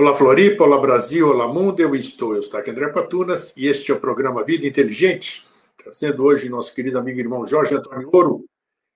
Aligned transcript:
Olá 0.00 0.14
Floripa, 0.14 0.62
olá 0.62 0.78
Brasil, 0.78 1.26
olá 1.26 1.52
mundo, 1.52 1.80
eu 1.80 1.92
estou, 1.92 2.32
eu 2.32 2.38
estou 2.38 2.60
aqui 2.60 2.70
André 2.70 2.86
Patunas 2.86 3.56
e 3.56 3.66
este 3.66 3.90
é 3.90 3.94
o 3.94 4.00
programa 4.00 4.44
Vida 4.44 4.64
Inteligente, 4.64 5.42
trazendo 5.76 6.22
hoje 6.22 6.48
nosso 6.48 6.72
querido 6.72 7.00
amigo 7.00 7.18
e 7.18 7.22
irmão 7.22 7.44
Jorge 7.44 7.74
Antônio 7.74 8.08
Ouro. 8.12 8.44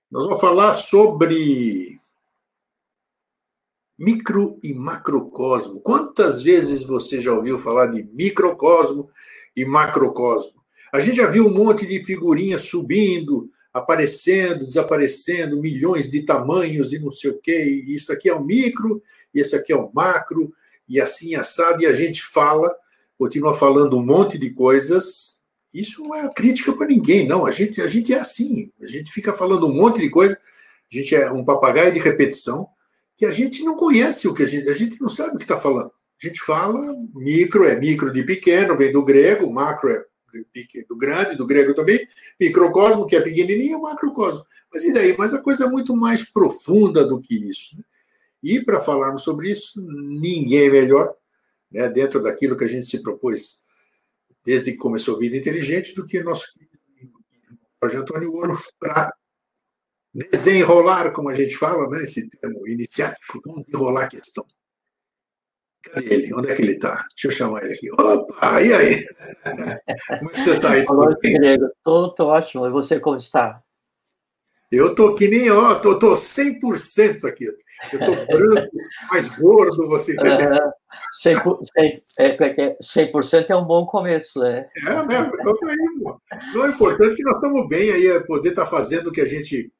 Nós 0.08 0.26
vamos 0.26 0.40
falar 0.40 0.72
sobre 0.74 1.98
micro 3.98 4.56
e 4.62 4.74
macrocosmo. 4.74 5.80
Quantas 5.80 6.40
vezes 6.44 6.84
você 6.84 7.20
já 7.20 7.32
ouviu 7.32 7.58
falar 7.58 7.86
de 7.86 8.08
microcosmo 8.12 9.10
e 9.56 9.64
macrocosmo? 9.64 10.62
A 10.92 11.00
gente 11.00 11.16
já 11.16 11.26
viu 11.26 11.48
um 11.48 11.52
monte 11.52 11.84
de 11.84 11.98
figurinhas 12.04 12.62
subindo, 12.62 13.50
aparecendo, 13.74 14.60
desaparecendo, 14.60 15.60
milhões 15.60 16.08
de 16.08 16.22
tamanhos 16.22 16.92
e 16.92 17.00
não 17.00 17.10
sei 17.10 17.32
o 17.32 17.40
quê. 17.40 17.82
E 17.88 17.92
isso 17.92 18.12
aqui 18.12 18.28
é 18.28 18.34
o 18.34 18.44
micro, 18.44 19.02
e 19.34 19.40
esse 19.40 19.56
aqui 19.56 19.72
é 19.72 19.76
o 19.76 19.90
macro, 19.92 20.54
e 20.92 21.00
assim 21.00 21.34
assado, 21.34 21.82
e 21.82 21.86
a 21.86 21.92
gente 21.92 22.22
fala, 22.22 22.70
continua 23.16 23.54
falando 23.54 23.96
um 23.96 24.04
monte 24.04 24.36
de 24.36 24.50
coisas. 24.50 25.40
Isso 25.72 26.02
não 26.02 26.14
é 26.14 26.28
crítica 26.34 26.70
para 26.74 26.86
ninguém, 26.86 27.26
não. 27.26 27.46
A 27.46 27.50
gente, 27.50 27.80
a 27.80 27.86
gente 27.86 28.12
é 28.12 28.20
assim, 28.20 28.70
a 28.78 28.86
gente 28.86 29.10
fica 29.10 29.32
falando 29.32 29.66
um 29.66 29.74
monte 29.74 30.02
de 30.02 30.10
coisa, 30.10 30.34
a 30.36 30.94
gente 30.94 31.16
é 31.16 31.32
um 31.32 31.46
papagaio 31.46 31.90
de 31.94 31.98
repetição, 31.98 32.68
que 33.16 33.24
a 33.24 33.30
gente 33.30 33.64
não 33.64 33.74
conhece 33.74 34.28
o 34.28 34.34
que 34.34 34.42
a 34.42 34.46
gente, 34.46 34.68
a 34.68 34.72
gente 34.74 35.00
não 35.00 35.08
sabe 35.08 35.34
o 35.34 35.38
que 35.38 35.44
está 35.44 35.56
falando. 35.56 35.90
A 36.22 36.28
gente 36.28 36.38
fala 36.42 36.78
micro, 37.14 37.64
é 37.64 37.80
micro 37.80 38.12
de 38.12 38.22
pequeno, 38.22 38.76
vem 38.76 38.92
do 38.92 39.02
grego, 39.02 39.50
macro 39.50 39.88
é 39.88 40.04
do 40.86 40.96
grande, 40.96 41.36
do 41.36 41.46
grego 41.46 41.72
também, 41.72 42.06
microcosmo, 42.38 43.06
que 43.06 43.16
é 43.16 43.20
pequenininho, 43.22 43.80
macrocosmo. 43.80 44.44
Mas 44.72 44.84
e 44.84 44.92
daí? 44.92 45.14
Mas 45.16 45.32
a 45.32 45.42
coisa 45.42 45.64
é 45.64 45.68
muito 45.68 45.96
mais 45.96 46.30
profunda 46.30 47.02
do 47.02 47.18
que 47.18 47.34
isso. 47.34 47.78
Né? 47.78 47.84
E 48.42 48.64
para 48.64 48.80
falarmos 48.80 49.22
sobre 49.22 49.50
isso, 49.50 49.80
ninguém 49.86 50.66
é 50.66 50.70
melhor, 50.70 51.14
né, 51.70 51.88
dentro 51.88 52.22
daquilo 52.22 52.56
que 52.56 52.64
a 52.64 52.68
gente 52.68 52.86
se 52.86 53.02
propôs 53.02 53.62
desde 54.44 54.72
que 54.72 54.78
começou 54.78 55.16
a 55.16 55.18
Vida 55.20 55.36
Inteligente, 55.36 55.94
do 55.94 56.04
que 56.04 56.22
nosso 56.22 56.42
Jorge 57.80 57.96
Antônio 57.96 58.32
Ouro, 58.32 58.60
para 58.78 59.12
desenrolar, 60.12 61.12
como 61.12 61.30
a 61.30 61.34
gente 61.34 61.56
fala, 61.56 61.88
né, 61.88 62.02
esse 62.02 62.28
termo 62.30 62.66
iniciático, 62.68 63.40
vamos 63.46 63.64
desenrolar 63.66 64.04
a 64.04 64.08
questão. 64.08 64.44
Cadê 65.82 66.14
ele? 66.14 66.34
Onde 66.34 66.50
é 66.50 66.54
que 66.54 66.62
ele 66.62 66.72
está? 66.72 66.94
Deixa 67.10 67.26
eu 67.26 67.30
chamar 67.30 67.64
ele 67.64 67.74
aqui. 67.74 67.90
Opa, 67.90 68.62
e 68.62 68.72
aí? 68.72 68.96
Como 70.20 70.30
é 70.30 70.34
que 70.34 70.40
você 70.40 70.54
está 70.54 70.72
aí? 70.72 70.84
Olá, 70.88 71.16
Grego. 71.20 71.66
Estou 71.66 72.28
ótimo. 72.28 72.66
E 72.66 72.70
você 72.70 73.00
como 73.00 73.16
está? 73.16 73.60
Eu 74.72 74.94
tô 74.94 75.14
que 75.14 75.28
nem, 75.28 75.50
ó, 75.50 75.74
tô, 75.74 75.98
tô 75.98 76.12
100% 76.12 77.26
aqui. 77.28 77.44
Eu 77.92 77.98
tô 77.98 78.12
branco, 78.26 78.70
mais 79.10 79.28
gordo, 79.28 79.86
você 79.86 80.14
entendeu? 80.14 80.48
Uh, 80.48 80.72
100%, 81.22 81.58
100, 81.74 82.04
é, 82.18 82.36
100% 82.82 83.50
é 83.50 83.56
um 83.56 83.66
bom 83.66 83.84
começo, 83.84 84.40
né? 84.40 84.66
É 84.76 85.06
mesmo, 85.06 85.26
então 85.26 85.58
tá 85.58 85.68
aí, 85.68 86.52
Não, 86.54 86.64
é 86.64 86.68
importante 86.70 87.14
que 87.14 87.22
nós 87.22 87.36
estamos 87.36 87.68
bem 87.68 87.90
aí, 87.90 88.06
é 88.06 88.20
poder 88.20 88.48
estar 88.48 88.64
tá 88.64 88.70
fazendo 88.70 89.08
o 89.08 89.12
que 89.12 89.20
a 89.20 89.26
gente 89.26 89.70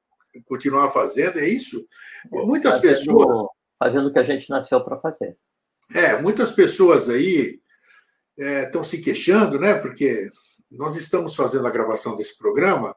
continuar 0.44 0.90
fazendo, 0.90 1.38
é 1.38 1.48
isso? 1.48 1.78
Muitas 2.30 2.76
fazendo, 2.76 2.88
pessoas... 2.90 3.46
Fazendo 3.78 4.08
o 4.08 4.12
que 4.12 4.18
a 4.18 4.24
gente 4.24 4.50
nasceu 4.50 4.84
para 4.84 4.98
fazer. 4.98 5.36
É, 5.94 6.20
muitas 6.20 6.52
pessoas 6.52 7.08
aí 7.08 7.58
estão 8.36 8.82
é, 8.82 8.84
se 8.84 9.02
queixando, 9.02 9.58
né? 9.58 9.74
Porque 9.74 10.28
nós 10.70 10.96
estamos 10.96 11.34
fazendo 11.34 11.66
a 11.66 11.70
gravação 11.70 12.14
desse 12.14 12.38
programa 12.38 12.94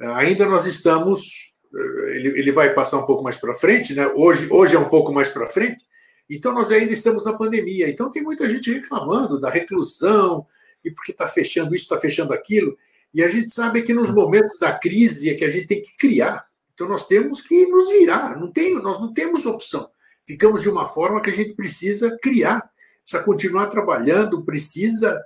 Ainda 0.00 0.46
nós 0.46 0.66
estamos, 0.66 1.58
ele, 1.72 2.38
ele 2.38 2.52
vai 2.52 2.74
passar 2.74 2.98
um 2.98 3.06
pouco 3.06 3.22
mais 3.22 3.38
para 3.38 3.54
frente, 3.54 3.94
né? 3.94 4.06
Hoje, 4.08 4.48
hoje 4.50 4.76
é 4.76 4.78
um 4.78 4.88
pouco 4.88 5.12
mais 5.12 5.30
para 5.30 5.48
frente, 5.48 5.84
então 6.28 6.52
nós 6.52 6.70
ainda 6.70 6.92
estamos 6.92 7.24
na 7.24 7.36
pandemia. 7.36 7.88
Então 7.88 8.10
tem 8.10 8.22
muita 8.22 8.48
gente 8.48 8.72
reclamando 8.72 9.40
da 9.40 9.50
reclusão, 9.50 10.44
e 10.84 10.90
porque 10.90 11.12
está 11.12 11.26
fechando 11.26 11.74
isso, 11.74 11.84
está 11.84 11.98
fechando 11.98 12.32
aquilo. 12.32 12.76
E 13.12 13.22
a 13.22 13.28
gente 13.28 13.52
sabe 13.52 13.82
que 13.82 13.94
nos 13.94 14.10
momentos 14.10 14.58
da 14.58 14.76
crise 14.76 15.30
é 15.30 15.34
que 15.34 15.44
a 15.44 15.48
gente 15.48 15.66
tem 15.66 15.80
que 15.80 15.96
criar. 15.96 16.44
Então 16.74 16.88
nós 16.88 17.06
temos 17.06 17.42
que 17.42 17.66
nos 17.66 17.88
virar, 17.90 18.38
não 18.38 18.50
tem, 18.50 18.74
nós 18.74 19.00
não 19.00 19.12
temos 19.12 19.46
opção. 19.46 19.88
Ficamos 20.26 20.62
de 20.62 20.68
uma 20.68 20.84
forma 20.84 21.22
que 21.22 21.30
a 21.30 21.34
gente 21.34 21.54
precisa 21.54 22.18
criar, 22.20 22.68
precisa 23.02 23.22
continuar 23.22 23.68
trabalhando, 23.68 24.44
precisa 24.44 25.24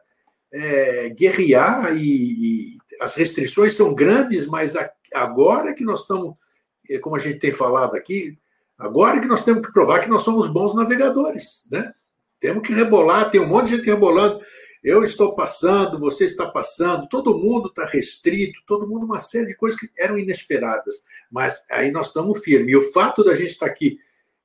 é, 0.53 1.11
guerrear 1.11 1.97
e, 1.97 2.01
e, 2.01 2.78
as 3.01 3.17
restrições 3.17 3.75
são 3.75 3.95
grandes, 3.95 4.47
mas 4.47 4.75
agora 5.15 5.75
que 5.75 5.85
nós 5.85 6.03
estamos, 6.03 6.35
é, 6.91 6.99
como 6.99 7.17
a 7.17 7.19
gente 7.19 7.39
tem 7.39 7.53
falado 7.53 7.95
aqui, 7.95 8.39
agora 8.79 9.21
que 9.21 9.27
nós 9.27 9.45
temos 9.45 9.67
que 9.67 9.73
provar 9.73 10.01
que 10.01 10.09
nós 10.09 10.23
somos 10.23 10.49
bons 10.49 10.75
navegadores, 10.75 11.69
né? 11.71 11.93
Temos 12.41 12.67
que 12.67 12.73
rebolar, 12.73 13.31
tem 13.31 13.41
um 13.41 13.47
monte 13.47 13.71
de 13.71 13.77
gente 13.77 13.87
rebolando. 13.87 14.41
Eu 14.83 15.03
estou 15.03 15.35
passando, 15.35 15.99
você 15.99 16.25
está 16.25 16.49
passando, 16.51 17.09
todo 17.09 17.37
mundo 17.37 17.69
está 17.69 17.85
restrito, 17.85 18.63
todo 18.65 18.87
mundo, 18.87 19.05
uma 19.05 19.19
série 19.19 19.49
de 19.49 19.57
coisas 19.57 19.79
que 19.79 19.91
eram 19.99 20.17
inesperadas. 20.17 21.05
Mas 21.31 21.67
aí 21.71 21.91
nós 21.91 22.09
estamos 22.09 22.43
firmes. 22.45 22.73
E 22.73 22.77
o 22.77 22.93
fato 22.93 23.25
da 23.25 23.35
gente 23.35 23.51
estar 23.51 23.67
aqui 23.67 23.99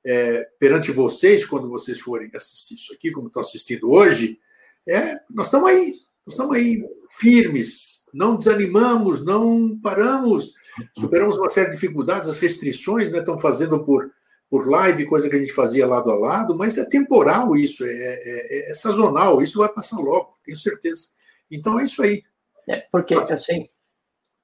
é, 0.04 0.48
perante 0.58 0.90
vocês, 0.90 1.46
quando 1.46 1.68
vocês 1.68 2.00
forem 2.00 2.30
assistir 2.34 2.74
isso 2.74 2.92
aqui, 2.92 3.12
como 3.12 3.28
estão 3.28 3.40
assistindo 3.40 3.90
hoje, 3.90 4.38
é, 4.86 5.20
nós 5.30 5.46
estamos 5.46 5.70
aí, 5.70 5.94
nós 6.26 6.34
estamos 6.34 6.56
aí 6.56 6.84
firmes, 7.18 8.06
não 8.12 8.36
desanimamos, 8.36 9.24
não 9.24 9.78
paramos, 9.80 10.54
superamos 10.96 11.38
uma 11.38 11.50
série 11.50 11.70
de 11.70 11.76
dificuldades, 11.76 12.28
as 12.28 12.40
restrições 12.40 13.10
né, 13.10 13.18
estão 13.18 13.38
fazendo 13.38 13.84
por, 13.84 14.10
por 14.50 14.68
live, 14.68 15.06
coisa 15.06 15.28
que 15.28 15.36
a 15.36 15.38
gente 15.38 15.52
fazia 15.52 15.86
lado 15.86 16.10
a 16.10 16.14
lado, 16.14 16.56
mas 16.56 16.78
é 16.78 16.88
temporal 16.88 17.54
isso, 17.56 17.84
é, 17.84 17.88
é, 17.88 18.70
é 18.70 18.74
sazonal, 18.74 19.40
isso 19.40 19.58
vai 19.58 19.68
passar 19.68 19.98
logo, 19.98 20.36
tenho 20.44 20.56
certeza. 20.56 21.08
Então 21.50 21.78
é 21.78 21.84
isso 21.84 22.02
aí. 22.02 22.22
É, 22.68 22.86
porque, 22.90 23.14
assim, 23.14 23.68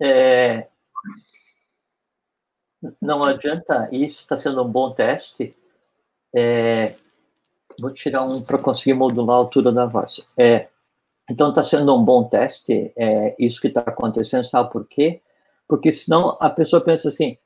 é, 0.01 0.67
não 3.01 3.23
adianta, 3.25 3.89
isso 3.93 4.23
está 4.23 4.37
sendo 4.37 4.63
um 4.63 4.71
bom 4.71 4.93
teste, 4.93 5.57
é, 6.35 6.95
Vou 7.81 7.93
tirar 7.93 8.23
um 8.23 8.43
para 8.43 8.59
conseguir 8.59 8.95
modular 8.95 9.37
a 9.37 9.39
altura 9.39 9.73
da 9.73 9.87
voz. 9.87 10.27
É, 10.37 10.69
então, 11.31 11.51
está 11.51 11.63
sendo 11.63 11.95
um 11.95 12.05
bom 12.05 12.25
teste, 12.25 12.93
é, 12.97 13.37
isso 13.39 13.61
que 13.61 13.69
está 13.69 13.83
acontecendo, 13.83 14.45
sabe 14.45 14.69
por 14.73 14.85
quê? 14.89 15.21
Porque 15.69 15.93
senão 15.93 16.37
a 16.41 16.51
pessoa 16.51 16.83
pensa 16.83 17.09
assim, 17.09 17.39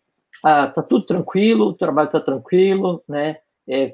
ah, 0.42 0.68
tá 0.68 0.82
tudo 0.82 1.04
tranquilo, 1.04 1.66
o 1.66 1.74
trabalho 1.74 2.06
está 2.06 2.18
tranquilo, 2.18 3.04
né? 3.06 3.40
É, 3.68 3.92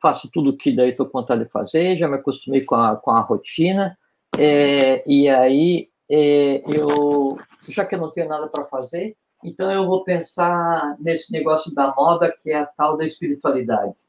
faço 0.00 0.30
tudo 0.32 0.56
que 0.56 0.74
daí 0.74 0.90
estou 0.90 1.08
vontade 1.12 1.44
de 1.44 1.50
fazer, 1.50 1.98
já 1.98 2.08
me 2.08 2.16
acostumei 2.16 2.64
com 2.64 2.76
a, 2.76 2.96
com 2.96 3.10
a 3.10 3.20
rotina, 3.20 3.96
é, 4.38 5.02
e 5.06 5.28
aí 5.28 5.90
é, 6.10 6.62
eu, 6.66 7.36
já 7.68 7.84
que 7.84 7.94
eu 7.94 8.00
não 8.00 8.10
tenho 8.10 8.28
nada 8.28 8.46
para 8.48 8.64
fazer, 8.64 9.14
então 9.44 9.70
eu 9.70 9.84
vou 9.84 10.02
pensar 10.02 10.96
nesse 10.98 11.30
negócio 11.30 11.74
da 11.74 11.94
moda 11.94 12.34
que 12.42 12.50
é 12.50 12.56
a 12.56 12.66
tal 12.66 12.96
da 12.96 13.04
espiritualidade. 13.04 13.94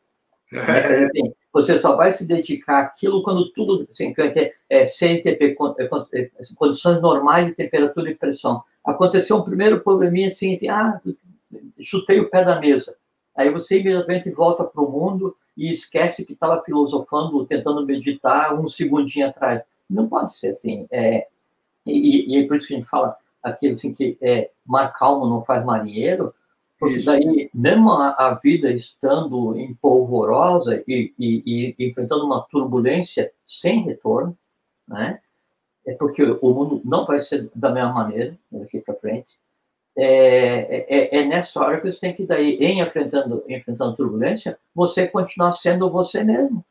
É. 0.49 1.03
Assim, 1.03 1.33
você 1.57 1.79
só 1.79 1.95
vai 1.95 2.11
se 2.11 2.27
dedicar 2.27 2.81
àquilo 2.81 3.23
quando 3.23 3.49
tudo 3.49 3.87
assim, 3.89 4.13
é, 4.15 4.53
é, 4.69 4.85
CNTP, 4.85 5.57
é, 5.79 6.21
é, 6.21 6.29
condições 6.55 7.01
normais 7.01 7.47
de 7.47 7.55
temperatura 7.55 8.11
e 8.11 8.15
pressão. 8.15 8.63
Aconteceu 8.85 9.37
um 9.37 9.43
primeiro 9.43 9.81
probleminha 9.81 10.27
assim, 10.27 10.53
assim 10.53 10.69
ah, 10.69 11.01
chutei 11.81 12.19
o 12.19 12.29
pé 12.29 12.45
da 12.45 12.59
mesa. 12.59 12.95
Aí 13.35 13.49
você 13.49 13.79
imediatamente 13.79 14.29
volta 14.29 14.63
para 14.63 14.83
o 14.83 14.91
mundo 14.91 15.35
e 15.57 15.71
esquece 15.71 16.23
que 16.23 16.33
estava 16.33 16.61
filosofando, 16.63 17.43
tentando 17.47 17.83
meditar 17.83 18.53
um 18.53 18.67
segundinho 18.67 19.27
atrás. 19.27 19.63
Não 19.89 20.07
pode 20.07 20.35
ser 20.37 20.49
assim. 20.49 20.85
É, 20.91 21.25
e, 21.87 22.35
e 22.35 22.43
é 22.43 22.47
por 22.47 22.57
isso 22.57 22.67
que 22.67 22.75
a 22.75 22.77
gente 22.77 22.89
fala 22.89 23.17
aquilo 23.41 23.73
assim 23.73 23.95
que 23.95 24.15
é, 24.21 24.51
mar 24.63 24.93
calmo 24.93 25.25
não 25.27 25.43
faz 25.43 25.65
marinheiro, 25.65 26.35
porque 26.79 26.97
daí, 27.05 27.49
mesmo 27.53 27.91
a, 27.91 28.09
a, 28.11 28.33
vida 28.35 28.71
estando 28.71 29.57
em 29.57 29.73
polvorosa 29.75 30.83
e, 30.87 31.13
e, 31.17 31.75
e, 31.79 31.87
enfrentando 31.87 32.25
uma 32.25 32.43
turbulência 32.43 33.31
sem 33.47 33.83
retorno, 33.83 34.37
né? 34.87 35.19
É 35.85 35.93
porque 35.93 36.21
o 36.23 36.53
mundo 36.53 36.81
não 36.83 37.05
vai 37.05 37.21
ser 37.21 37.49
da 37.55 37.71
mesma 37.71 37.93
maneira 37.93 38.37
daqui 38.51 38.79
para 38.81 38.95
frente. 38.95 39.27
É, 39.97 40.85
é, 40.87 41.17
é, 41.17 41.25
nessa 41.25 41.59
hora 41.59 41.81
que 41.81 41.91
você 41.91 41.99
tem 41.99 42.13
que 42.13 42.25
daí, 42.25 42.57
em 42.57 42.81
enfrentando, 42.81 43.43
enfrentando 43.47 43.95
turbulência, 43.95 44.59
você 44.75 45.07
continuar 45.07 45.53
sendo 45.53 45.89
você 45.89 46.23
mesmo, 46.23 46.63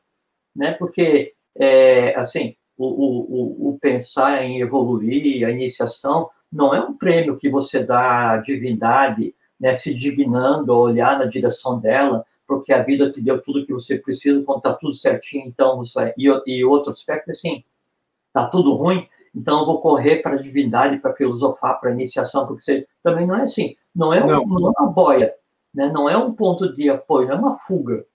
né? 0.55 0.73
Porque 0.73 1.35
é, 1.57 2.15
assim, 2.15 2.55
o, 2.77 2.87
o, 2.87 3.71
o 3.71 3.79
pensar 3.81 4.45
em 4.45 4.61
evoluir, 4.61 5.45
a 5.47 5.51
iniciação, 5.51 6.31
não 6.53 6.73
é 6.73 6.81
um 6.81 6.97
prêmio 6.97 7.39
que 7.39 7.49
você 7.49 7.83
dá 7.83 8.33
à 8.33 8.37
divindade 8.37 9.35
né, 9.59 9.75
se 9.75 9.95
dignando 9.95 10.73
a 10.73 10.79
olhar 10.79 11.19
na 11.19 11.25
direção 11.25 11.79
dela, 11.79 12.25
porque 12.47 12.73
a 12.73 12.83
vida 12.83 13.11
te 13.11 13.21
deu 13.21 13.43
tudo 13.43 13.67
que 13.67 13.73
você 13.73 13.99
precisa, 13.99 14.43
quando 14.43 14.59
está 14.59 14.75
tudo 14.75 14.95
certinho, 14.95 15.47
então 15.47 15.79
você 15.79 16.15
e, 16.17 16.29
e 16.47 16.65
outro 16.65 16.93
aspecto 16.93 17.31
assim, 17.31 17.65
está 18.29 18.47
tudo 18.47 18.75
ruim, 18.75 19.09
então 19.35 19.61
eu 19.61 19.67
vou 19.67 19.81
correr 19.81 20.23
para 20.23 20.37
a 20.37 20.41
divindade, 20.43 20.99
para 20.99 21.15
filosofar, 21.15 21.81
para 21.81 21.91
iniciação, 21.91 22.47
porque 22.47 22.63
você 22.63 22.89
também 23.03 23.27
não 23.27 23.37
é 23.37 23.43
assim, 23.43 23.77
não 23.95 24.13
é, 24.13 24.21
não. 24.21 24.43
Um, 24.45 24.47
não 24.47 24.69
é 24.69 24.81
uma 24.81 24.93
boia, 24.93 25.35
né? 25.75 25.91
não 25.93 26.09
é 26.09 26.17
um 26.17 26.33
ponto 26.33 26.73
de 26.75 26.89
apoio, 26.89 27.29
não 27.29 27.35
é 27.35 27.39
uma 27.39 27.59
fuga, 27.59 28.07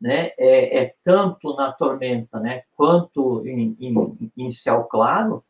né, 0.00 0.32
é, 0.38 0.82
é 0.82 0.94
tanto 1.04 1.54
na 1.56 1.72
tormenta, 1.72 2.40
né, 2.40 2.62
quanto 2.74 3.46
em, 3.46 3.76
em, 3.78 4.32
em 4.36 4.50
céu 4.50 4.84
claro, 4.84 5.44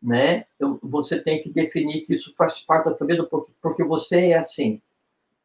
né, 0.00 0.44
você 0.80 1.20
tem 1.20 1.42
que 1.42 1.50
definir 1.50 2.02
que 2.02 2.14
isso 2.14 2.32
faz 2.36 2.60
parte 2.60 2.84
da 2.84 2.94
tua 2.94 3.06
vida 3.06 3.24
porque, 3.24 3.52
porque 3.60 3.82
você 3.82 4.28
é 4.28 4.38
assim, 4.38 4.80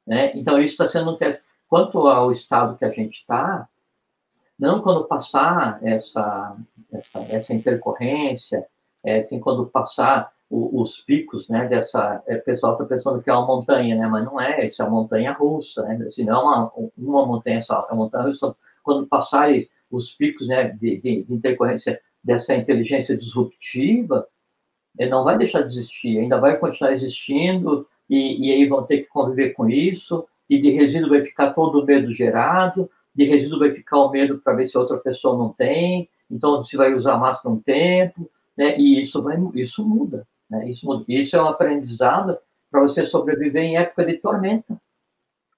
né? 0.06 0.31
Então 0.36 0.62
isso 0.62 0.74
está 0.74 0.88
sendo 0.88 1.12
um 1.12 1.18
teste. 1.18 1.42
Quanto 1.68 2.00
ao 2.07 2.31
estado 2.31 2.77
que 2.77 2.86
a 2.86 2.92
gente 2.92 3.19
está, 3.19 3.68
não 4.59 4.81
quando 4.81 5.07
passar 5.07 5.80
essa 5.81 6.57
essa, 6.92 7.19
essa 7.30 7.53
intercorrência, 7.53 8.65
é, 9.03 9.19
assim, 9.19 9.39
quando 9.39 9.65
passar 9.65 10.31
o, 10.50 10.81
os 10.81 11.00
picos, 11.00 11.48
né, 11.48 11.68
dessa, 11.68 12.21
é, 12.27 12.36
o 12.36 12.44
pessoal 12.44 12.74
está 12.74 12.86
pensando 12.86 13.21
que 13.24 13.30
é 13.30 13.33
uma 13.33 13.48
montanha, 13.48 13.95
né, 13.95 14.07
mas 14.07 14.25
não 14.25 14.39
é, 14.39 14.68
isso 14.68 14.81
é 14.81 14.86
uma 14.86 15.01
montanha 15.01 15.31
russa, 15.31 15.81
né, 15.83 16.06
assim, 16.07 16.25
não 16.25 16.33
é 16.33 16.44
uma, 16.44 16.71
uma 16.98 17.25
montanha 17.25 17.62
só, 17.63 17.88
é 17.89 17.94
uma 17.94 18.03
montanha 18.03 18.25
russa, 18.25 18.56
quando 18.83 19.07
passarem 19.07 19.68
os 19.89 20.13
picos, 20.13 20.48
né, 20.48 20.69
de, 20.69 20.98
de, 20.98 21.24
de 21.24 21.33
intercorrência 21.33 22.00
dessa 22.24 22.53
inteligência 22.53 23.18
disruptiva, 23.18 24.27
ele 25.00 25.09
não 25.09 25.24
vai 25.24 25.38
deixar 25.38 25.62
de 25.62 25.69
existir, 25.69 26.19
ainda 26.19 26.38
vai 26.38 26.57
continuar 26.57 26.94
existindo, 26.94 27.88
e, 28.12 28.48
e 28.48 28.52
aí 28.52 28.68
vão 28.68 28.84
ter 28.84 29.00
que 29.00 29.08
conviver 29.08 29.52
com 29.52 29.69
isso, 29.69 30.28
e 30.50 30.62
de 30.62 30.69
resíduo 30.72 31.10
vai 31.10 31.22
ficar 31.22 31.54
todo 31.54 31.80
o 31.80 31.86
medo 31.86 32.13
gerado, 32.13 32.90
de 33.16 33.25
resíduo 33.25 33.60
vai 33.60 33.72
ficar 33.72 34.00
o 34.00 34.12
medo 34.12 34.38
para 34.40 34.54
ver 34.54 34.68
se 34.68 34.78
outra 34.78 34.98
pessoa 34.98 35.38
não 35.38 35.54
tem, 35.54 36.10
então 36.30 36.63
se 36.66 36.75
vai 36.75 36.94
usar 36.94 37.18
máscara 37.18 37.56
um 37.56 37.60
tempo, 37.60 38.30
né? 38.58 38.78
E 38.78 39.02
isso 39.02 39.24
vai, 39.24 39.38
isso 39.56 39.88
muda, 39.88 40.28
né? 40.50 40.69
Isso 40.69 40.86
muda. 40.86 41.06
Isso 41.08 41.36
é 41.36 41.42
um 41.42 41.48
aprendizado 41.48 42.38
para 42.69 42.81
você 42.81 43.02
sobreviver 43.02 43.63
em 43.63 43.78
época 43.78 44.06
de 44.06 44.18
tormenta, 44.18 44.80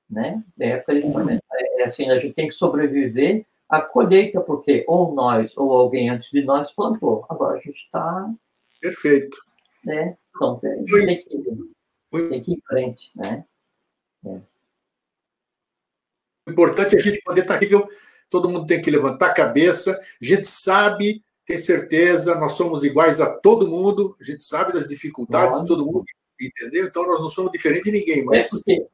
né? 0.10 0.44
Em 0.60 0.70
época 0.70 0.96
de 0.96 1.02
tormenta. 1.02 1.44
É, 1.52 1.82
é 1.82 1.86
assim, 1.86 2.10
a 2.10 2.20
gente 2.20 2.34
tem 2.34 2.48
que 2.48 2.56
sobreviver 2.56 3.46
à 3.68 3.82
colheita, 3.82 4.42
porque 4.42 4.84
ou 4.88 5.14
nós 5.14 5.52
ou 5.58 5.74
alguém 5.74 6.10
antes 6.10 6.30
de 6.32 6.44
nós 6.44 6.72
plantou. 6.72 7.26
Agora 7.30 7.58
a 7.58 7.62
gente 7.62 7.84
está 7.84 8.32
Perfeito. 8.84 9.38
Né? 9.86 10.18
Então, 10.36 10.60
tem, 10.60 10.84
tem, 12.30 12.44
que, 12.44 12.52
ir 12.52 12.56
em 12.56 12.62
frente, 12.62 13.12
né? 13.16 13.46
É. 14.26 14.40
O 16.48 16.52
importante 16.52 16.96
é 16.96 17.00
a 17.00 17.02
gente 17.02 17.22
poder 17.24 17.42
estar 17.42 17.56
aqui, 17.56 17.66
viu? 17.66 17.84
Todo 18.30 18.50
mundo 18.50 18.66
tem 18.66 18.82
que 18.82 18.92
levantar 18.92 19.28
a 19.28 19.34
cabeça. 19.34 19.92
A 19.92 20.26
gente 20.26 20.46
sabe, 20.46 21.24
tem 21.46 21.58
certeza, 21.58 22.40
nós 22.40 22.54
somos 22.54 22.84
iguais 22.84 23.20
a 23.22 23.40
todo 23.40 23.68
mundo. 23.68 24.16
A 24.20 24.24
gente 24.24 24.44
sabe 24.44 24.74
das 24.74 24.88
dificuldades 24.88 25.62
de 25.62 25.68
todo 25.68 25.86
mundo, 25.86 26.04
entendeu? 26.40 26.86
Então 26.86 27.08
nós 27.08 27.22
não 27.22 27.30
somos 27.30 27.52
diferentes 27.52 27.84
de 27.84 27.92
ninguém, 27.92 28.22
é 28.22 28.26
mas. 28.26 28.48
É 28.48 28.50
porque, 28.50 28.88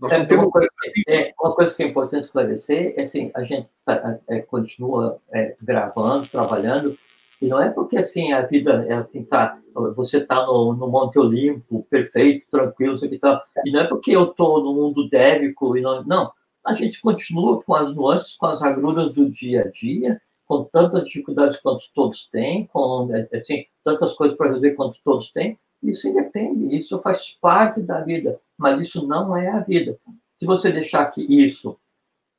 nós 0.00 0.12
não 0.12 0.20
é 0.20 0.24
temos 0.24 0.46
uma 0.46 0.50
coisa, 0.50 0.68
é, 1.08 1.32
uma 1.38 1.54
coisa 1.54 1.74
que 1.74 1.82
é 1.82 1.86
importante 1.86 2.24
esclarecer 2.24 2.94
é 2.96 3.02
assim, 3.02 3.30
a 3.34 3.44
gente 3.44 3.68
tá, 3.84 4.18
é, 4.28 4.40
continua 4.40 5.20
é, 5.30 5.54
gravando, 5.60 6.26
trabalhando, 6.26 6.98
e 7.40 7.48
não 7.48 7.60
é 7.60 7.70
porque 7.70 7.96
assim 7.96 8.32
a 8.32 8.42
vida 8.42 8.84
é 8.88 8.94
assim, 8.94 9.24
tá, 9.24 9.58
você 9.96 10.18
está 10.18 10.44
no, 10.46 10.74
no 10.74 10.88
Monte 10.88 11.18
Olimpo, 11.18 11.86
perfeito, 11.88 12.46
tranquilo, 12.50 12.96
isso 12.96 13.04
aqui 13.04 13.18
tá. 13.18 13.42
E 13.64 13.72
não 13.72 13.80
é 13.80 13.86
porque 13.86 14.10
eu 14.10 14.24
estou 14.24 14.62
no 14.62 14.74
mundo 14.74 15.08
débico 15.08 15.76
e 15.76 15.80
não, 15.80 16.04
não. 16.04 16.32
A 16.64 16.74
gente 16.74 17.00
continua 17.00 17.62
com 17.62 17.74
as 17.74 17.94
nuances, 17.94 18.36
com 18.36 18.46
as 18.46 18.62
agruras 18.62 19.14
do 19.14 19.30
dia 19.30 19.62
a 19.62 19.70
dia, 19.70 20.20
com 20.46 20.64
tantas 20.64 21.04
dificuldades 21.04 21.60
quanto 21.60 21.84
todos 21.94 22.28
têm, 22.30 22.66
com 22.66 23.08
assim, 23.32 23.64
tantas 23.82 24.14
coisas 24.14 24.36
para 24.36 24.48
resolver 24.48 24.72
quanto 24.72 24.98
todos 25.02 25.32
têm. 25.32 25.58
Isso 25.82 26.08
independe, 26.08 26.76
isso 26.76 26.98
faz 27.00 27.30
parte 27.40 27.80
da 27.80 28.02
vida, 28.02 28.38
mas 28.58 28.80
isso 28.80 29.06
não 29.06 29.34
é 29.34 29.48
a 29.48 29.60
vida. 29.60 29.98
Se 30.36 30.44
você 30.44 30.70
deixar 30.70 31.06
que 31.06 31.22
isso 31.22 31.78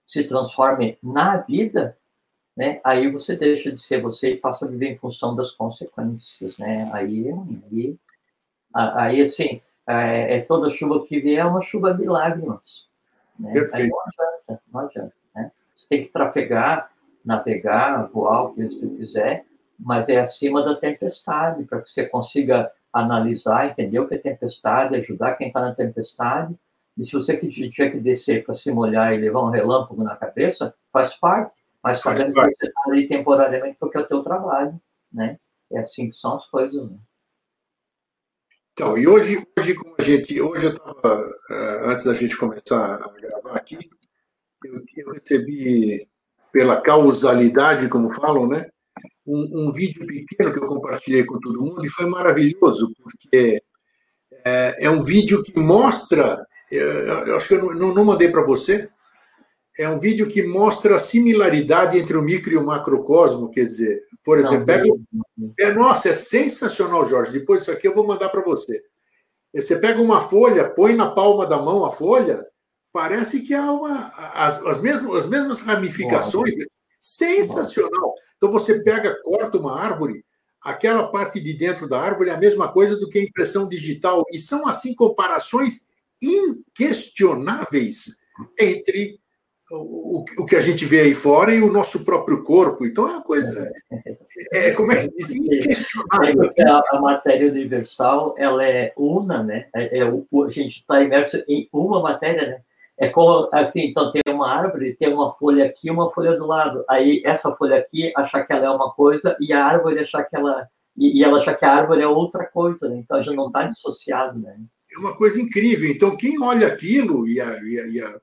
se 0.05 0.25
transforme 0.25 0.97
na 1.01 1.37
vida, 1.37 1.97
né? 2.55 2.81
Aí 2.83 3.09
você 3.09 3.35
deixa 3.35 3.71
de 3.71 3.81
ser 3.81 4.01
você 4.01 4.31
e 4.31 4.37
passa 4.37 4.65
a 4.65 4.67
viver 4.67 4.89
em 4.89 4.97
função 4.97 5.35
das 5.35 5.51
consequências, 5.51 6.57
né? 6.57 6.89
Aí, 6.93 7.25
aí, 7.71 7.97
aí 8.73 9.21
assim, 9.21 9.61
é, 9.87 10.37
é 10.37 10.41
toda 10.41 10.71
chuva 10.71 11.05
que 11.05 11.19
vier 11.19 11.39
é 11.39 11.45
uma 11.45 11.61
chuva 11.61 11.93
de 11.93 12.05
lágrimas. 12.05 12.85
Né? 13.39 13.53
Aí 13.73 13.87
não 13.87 13.99
adianta, 14.01 14.63
não 14.71 14.81
adianta. 14.81 15.13
Né? 15.35 15.51
Você 15.75 15.87
tem 15.87 16.05
que 16.05 16.11
trafegar, 16.11 16.91
navegar, 17.23 18.07
voar, 18.07 18.43
o 18.43 18.53
que 18.53 18.67
você 18.67 18.87
quiser, 18.87 19.45
mas 19.79 20.09
é 20.09 20.19
acima 20.19 20.63
da 20.63 20.75
tempestade, 20.75 21.63
para 21.63 21.81
que 21.81 21.89
você 21.89 22.05
consiga 22.05 22.71
analisar, 22.93 23.67
entender 23.67 23.99
o 23.99 24.07
que 24.07 24.15
é 24.15 24.17
tempestade, 24.17 24.95
ajudar 24.95 25.35
quem 25.35 25.47
está 25.47 25.61
na 25.61 25.73
tempestade. 25.73 26.53
E 26.97 27.05
se 27.05 27.13
você 27.13 27.37
tiver 27.37 27.91
que 27.91 27.99
descer 27.99 28.43
para 28.43 28.53
se 28.53 28.69
molhar 28.69 29.13
e 29.13 29.17
levar 29.17 29.41
um 29.41 29.49
relâmpago 29.49 30.03
na 30.03 30.15
cabeça, 30.15 30.73
faz 30.91 31.15
parte 31.15 31.60
mas 31.83 32.01
sabendo 32.01 32.33
que 32.33 32.41
você 32.41 32.67
está 32.67 32.81
ali 32.87 33.07
temporariamente 33.07 33.77
porque 33.79 33.97
é 33.97 34.01
o 34.01 34.07
teu 34.07 34.23
trabalho, 34.23 34.79
né? 35.11 35.37
É 35.71 35.79
assim 35.79 36.09
que 36.09 36.17
são 36.17 36.37
as 36.37 36.45
coisas, 36.47 36.89
né? 36.89 36.97
Então, 38.73 38.97
e 38.97 39.07
hoje, 39.07 39.37
hoje 39.57 39.75
como 39.75 39.95
a 39.99 40.01
gente, 40.01 40.41
hoje 40.41 40.67
eu 40.67 40.71
estava, 40.71 41.29
eh, 41.51 41.81
antes 41.85 42.05
da 42.05 42.13
gente 42.13 42.37
começar 42.37 42.95
a 42.95 43.09
gravar 43.09 43.57
aqui, 43.57 43.77
eu, 44.63 44.81
eu 44.97 45.13
recebi, 45.13 46.07
pela 46.51 46.81
causalidade, 46.81 47.89
como 47.89 48.13
falam, 48.13 48.47
né? 48.47 48.69
Um, 49.25 49.67
um, 49.67 49.71
vídeo 49.71 50.05
pequeno 50.05 50.53
que 50.53 50.59
eu 50.59 50.67
compartilhei 50.67 51.25
com 51.25 51.39
todo 51.39 51.61
mundo 51.61 51.85
e 51.85 51.89
foi 51.89 52.05
maravilhoso, 52.07 52.93
porque 52.97 53.61
é, 54.45 54.85
é 54.85 54.89
um 54.89 55.03
vídeo 55.03 55.43
que 55.43 55.57
mostra, 55.59 56.45
eu, 56.71 56.87
eu 57.27 57.35
acho 57.35 57.49
que 57.49 57.53
eu 57.55 57.75
não, 57.75 57.93
não 57.93 58.05
mandei 58.05 58.29
para 58.31 58.45
você, 58.45 58.89
é 59.77 59.87
um 59.89 59.99
vídeo 59.99 60.27
que 60.27 60.43
mostra 60.43 60.95
a 60.95 60.99
similaridade 60.99 61.97
entre 61.97 62.17
o 62.17 62.21
micro 62.21 62.51
e 62.51 62.57
o 62.57 62.65
macrocosmo, 62.65 63.49
quer 63.49 63.65
dizer, 63.65 64.01
por 64.23 64.37
exemplo, 64.37 64.65
pega, 64.65 64.85
é, 65.59 65.73
nossa, 65.73 66.09
é 66.09 66.13
sensacional, 66.13 67.07
Jorge. 67.07 67.39
Depois 67.39 67.61
disso 67.61 67.71
aqui 67.71 67.87
eu 67.87 67.95
vou 67.95 68.05
mandar 68.05 68.29
para 68.29 68.43
você. 68.43 68.83
Você 69.53 69.79
pega 69.79 70.01
uma 70.01 70.19
folha, 70.21 70.69
põe 70.69 70.93
na 70.93 71.11
palma 71.11 71.45
da 71.45 71.61
mão 71.61 71.85
a 71.85 71.89
folha, 71.89 72.39
parece 72.91 73.43
que 73.43 73.53
há 73.53 73.71
uma, 73.71 74.11
as, 74.35 74.65
as, 74.65 74.81
mesmas, 74.81 75.15
as 75.15 75.25
mesmas 75.27 75.61
ramificações. 75.61 76.55
Nossa. 76.57 76.69
Sensacional. 76.99 78.13
Então 78.37 78.51
você 78.51 78.83
pega, 78.83 79.17
corta 79.23 79.57
uma 79.57 79.79
árvore, 79.79 80.23
aquela 80.61 81.07
parte 81.07 81.39
de 81.39 81.53
dentro 81.53 81.87
da 81.87 81.99
árvore 81.99 82.29
é 82.29 82.33
a 82.33 82.39
mesma 82.39 82.71
coisa 82.71 82.97
do 82.97 83.09
que 83.09 83.19
a 83.19 83.23
impressão 83.23 83.67
digital. 83.67 84.23
E 84.31 84.37
são, 84.37 84.67
assim, 84.67 84.93
comparações 84.95 85.87
inquestionáveis 86.21 88.19
entre 88.59 89.20
o, 89.71 90.25
o 90.39 90.45
que 90.45 90.55
a 90.55 90.59
gente 90.59 90.85
vê 90.85 91.01
aí 91.01 91.13
fora 91.13 91.53
e 91.53 91.61
o 91.61 91.71
nosso 91.71 92.03
próprio 92.05 92.43
corpo. 92.43 92.85
Então 92.85 93.07
é 93.07 93.11
uma 93.11 93.23
coisa. 93.23 93.71
É, 94.53 94.71
como 94.71 94.91
é 94.93 94.95
que 94.95 95.01
se 95.01 95.11
diz? 95.11 95.35
Inquestionável. 95.35 96.49
É 96.57 96.63
a, 96.63 96.81
a, 96.93 97.01
matéria 97.01 97.51
universal 97.51 98.33
ela 98.37 98.65
é 98.65 98.93
una, 98.95 99.43
né? 99.43 99.67
É, 99.75 99.99
é 99.99 100.03
a 100.03 100.49
gente 100.49 100.79
está 100.79 101.01
imerso 101.01 101.43
em 101.49 101.67
uma 101.73 102.01
matéria, 102.01 102.47
né? 102.47 102.61
É 102.97 103.09
como 103.09 103.49
assim, 103.51 103.87
então 103.87 104.11
tem 104.11 104.33
uma 104.33 104.49
árvore, 104.49 104.95
tem 104.95 105.13
uma 105.13 105.33
folha 105.33 105.65
aqui, 105.65 105.91
uma 105.91 106.11
folha 106.11 106.37
do 106.37 106.47
lado. 106.47 106.85
Aí 106.89 107.21
essa 107.25 107.53
folha 107.55 107.77
aqui 107.77 108.13
achar 108.15 108.43
que 108.43 108.53
ela 108.53 108.65
é 108.65 108.69
uma 108.69 108.93
coisa 108.93 109.35
e 109.39 109.51
a 109.51 109.65
árvore 109.65 109.99
achar 109.99 110.23
que 110.23 110.35
ela 110.35 110.67
e, 110.97 111.19
e 111.19 111.23
ela 111.23 111.39
achar 111.39 111.55
que 111.55 111.65
a 111.65 111.71
árvore 111.71 112.01
é 112.01 112.07
outra 112.07 112.45
coisa, 112.45 112.87
né? 112.87 112.97
Então 112.97 113.21
já 113.21 113.33
não 113.33 113.47
está 113.47 113.63
dissociado, 113.63 114.39
né? 114.39 114.55
É 114.93 114.99
uma 114.99 115.15
coisa 115.15 115.41
incrível. 115.41 115.91
Então 115.91 116.15
quem 116.15 116.41
olha 116.41 116.67
aquilo 116.67 117.27
e 117.27 117.41
a, 117.41 117.47
e 117.63 117.79
a, 117.79 117.87
e 117.87 118.01
a 118.01 118.21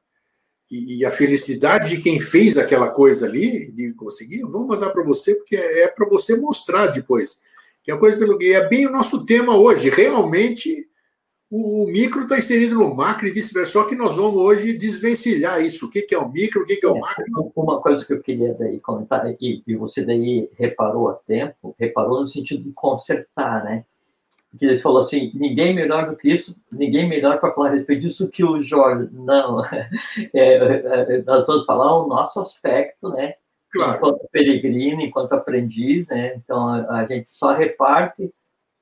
e, 0.70 1.04
a 1.04 1.10
felicidade 1.10 1.96
de 1.96 2.02
quem 2.02 2.20
fez 2.20 2.58
aquela 2.58 2.90
coisa 2.90 3.26
ali, 3.26 3.72
de 3.72 3.92
conseguir, 3.94 4.42
vamos 4.42 4.68
mandar 4.68 4.90
para 4.90 5.02
você, 5.02 5.34
porque 5.34 5.56
é, 5.56 5.84
é 5.84 5.88
para 5.88 6.08
você 6.08 6.36
mostrar 6.36 6.88
depois. 6.88 7.42
Que 7.82 7.90
é 7.90 7.94
a 7.94 7.98
coisa 7.98 8.26
e 8.40 8.52
é 8.52 8.68
bem 8.68 8.86
o 8.86 8.92
nosso 8.92 9.24
tema 9.24 9.56
hoje. 9.56 9.88
Realmente, 9.88 10.68
o 11.50 11.86
micro 11.86 12.22
está 12.22 12.36
inserido 12.36 12.74
no 12.74 12.94
macro 12.94 13.26
e 13.26 13.30
vice-versa. 13.30 13.72
Só 13.72 13.86
que 13.86 13.94
nós 13.94 14.16
vamos 14.16 14.42
hoje 14.42 14.76
desvencilhar 14.76 15.62
isso. 15.64 15.86
O 15.86 15.90
que, 15.90 16.02
que 16.02 16.14
é 16.14 16.18
o 16.18 16.28
micro, 16.28 16.62
o 16.62 16.66
que, 16.66 16.76
que 16.76 16.84
é 16.84 16.88
o 16.88 16.96
é, 16.96 17.00
macro. 17.00 17.24
Uma 17.56 17.80
coisa 17.80 18.04
que 18.04 18.12
eu 18.12 18.20
queria 18.20 18.52
daí 18.52 18.78
comentar, 18.80 19.26
e, 19.40 19.62
e 19.66 19.74
você 19.74 20.04
daí 20.04 20.50
reparou 20.58 21.08
a 21.08 21.14
tempo, 21.14 21.74
reparou 21.78 22.20
no 22.20 22.28
sentido 22.28 22.62
de 22.62 22.72
consertar, 22.72 23.64
né? 23.64 23.86
Que 24.56 24.64
ele 24.64 24.78
falou 24.78 25.00
assim, 25.00 25.30
ninguém 25.34 25.74
melhor 25.74 26.08
do 26.08 26.16
que 26.16 26.32
isso, 26.32 26.56
ninguém 26.72 27.08
melhor 27.08 27.38
para 27.38 27.52
falar 27.52 27.68
a 27.68 27.72
respeito 27.72 28.02
disso 28.02 28.30
que 28.30 28.42
o 28.42 28.62
Jorge. 28.62 29.08
Não, 29.12 29.62
é, 30.32 30.32
é, 30.34 31.22
nós 31.22 31.46
vamos 31.46 31.66
falar 31.66 31.98
o 31.98 32.08
nosso 32.08 32.40
aspecto, 32.40 33.10
né? 33.10 33.34
Claro. 33.70 33.96
Enquanto 33.96 34.28
peregrino, 34.32 35.02
enquanto 35.02 35.32
aprendiz, 35.34 36.08
né? 36.08 36.34
Então, 36.36 36.68
a, 36.68 37.00
a, 37.00 37.06
gente 37.06 37.28
só 37.28 37.52
reparte, 37.52 38.32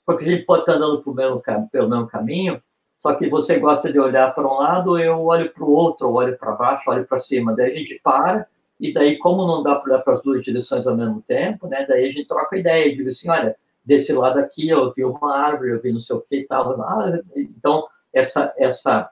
porque 0.06 0.24
a 0.24 0.28
gente 0.28 0.44
pode 0.44 0.62
estar 0.62 0.74
andando 0.74 1.02
pelo 1.02 1.16
mesmo, 1.16 1.42
pelo 1.72 1.90
mesmo 1.90 2.06
caminho, 2.06 2.62
só 2.96 3.14
que 3.14 3.28
você 3.28 3.58
gosta 3.58 3.92
de 3.92 3.98
olhar 3.98 4.34
para 4.34 4.46
um 4.46 4.54
lado, 4.54 4.98
eu 4.98 5.20
olho 5.20 5.52
para 5.52 5.64
o 5.64 5.70
outro, 5.70 6.10
olho 6.10 6.38
para 6.38 6.52
baixo, 6.52 6.88
olho 6.88 7.04
para 7.04 7.18
cima. 7.18 7.54
Daí 7.54 7.72
a 7.72 7.74
gente 7.74 8.00
para, 8.02 8.46
e 8.80 8.92
daí, 8.92 9.18
como 9.18 9.46
não 9.46 9.62
dá 9.62 9.74
para 9.74 9.92
olhar 9.92 10.02
para 10.02 10.14
as 10.14 10.22
duas 10.22 10.42
direções 10.42 10.86
ao 10.86 10.96
mesmo 10.96 11.22
tempo, 11.22 11.66
né? 11.66 11.84
Daí 11.88 12.04
a 12.04 12.12
gente 12.12 12.26
troca 12.26 12.56
ideia, 12.56 12.94
digo 12.94 13.10
assim, 13.10 13.28
olha, 13.28 13.56
desse 13.86 14.12
lado 14.12 14.38
aqui 14.38 14.68
eu 14.68 14.92
vi 14.92 15.04
uma 15.04 15.36
árvore, 15.36 15.70
eu 15.70 15.80
vi 15.80 15.92
não 15.92 16.00
sei 16.00 16.16
o 16.16 16.20
que 16.20 16.40
e 16.40 16.46
tal. 16.46 16.80
Ah, 16.82 17.20
então, 17.36 17.86
essa, 18.12 18.52
essa, 18.58 19.10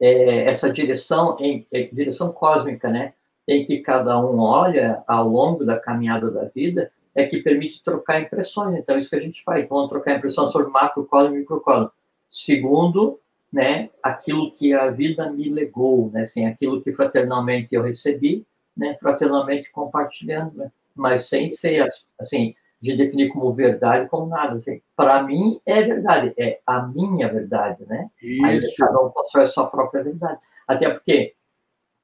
é, 0.00 0.50
essa 0.50 0.72
direção, 0.72 1.36
em, 1.40 1.66
é, 1.72 1.84
direção 1.84 2.32
cósmica, 2.32 2.90
né? 2.90 3.14
em 3.48 3.64
que 3.64 3.78
cada 3.78 4.18
um 4.18 4.40
olha 4.40 5.02
ao 5.06 5.28
longo 5.28 5.64
da 5.64 5.78
caminhada 5.78 6.30
da 6.30 6.44
vida 6.46 6.90
é 7.14 7.24
que 7.26 7.42
permite 7.42 7.82
trocar 7.82 8.20
impressões. 8.20 8.76
Então, 8.76 8.98
isso 8.98 9.08
que 9.08 9.16
a 9.16 9.20
gente 9.20 9.42
faz. 9.44 9.64
Então, 9.64 9.76
vamos 9.76 9.90
trocar 9.90 10.16
impressão 10.16 10.50
sobre 10.50 10.68
macrocosmo 10.70 11.36
e 11.36 11.38
microcosmo. 11.38 11.90
Segundo, 12.30 13.20
né, 13.52 13.88
aquilo 14.02 14.52
que 14.52 14.74
a 14.74 14.90
vida 14.90 15.30
me 15.30 15.48
legou, 15.48 16.10
né, 16.10 16.24
assim, 16.24 16.44
aquilo 16.44 16.82
que 16.82 16.92
fraternalmente 16.92 17.74
eu 17.74 17.82
recebi, 17.82 18.44
né, 18.76 18.96
fraternalmente 19.00 19.70
compartilhando, 19.70 20.56
né, 20.56 20.70
mas 20.94 21.26
sem 21.26 21.50
ser, 21.50 21.88
assim, 22.18 22.54
de 22.80 22.96
definir 22.96 23.32
como 23.32 23.52
verdade, 23.52 24.08
como 24.08 24.26
nada. 24.26 24.58
Assim, 24.58 24.80
Para 24.94 25.22
mim, 25.22 25.60
é 25.64 25.82
verdade, 25.82 26.34
é 26.38 26.60
a 26.66 26.82
minha 26.82 27.28
verdade, 27.28 27.84
né? 27.86 28.10
Isso. 28.22 28.44
Aí 28.44 28.88
cada 28.88 29.00
um 29.00 29.10
constrói 29.10 29.44
a 29.44 29.48
sua 29.48 29.66
própria 29.66 30.02
verdade. 30.02 30.38
Até 30.66 30.90
porque, 30.90 31.34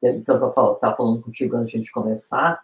então, 0.03 0.37
eu 0.37 0.49
estava 0.49 0.97
falando 0.97 1.23
contigo 1.23 1.57
antes 1.57 1.71
de 1.71 1.77
a 1.77 1.79
gente 1.81 1.93
começar, 1.93 2.63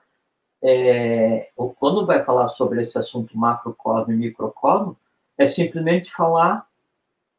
é, 0.63 1.51
quando 1.79 2.07
vai 2.07 2.25
falar 2.25 2.49
sobre 2.51 2.83
esse 2.83 2.99
assunto 2.99 3.37
macrocosmo 3.37 4.13
e 4.13 4.17
microcosmo, 4.17 4.97
é 5.37 5.47
simplesmente 5.47 6.11
falar 6.13 6.67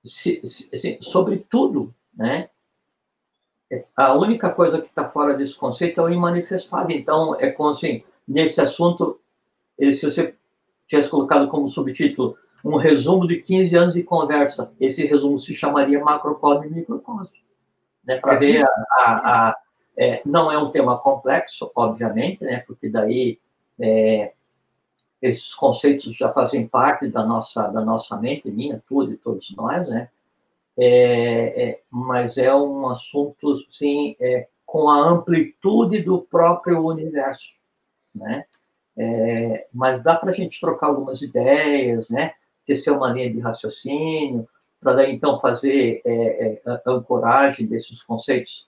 se, 0.05 0.47
se, 0.47 0.69
assim, 0.73 0.97
sobre 1.01 1.45
tudo, 1.49 1.93
né? 2.13 2.49
A 3.95 4.13
única 4.13 4.51
coisa 4.51 4.81
que 4.81 4.87
está 4.87 5.09
fora 5.09 5.35
desse 5.35 5.55
conceito 5.55 5.99
é 5.99 6.03
o 6.03 6.09
imanifestado. 6.09 6.91
Então, 6.91 7.35
é 7.39 7.51
como 7.51 7.71
assim, 7.71 8.03
nesse 8.27 8.59
assunto, 8.59 9.19
se 9.77 10.01
você 10.01 10.35
tivesse 10.89 11.09
colocado 11.09 11.47
como 11.47 11.69
subtítulo 11.69 12.35
um 12.63 12.75
resumo 12.75 13.25
de 13.27 13.41
15 13.41 13.75
anos 13.77 13.93
de 13.93 14.03
conversa, 14.03 14.73
esse 14.79 15.05
resumo 15.05 15.39
se 15.39 15.55
chamaria 15.55 16.03
macrocosmo 16.03 16.65
e 16.65 16.69
microcosmo. 16.69 17.33
Né? 18.05 18.17
Para 18.17 18.37
ver 18.37 18.61
a, 18.61 18.67
a, 18.99 19.49
a 19.49 19.57
é, 19.97 20.21
não 20.25 20.51
é 20.51 20.57
um 20.57 20.71
tema 20.71 20.97
complexo, 20.97 21.71
obviamente, 21.75 22.43
né? 22.43 22.63
porque 22.65 22.89
daí 22.89 23.39
é, 23.79 24.33
esses 25.21 25.53
conceitos 25.53 26.15
já 26.15 26.31
fazem 26.31 26.67
parte 26.67 27.07
da 27.07 27.25
nossa, 27.25 27.67
da 27.67 27.81
nossa 27.81 28.15
mente, 28.17 28.49
minha, 28.49 28.81
tua, 28.87 29.07
de 29.07 29.17
todos 29.17 29.53
nós, 29.55 29.87
né? 29.87 30.09
É, 30.77 31.63
é, 31.63 31.81
mas 31.91 32.37
é 32.37 32.55
um 32.55 32.87
assunto, 32.87 33.57
sim, 33.69 34.15
é, 34.17 34.47
com 34.65 34.89
a 34.89 35.09
amplitude 35.09 36.01
do 36.01 36.21
próprio 36.21 36.85
universo, 36.85 37.49
né? 38.15 38.45
É, 39.01 39.65
mas 39.73 40.03
dá 40.03 40.13
para 40.15 40.31
a 40.31 40.33
gente 40.33 40.59
trocar 40.59 40.87
algumas 40.87 41.21
ideias, 41.21 42.09
né? 42.09 42.33
Tecer 42.67 42.91
uma 42.91 43.13
linha 43.13 43.31
de 43.31 43.39
raciocínio, 43.39 44.45
para 44.81 44.93
daí 44.93 45.15
então 45.15 45.39
fazer 45.39 46.01
é, 46.05 46.13
é, 46.13 46.61
a 46.65 46.81
ancoragem 46.91 47.65
desses 47.65 48.03
conceitos 48.03 48.67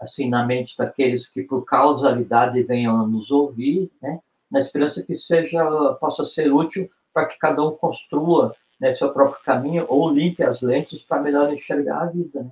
assim 0.00 0.30
na 0.30 0.46
mente 0.46 0.74
daqueles 0.78 1.28
que 1.28 1.42
por 1.42 1.62
causalidade 1.66 2.62
venham 2.62 2.98
a 2.98 3.06
nos 3.06 3.30
ouvir, 3.30 3.90
né? 4.00 4.18
na 4.50 4.60
esperança 4.60 5.02
que 5.02 5.18
seja 5.18 5.62
possa 6.00 6.24
ser 6.24 6.50
útil 6.50 6.88
para 7.12 7.26
que 7.26 7.38
cada 7.38 7.62
um 7.62 7.72
construa 7.72 8.54
né, 8.80 8.94
seu 8.94 9.12
próprio 9.12 9.42
caminho 9.44 9.84
ou 9.88 10.10
limpe 10.10 10.42
as 10.42 10.60
lentes 10.62 11.02
para 11.02 11.20
melhor 11.20 11.52
enxergar 11.52 12.02
a 12.02 12.06
vida. 12.06 12.42
Né? 12.42 12.50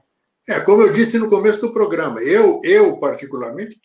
É, 0.48 0.60
como 0.60 0.82
eu 0.82 0.92
disse 0.92 1.18
no 1.18 1.30
começo 1.30 1.66
do 1.66 1.72
programa, 1.72 2.20
eu, 2.20 2.60
eu 2.62 2.98
particularmente, 2.98 3.76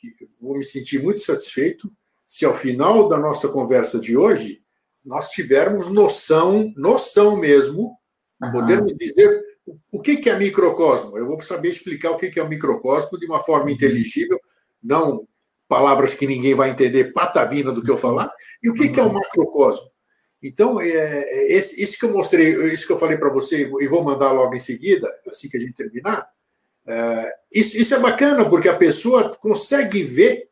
vou 0.41 0.57
me 0.57 0.63
sentir 0.63 1.01
muito 1.01 1.21
satisfeito 1.21 1.89
se 2.29 2.45
ao 2.45 2.53
final 2.53 3.09
da 3.09 3.17
nossa 3.17 3.49
conversa 3.49 3.99
de 3.99 4.15
hoje 4.15 4.61
nós 5.03 5.31
tivermos 5.31 5.91
noção, 5.91 6.71
noção 6.77 7.35
mesmo, 7.35 7.97
uhum. 8.41 8.51
podermos 8.51 8.93
dizer 8.95 9.43
o 9.91 9.99
que 9.99 10.29
é 10.29 10.37
microcosmo. 10.37 11.17
Eu 11.17 11.25
vou 11.25 11.41
saber 11.41 11.69
explicar 11.69 12.11
o 12.11 12.17
que 12.17 12.39
é 12.39 12.43
o 12.43 12.47
microcosmo 12.47 13.19
de 13.19 13.25
uma 13.25 13.41
forma 13.41 13.65
uhum. 13.65 13.71
inteligível, 13.71 14.39
não 14.81 15.27
palavras 15.67 16.15
que 16.15 16.25
ninguém 16.25 16.55
vai 16.55 16.71
entender 16.71 17.13
patavina 17.13 17.71
do 17.71 17.83
que 17.83 17.91
eu 17.91 17.97
falar, 17.97 18.33
e 18.61 18.69
o 18.69 18.73
que, 18.73 18.89
que 18.89 18.99
é 18.99 19.03
o 19.03 19.13
macrocosmo. 19.13 19.91
Então, 20.41 20.81
é, 20.81 20.87
é 20.87 21.53
esse, 21.53 21.81
isso 21.81 21.99
que 21.99 22.05
eu 22.05 22.13
mostrei, 22.13 22.73
isso 22.73 22.87
que 22.87 22.93
eu 22.93 22.97
falei 22.97 23.17
para 23.17 23.31
você, 23.31 23.69
e 23.79 23.87
vou 23.87 24.03
mandar 24.03 24.31
logo 24.31 24.55
em 24.55 24.59
seguida, 24.59 25.07
assim 25.27 25.47
que 25.47 25.57
a 25.57 25.59
gente 25.59 25.73
terminar, 25.73 26.27
é, 26.87 27.31
isso, 27.53 27.77
isso 27.77 27.93
é 27.93 27.99
bacana, 27.99 28.49
porque 28.49 28.67
a 28.67 28.75
pessoa 28.75 29.37
consegue 29.37 30.01
ver, 30.01 30.48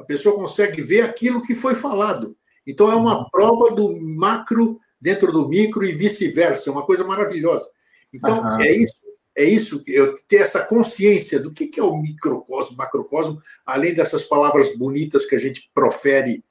a 0.00 0.04
pessoa 0.04 0.34
consegue 0.34 0.82
ver 0.82 1.02
aquilo 1.02 1.42
que 1.42 1.54
foi 1.54 1.74
falado. 1.74 2.36
Então, 2.66 2.90
é 2.90 2.94
uma 2.94 3.28
prova 3.30 3.74
do 3.74 4.00
macro 4.00 4.78
dentro 5.00 5.30
do 5.30 5.48
micro 5.48 5.84
e 5.84 5.92
vice-versa, 5.92 6.70
uma 6.70 6.84
coisa 6.84 7.04
maravilhosa. 7.04 7.66
Então, 8.12 8.40
uhum. 8.40 8.60
é 8.60 8.72
isso 8.72 9.10
é 9.36 9.44
isso, 9.44 9.82
eu 9.86 10.14
ter 10.28 10.38
essa 10.38 10.66
consciência 10.66 11.40
do 11.40 11.52
que, 11.52 11.68
que 11.68 11.80
é 11.80 11.82
o 11.82 11.96
microcosmo, 11.96 12.76
macrocosmo, 12.76 13.38
além 13.64 13.94
dessas 13.94 14.24
palavras 14.24 14.76
bonitas 14.76 15.24
que 15.24 15.34
a 15.34 15.38
gente 15.38 15.70
profere 15.72 16.44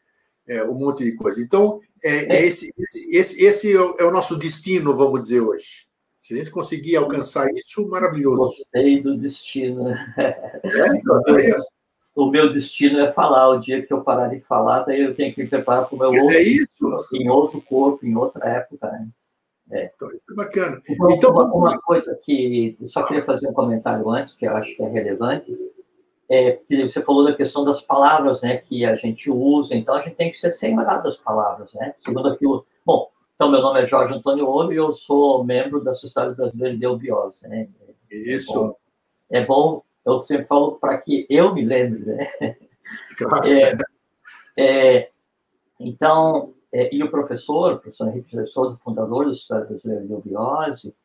é, 0.47 0.63
um 0.63 0.73
monte 0.73 1.03
de 1.03 1.13
coisa. 1.15 1.41
Então, 1.41 1.79
é, 2.03 2.37
é 2.37 2.45
esse, 2.45 2.73
esse, 3.11 3.43
esse 3.43 3.73
é, 3.73 3.79
é 3.99 4.05
o 4.05 4.11
nosso 4.11 4.37
destino, 4.39 4.95
vamos 4.95 5.21
dizer 5.21 5.41
hoje. 5.41 5.87
Se 6.21 6.33
a 6.33 6.37
gente 6.37 6.51
conseguir 6.51 6.95
alcançar 6.95 7.47
isso, 7.53 7.87
maravilhoso. 7.89 8.57
Gostei 8.57 9.01
do 9.01 9.17
destino. 9.17 9.89
É, 9.89 10.87
então, 10.95 11.21
o 12.19 12.29
meu 12.29 12.51
destino 12.51 12.99
é 12.99 13.11
falar. 13.11 13.49
O 13.49 13.59
dia 13.59 13.85
que 13.85 13.93
eu 13.93 14.01
parar 14.01 14.27
de 14.27 14.41
falar, 14.41 14.83
daí 14.83 15.01
eu 15.01 15.15
tenho 15.15 15.33
que 15.33 15.43
me 15.43 15.49
preparar 15.49 15.85
para 15.87 15.95
o 15.95 15.99
meu 15.99 16.09
outro, 16.09 16.37
é 16.37 17.17
em 17.17 17.29
outro 17.29 17.61
corpo, 17.61 18.05
em 18.05 18.15
outra 18.15 18.47
época. 18.47 18.91
Né? 18.91 19.07
É. 19.71 19.91
Então, 19.95 20.11
isso 20.13 20.31
é 20.33 20.35
bacana. 20.35 20.81
Então, 20.89 21.11
então 21.11 21.31
uma, 21.31 21.53
uma, 21.53 21.81
coisa 21.81 22.17
que 22.23 22.75
eu 22.79 22.89
só 22.89 23.03
queria 23.03 23.23
fazer 23.23 23.47
um 23.47 23.53
comentário 23.53 24.09
antes, 24.09 24.35
que 24.35 24.45
eu 24.45 24.55
acho 24.55 24.75
que 24.75 24.83
é 24.83 24.89
relevante, 24.89 25.55
é 26.29 26.51
que 26.67 26.87
você 26.87 27.01
falou 27.01 27.23
da 27.23 27.35
questão 27.35 27.63
das 27.63 27.81
palavras, 27.81 28.41
né, 28.41 28.57
que 28.57 28.85
a 28.85 28.95
gente 28.95 29.31
usa, 29.31 29.75
então 29.75 29.95
a 29.95 30.01
gente 30.01 30.15
tem 30.15 30.29
que 30.29 30.37
ser 30.37 30.51
sembrado 30.51 31.03
das 31.03 31.17
palavras, 31.17 31.73
né? 31.73 31.95
Segundo 32.05 32.27
aquilo. 32.27 32.65
Bom, 32.85 33.09
então 33.35 33.49
meu 33.49 33.61
nome 33.61 33.81
é 33.81 33.87
Jorge 33.87 34.13
Antônio 34.13 34.45
Ouro 34.45 34.71
e 34.71 34.75
eu 34.75 34.93
sou 34.93 35.43
membro 35.43 35.83
da 35.83 35.93
Sociedade 35.93 36.35
Brasileira 36.35 36.77
de 36.77 36.83
Eubiose, 36.83 37.47
né? 37.47 37.67
Isso. 38.11 38.75
É 39.31 39.43
bom, 39.43 39.43
é 39.43 39.45
bom 39.45 39.83
eu 40.05 40.23
sempre 40.23 40.45
falo 40.45 40.73
para 40.73 40.97
que 40.97 41.25
eu 41.29 41.53
me 41.53 41.63
lembre, 41.63 42.05
né? 42.05 42.31
Claro. 43.17 43.47
É, 43.47 43.77
é, 44.57 45.09
então, 45.79 46.53
é, 46.71 46.93
e 46.93 47.03
o 47.03 47.09
professor, 47.11 47.73
o 47.73 47.79
professor 47.79 48.07
Henrique 48.07 48.31
Jesus 48.31 48.51
Souza, 48.51 48.79
fundador 48.83 49.25
do 49.25 49.33
Estado 49.33 49.67
Brasileiro 49.67 50.07
de 50.07 50.13
Obiose, 50.13 50.95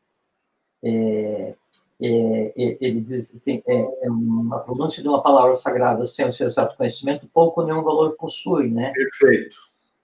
é, 0.83 1.55
é, 2.01 2.07
é, 2.07 2.77
ele 2.81 3.01
diz 3.01 3.33
assim, 3.35 3.63
é, 3.65 4.05
é, 4.05 4.09
uma 4.09 4.59
pronúncia 4.59 5.01
de 5.01 5.07
uma 5.07 5.21
palavra 5.21 5.57
sagrada 5.57 6.05
sem 6.05 6.27
o 6.27 6.33
seu 6.33 6.49
exato 6.49 6.75
conhecimento, 6.75 7.27
pouco 7.33 7.61
ou 7.61 7.67
nenhum 7.67 7.83
valor 7.83 8.15
possui, 8.17 8.69
né? 8.69 8.91
Perfeito. 8.93 9.55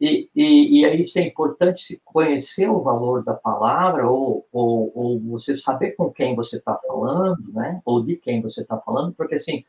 E, 0.01 0.27
e, 0.35 0.79
e 0.79 0.85
aí 0.85 1.01
isso 1.01 1.19
é 1.19 1.21
importante 1.21 1.83
se 1.83 2.01
conhecer 2.03 2.67
o 2.67 2.81
valor 2.81 3.23
da 3.23 3.35
palavra 3.35 4.09
ou, 4.09 4.47
ou, 4.51 4.91
ou 4.95 5.19
você 5.19 5.55
saber 5.55 5.91
com 5.91 6.11
quem 6.11 6.35
você 6.35 6.57
está 6.57 6.75
falando, 6.87 7.53
né? 7.53 7.79
Ou 7.85 8.03
de 8.03 8.15
quem 8.15 8.41
você 8.41 8.61
está 8.61 8.79
falando, 8.79 9.13
porque 9.13 9.35
assim, 9.35 9.63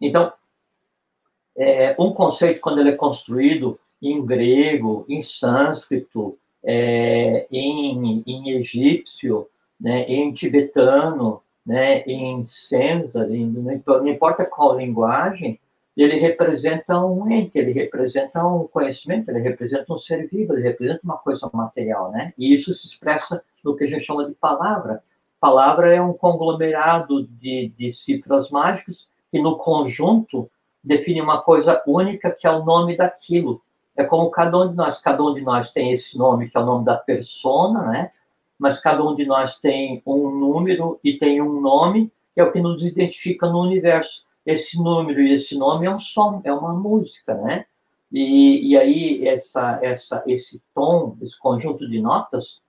então, 0.00 0.32
é, 1.56 1.94
um 1.96 2.12
conceito 2.12 2.60
quando 2.60 2.80
ele 2.80 2.90
é 2.90 2.96
construído 2.96 3.78
em 4.02 4.26
grego, 4.26 5.06
em 5.08 5.22
sânscrito, 5.22 6.36
é, 6.64 7.46
em, 7.48 8.24
em 8.26 8.50
egípcio, 8.58 9.48
né, 9.80 10.02
em 10.08 10.32
tibetano, 10.32 11.40
né, 11.64 12.00
em 12.02 12.44
senza, 12.46 13.24
não 13.28 14.08
importa 14.08 14.44
qual 14.44 14.76
linguagem, 14.76 15.60
ele 15.96 16.18
representa 16.18 17.04
um 17.04 17.30
ente, 17.30 17.58
ele 17.58 17.72
representa 17.72 18.46
um 18.46 18.66
conhecimento, 18.66 19.30
ele 19.30 19.40
representa 19.40 19.92
um 19.92 19.98
ser 19.98 20.26
vivo, 20.26 20.54
ele 20.54 20.62
representa 20.62 21.00
uma 21.04 21.18
coisa 21.18 21.50
material, 21.52 22.10
né? 22.10 22.32
E 22.38 22.54
isso 22.54 22.74
se 22.74 22.86
expressa 22.86 23.44
no 23.62 23.76
que 23.76 23.84
a 23.84 23.86
gente 23.86 24.04
chama 24.04 24.26
de 24.26 24.34
palavra. 24.34 25.02
Palavra 25.38 25.94
é 25.94 26.00
um 26.00 26.12
conglomerado 26.12 27.26
de, 27.26 27.72
de 27.76 27.92
cifras 27.92 28.48
mágicas 28.50 29.06
que, 29.30 29.40
no 29.40 29.58
conjunto, 29.58 30.50
define 30.82 31.20
uma 31.20 31.42
coisa 31.42 31.82
única 31.86 32.30
que 32.30 32.46
é 32.46 32.50
o 32.50 32.64
nome 32.64 32.96
daquilo. 32.96 33.60
É 33.94 34.04
como 34.04 34.30
cada 34.30 34.58
um 34.58 34.70
de 34.70 34.74
nós, 34.74 34.98
cada 35.00 35.22
um 35.22 35.34
de 35.34 35.42
nós 35.42 35.70
tem 35.70 35.92
esse 35.92 36.16
nome, 36.16 36.48
que 36.48 36.56
é 36.56 36.60
o 36.60 36.66
nome 36.66 36.84
da 36.84 36.96
persona, 36.96 37.82
né? 37.88 38.10
Mas 38.58 38.80
cada 38.80 39.04
um 39.04 39.14
de 39.14 39.26
nós 39.26 39.58
tem 39.58 40.00
um 40.06 40.30
número 40.30 40.98
e 41.04 41.18
tem 41.18 41.42
um 41.42 41.60
nome, 41.60 42.10
que 42.34 42.40
é 42.40 42.44
o 42.44 42.52
que 42.52 42.60
nos 42.60 42.82
identifica 42.82 43.46
no 43.48 43.60
universo. 43.60 44.24
Esse 44.44 44.76
número 44.76 45.20
e 45.20 45.34
esse 45.34 45.56
nome 45.56 45.86
é 45.86 45.90
um 45.90 46.00
som, 46.00 46.40
é 46.44 46.52
uma 46.52 46.72
música, 46.72 47.34
né? 47.34 47.66
E, 48.10 48.70
e 48.70 48.76
aí 48.76 49.26
essa, 49.26 49.78
essa, 49.82 50.22
esse 50.26 50.60
tom, 50.74 51.16
esse 51.22 51.38
conjunto 51.38 51.88
de 51.88 52.00
notas, 52.00 52.60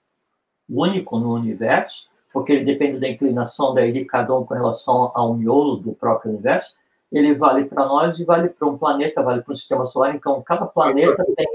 único 0.70 1.20
no 1.20 1.34
universo, 1.34 2.08
porque 2.32 2.54
ele 2.54 2.66
depende 2.66 3.00
da 3.00 3.10
inclinação 3.10 3.74
daí 3.74 3.92
de 3.92 4.06
cada 4.06 4.38
um 4.38 4.46
com 4.46 4.54
relação 4.54 5.12
ao 5.14 5.34
miolo 5.34 5.78
do 5.78 5.94
próprio 5.94 6.32
universo, 6.32 6.76
ele 7.12 7.36
vale 7.36 7.66
para 7.66 7.86
nós 7.86 8.18
e 8.18 8.24
vale 8.24 8.50
para 8.50 8.68
um 8.68 8.78
planeta, 8.78 9.22
vale 9.22 9.44
para 9.44 9.54
o 9.54 9.58
sistema 9.58 9.86
solar. 9.88 10.16
Então, 10.16 10.42
cada 10.42 10.66
planeta 10.66 11.24
tem 11.38 11.48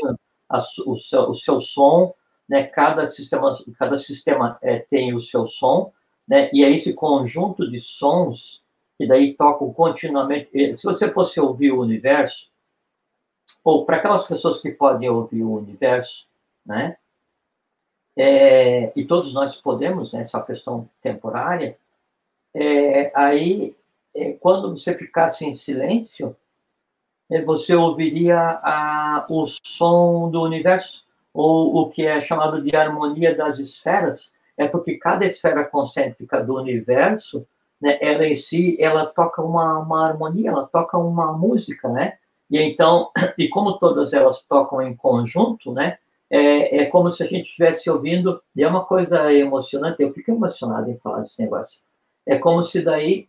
a, 0.48 0.62
o, 0.86 0.96
seu, 0.98 1.30
o 1.30 1.34
seu 1.34 1.60
som, 1.60 2.14
né? 2.48 2.62
Cada 2.64 3.08
sistema, 3.08 3.58
cada 3.76 3.98
sistema 3.98 4.56
é, 4.62 4.78
tem 4.78 5.14
o 5.14 5.20
seu 5.20 5.48
som, 5.48 5.92
né? 6.28 6.48
E 6.52 6.62
é 6.62 6.70
esse 6.70 6.92
conjunto 6.92 7.68
de 7.68 7.80
sons 7.80 8.62
que 8.98 9.06
daí 9.06 9.34
tocam 9.34 9.72
continuamente. 9.72 10.76
Se 10.76 10.82
você 10.82 11.10
fosse 11.10 11.40
ouvir 11.40 11.70
o 11.70 11.80
universo, 11.80 12.50
ou 13.62 13.86
para 13.86 13.96
aquelas 13.96 14.26
pessoas 14.26 14.60
que 14.60 14.72
podem 14.72 15.08
ouvir 15.08 15.44
o 15.44 15.54
universo, 15.54 16.26
né? 16.66 16.96
É, 18.16 18.92
e 18.98 19.06
todos 19.06 19.32
nós 19.32 19.54
podemos, 19.56 20.12
né, 20.12 20.22
essa 20.22 20.42
questão 20.42 20.90
temporária, 21.00 21.78
é, 22.52 23.12
aí, 23.14 23.76
é, 24.12 24.32
quando 24.32 24.76
você 24.76 24.92
ficasse 24.92 25.44
em 25.44 25.54
silêncio, 25.54 26.36
você 27.44 27.76
ouviria 27.76 28.40
a, 28.40 29.26
o 29.28 29.46
som 29.46 30.30
do 30.30 30.42
universo, 30.42 31.06
ou 31.32 31.76
o 31.76 31.90
que 31.90 32.04
é 32.04 32.20
chamado 32.22 32.60
de 32.60 32.74
harmonia 32.74 33.36
das 33.36 33.60
esferas, 33.60 34.32
é 34.56 34.66
porque 34.66 34.96
cada 34.96 35.24
esfera 35.24 35.64
concêntrica 35.64 36.42
do 36.42 36.56
universo, 36.56 37.46
né, 37.80 37.98
ela 38.00 38.26
em 38.26 38.34
si, 38.34 38.76
ela 38.80 39.06
toca 39.06 39.42
uma, 39.42 39.78
uma 39.78 40.06
harmonia, 40.06 40.50
ela 40.50 40.66
toca 40.66 40.98
uma 40.98 41.32
música, 41.32 41.88
né? 41.88 42.18
E 42.50 42.58
então, 42.58 43.10
e 43.38 43.48
como 43.48 43.78
todas 43.78 44.12
elas 44.12 44.42
tocam 44.42 44.82
em 44.82 44.96
conjunto, 44.96 45.72
né? 45.72 45.98
É, 46.30 46.82
é 46.82 46.86
como 46.86 47.10
se 47.12 47.22
a 47.22 47.26
gente 47.26 47.46
estivesse 47.46 47.88
ouvindo, 47.88 48.42
e 48.54 48.62
é 48.62 48.68
uma 48.68 48.84
coisa 48.84 49.32
emocionante, 49.32 50.02
eu 50.02 50.12
fico 50.12 50.30
emocionado 50.30 50.90
em 50.90 50.98
falar 50.98 51.20
desse 51.20 51.40
negócio. 51.40 51.80
É 52.26 52.36
como 52.36 52.64
se 52.64 52.82
daí 52.82 53.28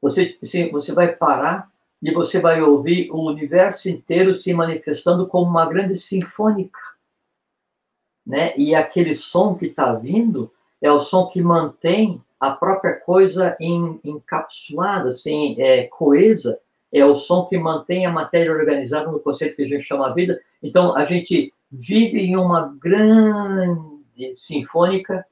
você, 0.00 0.36
assim, 0.42 0.70
você 0.70 0.92
vai 0.92 1.14
parar 1.14 1.70
e 2.02 2.10
você 2.10 2.40
vai 2.40 2.60
ouvir 2.60 3.10
o 3.12 3.24
universo 3.24 3.88
inteiro 3.88 4.34
se 4.34 4.52
manifestando 4.52 5.26
como 5.28 5.48
uma 5.48 5.64
grande 5.64 5.96
sinfônica. 5.96 6.78
Né? 8.26 8.52
E 8.56 8.74
aquele 8.74 9.14
som 9.14 9.54
que 9.54 9.66
está 9.66 9.94
vindo 9.94 10.52
é 10.80 10.90
o 10.90 11.00
som 11.00 11.28
que 11.28 11.40
mantém 11.40 12.20
a 12.42 12.50
própria 12.50 12.94
coisa 12.94 13.56
em, 13.60 14.00
encapsulada, 14.02 15.10
assim, 15.10 15.54
é, 15.62 15.84
coesa, 15.84 16.58
é 16.92 17.04
o 17.04 17.14
som 17.14 17.46
que 17.46 17.56
mantém 17.56 18.04
a 18.04 18.10
matéria 18.10 18.50
organizada 18.50 19.12
no 19.12 19.20
conceito 19.20 19.54
que 19.54 19.62
a 19.62 19.68
gente 19.68 19.84
chama 19.84 20.12
vida. 20.12 20.40
Então, 20.60 20.96
a 20.96 21.04
gente 21.04 21.54
vive 21.70 22.18
em 22.18 22.36
uma 22.36 22.76
grande 22.80 24.34
sinfônica 24.34 25.24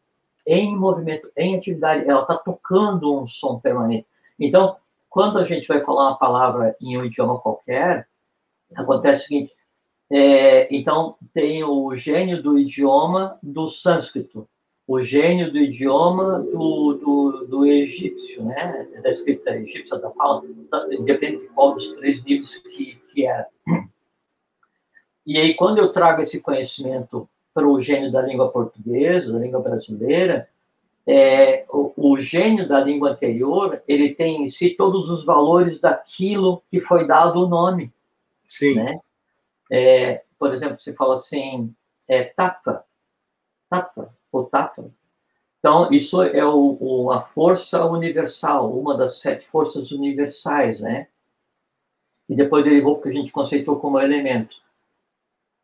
em 0.46 0.76
movimento, 0.76 1.28
em 1.36 1.56
atividade, 1.56 2.08
ela 2.08 2.22
está 2.22 2.36
tocando 2.36 3.20
um 3.20 3.26
som 3.26 3.58
permanente. 3.58 4.06
Então, 4.38 4.76
quando 5.08 5.36
a 5.36 5.42
gente 5.42 5.66
vai 5.66 5.84
falar 5.84 6.10
uma 6.10 6.16
palavra 6.16 6.76
em 6.80 6.96
um 6.96 7.04
idioma 7.04 7.40
qualquer, 7.40 8.06
acontece 8.76 9.24
o 9.24 9.26
seguinte: 9.26 9.52
é, 10.12 10.72
então, 10.72 11.16
tem 11.34 11.64
o 11.64 11.92
gênio 11.96 12.40
do 12.40 12.56
idioma 12.56 13.36
do 13.42 13.68
sânscrito, 13.68 14.48
o 14.90 15.04
gênio 15.04 15.52
do 15.52 15.58
idioma 15.58 16.40
do, 16.40 16.94
do, 16.94 17.46
do 17.46 17.64
egípcio, 17.64 18.42
né? 18.42 18.88
da 19.00 19.10
escrita 19.10 19.54
egípcia, 19.54 19.96
da 19.98 20.10
fala, 20.10 20.42
depende 21.04 21.42
de 21.42 21.46
qual 21.50 21.76
dos 21.76 21.92
três 21.92 22.20
livros 22.24 22.56
que, 22.56 23.00
que 23.12 23.24
é. 23.24 23.46
E 25.24 25.38
aí, 25.38 25.54
quando 25.54 25.78
eu 25.78 25.92
trago 25.92 26.22
esse 26.22 26.40
conhecimento 26.40 27.28
para 27.54 27.68
o 27.68 27.80
gênio 27.80 28.10
da 28.10 28.20
língua 28.20 28.50
portuguesa, 28.50 29.32
da 29.32 29.38
língua 29.38 29.60
brasileira, 29.60 30.48
é, 31.06 31.64
o, 31.68 31.92
o, 31.96 32.18
gênio 32.18 32.66
da 32.66 32.80
língua 32.80 33.10
anterior, 33.10 33.80
ele 33.86 34.12
tem 34.12 34.42
em 34.44 34.50
si 34.50 34.70
todos 34.70 35.08
os 35.08 35.24
valores 35.24 35.78
daquilo 35.78 36.64
que 36.68 36.80
foi 36.80 37.06
dado 37.06 37.44
o 37.44 37.48
nome. 37.48 37.92
Sim. 38.34 38.74
Né? 38.74 38.92
É, 39.70 40.24
por 40.36 40.52
exemplo, 40.52 40.80
você 40.80 40.92
fala 40.94 41.14
assim, 41.14 41.72
é, 42.08 42.24
tata, 42.24 42.82
tata, 43.68 44.18
tata. 44.50 44.90
Então, 45.58 45.92
isso 45.92 46.22
é 46.22 46.44
o, 46.44 46.78
o, 46.80 47.20
força 47.34 47.84
universal, 47.84 48.72
uma 48.72 48.96
das 48.96 49.20
sete 49.20 49.46
forças 49.48 49.92
universais, 49.92 50.80
né? 50.80 51.08
E 52.28 52.34
depois 52.34 52.64
derivou 52.64 52.96
porque 52.96 53.10
a 53.10 53.12
gente 53.12 53.32
conceitou 53.32 53.78
como 53.78 54.00
elemento. 54.00 54.56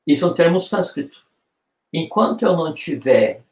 Isso 0.07 0.25
é 0.25 0.29
um 0.29 0.35
termo 0.35 0.61
sânscrito. 0.61 1.25
Enquanto 1.93 2.43
eu 2.43 2.57
não 2.57 2.75
tiver 2.75 3.43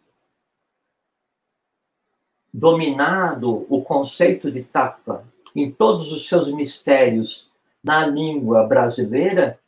dominado 2.53 3.67
o 3.69 3.83
conceito 3.83 4.51
de 4.51 4.63
tapa 4.63 5.25
em 5.57 5.71
todos 5.73 6.13
os 6.13 6.29
seus 6.29 6.53
mistérios 6.53 7.51
na 7.83 8.07
língua 8.07 8.67
brasileira, 8.67 9.59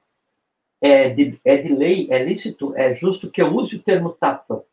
é 0.80 1.08
de, 1.08 1.40
é 1.44 1.56
de 1.56 1.74
lei, 1.74 2.06
é 2.10 2.22
lícito, 2.22 2.76
é 2.76 2.94
justo 2.94 3.30
que 3.30 3.40
eu 3.40 3.54
use 3.54 3.76
o 3.76 3.82
termo 3.82 4.10
tapa. 4.10 4.64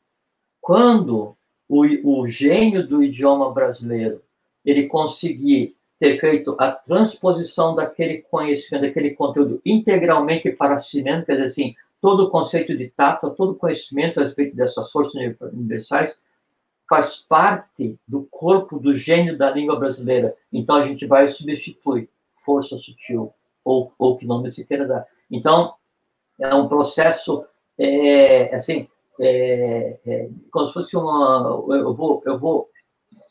Quando 0.64 1.36
o, 1.68 2.22
o 2.22 2.28
gênio 2.30 2.88
do 2.88 3.04
idioma 3.04 3.52
brasileiro 3.52 4.22
ele 4.64 4.88
conseguir 4.88 5.76
ter 6.00 6.18
feito 6.22 6.56
a 6.58 6.72
transposição 6.72 7.76
daquele 7.76 8.20
conhecimento, 8.22 8.84
daquele 8.84 9.12
conteúdo 9.12 9.62
integralmente 9.66 10.50
para 10.54 10.78
mesmo, 10.94 11.26
quer 11.26 11.34
dizer 11.34 11.46
assim, 11.48 11.76
todo 12.00 12.24
o 12.24 12.30
conceito 12.30 12.78
de 12.78 12.88
tato, 12.88 13.32
todo 13.32 13.52
o 13.52 13.56
conhecimento 13.56 14.22
a 14.22 14.24
respeito 14.24 14.56
dessas 14.56 14.90
forças 14.90 15.14
universais, 15.42 16.18
faz 16.88 17.18
parte 17.18 18.00
do 18.08 18.24
corpo 18.32 18.80
do 18.80 18.96
gênio 18.96 19.38
da 19.38 19.52
língua 19.52 19.78
brasileira. 19.78 20.34
Então 20.52 20.78
a 20.78 20.86
gente 20.86 21.06
vai 21.06 21.30
substituir 21.30 22.10
força 22.46 22.78
sutil 22.78 23.34
ou 23.66 23.92
ou 24.00 24.18
que 24.18 24.26
nome 24.26 24.50
se 24.50 24.64
queira 24.64 24.88
dar. 24.88 25.06
Então 25.30 25.74
é 26.40 26.56
um 26.56 26.70
processo 26.70 27.46
é, 27.78 28.56
assim 28.56 28.88
é, 29.20 30.00
é, 30.06 30.30
como 30.52 30.68
se 30.68 30.74
fosse 30.74 30.98
uma 30.98 31.64
eu 31.70 31.94
vou 31.94 32.22
eu 32.26 32.40
vou 32.40 32.70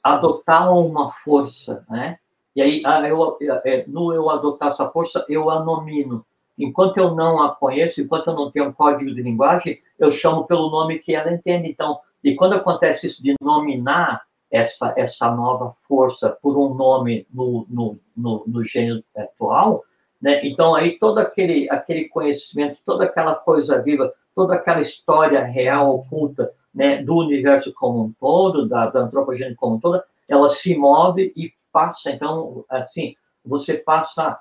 adotar 0.03 0.73
uma 0.77 1.13
força, 1.25 1.85
né? 1.89 2.19
E 2.55 2.63
aí 2.63 2.83
ah, 2.85 3.07
eu, 3.09 3.39
é, 3.65 3.85
no 3.87 4.13
eu 4.13 4.29
adotar 4.31 4.71
essa 4.71 4.89
força 4.91 5.25
eu 5.29 5.51
a 5.51 5.65
nomino. 5.65 6.25
Enquanto 6.59 6.99
eu 6.99 7.15
não 7.15 7.43
a 7.43 7.55
conheço, 7.55 8.01
enquanto 8.01 8.29
eu 8.29 8.35
não 8.35 8.51
tenho 8.51 8.69
um 8.69 8.73
código 8.73 9.15
de 9.15 9.23
linguagem, 9.23 9.81
eu 9.99 10.11
chamo 10.11 10.45
pelo 10.45 10.71
nome 10.71 10.99
que 10.99 11.15
ela 11.15 11.33
entende. 11.33 11.69
Então, 11.69 11.99
e 12.23 12.35
quando 12.35 12.55
acontece 12.55 13.07
isso 13.07 13.23
de 13.23 13.35
nominar 13.41 14.23
essa, 14.51 14.93
essa 14.97 15.31
nova 15.31 15.75
força 15.89 16.37
por 16.43 16.59
um 16.59 16.75
nome 16.75 17.27
no, 17.33 17.67
no, 17.69 17.99
no, 18.15 18.45
no 18.47 18.65
gênero 18.65 19.03
atual, 19.17 19.83
né? 20.23 20.41
então 20.47 20.75
aí 20.75 20.99
todo 20.99 21.19
aquele, 21.19 21.69
aquele 21.69 22.09
conhecimento, 22.09 22.79
toda 22.87 23.05
aquela 23.05 23.35
coisa 23.35 23.83
viva, 23.83 24.15
toda 24.35 24.55
aquela 24.55 24.81
história 24.81 25.45
real, 25.45 25.97
oculta, 25.97 26.53
né, 26.75 27.03
do 27.03 27.17
universo 27.17 27.73
como 27.75 28.05
um 28.05 28.13
todo, 28.19 28.67
da, 28.67 28.87
da 28.87 29.01
antropogênese 29.01 29.57
como 29.57 29.77
um 29.77 29.81
todo, 29.81 30.03
ela 30.29 30.49
se 30.49 30.75
move 30.75 31.33
e 31.37 31.53
passa, 31.71 32.11
então, 32.11 32.65
assim, 32.69 33.15
você 33.45 33.75
passa 33.75 34.39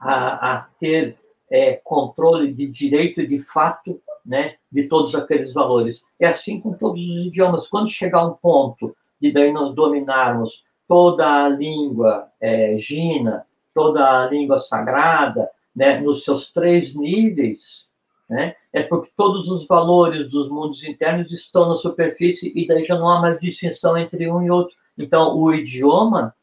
a, 0.00 0.52
a 0.52 0.66
ter 0.78 1.16
é, 1.50 1.74
controle 1.84 2.52
de 2.52 2.66
direito 2.66 3.20
e 3.20 3.26
de 3.26 3.38
fato 3.40 4.00
né, 4.24 4.56
de 4.72 4.84
todos 4.84 5.14
aqueles 5.14 5.52
valores. 5.52 6.02
É 6.18 6.26
assim 6.26 6.60
com 6.60 6.72
todos 6.72 7.00
os 7.00 7.26
idiomas. 7.26 7.68
Quando 7.68 7.88
chegar 7.88 8.26
um 8.26 8.32
ponto 8.32 8.96
de 9.20 9.30
daí 9.30 9.52
nós 9.52 9.74
dominarmos 9.74 10.64
toda 10.88 11.44
a 11.44 11.48
língua 11.48 12.28
é, 12.40 12.76
gina, 12.78 13.46
toda 13.74 14.22
a 14.22 14.26
língua 14.28 14.60
sagrada, 14.60 15.50
né, 15.74 16.00
nos 16.00 16.24
seus 16.24 16.52
três 16.52 16.94
níveis, 16.94 17.84
né, 18.30 18.54
é 18.72 18.82
porque 18.82 19.10
todos 19.16 19.48
os 19.48 19.66
valores 19.66 20.30
dos 20.30 20.48
mundos 20.48 20.84
internos 20.84 21.32
estão 21.32 21.68
na 21.68 21.76
superfície 21.76 22.52
e 22.54 22.66
daí 22.66 22.84
já 22.84 22.98
não 22.98 23.08
há 23.08 23.20
mais 23.20 23.38
distinção 23.38 23.98
entre 23.98 24.30
um 24.30 24.42
e 24.42 24.50
outro. 24.50 24.74
Então, 24.96 25.36
o 25.36 25.52
idioma 25.52 26.34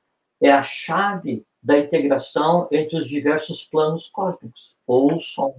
é 0.41 0.51
a 0.51 0.63
chave 0.63 1.45
da 1.63 1.77
integração 1.77 2.67
entre 2.71 2.97
os 2.97 3.07
diversos 3.07 3.63
planos 3.63 4.09
cósmicos, 4.09 4.75
ou 4.85 5.13
o 5.13 5.21
som. 5.21 5.55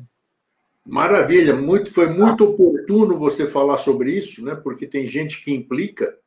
Maravilha, 0.85 1.55
muito, 1.55 1.95
foi 1.95 2.09
muito 2.09 2.45
oportuno 2.45 3.17
você 3.17 3.47
falar 3.47 3.79
sobre 3.79 4.11
isso, 4.11 4.45
né? 4.45 4.57
Porque 4.57 4.87
tem 4.87 5.07
gente 5.07 5.45
que 5.45 5.55
implica. 5.55 6.19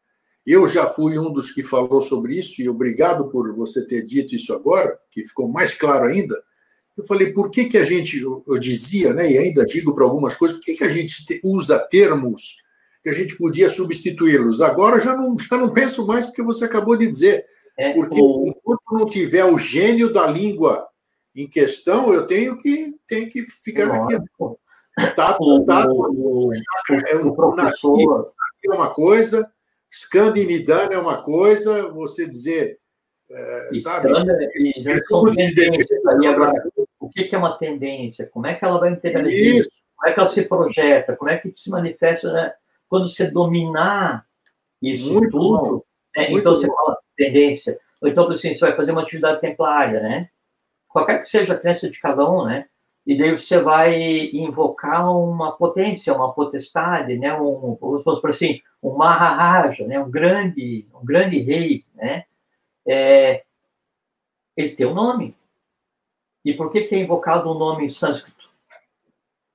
Eu 0.46 0.68
já 0.68 0.86
fui 0.86 1.18
um 1.18 1.34
dos 1.34 1.52
que 1.52 1.64
falou 1.64 2.02
sobre 2.02 2.38
isso 2.38 2.62
e 2.62 2.70
obrigado 2.70 3.30
por 3.30 3.52
você 3.56 3.86
ter 3.88 4.06
dito 4.06 4.36
isso 4.36 4.54
agora, 4.54 4.98
que 5.10 5.26
ficou 5.26 5.50
mais 5.50 5.74
claro 5.74 6.06
ainda. 6.06 6.36
Eu 6.96 7.04
falei, 7.06 7.34
por 7.34 7.50
que, 7.50 7.66
que 7.66 7.78
a 7.78 7.84
gente, 7.84 8.22
eu 8.22 8.60
dizia, 8.60 9.14
né, 9.14 9.30
e 9.30 9.38
ainda 9.38 9.66
digo 9.66 9.94
para 9.96 10.04
algumas 10.04 10.38
coisas, 10.38 10.58
por 10.58 10.66
que, 10.66 10.76
que 10.76 10.84
a 10.84 10.90
gente 10.90 11.42
usa 11.44 11.80
termos 11.80 12.64
que 13.02 13.10
a 13.10 13.14
gente 13.14 13.36
podia 13.38 13.68
substituí-los? 13.68 14.62
Agora 14.62 15.00
já 15.00 15.16
não, 15.16 15.36
já 15.38 15.58
não 15.58 15.74
penso 15.74 16.06
mais 16.06 16.28
porque 16.28 16.44
você 16.44 16.66
acabou 16.66 16.96
de 16.96 17.08
dizer. 17.08 17.44
É, 17.78 17.94
porque 17.94 18.20
enquanto 18.20 18.82
não 18.92 19.06
tiver 19.06 19.44
o 19.44 19.58
gênio 19.58 20.14
da 20.14 20.28
língua 20.28 20.88
em 21.36 21.48
questão, 21.48 22.14
eu 22.14 22.26
tenho 22.26 22.58
que, 22.58 22.96
tenho 23.08 23.30
que 23.30 23.42
ficar 23.42 23.88
naquilo. 23.88 24.24
Tato, 25.16 25.66
tato, 25.66 26.52
é 27.10 27.18
um 27.18 27.34
professor 27.34 28.32
é 28.72 28.76
uma 28.76 28.90
coisa, 28.90 29.52
Scandinidana 29.96 30.94
é 30.94 30.98
uma 30.98 31.22
coisa, 31.22 31.90
você 31.94 32.30
dizer, 32.30 32.78
é, 33.32 33.76
sabe? 33.76 34.10
E 34.12 34.84
é 34.90 36.28
agora, 36.28 36.64
o 37.00 37.10
que 37.10 37.34
é 37.34 37.38
uma 37.38 37.58
tendência? 37.58 38.28
Como 38.28 38.46
é 38.46 38.56
que 38.56 38.66
ela 38.66 38.78
vai 38.78 38.92
interagir? 38.92 39.58
Isso. 39.58 39.86
Como 39.96 40.10
é 40.10 40.14
que 40.14 40.20
ela 40.20 40.30
se 40.30 40.42
projeta? 40.44 41.16
Como 41.16 41.32
é 41.32 41.38
que 41.38 41.54
se 41.56 41.70
manifesta 41.70 42.32
né? 42.34 42.54
quando 42.90 43.08
você 43.08 43.32
dominar 43.32 44.26
isso 44.82 45.14
Muito 45.14 45.32
tudo? 45.32 45.86
Né? 46.18 46.28
Então, 46.32 46.54
bom. 46.54 46.60
você 46.60 46.68
fala 46.68 46.98
tendência. 47.16 47.80
Ou 48.02 48.10
então, 48.10 48.30
assim, 48.30 48.54
você 48.54 48.60
vai 48.60 48.76
fazer 48.76 48.92
uma 48.92 49.02
atividade 49.02 49.40
templária, 49.40 50.02
né? 50.02 50.30
Qualquer 50.90 51.22
que 51.22 51.30
seja 51.30 51.54
a 51.54 51.58
crença 51.58 51.90
de 51.90 52.00
cada 52.00 52.30
um, 52.30 52.46
né? 52.46 52.68
E 53.06 53.16
daí 53.16 53.32
você 53.32 53.60
vai 53.60 54.30
invocar 54.32 55.16
uma 55.16 55.52
potência, 55.52 56.14
uma 56.14 56.34
potestade, 56.34 57.18
né? 57.18 57.40
Um, 57.40 57.78
vamos 57.80 58.04
por 58.04 58.30
assim, 58.32 58.62
um 58.82 58.96
Maharaja, 58.96 59.86
né? 59.86 60.00
Um 60.00 60.10
grande, 60.10 60.88
um 60.94 61.06
grande 61.06 61.40
rei, 61.40 61.84
né? 61.94 62.26
É, 62.88 63.44
ele 64.58 64.76
tem 64.76 64.88
um 64.88 64.94
nome. 64.94 65.36
E 66.44 66.54
por 66.54 66.72
que, 66.72 66.82
que 66.82 66.96
é 66.96 67.00
invocado 67.00 67.52
um 67.52 67.58
nome 67.58 67.86
em 67.86 67.90
sânscrito? 67.90 68.50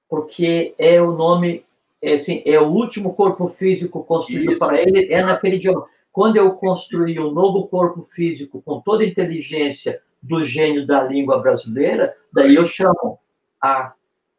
Porque 0.08 0.74
é 0.78 1.00
o 1.00 1.12
nome, 1.12 1.64
é, 2.00 2.14
assim, 2.14 2.42
é 2.44 2.60
o 2.60 2.68
último 2.68 3.14
corpo 3.14 3.48
físico 3.48 4.04
construído 4.04 4.52
Isso. 4.52 4.58
para 4.58 4.80
ele, 4.80 5.12
é 5.12 5.24
naquele 5.24 5.56
idioma. 5.56 5.86
Quando 6.12 6.36
eu 6.36 6.52
construir 6.52 7.18
um 7.20 7.30
novo 7.30 7.66
corpo 7.68 8.02
físico 8.12 8.62
com 8.62 8.80
toda 8.80 9.02
a 9.02 9.06
inteligência 9.06 10.00
do 10.22 10.44
gênio 10.44 10.86
da 10.86 11.02
língua 11.02 11.38
brasileira, 11.38 12.16
daí 12.32 12.54
eu 12.54 12.64
chamo 12.64 13.18
A, 13.61 13.94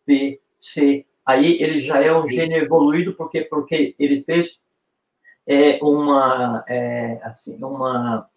B, 0.05 0.39
C. 0.59 1.05
Aí 1.25 1.61
ele 1.61 1.79
já 1.79 2.01
é 2.01 2.13
um 2.13 2.27
gênio 2.27 2.57
evoluído, 2.57 3.13
porque, 3.13 3.41
porque 3.41 3.95
ele 3.97 4.23
fez 4.23 4.59
é, 5.47 5.79
uma, 5.81 6.63
é, 6.67 7.19
assim, 7.23 7.55
uma, 7.63 8.27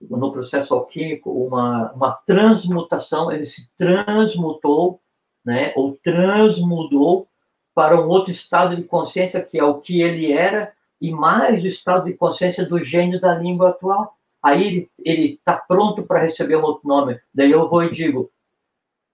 no 0.00 0.32
processo 0.32 0.74
alquímico, 0.74 1.30
uma, 1.30 1.92
uma 1.92 2.12
transmutação, 2.26 3.32
ele 3.32 3.46
se 3.46 3.70
transmutou, 3.76 5.00
né, 5.44 5.72
ou 5.76 5.98
transmudou 6.02 7.28
para 7.74 8.00
um 8.00 8.08
outro 8.08 8.30
estado 8.30 8.76
de 8.76 8.84
consciência, 8.84 9.42
que 9.42 9.58
é 9.58 9.64
o 9.64 9.80
que 9.80 10.00
ele 10.00 10.32
era, 10.32 10.72
e 11.00 11.10
mais 11.10 11.62
o 11.62 11.66
estado 11.66 12.04
de 12.06 12.14
consciência 12.14 12.64
do 12.64 12.78
gênio 12.78 13.20
da 13.20 13.34
língua 13.34 13.70
atual. 13.70 14.16
Aí 14.42 14.88
ele 15.04 15.34
está 15.34 15.54
pronto 15.54 16.02
para 16.02 16.20
receber 16.20 16.56
um 16.56 16.62
outro 16.62 16.88
nome. 16.88 17.18
Daí 17.34 17.50
eu 17.50 17.68
vou 17.68 17.82
e 17.82 17.90
digo, 17.90 18.30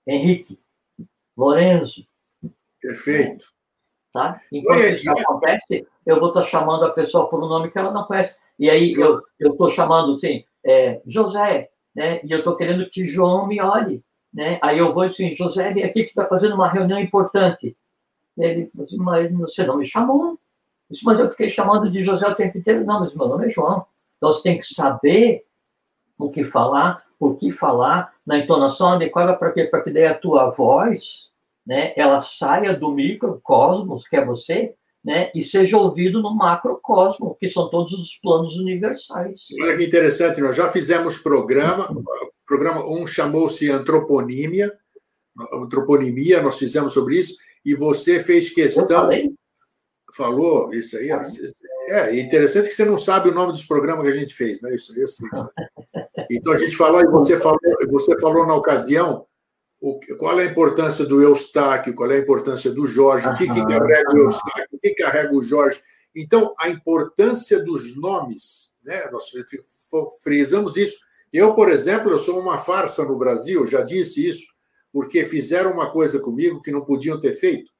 Henrique, 0.06 0.59
Lorenzo. 1.36 2.04
Perfeito. 2.80 3.44
Tá? 4.12 4.40
Enquanto 4.52 4.80
Oi, 4.80 4.90
isso 4.90 5.10
acontece, 5.10 5.86
eu 6.04 6.18
vou 6.18 6.28
estar 6.28 6.42
tá 6.42 6.46
chamando 6.46 6.84
a 6.84 6.90
pessoa 6.90 7.28
por 7.28 7.42
um 7.42 7.48
nome 7.48 7.70
que 7.70 7.78
ela 7.78 7.92
não 7.92 8.04
conhece. 8.04 8.36
E 8.58 8.68
aí 8.68 8.92
eu 8.96 9.22
estou 9.38 9.70
chamando, 9.70 10.16
assim, 10.16 10.44
é, 10.64 11.00
José, 11.06 11.70
né? 11.94 12.20
E 12.24 12.30
eu 12.30 12.38
estou 12.38 12.56
querendo 12.56 12.88
que 12.90 13.06
João 13.06 13.46
me 13.46 13.60
olhe, 13.60 14.02
né? 14.32 14.58
Aí 14.62 14.78
eu 14.78 14.92
vou 14.92 15.04
assim, 15.04 15.34
José, 15.36 15.72
vem 15.72 15.84
aqui 15.84 16.02
que 16.02 16.10
está 16.10 16.26
fazendo 16.26 16.54
uma 16.54 16.68
reunião 16.68 16.98
importante. 16.98 17.76
Ele, 18.36 18.70
mas 18.98 19.30
você 19.32 19.64
não 19.64 19.78
me 19.78 19.86
chamou. 19.86 20.38
Disse, 20.90 21.04
mas 21.04 21.20
eu 21.20 21.30
fiquei 21.30 21.50
chamando 21.50 21.90
de 21.90 22.02
José 22.02 22.26
o 22.26 22.34
tempo 22.34 22.58
inteiro. 22.58 22.84
Não, 22.84 23.00
mas 23.00 23.14
meu 23.14 23.28
nome 23.28 23.46
é 23.46 23.50
João. 23.50 23.86
Então 24.16 24.32
você 24.32 24.42
tem 24.42 24.58
que 24.58 24.66
saber 24.66 25.44
o 26.18 26.30
que 26.30 26.44
falar, 26.44 27.04
o 27.18 27.34
que 27.34 27.52
falar, 27.52 28.12
na 28.30 28.38
entonação 28.38 28.92
adequada 28.92 29.34
para 29.34 29.50
que, 29.50 29.64
para 29.64 29.82
que 29.82 29.90
daí 29.90 30.06
a 30.06 30.14
tua 30.14 30.50
voz, 30.50 31.26
né, 31.66 31.92
ela 31.96 32.20
saia 32.20 32.72
do 32.72 32.92
microcosmos, 32.92 34.06
que 34.06 34.14
é 34.14 34.24
você, 34.24 34.72
né, 35.04 35.32
e 35.34 35.42
seja 35.42 35.76
ouvido 35.76 36.22
no 36.22 36.32
macrocosmo, 36.32 37.36
que 37.40 37.50
são 37.50 37.68
todos 37.68 37.92
os 37.92 38.16
planos 38.22 38.54
universais. 38.54 39.40
Olha 39.60 39.76
que 39.76 39.84
interessante, 39.84 40.40
nós 40.40 40.54
já 40.54 40.68
fizemos 40.68 41.18
programa, 41.18 41.88
programa 42.46 42.88
um 42.88 43.04
chamou-se 43.04 43.68
Antroponímia, 43.68 44.72
Antroponimia, 45.52 46.40
nós 46.40 46.56
fizemos 46.56 46.92
sobre 46.94 47.18
isso, 47.18 47.36
e 47.64 47.74
você 47.74 48.22
fez 48.22 48.54
questão 48.54 49.10
falou 50.16 50.72
isso 50.74 50.96
aí. 50.98 51.08
É 51.88 52.20
interessante 52.20 52.68
que 52.68 52.74
você 52.74 52.84
não 52.84 52.98
sabe 52.98 53.28
o 53.28 53.34
nome 53.34 53.52
dos 53.52 53.64
programas 53.64 54.04
que 54.04 54.10
a 54.10 54.20
gente 54.20 54.34
fez, 54.34 54.62
né? 54.62 54.74
Isso 54.74 54.92
aí 54.92 55.02
eu 55.02 55.08
sei. 55.08 55.28
Então 56.30 56.52
a 56.52 56.58
gente 56.58 56.76
falou, 56.76 57.00
e 57.00 57.06
você 57.06 57.38
falou, 57.38 57.58
você 57.90 58.18
falou 58.20 58.46
na 58.46 58.54
ocasião 58.54 59.26
o, 59.80 59.98
qual 60.18 60.38
é 60.38 60.44
a 60.44 60.50
importância 60.50 61.04
do 61.06 61.20
Eustáquio, 61.20 61.94
qual 61.94 62.10
é 62.10 62.16
a 62.16 62.20
importância 62.20 62.70
do 62.70 62.86
Jorge, 62.86 63.28
o 63.28 63.34
que, 63.34 63.46
que 63.46 63.66
carrega 63.66 64.12
o 64.12 64.18
Eustáquio, 64.18 64.68
o 64.72 64.78
que 64.78 64.94
carrega 64.94 65.34
o 65.34 65.42
Jorge. 65.42 65.82
Então, 66.14 66.54
a 66.58 66.68
importância 66.68 67.64
dos 67.64 67.96
nomes, 67.96 68.74
né? 68.84 69.08
nós 69.10 69.24
frisamos 70.22 70.76
isso. 70.76 70.98
Eu, 71.32 71.54
por 71.54 71.68
exemplo, 71.68 72.10
eu 72.10 72.18
sou 72.18 72.40
uma 72.40 72.58
farsa 72.58 73.04
no 73.04 73.16
Brasil, 73.16 73.66
já 73.66 73.80
disse 73.82 74.26
isso, 74.26 74.54
porque 74.92 75.24
fizeram 75.24 75.72
uma 75.72 75.90
coisa 75.90 76.20
comigo 76.20 76.60
que 76.60 76.72
não 76.72 76.84
podiam 76.84 77.18
ter 77.18 77.32
feito 77.32 77.70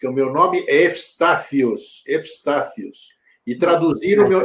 porque 0.00 0.08
o 0.08 0.12
meu 0.14 0.32
nome 0.32 0.58
é 0.66 0.84
Efstáfios, 0.84 2.02
Efstáfios. 2.06 3.19
E 3.50 3.58
traduziram, 3.58 4.28
meu, 4.28 4.42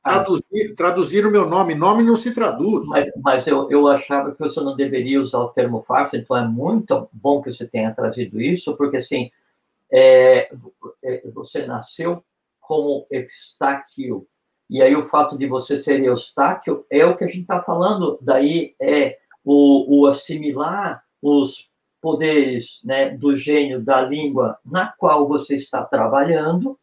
traduzir, 0.00 0.74
traduzir 0.76 1.26
o 1.26 1.30
meu 1.32 1.44
nome. 1.44 1.74
Nome 1.74 2.04
não 2.04 2.14
se 2.14 2.32
traduz. 2.32 2.86
Mas, 2.86 3.12
mas, 3.20 3.46
eu, 3.48 3.68
eu 3.68 3.88
achava 3.88 4.30
que 4.30 4.38
você 4.38 4.60
não 4.60 4.76
deveria 4.76 5.20
usar 5.20 5.40
o 5.40 5.48
termo 5.48 5.82
farsa, 5.82 6.16
então 6.16 6.36
é 6.36 6.46
muito 6.46 7.08
bom 7.12 7.42
que 7.42 7.52
você 7.52 7.66
tenha 7.66 7.92
trazido 7.92 8.40
isso, 8.40 8.76
porque 8.76 8.98
assim, 8.98 9.28
é, 9.90 10.48
é 11.02 11.28
você 11.34 11.66
nasceu 11.66 12.22
como 12.60 13.08
Eustáquio, 13.10 14.24
e 14.70 14.80
aí 14.80 14.94
o 14.94 15.06
fato 15.06 15.36
de 15.36 15.48
você 15.48 15.80
ser 15.80 16.00
Eustáquio 16.04 16.86
é 16.88 17.04
o 17.04 17.16
que 17.16 17.24
a 17.24 17.26
gente 17.26 17.40
está 17.40 17.60
falando, 17.60 18.20
daí 18.22 18.76
é 18.80 19.18
o, 19.44 20.02
o 20.02 20.06
assimilar 20.06 21.02
os 21.20 21.68
poderes 22.00 22.78
né, 22.84 23.10
do 23.10 23.36
gênio 23.36 23.82
da 23.82 24.00
língua 24.00 24.60
na 24.64 24.92
qual 24.92 25.26
você 25.26 25.56
está 25.56 25.82
trabalhando, 25.82 26.78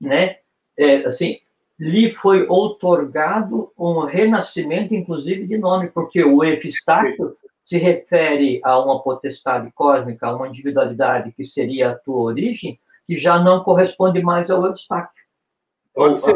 né? 0.00 0.38
É, 0.78 1.06
assim, 1.06 1.38
lhe 1.78 2.14
foi 2.14 2.46
outorgado 2.46 3.72
um 3.76 4.04
renascimento, 4.04 4.94
inclusive, 4.94 5.46
de 5.46 5.58
nome, 5.58 5.88
porque 5.88 6.24
o 6.24 6.44
Epistáquio 6.44 7.36
se 7.64 7.76
refere 7.78 8.60
a 8.64 8.78
uma 8.82 9.02
potestade 9.02 9.70
cósmica, 9.72 10.26
a 10.26 10.34
uma 10.34 10.48
individualidade 10.48 11.32
que 11.32 11.44
seria 11.44 11.90
a 11.90 11.94
tua 11.94 12.20
origem, 12.20 12.80
que 13.06 13.16
já 13.16 13.38
não 13.38 13.62
corresponde 13.62 14.22
mais 14.22 14.50
ao 14.50 14.64
Eustáquio. 14.64 15.22
Pode 15.94 16.18
ser. 16.18 16.34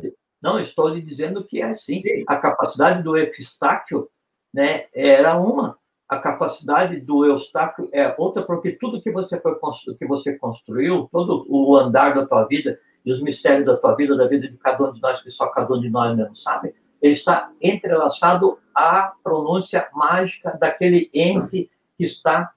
De, 0.00 0.12
não, 0.42 0.58
estou 0.60 0.88
lhe 0.88 1.00
dizendo 1.00 1.44
que 1.44 1.60
é 1.60 1.70
assim. 1.70 2.02
Sim. 2.04 2.24
A 2.26 2.36
capacidade 2.36 3.02
do 3.02 3.16
Epistáquio 3.16 4.08
né, 4.52 4.86
era 4.94 5.36
uma, 5.36 5.78
a 6.08 6.18
capacidade 6.18 7.00
do 7.00 7.24
Eustáquio 7.24 7.88
é 7.92 8.14
outra, 8.18 8.42
porque 8.42 8.72
tudo 8.72 9.00
que 9.00 9.10
você, 9.10 9.40
foi, 9.40 9.56
que 9.98 10.06
você 10.06 10.36
construiu, 10.38 11.08
todo 11.12 11.46
o 11.48 11.76
andar 11.76 12.14
da 12.14 12.26
tua 12.26 12.44
vida 12.44 12.78
e 13.06 13.12
os 13.12 13.22
mistérios 13.22 13.64
da 13.64 13.76
tua 13.76 13.94
vida, 13.94 14.16
da 14.16 14.26
vida 14.26 14.48
de 14.48 14.56
cada 14.56 14.84
um 14.84 14.92
de 14.92 15.00
nós, 15.00 15.22
que 15.22 15.30
só 15.30 15.46
cada 15.46 15.72
um 15.72 15.80
de 15.80 15.88
nós 15.88 16.16
mesmo 16.16 16.34
sabe, 16.34 16.74
ele 17.00 17.12
está 17.12 17.52
entrelaçado 17.62 18.58
à 18.74 19.12
pronúncia 19.22 19.88
mágica 19.94 20.58
daquele 20.58 21.08
ente 21.14 21.70
que 21.96 22.04
está 22.04 22.52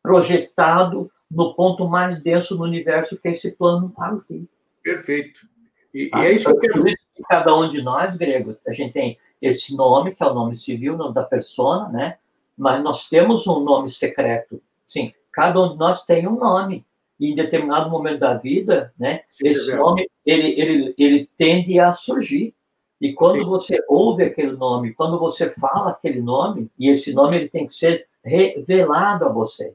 projetado 0.00 1.10
no 1.30 1.54
ponto 1.54 1.88
mais 1.88 2.22
denso 2.22 2.56
do 2.56 2.62
universo, 2.62 3.16
que 3.16 3.28
é 3.28 3.32
esse 3.32 3.50
plano 3.50 3.92
aqui. 3.96 4.48
Perfeito. 4.82 5.40
E, 5.92 6.08
ah, 6.14 6.22
e 6.22 6.26
é 6.26 6.32
isso 6.32 6.50
que 6.58 6.70
eu 6.70 6.82
quero... 6.82 6.96
Cada 7.28 7.56
um 7.56 7.70
de 7.70 7.80
nós, 7.80 8.16
grego, 8.16 8.56
a 8.66 8.72
gente 8.72 8.92
tem 8.92 9.18
esse 9.40 9.74
nome, 9.74 10.14
que 10.14 10.22
é 10.22 10.26
o 10.26 10.34
nome 10.34 10.56
civil, 10.56 10.94
o 10.94 10.96
nome 10.96 11.14
da 11.14 11.22
persona, 11.22 11.88
né? 11.88 12.18
mas 12.56 12.82
nós 12.82 13.08
temos 13.08 13.46
um 13.46 13.60
nome 13.60 13.90
secreto. 13.90 14.60
Sim, 14.86 15.12
cada 15.32 15.60
um 15.60 15.72
de 15.72 15.78
nós 15.78 16.04
tem 16.04 16.26
um 16.26 16.38
nome. 16.38 16.84
Em 17.30 17.34
determinado 17.34 17.90
momento 17.90 18.20
da 18.20 18.34
vida, 18.34 18.92
né, 18.98 19.22
Sim, 19.28 19.48
esse 19.48 19.70
é 19.70 19.76
nome 19.76 20.08
ele, 20.24 20.60
ele, 20.60 20.94
ele 20.98 21.30
tende 21.36 21.78
a 21.78 21.92
surgir. 21.92 22.54
E 23.00 23.12
quando 23.12 23.38
Sim. 23.38 23.44
você 23.44 23.84
ouve 23.88 24.24
aquele 24.24 24.52
nome, 24.52 24.94
quando 24.94 25.18
você 25.18 25.50
fala 25.50 25.90
aquele 25.90 26.20
nome, 26.20 26.70
e 26.78 26.88
esse 26.88 27.12
nome 27.12 27.36
ele 27.36 27.48
tem 27.48 27.66
que 27.66 27.74
ser 27.74 28.06
revelado 28.24 29.26
a 29.26 29.28
você, 29.28 29.74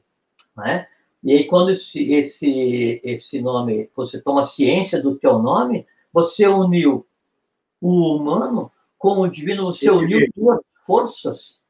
né? 0.56 0.86
E 1.22 1.32
aí 1.32 1.44
quando 1.46 1.70
esse 1.70 2.12
esse 2.12 3.00
esse 3.04 3.40
nome, 3.40 3.90
você 3.94 4.20
toma 4.20 4.46
ciência 4.46 5.00
do 5.00 5.16
teu 5.16 5.38
nome, 5.38 5.86
você 6.12 6.46
uniu 6.46 7.06
o 7.80 8.16
humano 8.16 8.70
com 8.98 9.20
o 9.20 9.28
divino, 9.28 9.66
você 9.66 9.90
uniu 9.90 10.26
duas 10.34 10.60
forças 10.86 11.60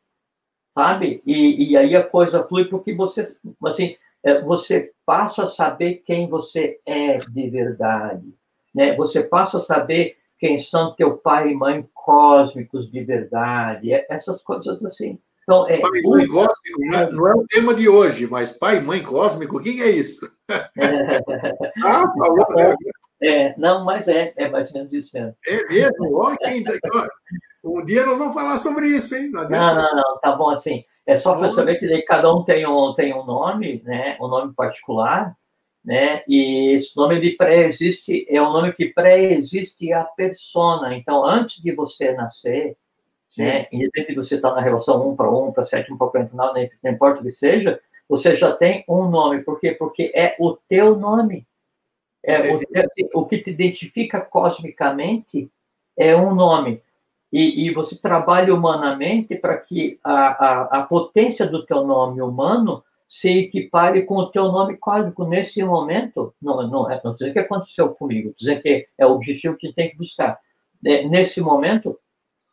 sabe? 0.73 1.23
E, 1.27 1.71
e 1.71 1.77
aí 1.77 1.95
a 1.95 2.03
coisa 2.03 2.45
flui 2.45 2.65
porque 2.67 2.95
você, 2.95 3.37
assim, 3.65 3.97
é, 4.23 4.41
você 4.43 4.93
passa 5.11 5.43
a 5.43 5.49
saber 5.49 6.05
quem 6.07 6.29
você 6.29 6.79
é 6.87 7.17
de 7.17 7.51
verdade, 7.51 8.33
né? 8.73 8.95
Você 8.95 9.25
passa 9.25 9.59
a 9.59 9.61
saber 9.61 10.17
quem 10.39 10.57
são 10.57 10.95
teu 10.95 11.17
pai 11.17 11.51
e 11.51 11.55
mãe 11.55 11.85
cósmicos 11.93 12.89
de 12.89 13.03
verdade, 13.03 13.93
é, 13.93 14.07
essas 14.09 14.41
coisas 14.41 14.81
assim. 14.85 15.19
Então, 15.43 15.69
é, 15.69 15.81
pai 15.81 15.99
e 15.99 16.09
mãe 16.09 16.29
cósmico 16.29 16.79
não 16.79 16.97
é, 16.97 17.11
não 17.11 17.29
é, 17.29 17.35
o 17.35 17.47
tema 17.49 17.75
de 17.75 17.89
hoje, 17.89 18.29
mas 18.29 18.57
pai 18.57 18.77
e 18.77 18.83
mãe 18.83 19.03
cósmico, 19.03 19.57
o 19.57 19.61
que 19.61 19.83
é 19.83 19.91
isso? 19.91 20.31
ah, 21.85 22.13
falou, 22.17 22.47
né? 22.55 22.77
É, 23.21 23.59
não, 23.59 23.85
mas 23.85 24.07
é, 24.07 24.33
é 24.37 24.49
mais 24.49 24.69
ou 24.69 24.75
menos 24.75 24.93
isso 24.93 25.11
mesmo. 25.13 25.35
É 25.45 25.69
mesmo? 25.69 26.19
Ó, 26.19 26.37
quem, 26.37 26.63
um 27.65 27.85
dia 27.85 28.07
nós 28.07 28.17
vamos 28.17 28.35
falar 28.35 28.57
sobre 28.59 28.87
isso, 28.87 29.17
hein? 29.17 29.29
Não, 29.33 29.43
não, 29.51 29.75
não, 29.75 29.97
não, 29.97 30.19
tá 30.21 30.37
bom 30.37 30.51
assim. 30.51 30.85
É 31.07 31.17
só 31.17 31.37
para 31.37 31.51
saber 31.51 31.79
que 31.79 32.03
cada 32.03 32.33
um 32.33 32.45
tem 32.45 32.67
um, 32.67 32.95
tem 32.95 33.15
um 33.15 33.25
nome, 33.25 33.83
né? 33.85 34.17
Um 34.21 34.29
nome 34.29 34.55
particular, 34.55 35.37
né? 35.85 36.23
E 36.29 36.75
esse 36.77 36.97
nome 36.97 37.17
ele 37.17 37.37
pré-existe, 37.37 38.27
é 38.29 38.41
um 38.41 38.53
nome 38.53 38.73
que 38.73 38.87
pré-existe 38.87 39.93
a 39.93 40.05
persona. 40.05 40.95
Então, 40.95 41.25
antes 41.25 41.63
de 41.63 41.73
você 41.73 42.13
nascer, 42.13 42.77
né? 43.39 43.67
Independente 43.73 44.09
de 44.09 44.15
você 44.17 44.37
estar 44.37 44.51
tá 44.51 44.57
na 44.57 44.61
relação 44.61 45.09
1 45.09 45.17
para 45.17 45.31
1, 45.31 45.53
para 45.53 45.65
7, 45.65 45.93
1 45.93 45.97
para 45.97 46.09
49, 46.09 46.71
não 46.83 46.91
importa 46.91 47.21
o 47.21 47.23
que 47.23 47.31
seja, 47.31 47.81
você 48.09 48.35
já 48.35 48.53
tem 48.53 48.85
um 48.89 49.09
nome. 49.09 49.43
Por 49.43 49.61
quê? 49.61 49.73
Porque 49.73 50.11
é 50.15 50.35
o 50.39 50.57
teu 50.69 50.97
nome. 50.97 51.47
É 52.25 52.37
o, 52.53 53.21
o, 53.21 53.27
que 53.27 53.39
te 53.39 53.51
identifica 53.51 54.21
cosmicamente 54.21 55.51
é 55.97 56.15
um 56.15 56.35
nome. 56.35 56.83
E, 57.33 57.67
e 57.67 57.75
você 57.75 57.97
trabalha 57.97 58.55
humanamente 58.55 59.37
para 59.37 59.57
que 59.57 59.99
a, 60.03 60.13
a, 60.13 60.63
a 60.81 60.83
potência 60.83 61.47
do 61.47 61.65
teu 61.65 61.87
nome 61.87 62.21
humano 62.21 62.83
se 63.09 63.41
equipare 63.41 64.05
com 64.05 64.17
o 64.17 64.31
teu 64.31 64.53
nome 64.53 64.77
cósmico 64.77 65.25
nesse 65.25 65.63
momento. 65.65 66.33
Não, 66.41 66.67
não, 66.69 66.91
é, 66.91 67.01
não 67.05 67.13
dizer 67.13 67.33
que 67.33 67.41
aconteceu 67.41 67.89
comigo, 67.91 68.33
dizer 68.39 68.63
que 68.63 68.87
é 68.97 69.05
o 69.05 69.13
objetivo 69.13 69.57
que 69.57 69.73
tem 69.73 69.91
que 69.91 69.97
buscar. 69.97 70.39
É, 70.85 71.07
nesse 71.09 71.41
momento, 71.41 71.99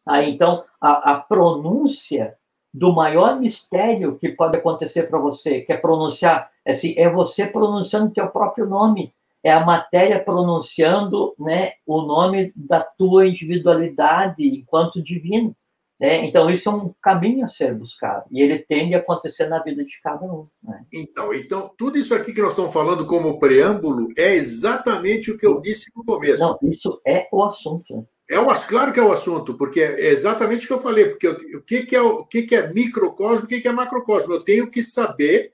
aí 0.07 0.31
então 0.31 0.63
a, 0.81 1.13
a 1.13 1.19
pronúncia 1.19 2.35
do 2.73 2.93
maior 2.93 3.39
mistério 3.39 4.17
que 4.17 4.29
pode 4.29 4.57
acontecer 4.57 5.03
para 5.03 5.19
você, 5.19 5.61
que 5.61 5.71
é 5.71 5.77
pronunciar, 5.77 6.51
é, 6.65 6.71
assim, 6.71 6.93
é 6.97 7.09
você 7.09 7.45
pronunciando 7.45 8.13
teu 8.13 8.27
próprio 8.27 8.65
nome, 8.65 9.13
é 9.47 9.51
a 9.51 9.65
matéria 9.65 10.21
pronunciando 10.21 11.33
né, 11.39 11.71
o 11.85 12.01
nome 12.01 12.51
da 12.53 12.81
tua 12.81 13.25
individualidade 13.25 14.43
enquanto 14.45 15.01
divino. 15.01 15.55
Né? 15.99 16.25
Então, 16.25 16.49
isso 16.49 16.67
é 16.69 16.73
um 16.73 16.93
caminho 17.01 17.45
a 17.45 17.47
ser 17.47 17.73
buscado, 17.73 18.25
e 18.29 18.41
ele 18.41 18.59
tende 18.59 18.93
a 18.93 18.99
acontecer 18.99 19.47
na 19.47 19.63
vida 19.63 19.85
de 19.85 20.01
cada 20.03 20.25
um. 20.25 20.43
Né? 20.61 20.83
Então, 20.93 21.33
então, 21.33 21.71
tudo 21.77 21.97
isso 21.97 22.13
aqui 22.13 22.33
que 22.33 22.41
nós 22.41 22.51
estamos 22.51 22.73
falando 22.73 23.07
como 23.07 23.39
preâmbulo 23.39 24.07
é 24.17 24.35
exatamente 24.35 25.31
o 25.31 25.37
que 25.37 25.47
eu 25.47 25.61
disse 25.61 25.89
no 25.95 26.03
começo. 26.03 26.43
Não, 26.43 26.59
isso 26.69 27.01
é 27.07 27.27
o 27.31 27.43
assunto. 27.43 28.05
É 28.29 28.37
o, 28.37 28.47
claro 28.67 28.91
que 28.91 28.99
é 28.99 29.03
o 29.03 29.13
assunto, 29.13 29.55
porque 29.55 29.79
é 29.79 30.09
exatamente 30.09 30.65
o 30.65 30.67
que 30.67 30.73
eu 30.73 30.79
falei, 30.79 31.05
porque 31.05 31.29
o 31.29 31.63
que, 31.63 31.85
que, 31.85 31.95
é, 31.95 32.01
o 32.01 32.25
que, 32.25 32.43
que 32.43 32.55
é 32.55 32.71
microcosmo 32.73 33.45
o 33.45 33.47
que, 33.47 33.61
que 33.61 33.67
é 33.69 33.71
macrocosmo. 33.71 34.33
Eu 34.33 34.43
tenho 34.43 34.69
que 34.69 34.83
saber 34.83 35.53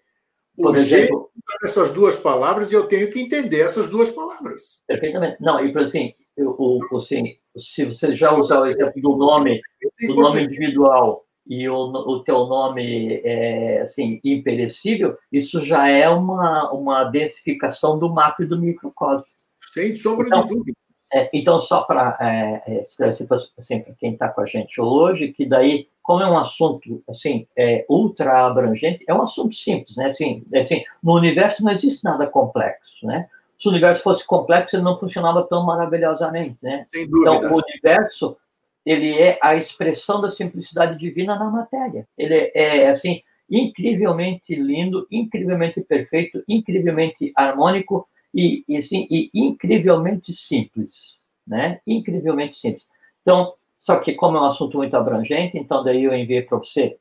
o 0.58 0.64
Por 0.64 0.78
exemplo, 0.78 1.32
dessas 1.62 1.94
duas 1.94 2.20
palavras 2.20 2.72
e 2.72 2.76
eu 2.76 2.88
tenho 2.88 3.10
que 3.12 3.20
entender 3.20 3.62
essas 3.62 3.90
duas 3.90 4.12
palavras. 4.12 4.84
Perfeitamente. 4.88 5.38
Não, 5.42 5.64
e 5.66 5.72
por 5.72 5.84
assim, 5.84 6.14
o, 6.38 6.80
o, 6.92 6.98
assim, 6.98 7.36
se 7.58 7.86
você 7.86 8.16
já 8.16 8.34
usar 8.34 8.62
o 8.62 8.68
exemplo 8.68 9.02
do 9.02 9.18
nome, 9.18 9.62
do 10.08 10.16
nome 10.16 10.44
individual 10.44 11.24
e 11.46 11.68
o, 11.68 11.76
o 11.76 12.24
teu 12.24 12.46
nome 12.46 13.22
é 13.24 13.82
assim 13.82 14.20
imperecível, 14.24 15.18
isso 15.32 15.62
já 15.62 15.88
é 15.88 16.08
uma, 16.10 16.72
uma 16.72 17.04
densificação 17.06 18.00
do 18.00 18.10
macro 18.10 18.46
e 18.46 18.50
do 18.50 18.60
microcosmo. 18.60 19.26
Sem 19.62 19.96
sombra 19.96 20.28
então, 20.28 20.48
de 20.48 20.56
dúvida. 20.56 20.78
É, 21.14 21.30
então, 21.32 21.62
só 21.62 21.84
para 21.84 22.18
é, 22.20 22.64
é 22.66 22.82
esclarecer 22.82 23.28
assim, 23.58 23.82
para 23.82 23.94
quem 23.96 24.14
está 24.14 24.30
com 24.30 24.42
a 24.42 24.46
gente 24.46 24.82
hoje, 24.82 25.32
que 25.32 25.46
daí, 25.46 25.88
como 26.04 26.22
é 26.22 26.30
um 26.30 26.38
assunto 26.38 27.02
assim, 27.10 27.48
é, 27.56 27.86
ultra 27.90 28.46
abrangente, 28.46 29.06
é 29.08 29.14
um 29.14 29.22
assunto 29.22 29.56
simples, 29.56 29.96
né? 29.96 30.08
Assim, 30.08 30.44
é 30.54 30.60
assim, 30.60 30.84
no 31.02 31.16
universo 31.16 31.64
não 31.64 31.72
existe 31.72 32.04
nada 32.04 32.28
complexo, 32.28 33.08
né? 33.08 33.28
Se 33.58 33.68
o 33.68 33.72
universo 33.72 34.04
fosse 34.04 34.28
complexo, 34.28 34.76
ele 34.76 34.84
não 34.84 35.00
funcionava 35.00 35.42
tão 35.44 35.66
maravilhosamente, 35.66 36.58
né? 36.62 36.82
Sem 36.84 37.10
dúvida. 37.10 37.36
Então, 37.36 37.54
o 37.54 37.62
universo, 37.66 38.38
ele 38.86 39.18
é 39.18 39.40
a 39.42 39.56
expressão 39.56 40.20
da 40.20 40.30
simplicidade 40.30 41.00
divina 41.00 41.40
na 41.40 41.50
matéria. 41.50 42.06
Ele 42.18 42.52
é, 42.54 42.90
assim, 42.90 43.22
incrivelmente 43.50 44.54
lindo, 44.54 45.08
incrivelmente 45.10 45.80
perfeito, 45.80 46.44
incrivelmente 46.48 47.32
harmônico, 47.36 48.08
e, 48.34 48.66
e, 48.68 48.78
assim, 48.78 49.08
e 49.10 49.30
incrivelmente 49.34 50.34
simples, 50.34 51.18
né? 51.48 51.80
Incrivelmente 51.86 52.58
simples. 52.58 52.86
Então, 53.22 53.54
só 53.84 54.00
que 54.00 54.14
como 54.14 54.38
é 54.38 54.40
um 54.40 54.46
assunto 54.46 54.78
muito 54.78 54.96
abrangente, 54.96 55.58
então 55.58 55.84
daí 55.84 56.06
eu 56.06 56.16
enviei 56.16 56.42
para 56.42 56.58
você 56.58 56.98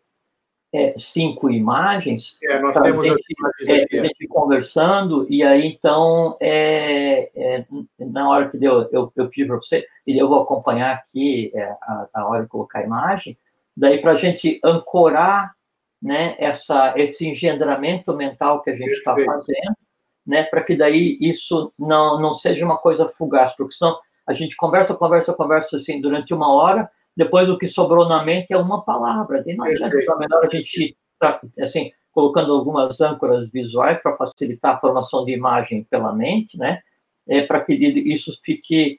é, 0.75 0.93
cinco 0.99 1.49
imagens. 1.49 2.37
É, 2.43 2.59
nós 2.59 2.77
temos 2.77 3.07
gente, 3.07 3.21
as 3.21 3.69
imagens 3.71 3.93
é, 3.95 3.99
a 4.01 4.03
gente 4.03 4.27
conversando, 4.27 5.25
e 5.31 5.45
aí 5.45 5.65
então, 5.65 6.37
é, 6.41 7.31
é, 7.37 7.65
na 8.01 8.29
hora 8.29 8.51
que 8.51 8.59
deu, 8.59 8.89
eu, 8.91 9.13
eu 9.15 9.29
pedi 9.29 9.47
para 9.47 9.59
você, 9.59 9.87
e 10.05 10.19
eu 10.19 10.29
vou 10.29 10.43
acompanhar 10.43 10.95
aqui 10.97 11.53
é, 11.55 11.63
a, 11.63 12.09
a 12.15 12.29
hora 12.29 12.43
de 12.43 12.49
colocar 12.49 12.81
a 12.81 12.85
imagem, 12.85 13.39
daí 13.77 14.03
para 14.03 14.13
a 14.13 14.17
gente 14.17 14.59
ancorar 14.65 15.55
né, 16.03 16.35
essa, 16.37 16.95
esse 16.97 17.29
engendramento 17.29 18.13
mental 18.13 18.61
que 18.61 18.71
a 18.71 18.77
gente 18.77 18.91
está 18.91 19.15
fazendo, 19.15 19.77
né, 20.27 20.43
para 20.43 20.65
que 20.65 20.75
daí 20.75 21.17
isso 21.21 21.73
não, 21.79 22.21
não 22.21 22.35
seja 22.35 22.65
uma 22.65 22.77
coisa 22.77 23.09
fugaz, 23.17 23.55
porque 23.55 23.77
senão 23.77 24.01
a 24.27 24.35
gente 24.35 24.57
conversa, 24.57 24.95
conversa, 24.95 25.33
conversa 25.33 25.77
assim 25.77 26.01
durante 26.01 26.33
uma 26.33 26.53
hora, 26.53 26.91
depois 27.17 27.49
o 27.51 27.59
que 27.59 27.69
sobrou 27.69 28.09
na 28.09 28.25
mente 28.25 28.53
é 28.53 28.57
uma 28.57 28.83
palavra, 28.83 29.43
e 29.47 29.55
não 29.55 29.65
adianta, 29.65 29.97
é 29.99 30.17
melhor 30.17 30.45
a 30.45 30.49
gente, 30.49 30.97
tá, 31.19 31.41
assim, 31.61 31.93
colocando 32.11 32.53
algumas 32.53 33.01
âncoras 33.01 33.51
visuais 33.51 34.01
para 34.03 34.17
facilitar 34.17 34.77
a 34.77 34.81
formação 34.81 35.25
de 35.25 35.33
imagem 35.33 35.85
pela 35.85 36.15
mente, 36.15 36.59
né, 36.59 36.81
é, 37.29 37.43
para 37.43 37.61
que 37.61 37.75
isso 37.75 38.33
fique 38.45 38.99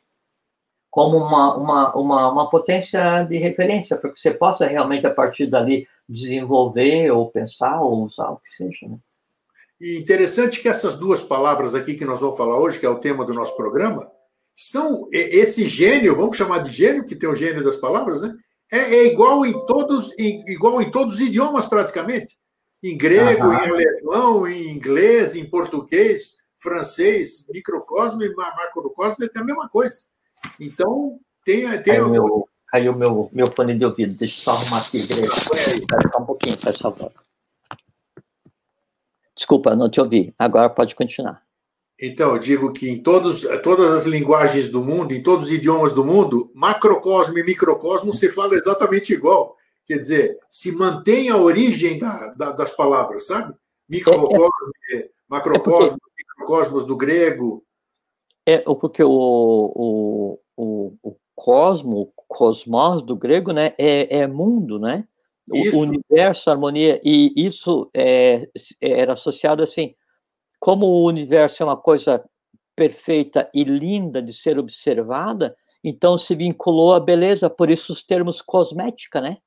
como 0.91 1.17
uma, 1.17 1.57
uma, 1.57 1.95
uma, 1.95 2.31
uma 2.31 2.49
potência 2.51 3.23
de 3.23 3.39
referência, 3.39 3.97
para 3.97 4.11
que 4.11 4.19
você 4.19 4.31
possa 4.31 4.67
realmente, 4.67 5.07
a 5.07 5.13
partir 5.13 5.47
dali, 5.47 5.87
desenvolver 6.07 7.09
ou 7.09 7.31
pensar 7.31 7.81
ou 7.81 8.03
usar 8.05 8.29
o 8.29 8.37
que 8.37 8.49
seja, 8.49 8.87
né? 8.87 8.97
E 9.81 9.99
interessante 9.99 10.61
que 10.61 10.69
essas 10.69 10.97
duas 10.97 11.23
palavras 11.23 11.73
aqui 11.73 11.95
que 11.95 12.05
nós 12.05 12.21
vamos 12.21 12.37
falar 12.37 12.57
hoje, 12.57 12.79
que 12.79 12.85
é 12.85 12.89
o 12.89 12.99
tema 12.99 13.25
do 13.25 13.33
nosso 13.33 13.57
programa, 13.57 14.09
são 14.55 15.07
esse 15.11 15.65
gênio, 15.65 16.15
vamos 16.15 16.37
chamar 16.37 16.59
de 16.59 16.71
gênio, 16.71 17.05
que 17.05 17.15
tem 17.15 17.29
o 17.29 17.35
gênio 17.35 17.63
das 17.63 17.77
palavras, 17.77 18.21
né? 18.21 18.33
É, 18.71 18.77
é 18.77 19.07
igual 19.07 19.45
em 19.45 19.53
todos, 19.65 20.17
igual 20.17 20.81
em 20.81 20.89
todos 20.89 21.15
os 21.15 21.21
idiomas 21.21 21.65
praticamente. 21.65 22.35
Em 22.83 22.97
grego, 22.97 23.47
uhum. 23.47 23.53
em 23.53 23.69
alemão, 23.69 24.47
em 24.47 24.69
inglês, 24.71 25.35
em 25.35 25.49
português, 25.49 26.37
francês, 26.57 27.45
microcosmo 27.49 28.23
e 28.23 28.33
macrocosmo 28.33 29.25
é 29.25 29.39
a 29.39 29.43
mesma 29.43 29.69
coisa. 29.69 29.95
Então, 30.59 31.19
tem, 31.45 31.61
tem 31.81 31.95
caiu, 31.95 32.09
meu, 32.09 32.49
caiu 32.67 32.95
meu, 32.95 33.29
meu 33.31 33.51
fone 33.53 33.77
de 33.77 33.85
ouvido. 33.85 34.15
Deixa 34.15 34.39
eu 34.39 34.43
só 34.43 34.51
arrumar 34.51 34.79
aqui. 34.79 34.97
Espera 34.97 36.11
só 36.11 36.19
um 36.19 36.25
pouquinho, 36.25 36.57
por 36.57 36.77
favor. 36.77 37.11
Desculpa, 39.35 39.75
não 39.75 39.89
te 39.89 39.99
ouvi. 39.99 40.33
Agora 40.37 40.69
pode 40.69 40.95
continuar. 40.95 41.41
Então, 42.05 42.33
eu 42.33 42.37
digo 42.37 42.73
que 42.73 42.89
em 42.89 43.01
todos, 43.01 43.47
todas 43.61 43.93
as 43.93 44.05
linguagens 44.05 44.69
do 44.69 44.83
mundo, 44.83 45.13
em 45.13 45.23
todos 45.23 45.45
os 45.45 45.51
idiomas 45.53 45.93
do 45.93 46.03
mundo, 46.03 46.51
macrocosmo 46.53 47.39
e 47.39 47.45
microcosmo 47.45 48.11
se 48.11 48.29
fala 48.29 48.55
exatamente 48.55 49.13
igual. 49.13 49.55
Quer 49.85 49.99
dizer, 49.99 50.37
se 50.49 50.75
mantém 50.75 51.29
a 51.29 51.37
origem 51.37 51.97
da, 51.97 52.33
da, 52.33 52.51
das 52.51 52.75
palavras, 52.75 53.27
sabe? 53.27 53.55
Microcosmo, 53.87 54.51
é, 54.91 54.97
é, 54.97 55.09
macrocosmo, 55.29 55.95
é 55.95 55.99
porque, 55.99 56.23
microcosmos 56.27 56.85
do 56.85 56.97
grego. 56.97 57.63
É, 58.45 58.57
porque 58.59 59.01
o, 59.01 59.09
o, 59.09 60.39
o, 60.57 60.93
o 61.01 61.15
cosmo, 61.33 62.11
cosmos 62.27 63.01
do 63.01 63.15
grego, 63.15 63.53
né, 63.53 63.73
é, 63.77 64.17
é 64.17 64.27
mundo, 64.27 64.77
né? 64.77 65.07
o 65.49 65.79
universo, 65.79 66.49
a 66.49 66.53
harmonia, 66.53 67.01
e 67.03 67.31
isso 67.35 67.89
é, 67.93 68.47
era 68.81 69.13
associado 69.13 69.63
assim, 69.63 69.93
como 70.63 70.85
o 70.85 71.05
universo 71.05 71.61
é 71.61 71.65
uma 71.65 71.75
coisa 71.75 72.23
perfeita 72.73 73.49
e 73.53 73.65
linda 73.65 74.21
de 74.21 74.31
ser 74.31 74.57
observada, 74.57 75.57
então 75.83 76.17
se 76.17 76.33
vinculou 76.33 76.93
à 76.93 77.01
beleza, 77.01 77.49
por 77.49 77.69
isso 77.69 77.91
os 77.91 78.01
termos 78.01 78.41
cosmética, 78.41 79.19
né? 79.19 79.39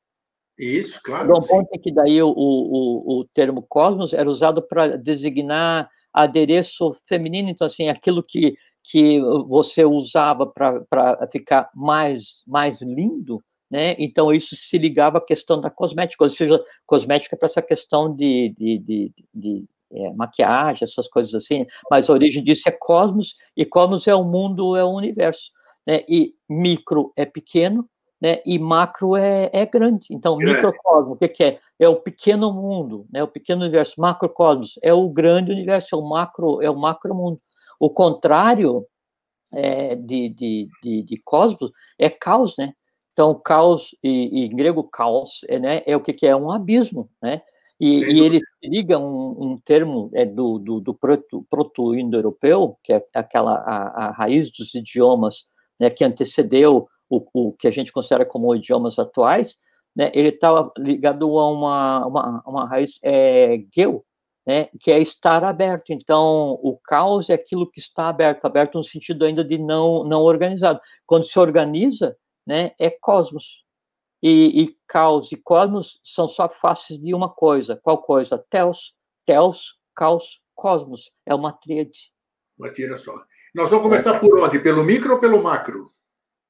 Isso, 0.58 1.00
claro. 1.02 1.24
Então, 1.24 1.38
ponto 1.40 1.68
é 1.72 1.78
que 1.78 1.90
daí 1.90 2.22
o, 2.22 2.28
o, 2.28 3.20
o 3.20 3.24
termo 3.32 3.62
cosmos 3.66 4.12
era 4.12 4.28
usado 4.28 4.60
para 4.60 4.98
designar 4.98 5.88
adereço 6.12 6.94
feminino, 7.08 7.48
então 7.48 7.66
assim, 7.66 7.88
aquilo 7.88 8.22
que, 8.22 8.54
que 8.84 9.18
você 9.48 9.86
usava 9.86 10.46
para 10.46 11.26
ficar 11.32 11.70
mais, 11.74 12.42
mais 12.46 12.82
lindo, 12.82 13.42
né? 13.70 13.96
Então, 13.98 14.30
isso 14.34 14.54
se 14.54 14.76
ligava 14.76 15.16
à 15.16 15.24
questão 15.24 15.62
da 15.62 15.70
cosmética, 15.70 16.24
ou 16.24 16.28
seja, 16.28 16.62
cosmética 16.84 17.38
para 17.38 17.48
essa 17.48 17.62
questão 17.62 18.14
de, 18.14 18.54
de, 18.58 18.78
de, 18.80 19.12
de 19.32 19.64
é, 19.92 20.12
maquiagem, 20.12 20.84
essas 20.84 21.08
coisas 21.08 21.34
assim, 21.34 21.66
mas 21.90 22.08
a 22.08 22.12
origem 22.12 22.42
disso 22.42 22.68
é 22.68 22.72
cosmos, 22.72 23.34
e 23.56 23.64
cosmos 23.64 24.06
é 24.06 24.14
o 24.14 24.24
mundo, 24.24 24.76
é 24.76 24.84
o 24.84 24.90
universo, 24.90 25.50
né? 25.86 26.04
E 26.08 26.34
micro 26.48 27.12
é 27.16 27.24
pequeno, 27.24 27.88
né? 28.20 28.40
E 28.44 28.58
macro 28.58 29.16
é, 29.16 29.50
é 29.52 29.66
grande. 29.66 30.06
Então, 30.10 30.36
microcosmo, 30.36 31.12
o 31.12 31.16
que, 31.16 31.28
que, 31.28 31.44
é? 31.44 31.60
É 31.78 31.88
o 31.88 31.96
pequeno 31.96 32.52
mundo, 32.52 33.06
né? 33.12 33.22
O 33.22 33.28
pequeno 33.28 33.62
universo. 33.62 34.00
Macrocosmos 34.00 34.78
é 34.82 34.92
o 34.92 35.08
grande 35.08 35.52
universo, 35.52 35.94
é 35.94 35.98
o 35.98 36.08
macro, 36.08 36.62
é 36.62 36.70
o 36.70 36.78
macro 36.78 37.14
mundo. 37.14 37.40
O 37.78 37.90
contrário 37.90 38.86
é, 39.52 39.94
de, 39.94 40.28
de, 40.30 40.68
de, 40.82 41.02
de 41.02 41.22
cosmos 41.24 41.70
é 41.98 42.10
caos, 42.10 42.54
né? 42.58 42.72
Então, 43.12 43.34
caos, 43.34 43.94
e, 44.02 44.42
e 44.42 44.46
em 44.46 44.56
grego 44.56 44.84
caos, 44.84 45.40
é, 45.48 45.58
né, 45.58 45.82
é 45.86 45.96
o 45.96 46.02
que, 46.02 46.12
que 46.12 46.26
é 46.26 46.36
um 46.36 46.50
abismo, 46.50 47.08
né? 47.22 47.40
E, 47.78 47.90
e 47.90 48.20
ele 48.20 48.40
liga 48.62 48.98
um, 48.98 49.52
um 49.52 49.58
termo 49.58 50.10
é, 50.14 50.24
do, 50.24 50.58
do, 50.58 50.80
do 50.80 50.94
proto-indo-europeu, 50.94 52.78
que 52.82 52.92
é 52.92 53.04
aquela 53.14 53.56
a, 53.56 54.06
a, 54.06 54.10
raiz 54.12 54.50
dos 54.50 54.74
idiomas 54.74 55.44
né, 55.78 55.90
que 55.90 56.02
antecedeu 56.02 56.88
o, 57.08 57.26
o 57.34 57.52
que 57.52 57.68
a 57.68 57.70
gente 57.70 57.92
considera 57.92 58.24
como 58.24 58.54
idiomas 58.54 58.98
atuais, 58.98 59.56
né, 59.94 60.10
ele 60.14 60.30
está 60.30 60.70
ligado 60.78 61.38
a 61.38 61.50
uma, 61.50 62.06
uma, 62.06 62.42
uma 62.46 62.68
raiz 62.68 62.98
é, 63.02 63.58
geu, 63.74 64.04
né, 64.46 64.68
que 64.80 64.90
é 64.90 64.98
estar 64.98 65.44
aberto. 65.44 65.90
Então, 65.90 66.58
o 66.62 66.78
caos 66.82 67.28
é 67.28 67.34
aquilo 67.34 67.70
que 67.70 67.80
está 67.80 68.08
aberto, 68.08 68.44
aberto 68.44 68.76
no 68.76 68.84
sentido 68.84 69.24
ainda 69.24 69.44
de 69.44 69.58
não, 69.58 70.04
não 70.04 70.22
organizado. 70.22 70.80
Quando 71.04 71.24
se 71.24 71.38
organiza, 71.38 72.16
né, 72.46 72.72
é 72.78 72.88
cosmos. 72.88 73.65
E, 74.22 74.62
e 74.62 74.76
caos 74.86 75.30
e 75.30 75.36
cosmos 75.36 76.00
são 76.02 76.26
só 76.26 76.48
faces 76.48 76.98
de 76.98 77.14
uma 77.14 77.28
coisa. 77.28 77.78
Qual 77.82 77.98
coisa? 77.98 78.38
Teos, 78.50 78.94
teos, 79.24 79.78
caos, 79.94 80.40
cosmos. 80.54 81.10
É 81.24 81.34
uma 81.34 81.52
tríade. 81.52 82.12
Uma 82.58 82.72
tira 82.72 82.96
só. 82.96 83.12
Nós 83.54 83.70
vamos 83.70 83.84
começar 83.84 84.18
por 84.18 84.38
onde? 84.38 84.58
Pelo 84.58 84.84
micro 84.84 85.14
ou 85.14 85.20
pelo 85.20 85.42
macro? 85.42 85.86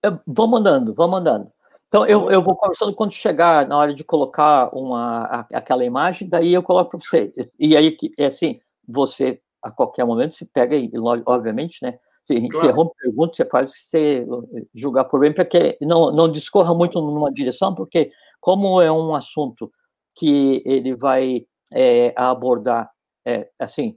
É, 0.05 0.09
vamos 0.27 0.61
andando, 0.61 0.95
vamos 0.95 1.21
andando. 1.21 1.53
Então, 1.89 2.05
eu, 2.05 2.31
eu 2.31 2.43
vou 2.43 2.57
conversando 2.57 2.95
quando 2.95 3.13
chegar 3.13 3.67
na 3.67 3.77
hora 3.79 3.95
de 3.95 4.03
colocar 4.03 4.75
uma, 4.75 5.47
aquela 5.53 5.85
imagem, 5.85 6.29
daí 6.29 6.53
eu 6.53 6.63
coloco 6.63 6.91
para 6.91 7.01
você. 7.01 7.33
E 7.59 7.77
aí, 7.77 7.97
é 8.19 8.27
assim, 8.27 8.61
você, 8.87 9.41
a 9.63 9.71
qualquer 9.71 10.05
momento, 10.05 10.35
se 10.35 10.45
pega 10.47 10.77
e, 10.77 10.91
obviamente, 11.25 11.79
né, 11.83 11.99
claro. 12.27 12.67
interrompe, 12.67 12.95
pergunta, 13.01 13.35
você 13.35 13.45
faz 13.45 13.73
você 13.73 14.27
julgar 14.75 15.05
por 15.05 15.21
bem, 15.21 15.33
para 15.33 15.45
que 15.45 15.79
não, 15.81 16.13
não 16.13 16.31
discorra 16.31 16.75
muito 16.75 17.01
numa 17.01 17.33
direção, 17.33 17.75
porque 17.75 18.11
como 18.41 18.81
é 18.81 18.91
um 18.91 19.15
assunto 19.15 19.71
que 20.15 20.63
ele 20.65 20.95
vai 20.95 21.47
é, 21.73 22.13
abordar, 22.17 22.91
é, 23.25 23.49
assim, 23.61 23.97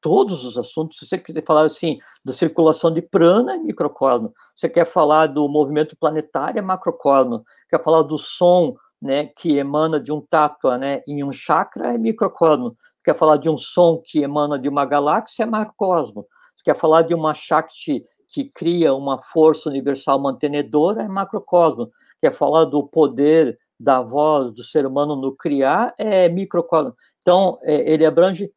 todos 0.00 0.44
os 0.44 0.56
assuntos. 0.56 0.98
Se 0.98 1.06
você 1.06 1.18
quiser 1.18 1.44
falar 1.44 1.62
assim 1.62 1.98
da 2.24 2.32
circulação 2.32 2.92
de 2.92 3.02
prana, 3.02 3.54
é 3.54 3.58
microcosmo. 3.58 4.32
Você 4.54 4.68
quer 4.68 4.86
falar 4.86 5.26
do 5.26 5.48
movimento 5.48 5.96
planetário, 5.96 6.58
é 6.58 6.62
macrocosmo. 6.62 7.44
Quer 7.68 7.82
falar 7.82 8.02
do 8.02 8.18
som, 8.18 8.76
né, 9.00 9.26
que 9.26 9.56
emana 9.56 10.00
de 10.00 10.12
um 10.12 10.20
tátua, 10.20 10.78
né, 10.78 11.02
em 11.06 11.22
um 11.22 11.32
chakra, 11.32 11.94
é 11.94 11.98
microcosmo. 11.98 12.76
Quer 13.04 13.16
falar 13.16 13.36
de 13.36 13.48
um 13.48 13.56
som 13.56 14.00
que 14.04 14.22
emana 14.22 14.58
de 14.58 14.68
uma 14.68 14.84
galáxia, 14.84 15.44
é 15.44 15.46
macrocosmo. 15.46 16.26
Você 16.58 16.64
quer 16.64 16.76
falar 16.76 17.02
de 17.02 17.14
uma 17.14 17.34
Shakti 17.34 18.04
que 18.28 18.44
cria 18.44 18.92
uma 18.92 19.22
força 19.22 19.68
universal 19.68 20.18
mantenedora, 20.18 21.02
é 21.02 21.08
macrocosmo. 21.08 21.88
Quer 22.20 22.32
falar 22.32 22.64
do 22.64 22.82
poder 22.82 23.56
da 23.78 24.02
voz 24.02 24.52
do 24.52 24.64
ser 24.64 24.84
humano 24.84 25.14
no 25.14 25.36
criar, 25.36 25.94
é 25.96 26.28
microcosmo. 26.28 26.94
Então, 27.20 27.60
é, 27.62 27.92
ele 27.92 28.04
abrange 28.04 28.50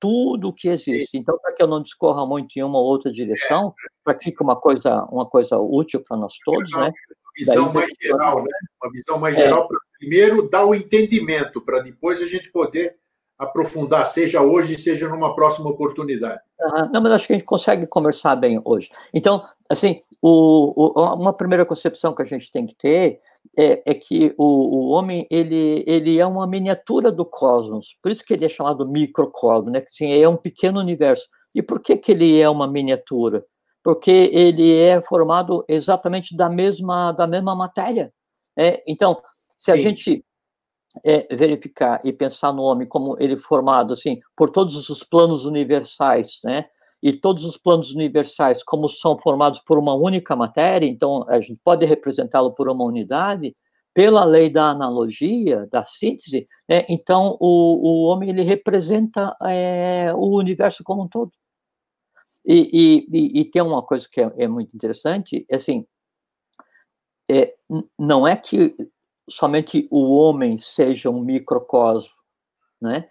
tudo 0.00 0.48
o 0.48 0.52
que 0.52 0.68
existe. 0.68 1.16
Então, 1.16 1.38
para 1.38 1.52
que 1.52 1.62
eu 1.62 1.68
não 1.68 1.80
discorra 1.80 2.26
muito 2.26 2.56
em 2.56 2.62
uma 2.62 2.78
ou 2.78 2.86
outra 2.86 3.12
direção, 3.12 3.72
para 4.02 4.14
que 4.14 4.24
fique 4.24 4.42
uma 4.42 4.56
coisa, 4.56 5.04
uma 5.04 5.24
coisa 5.24 5.56
útil 5.56 6.02
para 6.02 6.16
nós 6.16 6.34
todos, 6.44 6.70
né? 6.72 6.90
Visão 7.36 7.66
Daí, 7.66 7.74
mais 7.74 7.92
geral, 8.02 8.42
né? 8.42 8.50
Uma 8.82 8.92
visão 8.92 9.18
mais 9.18 9.38
é. 9.38 9.42
geral 9.42 9.68
para 9.68 9.78
primeiro 9.98 10.48
dar 10.50 10.66
o 10.66 10.74
entendimento, 10.74 11.64
para 11.64 11.80
depois 11.80 12.20
a 12.20 12.26
gente 12.26 12.50
poder 12.50 12.96
aprofundar, 13.38 14.06
seja 14.06 14.42
hoje, 14.42 14.78
seja 14.78 15.08
numa 15.08 15.34
próxima 15.34 15.70
oportunidade. 15.70 16.40
Não, 16.92 17.00
mas 17.02 17.12
acho 17.12 17.26
que 17.26 17.32
a 17.32 17.36
gente 17.36 17.46
consegue 17.46 17.86
conversar 17.86 18.36
bem 18.36 18.60
hoje. 18.64 18.90
Então, 19.12 19.44
assim, 19.68 20.00
o, 20.22 20.72
o, 20.76 21.14
uma 21.14 21.32
primeira 21.32 21.66
concepção 21.66 22.14
que 22.14 22.22
a 22.22 22.26
gente 22.26 22.50
tem 22.50 22.66
que 22.66 22.74
ter 22.74 23.20
é, 23.56 23.82
é 23.84 23.94
que 23.94 24.34
o, 24.38 24.44
o, 24.44 24.88
homem 24.90 25.26
ele, 25.30 25.84
ele 25.86 26.18
é 26.18 26.26
uma 26.26 26.46
miniatura 26.46 27.12
do 27.12 27.24
cosmos, 27.24 27.96
por 28.02 28.10
isso 28.10 28.24
que 28.24 28.32
ele 28.32 28.44
é 28.44 28.48
chamado 28.48 28.88
microcosmos, 28.88 29.72
né? 29.72 29.84
Assim, 29.86 30.12
é 30.12 30.28
um 30.28 30.36
pequeno 30.36 30.80
universo. 30.80 31.28
E 31.54 31.62
por 31.62 31.80
que, 31.80 31.96
que 31.96 32.12
ele 32.12 32.40
é 32.40 32.48
uma 32.48 32.66
miniatura? 32.66 33.44
Porque 33.82 34.10
ele 34.10 34.76
é 34.76 35.00
formado 35.02 35.64
exatamente 35.68 36.36
da 36.36 36.48
mesma, 36.48 37.12
da 37.12 37.26
mesma 37.26 37.54
matéria. 37.54 38.12
É, 38.56 38.82
então, 38.86 39.20
se 39.56 39.72
Sim. 39.72 39.78
a 39.78 39.82
gente 39.82 40.24
é, 41.02 41.34
verificar 41.34 42.00
e 42.04 42.12
pensar 42.12 42.52
no 42.52 42.62
homem 42.62 42.86
como 42.86 43.16
ele 43.18 43.36
formado 43.36 43.92
assim 43.92 44.20
por 44.36 44.50
todos 44.50 44.88
os 44.90 45.02
planos 45.02 45.44
universais, 45.44 46.40
né? 46.44 46.66
e 47.04 47.12
todos 47.12 47.44
os 47.44 47.58
planos 47.58 47.92
universais, 47.92 48.64
como 48.64 48.88
são 48.88 49.18
formados 49.18 49.60
por 49.60 49.78
uma 49.78 49.94
única 49.94 50.34
matéria, 50.34 50.86
então 50.86 51.28
a 51.28 51.38
gente 51.38 51.60
pode 51.62 51.84
representá-lo 51.84 52.54
por 52.54 52.66
uma 52.66 52.82
unidade, 52.82 53.54
pela 53.92 54.24
lei 54.24 54.48
da 54.48 54.70
analogia, 54.70 55.68
da 55.70 55.84
síntese, 55.84 56.48
né, 56.66 56.86
então 56.88 57.36
o, 57.38 57.46
o 57.46 58.04
homem 58.04 58.30
ele 58.30 58.42
representa 58.42 59.36
é, 59.42 60.14
o 60.14 60.34
universo 60.34 60.82
como 60.82 61.02
um 61.02 61.08
todo. 61.08 61.30
E, 62.42 63.06
e, 63.12 63.40
e 63.40 63.44
tem 63.44 63.60
uma 63.60 63.82
coisa 63.82 64.08
que 64.10 64.22
é, 64.22 64.32
é 64.38 64.48
muito 64.48 64.74
interessante, 64.74 65.44
é 65.46 65.56
assim, 65.56 65.86
é, 67.28 67.54
não 67.98 68.26
é 68.26 68.34
que 68.34 68.74
somente 69.28 69.88
o 69.90 70.14
homem 70.16 70.58
seja 70.58 71.10
um 71.10 71.20
microcosmo, 71.20 72.14
né? 72.80 73.08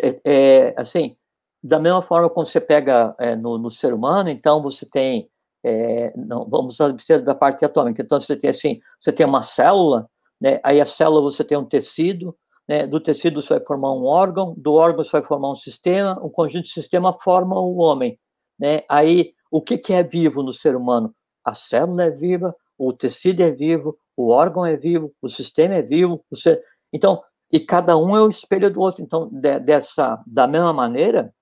É, 0.00 0.20
é, 0.24 0.74
assim, 0.76 1.16
da 1.62 1.78
mesma 1.78 2.02
forma, 2.02 2.30
quando 2.30 2.46
você 2.46 2.60
pega 2.60 3.14
é, 3.18 3.36
no, 3.36 3.58
no, 3.58 3.70
ser 3.70 3.94
humano, 3.94 4.30
então 4.30 4.60
você 4.62 4.84
tem, 4.86 5.30
é, 5.62 6.12
não, 6.16 6.48
vamos 6.48 6.80
observar 6.80 7.24
da 7.24 7.34
parte 7.34 7.64
atômica, 7.64 8.02
então 8.02 8.20
você 8.20 8.36
tem 8.36 8.50
assim, 8.50 8.80
você 9.00 9.12
tem 9.12 9.24
uma 9.24 9.42
célula, 9.42 10.08
né, 10.40 10.58
aí 10.64 10.80
a 10.80 10.84
célula 10.84 11.22
você 11.22 11.44
tem 11.44 11.56
um 11.56 11.64
tecido, 11.64 12.36
né, 12.66 12.86
do 12.86 12.98
tecido 12.98 13.40
você 13.40 13.58
vai 13.58 13.64
formar 13.64 13.92
um 13.92 14.04
órgão, 14.04 14.54
do 14.56 14.72
órgão 14.72 15.04
você 15.04 15.12
vai 15.12 15.22
formar 15.22 15.52
um 15.52 15.56
sistema, 15.56 16.18
um 16.24 16.30
conjunto 16.30 16.64
de 16.64 16.72
sistema 16.72 17.12
forma 17.12 17.60
o 17.60 17.76
homem, 17.76 18.18
né, 18.58 18.82
aí 18.88 19.34
o 19.50 19.60
que, 19.60 19.78
que 19.78 19.92
é 19.92 20.02
vivo 20.02 20.42
no 20.42 20.52
ser 20.52 20.74
humano? 20.74 21.14
A 21.44 21.54
célula 21.54 22.04
é 22.04 22.10
viva, 22.10 22.54
o 22.78 22.92
tecido 22.92 23.42
é 23.42 23.50
vivo, 23.50 23.98
o 24.16 24.28
órgão 24.28 24.64
é 24.66 24.76
vivo, 24.76 25.12
o 25.20 25.28
sistema 25.28 25.74
é 25.74 25.82
vivo, 25.82 26.24
você... 26.30 26.62
então, 26.92 27.22
e 27.50 27.60
cada 27.60 27.96
um 27.96 28.16
é 28.16 28.22
o 28.22 28.28
espelho 28.28 28.72
do 28.72 28.80
outro, 28.80 29.02
então, 29.02 29.28
de, 29.30 29.58
dessa, 29.60 30.22
da 30.26 30.46
mesma 30.46 30.72
maneira, 30.72 31.32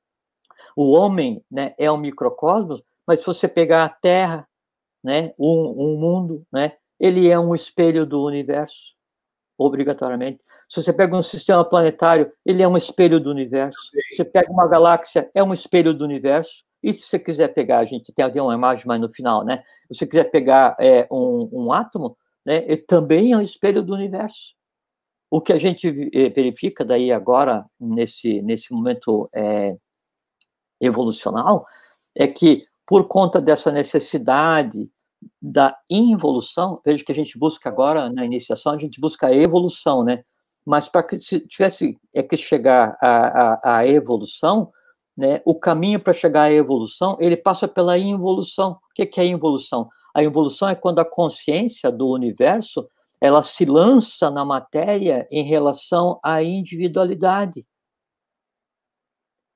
o 0.76 0.90
homem 0.90 1.42
né, 1.50 1.74
é 1.78 1.90
um 1.90 1.96
microcosmos, 1.96 2.82
mas 3.06 3.20
se 3.20 3.26
você 3.26 3.48
pegar 3.48 3.84
a 3.84 3.88
Terra, 3.88 4.46
né, 5.02 5.32
um, 5.38 5.74
um 5.76 5.98
mundo, 5.98 6.46
né, 6.52 6.72
ele 6.98 7.28
é 7.28 7.38
um 7.38 7.54
espelho 7.54 8.04
do 8.04 8.22
universo, 8.22 8.94
obrigatoriamente. 9.56 10.40
Se 10.68 10.82
você 10.82 10.92
pega 10.92 11.16
um 11.16 11.22
sistema 11.22 11.64
planetário, 11.64 12.32
ele 12.44 12.62
é 12.62 12.68
um 12.68 12.76
espelho 12.76 13.20
do 13.20 13.30
universo. 13.30 13.78
Se 13.92 14.16
você 14.16 14.24
pega 14.24 14.50
uma 14.52 14.68
galáxia, 14.68 15.30
é 15.34 15.42
um 15.42 15.52
espelho 15.52 15.92
do 15.92 16.04
universo. 16.04 16.64
E 16.82 16.92
se 16.92 17.02
você 17.02 17.18
quiser 17.18 17.48
pegar, 17.48 17.78
a 17.78 17.84
gente 17.84 18.12
tem 18.12 18.40
uma 18.40 18.54
imagem 18.54 18.86
mais 18.86 19.00
no 19.00 19.12
final, 19.12 19.44
né? 19.44 19.62
Se 19.90 19.98
você 19.98 20.06
quiser 20.06 20.24
pegar 20.24 20.76
é, 20.78 21.06
um, 21.10 21.48
um 21.52 21.72
átomo, 21.72 22.16
né, 22.44 22.64
ele 22.64 22.78
também 22.78 23.32
é 23.32 23.36
um 23.36 23.42
espelho 23.42 23.82
do 23.82 23.94
universo. 23.94 24.54
O 25.30 25.40
que 25.40 25.52
a 25.52 25.58
gente 25.58 26.10
eh, 26.12 26.28
verifica 26.30 26.84
daí 26.84 27.12
agora, 27.12 27.64
nesse, 27.78 28.42
nesse 28.42 28.72
momento 28.72 29.28
é, 29.32 29.76
evolucional, 30.80 31.66
é 32.16 32.26
que, 32.26 32.66
por 32.86 33.06
conta 33.06 33.40
dessa 33.40 33.70
necessidade 33.70 34.90
da 35.40 35.78
involução, 35.88 36.80
veja 36.84 37.04
que 37.04 37.12
a 37.12 37.14
gente 37.14 37.38
busca 37.38 37.68
agora, 37.68 38.10
na 38.10 38.24
iniciação, 38.24 38.72
a 38.72 38.78
gente 38.78 39.00
busca 39.00 39.28
a 39.28 39.34
evolução, 39.34 40.02
né? 40.02 40.24
Mas 40.66 40.88
para 40.88 41.02
que 41.02 41.20
se 41.20 41.40
tivesse 41.40 41.98
é 42.14 42.22
que 42.22 42.36
chegar 42.36 42.96
à, 43.00 43.78
à 43.78 43.86
evolução, 43.86 44.72
né, 45.20 45.42
o 45.44 45.54
caminho 45.54 46.00
para 46.00 46.14
chegar 46.14 46.44
à 46.44 46.52
evolução, 46.52 47.18
ele 47.20 47.36
passa 47.36 47.68
pela 47.68 47.98
involução. 47.98 48.72
O 48.72 48.94
que, 48.94 49.04
que 49.04 49.20
é 49.20 49.24
a 49.24 49.26
involução? 49.26 49.86
A 50.14 50.24
involução 50.24 50.66
é 50.66 50.74
quando 50.74 50.98
a 50.98 51.04
consciência 51.04 51.92
do 51.92 52.08
universo 52.08 52.88
ela 53.20 53.42
se 53.42 53.66
lança 53.66 54.30
na 54.30 54.46
matéria 54.46 55.28
em 55.30 55.44
relação 55.44 56.18
à 56.24 56.42
individualidade. 56.42 57.66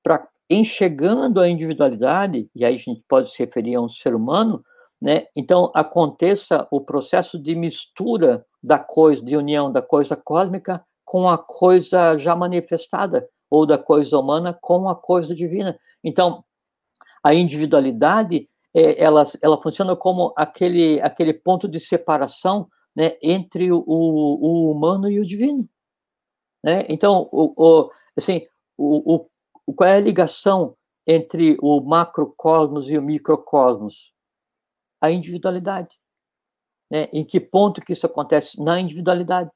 Para 0.02 0.28
enxergando 0.50 1.40
a 1.40 1.48
individualidade, 1.48 2.46
e 2.54 2.62
aí 2.62 2.74
a 2.74 2.78
gente 2.78 3.02
pode 3.08 3.32
se 3.32 3.38
referir 3.38 3.74
a 3.76 3.80
um 3.80 3.88
ser 3.88 4.14
humano, 4.14 4.62
né? 5.00 5.26
Então 5.34 5.72
aconteça 5.74 6.68
o 6.70 6.78
processo 6.78 7.38
de 7.38 7.54
mistura 7.54 8.44
da 8.62 8.78
coisa, 8.78 9.24
de 9.24 9.34
união 9.34 9.72
da 9.72 9.80
coisa 9.80 10.14
cósmica 10.14 10.84
com 11.06 11.26
a 11.26 11.38
coisa 11.38 12.18
já 12.18 12.36
manifestada, 12.36 13.26
ou 13.50 13.66
da 13.66 13.78
coisa 13.78 14.18
humana 14.18 14.52
com 14.52 14.88
a 14.88 14.94
coisa 14.96 15.34
divina. 15.34 15.78
Então, 16.02 16.44
a 17.22 17.34
individualidade, 17.34 18.48
é, 18.74 19.02
ela, 19.02 19.24
ela 19.40 19.60
funciona 19.62 19.96
como 19.96 20.32
aquele, 20.36 21.00
aquele 21.00 21.32
ponto 21.32 21.68
de 21.68 21.80
separação 21.80 22.68
né, 22.94 23.16
entre 23.22 23.72
o, 23.72 23.82
o 23.86 24.70
humano 24.70 25.10
e 25.10 25.18
o 25.18 25.26
divino. 25.26 25.68
Né? 26.62 26.84
Então, 26.88 27.28
o, 27.32 27.52
o 27.56 27.90
assim, 28.16 28.46
o, 28.76 29.26
o, 29.66 29.72
qual 29.74 29.88
é 29.88 29.96
a 29.96 30.00
ligação 30.00 30.76
entre 31.06 31.56
o 31.60 31.80
macrocosmos 31.80 32.88
e 32.90 32.96
o 32.96 33.02
microcosmos? 33.02 34.12
A 35.00 35.10
individualidade. 35.10 35.98
Né? 36.90 37.08
Em 37.12 37.24
que 37.24 37.40
ponto 37.40 37.80
que 37.80 37.92
isso 37.92 38.06
acontece? 38.06 38.62
Na 38.62 38.80
individualidade. 38.80 39.50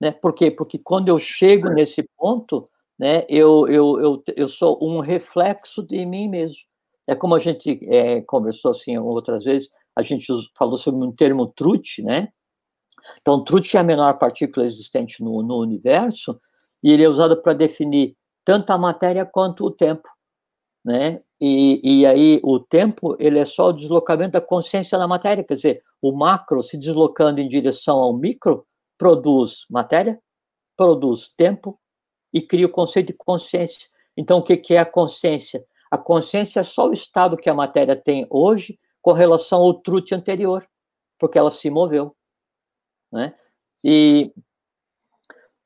Né? 0.00 0.10
Por 0.10 0.34
quê? 0.34 0.50
Porque 0.50 0.78
quando 0.78 1.08
eu 1.08 1.18
chego 1.18 1.68
nesse 1.68 2.02
ponto, 2.16 2.68
né, 3.02 3.26
eu, 3.28 3.66
eu, 3.66 4.00
eu, 4.00 4.22
eu 4.36 4.46
sou 4.46 4.78
um 4.80 5.00
reflexo 5.00 5.82
de 5.82 6.06
mim 6.06 6.28
mesmo. 6.28 6.58
É 7.04 7.16
como 7.16 7.34
a 7.34 7.40
gente 7.40 7.80
é, 7.90 8.20
conversou 8.20 8.70
assim 8.70 8.96
outras 8.96 9.42
vezes, 9.42 9.68
a 9.96 10.02
gente 10.02 10.24
falou 10.56 10.78
sobre 10.78 11.04
um 11.04 11.10
termo 11.10 11.48
truth, 11.48 11.98
né? 11.98 12.28
Então, 13.20 13.42
trute 13.42 13.76
é 13.76 13.80
a 13.80 13.82
menor 13.82 14.18
partícula 14.18 14.64
existente 14.64 15.20
no, 15.20 15.42
no 15.42 15.58
universo, 15.58 16.40
e 16.80 16.92
ele 16.92 17.02
é 17.02 17.08
usado 17.08 17.42
para 17.42 17.54
definir 17.54 18.16
tanto 18.44 18.70
a 18.70 18.78
matéria 18.78 19.26
quanto 19.26 19.64
o 19.64 19.70
tempo, 19.72 20.08
né? 20.84 21.20
E, 21.40 21.80
e 21.82 22.06
aí 22.06 22.40
o 22.44 22.60
tempo 22.60 23.16
ele 23.18 23.40
é 23.40 23.44
só 23.44 23.70
o 23.70 23.72
deslocamento 23.72 24.34
da 24.34 24.40
consciência 24.40 24.96
da 24.96 25.08
matéria, 25.08 25.42
quer 25.42 25.56
dizer, 25.56 25.82
o 26.00 26.12
macro 26.12 26.62
se 26.62 26.78
deslocando 26.78 27.40
em 27.40 27.48
direção 27.48 27.98
ao 27.98 28.16
micro 28.16 28.64
produz 28.96 29.66
matéria, 29.68 30.20
produz 30.76 31.32
tempo 31.36 31.80
e 32.32 32.40
cria 32.40 32.66
o 32.66 32.70
conceito 32.70 33.08
de 33.08 33.12
consciência. 33.12 33.88
Então, 34.16 34.38
o 34.38 34.42
que, 34.42 34.74
é 34.74 34.78
a 34.78 34.86
consciência? 34.86 35.64
A 35.90 35.98
consciência 35.98 36.60
é 36.60 36.62
só 36.62 36.88
o 36.88 36.92
estado 36.92 37.36
que 37.36 37.50
a 37.50 37.54
matéria 37.54 37.94
tem 37.94 38.26
hoje 38.30 38.78
com 39.00 39.12
relação 39.12 39.60
ao 39.60 39.74
truque 39.74 40.14
anterior, 40.14 40.66
porque 41.18 41.38
ela 41.38 41.50
se 41.50 41.68
moveu. 41.68 42.16
Né? 43.10 43.34
E, 43.84 44.32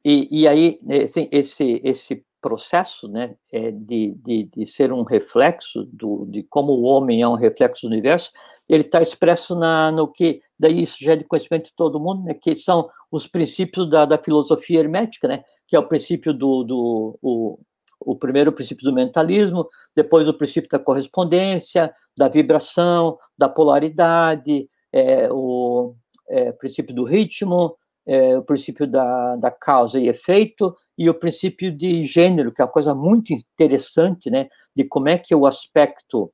e, 0.05 0.43
e 0.43 0.49
aí, 0.49 0.81
esse, 0.89 1.29
esse, 1.31 1.81
esse 1.85 2.26
processo 2.47 3.09
né, 3.09 3.35
é 3.53 3.73
de, 3.73 4.15
de, 4.23 4.45
de, 4.45 4.67
ser 4.67 4.93
um 4.93 5.03
reflexo 5.03 5.83
do, 5.93 6.25
de 6.27 6.45
como 6.45 6.75
o 6.75 6.83
homem 6.83 7.21
é 7.21 7.27
um 7.27 7.35
reflexo 7.35 7.89
do 7.89 7.91
universo, 7.91 8.31
ele 8.69 8.85
está 8.85 9.03
expresso 9.03 9.57
na, 9.57 9.91
no 9.91 10.07
que, 10.07 10.41
daí 10.57 10.81
isso 10.81 10.97
já 11.01 11.15
é 11.15 11.17
de 11.17 11.25
conhecimento 11.25 11.65
de 11.65 11.75
todo 11.75 11.99
mundo, 11.99 12.23
né, 12.23 12.35
que 12.35 12.55
são 12.55 12.89
os 13.11 13.27
princípios 13.27 13.91
da, 13.91 14.05
da 14.05 14.17
filosofia 14.17 14.79
hermética, 14.79 15.27
né, 15.27 15.43
que 15.67 15.75
é 15.75 15.79
o 15.79 15.89
princípio 15.89 16.33
do, 16.33 16.63
do 16.63 17.19
o, 17.21 17.59
o 17.99 18.15
primeiro 18.15 18.53
princípio 18.53 18.85
do 18.85 18.95
mentalismo, 18.95 19.67
depois 19.93 20.29
o 20.29 20.39
princípio 20.39 20.71
da 20.71 20.79
correspondência, 20.79 21.93
da 22.17 22.29
vibração, 22.29 23.19
da 23.37 23.49
polaridade, 23.49 24.69
é, 24.93 25.29
o 25.33 25.95
é, 26.29 26.53
princípio 26.53 26.95
do 26.95 27.03
ritmo, 27.03 27.77
é, 28.07 28.39
o 28.39 28.43
princípio 28.43 28.87
da, 28.87 29.37
da 29.37 29.51
causa 29.51 29.99
e 29.99 30.09
efeito, 30.09 30.75
e 30.97 31.11
o 31.11 31.15
princípio 31.15 31.71
de 31.71 32.03
gênero, 32.03 32.53
que 32.53 32.63
é 32.63 32.65
uma 32.65 32.71
coisa 32.71 32.95
muito 32.95 33.33
interessante, 33.33 34.31
né, 34.31 34.49
de 34.75 34.85
como 34.85 35.09
é 35.09 35.19
que 35.19 35.35
o 35.35 35.47
aspecto 35.47 36.33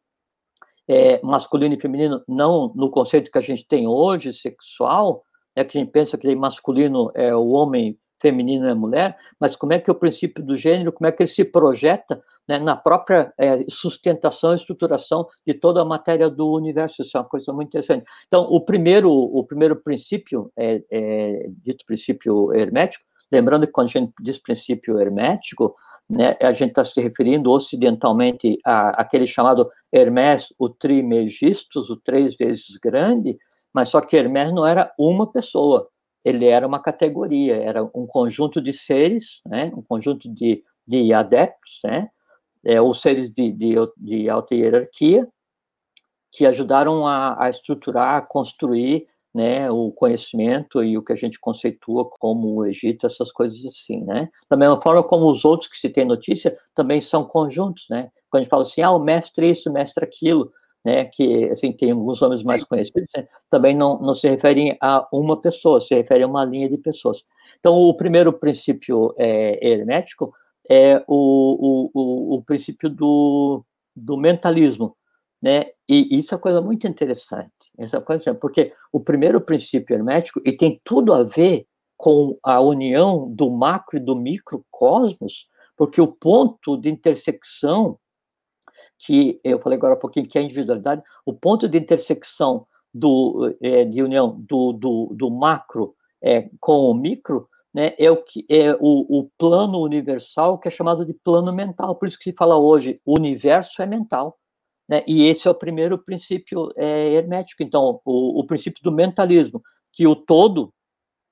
é, 0.86 1.20
masculino 1.22 1.74
e 1.74 1.80
feminino, 1.80 2.22
não 2.28 2.72
no 2.74 2.90
conceito 2.90 3.30
que 3.30 3.38
a 3.38 3.42
gente 3.42 3.66
tem 3.66 3.86
hoje, 3.86 4.32
sexual, 4.32 5.24
é 5.54 5.64
que 5.64 5.76
a 5.76 5.80
gente 5.80 5.90
pensa 5.90 6.18
que 6.18 6.34
masculino 6.34 7.10
é 7.14 7.34
o 7.34 7.48
homem, 7.48 7.98
feminino 8.22 8.66
é 8.66 8.70
a 8.70 8.74
mulher, 8.74 9.16
mas 9.38 9.54
como 9.54 9.74
é 9.74 9.78
que 9.78 9.90
o 9.90 9.94
princípio 9.94 10.42
do 10.42 10.56
gênero, 10.56 10.92
como 10.92 11.06
é 11.06 11.12
que 11.12 11.22
ele 11.22 11.28
se 11.28 11.44
projeta 11.44 12.22
né, 12.48 12.58
na 12.58 12.76
própria 12.76 13.32
é, 13.36 13.64
sustentação 13.68 14.52
e 14.52 14.56
estruturação 14.56 15.28
de 15.46 15.52
toda 15.52 15.82
a 15.82 15.84
matéria 15.84 16.30
do 16.30 16.50
universo, 16.50 17.02
isso 17.02 17.16
é 17.16 17.20
uma 17.20 17.28
coisa 17.28 17.52
muito 17.52 17.68
interessante. 17.68 18.06
Então, 18.26 18.44
o 18.44 18.60
primeiro, 18.64 19.10
o 19.10 19.44
primeiro 19.44 19.76
princípio, 19.76 20.50
é, 20.56 20.82
é 20.90 21.46
dito 21.62 21.84
princípio 21.84 22.54
hermético, 22.54 23.04
Lembrando 23.32 23.66
que 23.66 23.72
quando 23.72 23.86
a 23.86 23.90
gente 23.92 24.12
diz 24.20 24.36
princípio 24.36 25.00
hermético, 25.00 25.74
né, 26.08 26.36
a 26.38 26.52
gente 26.52 26.70
está 26.70 26.84
se 26.84 27.00
referindo 27.00 27.50
ocidentalmente 27.50 28.58
a 28.62 28.90
aquele 28.90 29.26
chamado 29.26 29.70
Hermès, 29.90 30.52
o 30.58 30.68
Trimegistus, 30.68 31.88
o 31.88 31.96
três 31.96 32.36
vezes 32.36 32.76
grande, 32.76 33.38
mas 33.72 33.88
só 33.88 34.02
que 34.02 34.14
Hermès 34.14 34.52
não 34.52 34.66
era 34.66 34.92
uma 34.98 35.32
pessoa, 35.32 35.88
ele 36.24 36.46
era 36.46 36.66
uma 36.66 36.80
categoria, 36.80 37.56
era 37.56 37.82
um 37.82 38.06
conjunto 38.06 38.60
de 38.60 38.72
seres, 38.72 39.40
né, 39.46 39.72
um 39.76 39.82
conjunto 39.82 40.28
de, 40.32 40.62
de 40.86 41.12
adeptos, 41.12 41.80
né, 41.84 42.08
é, 42.64 42.80
ou 42.80 42.94
seres 42.94 43.30
de, 43.30 43.50
de, 43.52 43.74
de 43.96 44.28
alta 44.28 44.54
hierarquia, 44.54 45.28
que 46.30 46.46
ajudaram 46.46 47.06
a, 47.06 47.44
a 47.44 47.50
estruturar, 47.50 48.16
a 48.16 48.22
construir 48.22 49.06
né, 49.34 49.70
o 49.70 49.90
conhecimento 49.90 50.82
e 50.82 50.96
o 50.96 51.02
que 51.02 51.12
a 51.12 51.16
gente 51.16 51.40
conceitua 51.40 52.08
como 52.18 52.54
o 52.54 52.66
Egito, 52.66 53.06
essas 53.06 53.32
coisas 53.32 53.64
assim, 53.64 54.04
né? 54.04 54.28
Da 54.48 54.56
mesma 54.56 54.80
forma 54.80 55.02
como 55.02 55.30
os 55.30 55.44
outros 55.44 55.70
que 55.70 55.78
se 55.78 55.88
tem 55.88 56.04
notícia 56.04 56.56
também 56.74 57.00
são 57.00 57.24
conjuntos, 57.24 57.86
né? 57.88 58.10
Quando 58.30 58.40
a 58.40 58.44
gente 58.44 58.50
fala 58.50 58.62
assim, 58.62 58.82
ah, 58.82 58.90
o 58.90 58.98
mestre 58.98 59.50
isso, 59.50 59.70
o 59.70 59.72
mestre 59.72 60.04
aquilo, 60.04 60.52
né, 60.84 61.04
que 61.04 61.48
assim 61.50 61.72
tem 61.72 61.90
alguns 61.90 62.20
nomes 62.20 62.42
mais 62.44 62.64
conhecidos, 62.64 63.08
né, 63.16 63.26
também 63.50 63.76
não, 63.76 64.00
não 64.00 64.14
se 64.14 64.28
referem 64.28 64.76
a 64.80 65.06
uma 65.12 65.40
pessoa, 65.40 65.80
se 65.80 65.94
refere 65.94 66.24
a 66.24 66.26
uma 66.26 66.44
linha 66.44 66.68
de 66.68 66.76
pessoas. 66.76 67.24
Então, 67.58 67.74
o 67.76 67.94
primeiro 67.94 68.32
princípio 68.32 69.14
é, 69.16 69.66
hermético 69.66 70.32
é 70.68 71.02
o, 71.06 71.90
o, 71.90 71.90
o, 71.94 72.34
o 72.36 72.42
princípio 72.42 72.90
do, 72.90 73.64
do 73.94 74.16
mentalismo, 74.16 74.96
né? 75.40 75.66
E 75.88 76.16
isso 76.16 76.32
é 76.32 76.36
uma 76.36 76.42
coisa 76.42 76.60
muito 76.60 76.86
interessante. 76.86 77.52
Essa 77.78 78.00
coisa, 78.00 78.34
porque 78.34 78.72
o 78.92 79.00
primeiro 79.00 79.40
princípio 79.40 79.94
hermético, 79.94 80.40
e 80.44 80.52
tem 80.52 80.80
tudo 80.84 81.12
a 81.12 81.22
ver 81.22 81.66
com 81.96 82.36
a 82.42 82.60
união 82.60 83.32
do 83.32 83.50
macro 83.50 83.96
e 83.96 84.00
do 84.00 84.16
microcosmos, 84.16 85.46
porque 85.76 86.00
o 86.00 86.16
ponto 86.16 86.76
de 86.76 86.90
intersecção, 86.90 87.98
que 89.04 89.40
eu 89.42 89.58
falei 89.58 89.76
agora 89.76 89.94
um 89.94 89.98
pouquinho, 89.98 90.28
que 90.28 90.38
é 90.38 90.40
a 90.40 90.44
individualidade, 90.44 91.02
o 91.26 91.32
ponto 91.32 91.68
de 91.68 91.76
intersecção 91.76 92.66
do, 92.94 93.54
é, 93.60 93.84
de 93.84 94.00
união 94.00 94.36
do, 94.38 94.72
do, 94.72 95.12
do 95.12 95.30
macro 95.30 95.94
é, 96.22 96.48
com 96.60 96.88
o 96.88 96.94
micro, 96.94 97.48
né, 97.74 97.94
é 97.98 98.10
o 98.10 98.22
que 98.22 98.46
é 98.48 98.74
o, 98.74 99.18
o 99.18 99.30
plano 99.36 99.80
universal 99.80 100.58
que 100.58 100.68
é 100.68 100.70
chamado 100.70 101.04
de 101.04 101.14
plano 101.14 101.52
mental. 101.52 101.96
Por 101.96 102.06
isso 102.06 102.18
que 102.18 102.30
se 102.30 102.36
fala 102.36 102.56
hoje, 102.56 103.00
o 103.04 103.18
universo 103.18 103.82
é 103.82 103.86
mental. 103.86 104.38
Né? 104.88 105.02
E 105.06 105.26
esse 105.26 105.48
é 105.48 105.50
o 105.50 105.54
primeiro 105.54 105.98
princípio 105.98 106.70
é, 106.76 107.14
hermético. 107.14 107.62
Então, 107.62 108.00
o, 108.04 108.40
o, 108.40 108.46
princípio 108.46 108.82
do 108.84 108.92
mentalismo, 108.92 109.62
que 109.92 110.06
o 110.06 110.14
todo, 110.14 110.72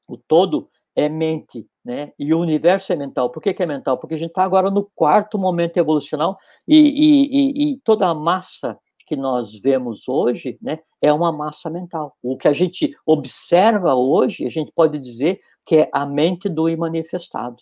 o 0.09 0.17
todo 0.17 0.69
é 1.01 1.09
mente, 1.09 1.67
né? 1.85 2.13
E 2.19 2.35
o 2.35 2.41
universo 2.41 2.93
é 2.93 2.97
mental. 2.97 3.31
Por 3.31 3.43
que, 3.43 3.55
que 3.55 3.63
é 3.63 3.67
mental? 3.67 3.99
Porque 3.99 4.15
a 4.15 4.19
gente 4.19 4.31
está 4.31 4.45
agora 4.45 4.71
no 4.71 4.89
quarto 4.95 5.39
momento 5.39 5.77
evolucional 5.79 6.39
e, 6.69 6.77
e, 6.77 7.71
e, 7.71 7.73
e, 7.73 7.81
toda 7.81 8.07
a 8.07 8.15
massa 8.15 8.79
que 9.07 9.17
nós 9.17 9.59
vemos 9.59 10.07
hoje, 10.07 10.57
né, 10.63 10.79
é 11.03 11.13
uma 11.13 11.33
massa 11.33 11.69
mental. 11.69 12.15
O 12.23 12.37
que 12.37 12.47
a 12.47 12.53
gente 12.53 12.95
observa 13.05 13.95
hoje, 13.95 14.47
a 14.47 14.51
gente 14.51 14.71
pode 14.73 14.99
dizer 14.99 15.41
que 15.65 15.77
é 15.77 15.91
a 15.93 16.07
mente 16.07 16.49
do 16.49 16.69
imanifestado. 16.69 17.57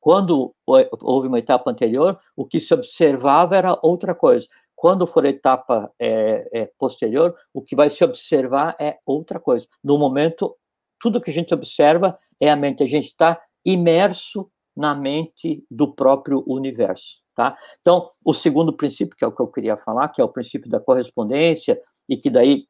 Quando 0.00 0.54
houve 0.66 1.28
uma 1.28 1.38
etapa 1.38 1.70
anterior, 1.70 2.18
o 2.36 2.46
que 2.46 2.58
se 2.58 2.72
observava 2.72 3.56
era 3.56 3.78
outra 3.82 4.14
coisa. 4.14 4.46
Quando 4.74 5.06
for 5.06 5.26
a 5.26 5.28
etapa 5.28 5.92
é, 5.98 6.48
é, 6.52 6.70
posterior, 6.78 7.34
o 7.52 7.60
que 7.60 7.76
vai 7.76 7.90
se 7.90 8.02
observar 8.04 8.76
é 8.80 8.94
outra 9.04 9.40
coisa. 9.40 9.66
No 9.82 9.98
momento, 9.98 10.56
tudo 11.00 11.20
que 11.20 11.30
a 11.30 11.34
gente 11.34 11.52
observa 11.54 12.18
é 12.40 12.50
a 12.50 12.56
mente. 12.56 12.82
A 12.82 12.86
gente 12.86 13.06
está 13.06 13.40
imerso 13.64 14.50
na 14.76 14.94
mente 14.94 15.64
do 15.70 15.92
próprio 15.92 16.44
universo, 16.46 17.16
tá? 17.34 17.56
Então, 17.80 18.08
o 18.24 18.32
segundo 18.32 18.72
princípio, 18.72 19.16
que 19.16 19.24
é 19.24 19.26
o 19.26 19.32
que 19.32 19.42
eu 19.42 19.48
queria 19.48 19.76
falar, 19.76 20.08
que 20.08 20.20
é 20.20 20.24
o 20.24 20.28
princípio 20.28 20.70
da 20.70 20.78
correspondência, 20.78 21.80
e 22.08 22.16
que 22.16 22.30
daí 22.30 22.66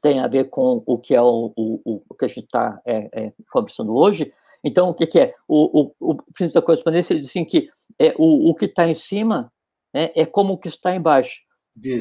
tem 0.00 0.20
a 0.20 0.26
ver 0.26 0.44
com 0.44 0.82
o 0.86 0.98
que 0.98 1.14
é 1.14 1.20
o, 1.20 1.52
o, 1.54 2.02
o 2.08 2.14
que 2.14 2.24
a 2.24 2.28
gente 2.28 2.44
está 2.44 2.80
é, 2.86 3.08
é, 3.12 3.32
conversando 3.50 3.94
hoje. 3.94 4.32
Então, 4.64 4.88
o 4.88 4.94
que, 4.94 5.06
que 5.06 5.18
é? 5.18 5.34
O, 5.46 5.82
o, 5.82 6.12
o 6.12 6.14
princípio 6.32 6.54
da 6.54 6.62
correspondência, 6.62 7.12
ele 7.12 7.20
diz 7.20 7.28
assim 7.28 7.44
que 7.44 7.68
é, 7.98 8.14
o, 8.16 8.50
o 8.50 8.54
que 8.54 8.64
está 8.64 8.88
em 8.88 8.94
cima 8.94 9.52
né, 9.92 10.10
é 10.14 10.24
como 10.24 10.54
o 10.54 10.58
que 10.58 10.68
está 10.68 10.94
embaixo. 10.94 11.40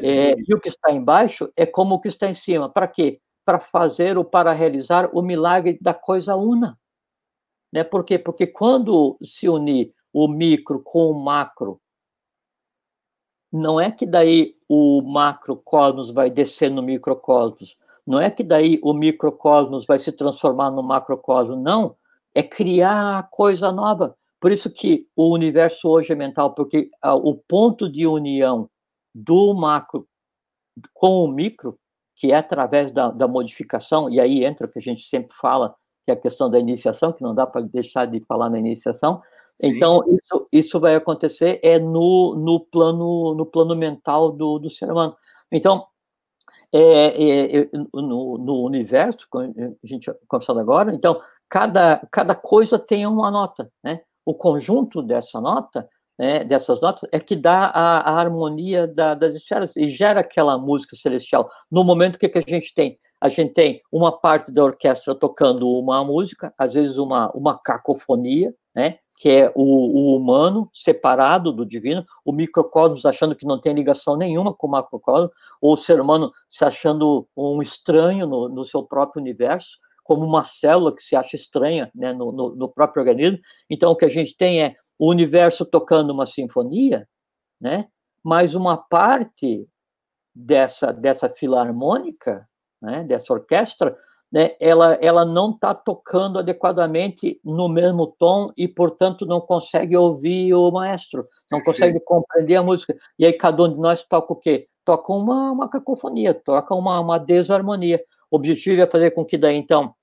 É, 0.06 0.36
e 0.48 0.54
o 0.54 0.60
que 0.60 0.70
está 0.70 0.92
embaixo 0.92 1.52
é 1.56 1.66
como 1.66 1.96
o 1.96 2.00
que 2.00 2.08
está 2.08 2.30
em 2.30 2.34
cima. 2.34 2.70
Para 2.70 2.88
quê? 2.88 3.20
Para 3.46 3.60
fazer 3.60 4.18
ou 4.18 4.26
para 4.26 4.52
realizar 4.54 5.10
o 5.14 5.22
milagre 5.22 5.78
da 5.82 5.94
coisa 5.94 6.36
una. 6.36 6.78
Né? 7.74 7.84
Por 7.84 8.04
quê? 8.04 8.20
Porque 8.20 8.48
quando 8.48 9.18
se 9.24 9.48
unir 9.50 9.94
o 10.14 10.28
micro 10.28 10.82
com 10.84 11.10
o 11.10 11.24
macro, 11.24 11.80
não 13.52 13.80
é 13.80 13.92
que 13.92 14.06
daí 14.06 14.56
o 14.68 15.02
macrocosmos 15.02 16.12
vai 16.12 16.30
descer 16.30 16.70
no 16.70 16.82
microcosmos, 16.82 17.76
não 18.06 18.20
é 18.20 18.32
que 18.32 18.44
daí 18.44 18.80
o 18.82 18.94
microcosmos 18.94 19.86
vai 19.86 20.00
se 20.00 20.12
transformar 20.12 20.72
no 20.72 20.82
macrocosmos, 20.82 21.62
não, 21.62 21.96
é 22.34 22.42
criar 22.42 23.30
coisa 23.30 23.72
nova. 23.72 24.16
Por 24.40 24.52
isso 24.52 24.72
que 24.72 25.08
o 25.16 25.32
universo 25.34 25.88
hoje 25.88 26.14
é 26.14 26.16
mental, 26.16 26.56
porque 26.56 26.90
ah, 27.02 27.16
o 27.16 27.36
ponto 27.36 27.90
de 27.90 28.08
união 28.08 28.70
do 29.14 29.54
macro 29.54 30.08
com 30.94 31.24
o 31.24 31.28
micro, 31.28 31.78
que 32.22 32.32
é 32.32 32.36
através 32.36 32.92
da, 32.92 33.10
da 33.10 33.28
modificação, 33.28 34.08
e 34.08 34.20
aí 34.20 34.46
entra 34.46 34.68
o 34.68 34.70
que 34.70 34.78
a 34.78 34.82
gente 34.82 35.02
sempre 35.08 35.36
fala, 35.36 35.74
que 36.06 36.12
é 36.12 36.14
a 36.14 36.16
questão 36.16 36.52
da 36.52 36.60
iniciação, 36.60 37.12
que 37.12 37.24
não 37.24 37.34
dá 37.34 37.48
para 37.48 37.62
deixar 37.62 38.06
de 38.06 38.24
falar 38.26 38.48
na 38.48 38.60
iniciação. 38.60 39.24
Sim. 39.56 39.70
Então, 39.70 40.04
isso, 40.08 40.48
isso 40.52 40.80
vai 40.80 40.94
acontecer 40.94 41.60
é 41.64 41.80
no, 41.80 42.36
no, 42.36 42.60
plano, 42.60 43.34
no 43.34 43.44
plano 43.44 43.76
mental 43.76 44.32
do, 44.32 44.60
do 44.60 44.70
ser 44.70 44.92
humano. 44.92 45.18
Então, 45.52 45.84
é, 46.72 47.08
é, 47.08 47.58
é 47.62 47.70
no, 47.92 48.38
no, 48.38 48.64
universo, 48.66 49.26
a 49.34 49.88
gente 49.88 50.12
conversando 50.28 50.60
agora, 50.60 50.94
então, 50.94 51.20
cada, 51.50 52.08
cada 52.12 52.36
coisa 52.36 52.78
tem 52.78 53.08
uma 53.08 53.32
nota, 53.32 53.68
né? 53.84 54.02
o 54.24 54.36
conjunto 54.36 55.02
dessa 55.02 55.42
nota, 55.42 55.90
né, 56.22 56.44
dessas 56.44 56.80
notas, 56.80 57.10
é 57.12 57.20
que 57.20 57.36
dá 57.36 57.66
a, 57.74 58.12
a 58.12 58.20
harmonia 58.20 58.86
da, 58.86 59.16
das 59.16 59.34
esferas 59.34 59.76
e 59.76 59.88
gera 59.88 60.20
aquela 60.20 60.56
música 60.56 60.96
celestial. 60.96 61.50
No 61.70 61.84
momento 61.84 62.20
que, 62.20 62.30
que 62.30 62.38
a 62.38 62.44
gente 62.48 62.76
tem 62.76 63.00
a 63.20 63.30
gente 63.30 63.54
tem 63.54 63.82
uma 63.92 64.12
parte 64.12 64.52
da 64.52 64.64
orquestra 64.64 65.14
tocando 65.14 65.70
uma 65.70 66.04
música, 66.04 66.52
às 66.58 66.74
vezes 66.74 66.98
uma, 66.98 67.32
uma 67.36 67.56
cacofonia, 67.56 68.52
né? 68.74 68.98
que 69.20 69.30
é 69.30 69.52
o, 69.54 69.64
o, 69.64 70.18
humano 70.18 70.68
separado 70.74 71.52
do 71.52 71.64
divino, 71.64 72.04
o 72.26 72.32
microcosmos 72.32 73.06
achando 73.06 73.36
que 73.36 73.46
não 73.46 73.62
tem 73.62 73.74
ligação 73.74 74.18
nenhuma 74.18 74.52
com 74.56 74.66
o 74.66 74.72
macrocosmos, 74.72 75.30
ou 75.62 75.74
o 75.74 75.78
ser 75.78 76.02
humano 76.02 76.32
se 76.50 76.66
achando 76.66 77.28
um 77.38 77.62
estranho 77.62 78.26
no, 78.26 78.50
no 78.50 78.66
seu 78.66 78.82
próprio 78.82 79.22
universo, 79.22 79.78
como 80.04 80.26
uma 80.26 80.44
célula 80.44 80.92
que 80.92 81.04
se 81.04 81.16
acha 81.16 81.36
estranha 81.36 81.92
né, 81.94 82.14
no, 82.14 82.32
no, 82.32 82.56
no, 82.56 82.70
próprio 82.70 83.02
organismo. 83.02 83.38
Então, 83.70 83.92
o 83.92 83.96
que 83.96 84.06
a 84.06 84.10
gente 84.10 84.36
tem 84.36 84.64
é 84.64 84.76
o 85.02 85.10
universo 85.10 85.66
tocando 85.66 86.14
uma 86.14 86.28
sinfonia, 86.28 87.10
né, 87.60 87.88
mas 88.24 88.54
uma 88.54 88.78
parte 88.78 89.68
dessa, 90.34 90.94
dessa 90.94 91.28
filarmônica, 91.28 92.48
né, 92.80 93.04
dessa 93.04 93.34
orquestra, 93.34 93.98
né, 94.32 94.56
ela, 94.60 94.94
ela 95.02 95.26
não 95.26 95.50
está 95.50 95.74
tocando 95.74 96.38
adequadamente 96.38 97.42
no 97.44 97.68
mesmo 97.68 98.14
tom 98.20 98.54
e, 98.56 98.68
portanto, 98.68 99.26
não 99.26 99.42
consegue 99.42 99.98
ouvir 99.98 100.54
o 100.54 100.70
maestro, 100.70 101.28
não 101.52 101.60
consegue 101.64 102.00
compreender 102.00 102.58
a 102.58 102.64
música. 102.64 102.96
E 103.18 103.26
aí 103.26 103.34
cada 103.34 103.64
um 103.64 103.74
de 103.74 103.80
nós 103.80 104.04
toca 104.04 104.34
o 104.34 104.36
quê? 104.36 104.68
Toca 104.86 105.12
uma, 105.12 105.52
uma 105.52 105.68
cacofonia, 105.68 106.32
toca 106.36 106.76
uma, 106.76 107.00
uma 107.00 107.18
desarmonia. 107.18 108.00
O 108.30 108.36
objetivo 108.36 108.80
é 108.80 108.86
fazer 108.86 109.10
com 109.12 109.26
que 109.26 109.36
daí, 109.36 109.58
então, 109.58 109.96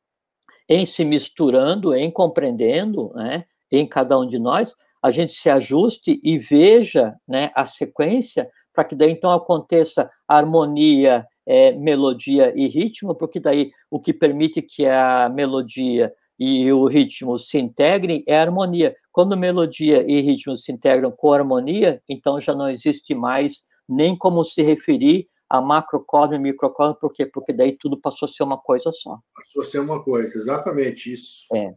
em 0.69 0.85
se 0.85 1.05
misturando, 1.05 1.95
em 1.95 2.11
compreendendo, 2.11 3.13
né, 3.15 3.45
em 3.71 3.87
cada 3.87 4.19
um 4.19 4.27
de 4.27 4.41
nós, 4.41 4.75
a 5.03 5.11
gente 5.11 5.33
se 5.33 5.49
ajuste 5.49 6.21
e 6.23 6.39
veja 6.39 7.15
né, 7.27 7.51
a 7.55 7.67
sequência 7.67 8.49
para 8.79 8.85
que 8.85 8.95
daí, 8.95 9.11
então, 9.11 9.31
aconteça 9.33 10.09
harmonia 10.27 11.27
é, 11.45 11.73
melodia 11.73 12.53
e 12.55 12.69
ritmo, 12.69 13.15
porque 13.15 13.41
daí 13.41 13.73
o 13.91 13.99
que 13.99 14.13
permite 14.13 14.63
que 14.63 14.87
a 14.87 15.29
melodia 15.29 16.13
e 16.39 16.71
o 16.73 16.87
ritmo 16.87 17.37
se 17.39 17.59
integrem 17.59 18.23
é 18.27 18.39
a 18.39 18.43
harmonia. 18.43 18.95
Quando 19.11 19.37
melodia 19.37 20.05
e 20.09 20.21
ritmo 20.21 20.57
se 20.57 20.71
integram 20.71 21.11
com 21.11 21.33
harmonia, 21.33 22.01
então 22.09 22.41
já 22.41 22.55
não 22.55 22.71
existe 22.71 23.15
mais 23.15 23.65
nem 23.89 24.17
como 24.17 24.45
se 24.45 24.63
referir 24.63 25.27
a 25.51 25.61
macrocosmo 25.61 26.37
e 26.37 26.39
microcosmo, 26.39 26.95
por 26.95 27.13
quê? 27.13 27.27
Porque 27.27 27.53
daí 27.53 27.77
tudo 27.77 28.01
passou 28.01 28.27
a 28.27 28.29
ser 28.31 28.45
uma 28.45 28.59
coisa 28.59 28.93
só. 28.93 29.19
Passou 29.35 29.63
a 29.63 29.65
ser 29.65 29.81
uma 29.81 30.05
coisa, 30.05 30.39
exatamente 30.39 31.13
isso. 31.13 31.47
É. 31.53 31.75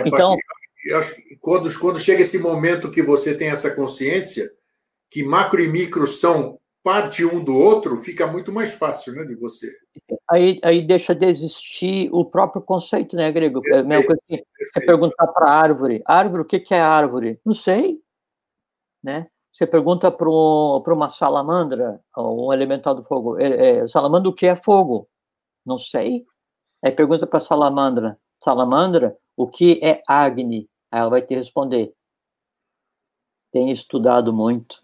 é 0.00 0.08
então, 0.08 0.34
eu 0.84 0.98
acho 0.98 1.16
que 1.16 1.36
quando, 1.36 1.68
quando 1.80 1.98
chega 1.98 2.22
esse 2.22 2.40
momento 2.40 2.90
que 2.90 3.02
você 3.02 3.36
tem 3.36 3.48
essa 3.48 3.74
consciência, 3.74 4.48
que 5.10 5.24
macro 5.24 5.62
e 5.62 5.68
micro 5.68 6.06
são 6.06 6.58
parte 6.82 7.24
um 7.24 7.42
do 7.42 7.56
outro, 7.56 7.96
fica 7.96 8.26
muito 8.26 8.52
mais 8.52 8.76
fácil, 8.76 9.14
né, 9.14 9.24
de 9.24 9.34
você. 9.36 9.66
Aí, 10.30 10.60
aí 10.62 10.86
deixa 10.86 11.14
de 11.14 11.26
existir 11.26 12.10
o 12.12 12.26
próprio 12.26 12.60
conceito, 12.60 13.16
né, 13.16 13.32
Grego? 13.32 13.62
É 13.68 13.82
mesma 13.82 14.06
coisa 14.06 14.20
que 14.28 14.44
você 14.58 14.80
perguntar 14.84 15.26
para 15.28 15.48
a 15.48 15.54
árvore, 15.54 16.02
árvore, 16.04 16.42
o 16.42 16.44
que, 16.44 16.60
que 16.60 16.74
é 16.74 16.80
árvore? 16.80 17.40
Não 17.44 17.54
sei, 17.54 17.98
né? 19.02 19.26
Você 19.50 19.66
pergunta 19.66 20.10
para 20.10 20.28
uma 20.28 21.08
salamandra, 21.08 22.00
um 22.18 22.52
elemental 22.52 22.94
do 22.94 23.04
fogo, 23.04 23.38
é, 23.38 23.78
é, 23.78 23.88
salamandra, 23.88 24.28
o 24.28 24.34
que 24.34 24.46
é 24.46 24.56
fogo? 24.56 25.08
Não 25.64 25.78
sei. 25.78 26.22
Aí 26.84 26.92
pergunta 26.92 27.26
para 27.26 27.38
a 27.38 27.40
salamandra, 27.40 28.18
salamandra, 28.42 29.16
o 29.36 29.46
que 29.46 29.80
é 29.82 30.02
Agni? 30.06 30.68
Aí 30.94 31.00
ela 31.00 31.10
vai 31.10 31.22
te 31.22 31.34
responder, 31.34 31.92
tem 33.50 33.72
estudado 33.72 34.32
muito 34.32 34.80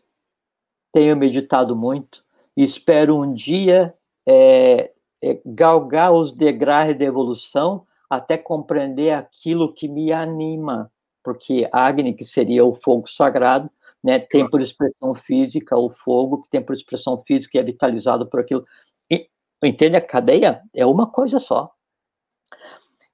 tenho 0.93 1.17
meditado 1.17 1.77
muito 1.77 2.25
espero 2.57 3.17
um 3.17 3.33
dia 3.33 3.95
é, 4.27 4.91
é, 5.23 5.41
galgar 5.47 6.13
os 6.13 6.33
degraus 6.33 6.99
da 6.99 7.05
evolução 7.05 7.87
até 8.09 8.37
compreender 8.37 9.13
aquilo 9.13 9.73
que 9.73 9.87
me 9.87 10.13
anima, 10.13 10.91
porque 11.23 11.69
Agni, 11.71 12.13
que 12.13 12.25
seria 12.25 12.65
o 12.65 12.75
fogo 12.75 13.09
sagrado, 13.09 13.71
né, 14.03 14.19
tem 14.19 14.51
por 14.51 14.61
expressão 14.61 15.15
física 15.15 15.77
o 15.77 15.89
fogo, 15.89 16.43
que 16.43 16.49
tem 16.49 16.61
por 16.61 16.75
expressão 16.75 17.23
física 17.23 17.57
e 17.57 17.61
é 17.61 17.63
vitalizado 17.63 18.27
por 18.27 18.41
aquilo. 18.41 18.67
E, 19.09 19.29
entende 19.63 19.95
a 19.95 20.01
cadeia? 20.01 20.61
É 20.75 20.85
uma 20.85 21.07
coisa 21.07 21.39
só 21.39 21.73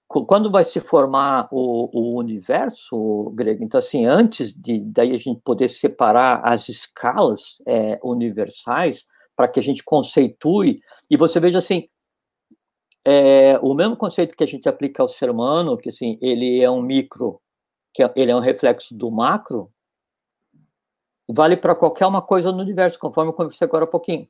quando 0.08 0.50
vai 0.50 0.64
se 0.64 0.78
formar 0.78 1.48
o, 1.50 1.90
o 1.92 2.16
universo 2.16 3.30
grego, 3.34 3.64
então 3.64 3.78
assim, 3.78 4.06
antes 4.06 4.54
de 4.54 4.78
daí 4.80 5.12
a 5.12 5.16
gente 5.16 5.40
poder 5.42 5.68
separar 5.68 6.40
as 6.44 6.68
escalas 6.68 7.60
é, 7.66 7.98
universais 8.02 9.04
para 9.34 9.48
que 9.48 9.58
a 9.58 9.62
gente 9.62 9.82
conceitue 9.82 10.80
e 11.10 11.16
você 11.16 11.40
veja 11.40 11.58
assim, 11.58 11.88
é, 13.04 13.58
o 13.60 13.74
mesmo 13.74 13.96
conceito 13.96 14.36
que 14.36 14.44
a 14.44 14.46
gente 14.46 14.68
aplica 14.68 15.02
ao 15.02 15.08
ser 15.08 15.28
humano, 15.28 15.76
que 15.76 15.88
assim, 15.88 16.18
ele 16.22 16.60
é 16.60 16.70
um 16.70 16.82
micro, 16.82 17.40
que 17.92 18.02
é, 18.02 18.12
ele 18.14 18.30
é 18.30 18.36
um 18.36 18.40
reflexo 18.40 18.94
do 18.94 19.10
macro, 19.10 19.72
vale 21.28 21.56
para 21.56 21.74
qualquer 21.74 22.06
uma 22.06 22.22
coisa 22.22 22.52
no 22.52 22.62
universo, 22.62 22.98
conforme 22.98 23.30
eu 23.30 23.34
conversei 23.34 23.66
agora 23.66 23.84
há 23.84 23.88
pouquinho. 23.88 24.28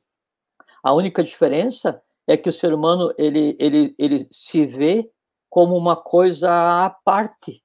A 0.83 0.93
única 0.93 1.23
diferença 1.23 2.01
é 2.27 2.35
que 2.35 2.49
o 2.49 2.51
ser 2.51 2.73
humano 2.73 3.13
ele, 3.17 3.55
ele, 3.59 3.95
ele 3.97 4.27
se 4.31 4.65
vê 4.65 5.09
como 5.57 5.75
uma 5.75 5.95
coisa 5.95 6.51
à 6.85 6.91
parte, 6.91 7.63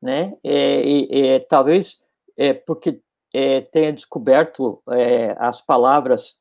né? 0.00 0.38
É, 0.42 1.34
é, 1.34 1.38
talvez 1.40 1.98
é, 2.34 2.54
porque 2.54 3.02
é, 3.30 3.60
tenha 3.60 3.92
descoberto 3.92 4.82
é, 4.88 5.36
as 5.38 5.60
palavras 5.60 6.38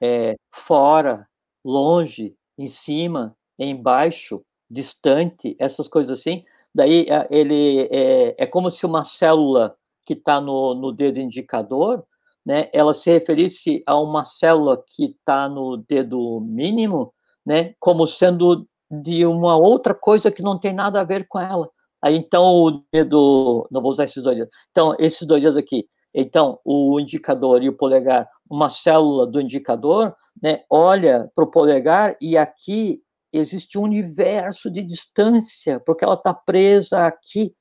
é, 0.00 0.36
fora, 0.54 1.26
longe, 1.64 2.36
em 2.56 2.68
cima, 2.68 3.36
embaixo, 3.58 4.40
distante, 4.70 5.56
essas 5.58 5.88
coisas 5.88 6.16
assim. 6.16 6.44
Daí 6.72 7.08
ele 7.28 7.88
é, 7.90 8.46
como 8.46 8.70
se 8.70 8.86
uma 8.86 9.02
célula 9.02 9.76
que 10.04 10.12
está 10.12 10.40
no, 10.40 10.74
no 10.74 10.92
dedo 10.92 11.18
indicador, 11.18 12.06
né? 12.44 12.70
Ela 12.72 12.94
se 12.94 13.10
referisse 13.10 13.82
a 13.84 13.98
uma 14.00 14.24
célula 14.24 14.80
que 14.94 15.06
está 15.06 15.48
no 15.48 15.76
dedo 15.76 16.40
mínimo, 16.40 17.12
né? 17.44 17.74
Como 17.80 18.06
sendo 18.06 18.64
de 18.90 19.26
uma 19.26 19.56
outra 19.56 19.94
coisa 19.94 20.30
que 20.30 20.42
não 20.42 20.58
tem 20.58 20.72
nada 20.72 21.00
a 21.00 21.04
ver 21.04 21.26
com 21.28 21.38
ela. 21.38 21.68
Aí 22.02 22.16
então 22.16 22.44
o 22.44 22.84
dedo, 22.92 23.66
não 23.70 23.82
vou 23.82 23.90
usar 23.90 24.04
esses 24.04 24.22
dois 24.22 24.36
dedos. 24.36 24.54
Então 24.70 24.94
esses 24.98 25.26
dois 25.26 25.42
dedos 25.42 25.56
aqui. 25.56 25.88
Então 26.14 26.58
o 26.64 26.98
indicador 27.00 27.62
e 27.62 27.68
o 27.68 27.76
polegar, 27.76 28.28
uma 28.48 28.70
célula 28.70 29.26
do 29.26 29.40
indicador, 29.40 30.14
né, 30.42 30.62
olha 30.70 31.30
para 31.34 31.44
o 31.44 31.50
polegar 31.50 32.16
e 32.20 32.36
aqui 32.36 33.02
existe 33.32 33.78
um 33.78 33.82
universo 33.82 34.70
de 34.70 34.82
distância, 34.82 35.80
porque 35.80 36.04
ela 36.04 36.14
está 36.14 36.32
presa 36.32 37.06
aqui, 37.06 37.54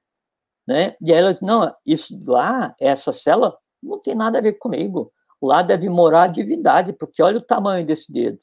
né? 0.67 0.95
E 1.01 1.11
aí 1.11 1.19
ela 1.19 1.31
diz, 1.31 1.41
não, 1.41 1.73
isso 1.85 2.17
lá, 2.27 2.73
essa 2.79 3.11
célula 3.11 3.57
não 3.81 3.99
tem 3.99 4.15
nada 4.15 4.37
a 4.37 4.41
ver 4.41 4.53
comigo. 4.53 5.11
Lá 5.41 5.61
deve 5.61 5.89
morar 5.89 6.23
a 6.23 6.27
divindade, 6.27 6.93
porque 6.93 7.21
olha 7.21 7.37
o 7.37 7.41
tamanho 7.41 7.85
desse 7.85 8.11
dedo. 8.11 8.39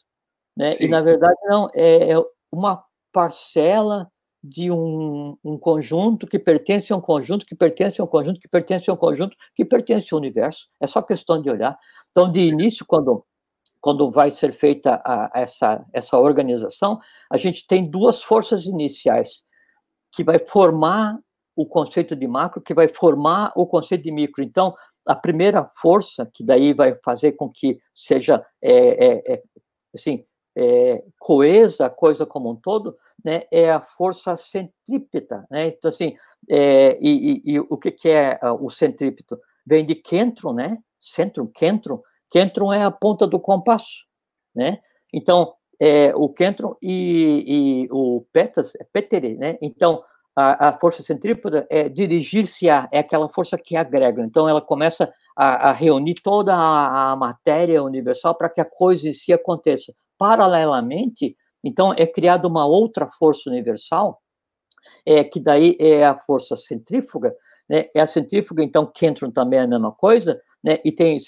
Né? 0.56 0.68
E 0.80 0.88
na 0.88 1.00
verdade 1.00 1.38
não, 1.44 1.70
é, 1.74 2.12
é 2.12 2.16
uma 2.52 2.84
parcela 3.12 4.10
de 4.42 4.70
um, 4.70 5.36
um, 5.44 5.56
conjunto 5.56 6.26
que 6.26 6.38
pertence 6.38 6.92
a 6.92 6.96
um 6.96 7.00
conjunto, 7.00 7.46
que 7.46 7.54
pertence 7.54 8.00
a 8.00 8.04
um 8.04 8.08
conjunto, 8.08 8.40
que 8.40 8.48
pertence 8.48 8.90
a 8.90 8.92
um 8.92 8.96
conjunto, 8.96 9.36
que 9.54 9.64
pertence 9.64 10.08
ao 10.12 10.18
universo. 10.18 10.68
É 10.80 10.86
só 10.86 11.00
questão 11.00 11.40
de 11.40 11.48
olhar. 11.48 11.78
Então, 12.10 12.30
de 12.30 12.40
início, 12.40 12.84
quando, 12.84 13.24
quando 13.80 14.10
vai 14.10 14.30
ser 14.30 14.52
feita 14.52 15.00
a, 15.04 15.30
essa, 15.34 15.84
essa 15.92 16.18
organização, 16.18 16.98
a 17.30 17.36
gente 17.36 17.66
tem 17.66 17.88
duas 17.88 18.20
forças 18.20 18.64
iniciais, 18.64 19.44
que 20.12 20.24
vai 20.24 20.40
formar 20.40 21.18
o 21.54 21.64
conceito 21.64 22.16
de 22.16 22.26
macro, 22.26 22.60
que 22.60 22.74
vai 22.74 22.88
formar 22.88 23.52
o 23.54 23.66
conceito 23.66 24.02
de 24.02 24.10
micro. 24.10 24.42
Então, 24.42 24.74
a 25.06 25.14
primeira 25.14 25.66
força, 25.80 26.28
que 26.32 26.44
daí 26.44 26.72
vai 26.72 26.96
fazer 27.04 27.32
com 27.32 27.48
que 27.48 27.78
seja, 27.94 28.44
é, 28.60 29.06
é, 29.06 29.34
é 29.34 29.42
assim, 29.94 30.24
é, 30.56 31.02
coesa 31.18 31.86
a 31.86 31.90
coisa 31.90 32.26
como 32.26 32.50
um 32.50 32.56
todo, 32.56 32.96
né, 33.24 33.44
é 33.50 33.70
a 33.70 33.80
força 33.80 34.36
centrípeta, 34.36 35.46
né? 35.50 35.68
Então 35.68 35.88
assim, 35.88 36.16
é, 36.48 36.98
e, 37.00 37.42
e, 37.44 37.52
e, 37.52 37.60
o 37.60 37.76
que, 37.76 37.90
que 37.90 38.08
é 38.08 38.38
uh, 38.42 38.64
o 38.64 38.68
centrípeto? 38.68 39.38
Vem 39.64 39.86
de 39.86 39.94
kentron, 39.94 40.52
né? 40.52 40.76
Centrum, 41.00 41.46
kentron. 41.46 42.02
Kentron 42.30 42.72
é 42.72 42.82
a 42.82 42.90
ponta 42.90 43.26
do 43.26 43.38
compasso, 43.38 44.04
né? 44.54 44.80
Então 45.12 45.54
é, 45.80 46.14
o 46.14 46.28
kentron 46.28 46.76
e, 46.82 47.84
e 47.84 47.88
o 47.90 48.26
petas 48.32 48.74
é 48.76 48.84
petere, 48.92 49.36
né? 49.36 49.56
Então 49.62 50.02
a, 50.34 50.68
a 50.68 50.78
força 50.78 51.02
centrípeta 51.02 51.66
é 51.70 51.88
dirigir-se 51.88 52.68
a, 52.68 52.88
é 52.90 52.98
aquela 52.98 53.28
força 53.28 53.56
que 53.56 53.76
agrega. 53.76 54.24
Então 54.24 54.48
ela 54.48 54.60
começa 54.60 55.12
a, 55.36 55.70
a 55.70 55.72
reunir 55.72 56.14
toda 56.22 56.54
a, 56.54 57.12
a 57.12 57.16
matéria 57.16 57.82
universal 57.82 58.34
para 58.34 58.48
que 58.48 58.60
a 58.60 58.64
coisa 58.64 59.08
em 59.08 59.12
si 59.12 59.32
aconteça 59.32 59.94
paralelamente, 60.22 61.36
então 61.64 61.92
é 61.92 62.06
criada 62.06 62.46
uma 62.46 62.64
outra 62.64 63.10
força 63.10 63.50
universal, 63.50 64.22
é, 65.04 65.24
que 65.24 65.40
daí 65.40 65.76
é 65.80 66.06
a 66.06 66.16
força 66.16 66.54
centrífuga, 66.54 67.34
né? 67.68 67.86
É 67.92 68.00
a 68.00 68.06
centrífuga, 68.06 68.62
então, 68.62 68.86
Kentron 68.86 69.32
também 69.32 69.58
é 69.58 69.62
a 69.62 69.66
mesma 69.66 69.90
coisa, 69.90 70.40
né? 70.62 70.78
E 70.84 70.92
tem 70.92 71.18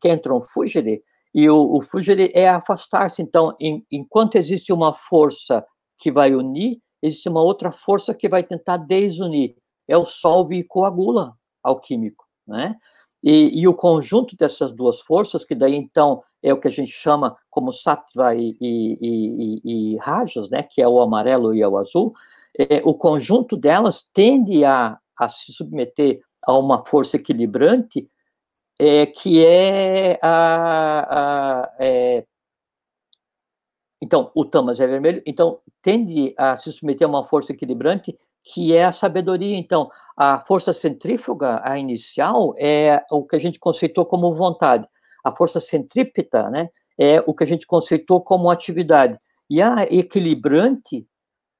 Kentron 0.00 0.40
Fugere, 0.40 1.02
E 1.34 1.50
o, 1.50 1.78
o 1.78 1.82
fugir 1.82 2.30
é 2.32 2.48
afastar-se. 2.48 3.20
Então, 3.22 3.56
em, 3.58 3.84
enquanto 3.90 4.36
existe 4.36 4.72
uma 4.72 4.92
força 4.94 5.66
que 5.98 6.12
vai 6.12 6.32
unir, 6.32 6.78
existe 7.02 7.28
uma 7.28 7.42
outra 7.42 7.72
força 7.72 8.14
que 8.14 8.28
vai 8.28 8.44
tentar 8.44 8.76
desunir. 8.76 9.56
É 9.88 9.98
o 9.98 10.04
solve 10.04 10.58
e 10.58 10.64
coagula 10.64 11.32
alquímico, 11.60 12.24
né? 12.46 12.76
E, 13.20 13.62
e, 13.62 13.66
o 13.66 13.74
conjunto 13.74 14.36
dessas 14.36 14.70
duas 14.70 15.00
forças, 15.00 15.44
que 15.44 15.56
daí 15.56 15.74
então 15.74 16.22
é 16.44 16.52
o 16.52 16.60
que 16.60 16.68
a 16.68 16.70
gente 16.70 16.92
chama 16.92 17.36
como 17.48 17.72
sattva 17.72 18.34
e, 18.34 18.54
e, 18.60 18.98
e, 19.00 19.60
e 19.64 19.96
rajas, 19.96 20.50
né, 20.50 20.62
que 20.62 20.82
é 20.82 20.86
o 20.86 21.00
amarelo 21.00 21.54
e 21.54 21.64
o 21.64 21.78
azul, 21.78 22.14
é, 22.58 22.82
o 22.84 22.94
conjunto 22.94 23.56
delas 23.56 24.06
tende 24.12 24.64
a, 24.64 24.98
a 25.18 25.28
se 25.28 25.52
submeter 25.52 26.20
a 26.46 26.56
uma 26.56 26.84
força 26.84 27.16
equilibrante, 27.16 28.06
é, 28.78 29.06
que 29.06 29.44
é 29.44 30.18
a, 30.22 31.62
a 31.62 31.72
é, 31.78 32.24
então, 34.02 34.30
o 34.34 34.44
tamas 34.44 34.80
é 34.80 34.86
vermelho, 34.86 35.22
então 35.24 35.60
tende 35.80 36.34
a 36.36 36.56
se 36.58 36.70
submeter 36.70 37.06
a 37.06 37.10
uma 37.10 37.24
força 37.24 37.52
equilibrante 37.52 38.14
que 38.42 38.74
é 38.74 38.84
a 38.84 38.92
sabedoria. 38.92 39.56
Então, 39.56 39.90
a 40.14 40.40
força 40.40 40.74
centrífuga, 40.74 41.62
a 41.64 41.78
inicial, 41.78 42.54
é 42.58 43.02
o 43.10 43.24
que 43.24 43.34
a 43.34 43.38
gente 43.38 43.58
conceitou 43.58 44.04
como 44.04 44.34
vontade. 44.34 44.86
A 45.24 45.34
força 45.34 45.58
centrípeta, 45.58 46.50
né, 46.50 46.68
é 46.98 47.22
o 47.26 47.34
que 47.34 47.42
a 47.42 47.46
gente 47.46 47.66
conceitou 47.66 48.20
como 48.20 48.50
atividade. 48.50 49.18
E 49.48 49.60
a 49.60 49.82
equilibrante, 49.90 51.06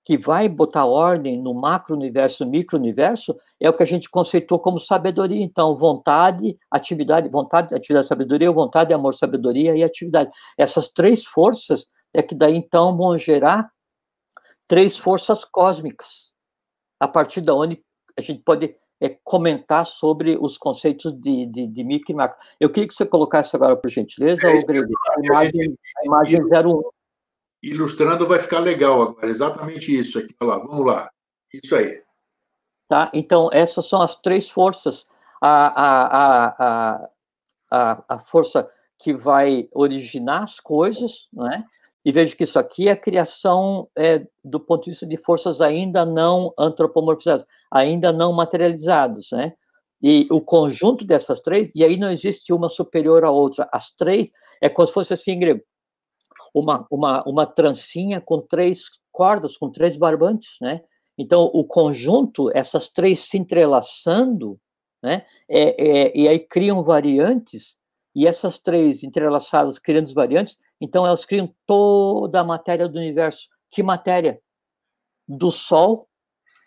que 0.05 0.19
vai 0.19 0.49
botar 0.49 0.85
ordem 0.85 1.41
no 1.41 1.55
macro-universo, 1.55 2.45
micro-universo, 2.45 3.35
é 3.59 3.71
o 3.71 3.73
que 3.73 3.83
a 3.83 3.87
gente 3.87 4.11
conceitou 4.11 4.59
como 4.59 4.79
sabedoria. 4.79 5.43
Então, 5.43 5.75
vontade, 5.77 6.59
atividade, 6.71 7.29
vontade, 7.31 7.75
atividade, 7.75 8.07
sabedoria, 8.07 8.53
vontade, 8.53 8.93
amor, 8.93 9.15
sabedoria 9.15 9.75
e 9.75 9.83
atividade. 9.83 10.31
Essas 10.59 10.89
três 10.89 11.25
forças 11.25 11.87
é 12.13 12.23
que 12.23 12.35
daí, 12.35 12.55
então, 12.55 12.97
vão 12.97 13.17
gerar 13.17 13.71
três 14.69 14.97
forças 14.97 15.45
cósmicas 15.45 16.33
a 17.01 17.09
partir 17.09 17.41
da 17.41 17.55
onde 17.55 17.83
a 18.17 18.21
gente 18.21 18.43
pode 18.43 18.77
é, 19.01 19.09
comentar 19.23 19.87
sobre 19.87 20.37
os 20.41 20.57
conceitos 20.57 21.13
de, 21.13 21.47
de, 21.47 21.67
de 21.67 21.85
micro 21.85 22.13
e 22.13 22.15
macro. 22.15 22.39
Eu 22.61 22.71
queria 22.71 22.89
que 22.89 22.95
você 22.95 23.07
colocasse 23.07 23.55
agora, 23.55 23.77
por 23.77 23.91
gentileza, 23.91 24.47
é, 24.47 24.63
Grego, 24.63 24.91
a 25.11 25.21
imagem, 25.21 25.79
a 25.99 26.07
imagem 26.07 26.41
01. 26.43 26.83
Ilustrando 27.63 28.27
vai 28.27 28.41
ficar 28.41 28.61
legal 28.61 29.03
agora, 29.03 29.27
exatamente 29.27 29.99
isso 29.99 30.19
aqui. 30.19 30.35
Olha 30.41 30.51
lá, 30.51 30.59
vamos 30.59 30.87
lá. 30.87 31.11
Isso 31.53 31.75
aí. 31.75 32.03
Tá? 32.89 33.11
Então, 33.15 33.49
essas 33.53 33.89
são 33.89 34.03
as 34.03 34.17
três 34.17 34.51
forças. 34.51 35.07
A, 35.41 35.67
a, 35.67 36.47
a, 36.47 37.11
a, 37.71 38.05
a 38.09 38.19
força 38.21 38.71
que 38.99 39.13
vai 39.13 39.69
originar 39.73 40.45
as 40.45 40.61
coisas, 40.61 41.29
não 41.33 41.51
é? 41.51 41.65
E 42.05 42.13
vejo 42.13 42.37
que 42.37 42.45
isso 42.45 42.59
aqui 42.59 42.89
é 42.89 42.93
a 42.93 42.97
criação 42.97 43.89
é, 43.97 44.27
do 44.45 44.61
ponto 44.61 44.85
de 44.85 44.91
vista 44.91 45.07
de 45.07 45.17
forças 45.17 45.61
ainda 45.61 46.05
não 46.05 46.53
antropomorfizadas, 46.59 47.47
ainda 47.71 48.13
não 48.13 48.33
materializadas, 48.33 49.29
né? 49.33 49.55
E 50.03 50.27
o 50.31 50.43
conjunto 50.43 51.05
dessas 51.05 51.41
três, 51.41 51.73
e 51.75 51.83
aí 51.83 51.97
não 51.97 52.13
existe 52.13 52.53
uma 52.53 52.69
superior 52.69 53.25
à 53.25 53.31
outra, 53.31 53.67
as 53.73 53.91
três, 53.97 54.31
é 54.61 54.69
como 54.69 54.87
se 54.87 54.93
fosse 54.93 55.15
assim, 55.15 55.39
grego, 55.39 55.63
uma, 56.55 56.87
uma, 56.91 57.23
uma 57.27 57.47
trancinha 57.47 58.21
com 58.21 58.39
três 58.41 58.83
cordas, 59.11 59.57
com 59.57 59.71
três 59.71 59.97
barbantes, 59.97 60.57
né? 60.61 60.83
Então, 61.17 61.45
o 61.55 61.65
conjunto, 61.65 62.51
essas 62.55 62.89
três 62.89 63.21
se 63.21 63.39
entrelaçando, 63.39 64.59
né? 65.03 65.25
É, 65.49 66.09
é, 66.09 66.17
e 66.17 66.29
aí 66.29 66.39
criam 66.39 66.83
variantes, 66.83 67.77
e 68.15 68.27
essas 68.27 68.59
três 68.59 69.03
entrelaçadas 69.03 69.79
criando 69.79 70.13
variantes, 70.13 70.59
então, 70.85 71.07
elas 71.07 71.25
criam 71.25 71.51
toda 71.67 72.41
a 72.41 72.45
matéria 72.45 72.87
do 72.87 72.99
universo. 72.99 73.49
Que 73.71 73.83
matéria? 73.83 74.39
Do 75.27 75.51
Sol 75.51 76.07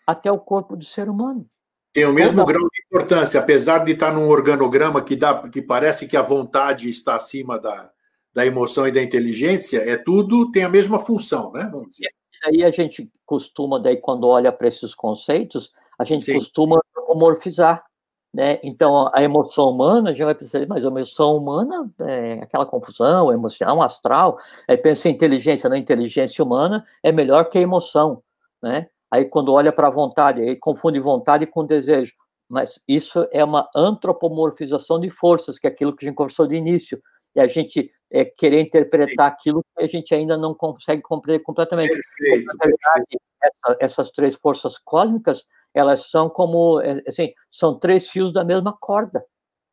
até 0.04 0.32
o 0.32 0.38
corpo 0.38 0.76
do 0.76 0.84
ser 0.84 1.08
humano. 1.08 1.48
Tem 1.92 2.04
o 2.04 2.12
mesmo 2.12 2.38
toda... 2.38 2.52
grau 2.52 2.68
de 2.68 2.82
importância, 2.86 3.40
apesar 3.40 3.84
de 3.84 3.92
estar 3.92 4.12
num 4.12 4.28
organograma 4.28 5.02
que, 5.02 5.14
dá, 5.14 5.48
que 5.48 5.62
parece 5.62 6.08
que 6.08 6.16
a 6.16 6.22
vontade 6.22 6.90
está 6.90 7.14
acima 7.14 7.60
da, 7.60 7.92
da 8.34 8.44
emoção 8.44 8.88
e 8.88 8.92
da 8.92 9.02
inteligência, 9.02 9.78
é 9.78 9.96
tudo, 9.96 10.50
tem 10.50 10.64
a 10.64 10.68
mesma 10.68 10.98
função, 10.98 11.52
né? 11.52 11.68
Vamos 11.70 11.90
dizer. 11.90 12.08
E 12.44 12.48
aí 12.48 12.64
a 12.64 12.70
gente 12.72 13.08
costuma, 13.24 13.80
daí, 13.80 13.96
quando 13.96 14.26
olha 14.26 14.50
para 14.50 14.66
esses 14.66 14.94
conceitos, 14.94 15.70
a 15.98 16.04
gente 16.04 16.24
Sim. 16.24 16.34
costuma 16.34 16.80
homorfizar. 17.08 17.84
Né? 18.32 18.58
Então, 18.62 19.10
a 19.14 19.22
emoção 19.22 19.70
humana, 19.70 20.10
a 20.10 20.12
gente 20.12 20.24
vai 20.24 20.34
pensar, 20.34 20.66
mas 20.66 20.84
a 20.84 20.88
emoção 20.88 21.36
humana 21.36 21.90
é 22.00 22.34
aquela 22.42 22.66
confusão 22.66 23.32
emocional, 23.32 23.80
astral. 23.82 24.38
Aí 24.68 24.76
pensa 24.76 25.08
em 25.08 25.12
inteligência, 25.12 25.68
na 25.68 25.74
né? 25.74 25.80
inteligência 25.80 26.44
humana 26.44 26.84
é 27.02 27.10
melhor 27.10 27.48
que 27.48 27.58
a 27.58 27.60
emoção, 27.60 28.22
né? 28.62 28.88
Aí 29.10 29.24
quando 29.24 29.52
olha 29.52 29.72
para 29.72 29.88
a 29.88 29.90
vontade, 29.90 30.42
aí 30.42 30.56
confunde 30.56 31.00
vontade 31.00 31.46
com 31.46 31.64
desejo. 31.64 32.12
Mas 32.50 32.80
isso 32.86 33.26
é 33.32 33.42
uma 33.42 33.68
antropomorfização 33.74 35.00
de 35.00 35.10
forças, 35.10 35.58
que 35.58 35.66
é 35.66 35.70
aquilo 35.70 35.94
que 35.94 36.04
a 36.04 36.08
gente 36.08 36.16
conversou 36.16 36.46
de 36.46 36.56
início. 36.56 37.00
E 37.34 37.40
a 37.40 37.46
gente 37.46 37.90
é, 38.10 38.24
querer 38.24 38.60
interpretar 38.60 39.30
Sim. 39.30 39.34
aquilo 39.34 39.64
que 39.76 39.84
a 39.84 39.86
gente 39.86 40.14
ainda 40.14 40.36
não 40.36 40.54
consegue 40.54 41.02
compreender 41.02 41.42
completamente. 41.42 41.88
Perfeito, 41.88 42.56
verdade, 42.58 43.18
essa, 43.42 43.76
essas 43.80 44.10
três 44.10 44.34
forças 44.34 44.78
cósmicas 44.78 45.46
elas 45.74 46.10
são 46.10 46.28
como, 46.28 46.80
é, 46.80 47.02
assim, 47.06 47.32
são 47.50 47.78
três 47.78 48.08
fios 48.08 48.32
da 48.32 48.44
mesma 48.44 48.76
corda. 48.78 49.24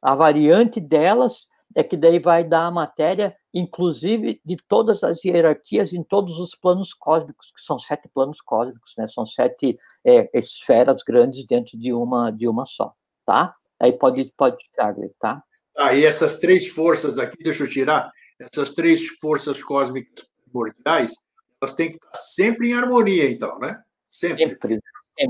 A 0.02 0.16
variante 0.16 0.80
delas 0.80 1.48
é 1.76 1.84
que 1.84 1.98
daí 1.98 2.20
vai 2.20 2.44
dar 2.44 2.68
a 2.68 2.72
matéria, 2.72 3.36
inclusive 3.54 4.40
de 4.46 4.58
todas 4.68 5.04
as 5.04 5.24
hierarquias 5.24 5.94
em 5.94 6.04
todos 6.04 6.40
os 6.40 6.56
planos 6.56 6.94
cósmicos, 6.94 7.52
que 7.54 7.62
são 7.62 7.78
sete 7.78 8.08
planos 8.14 8.40
cósmicos, 8.40 8.94
né? 8.98 9.08
São 9.08 9.26
sete 9.26 9.78
é, 10.06 10.30
esferas 10.34 11.04
grandes 11.04 11.46
dentro 11.46 11.78
de 11.78 11.92
uma 11.92 12.32
de 12.32 12.48
uma 12.48 12.66
só, 12.66 12.94
tá? 13.26 13.56
Aí 13.80 13.92
pode 13.92 14.32
pode 14.38 14.58
tirar, 14.58 14.96
tá? 15.20 15.44
Ah, 15.78 15.94
e 15.94 16.06
essas 16.06 16.40
três 16.40 16.70
forças 16.70 17.18
aqui, 17.18 17.44
deixa 17.44 17.64
eu 17.64 17.70
tirar, 17.70 18.10
essas 18.40 18.74
três 18.74 19.08
forças 19.20 19.62
cósmicas 19.62 20.32
primordiais, 20.46 21.26
elas 21.62 21.76
têm 21.76 21.90
que 21.90 21.96
estar 21.96 22.14
sempre 22.14 22.70
em 22.70 22.74
harmonia, 22.74 23.30
então, 23.30 23.60
né? 23.60 23.84
Sempre. 24.10 24.58
sempre 24.62 24.80
é, 25.18 25.28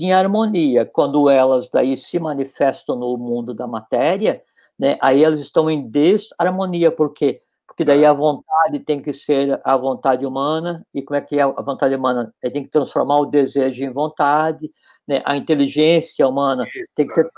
em 0.00 0.12
harmonia. 0.12 0.84
Quando 0.84 1.28
elas 1.28 1.68
daí 1.68 1.96
se 1.96 2.18
manifestam 2.18 2.96
no 2.96 3.16
mundo 3.16 3.54
da 3.54 3.66
matéria, 3.66 4.42
né, 4.78 4.96
aí 5.00 5.24
elas 5.24 5.40
estão 5.40 5.70
em 5.70 5.88
desarmonia, 5.88 6.90
por 6.90 7.12
quê? 7.12 7.42
Porque 7.66 7.84
daí 7.84 8.04
a 8.04 8.12
vontade 8.12 8.80
tem 8.80 9.00
que 9.00 9.12
ser 9.12 9.60
a 9.64 9.76
vontade 9.76 10.26
humana, 10.26 10.84
e 10.92 11.02
como 11.02 11.16
é 11.16 11.20
que 11.20 11.38
é 11.38 11.42
a 11.42 11.62
vontade 11.62 11.94
humana? 11.94 12.34
Ele 12.42 12.52
tem 12.52 12.64
que 12.64 12.70
transformar 12.70 13.20
o 13.20 13.26
desejo 13.26 13.84
em 13.84 13.92
vontade, 13.92 14.70
né? 15.06 15.22
a 15.24 15.36
inteligência 15.36 16.26
humana 16.26 16.64
Isso. 16.66 16.92
tem 16.94 17.06
que 17.06 17.14
ser 17.14 17.28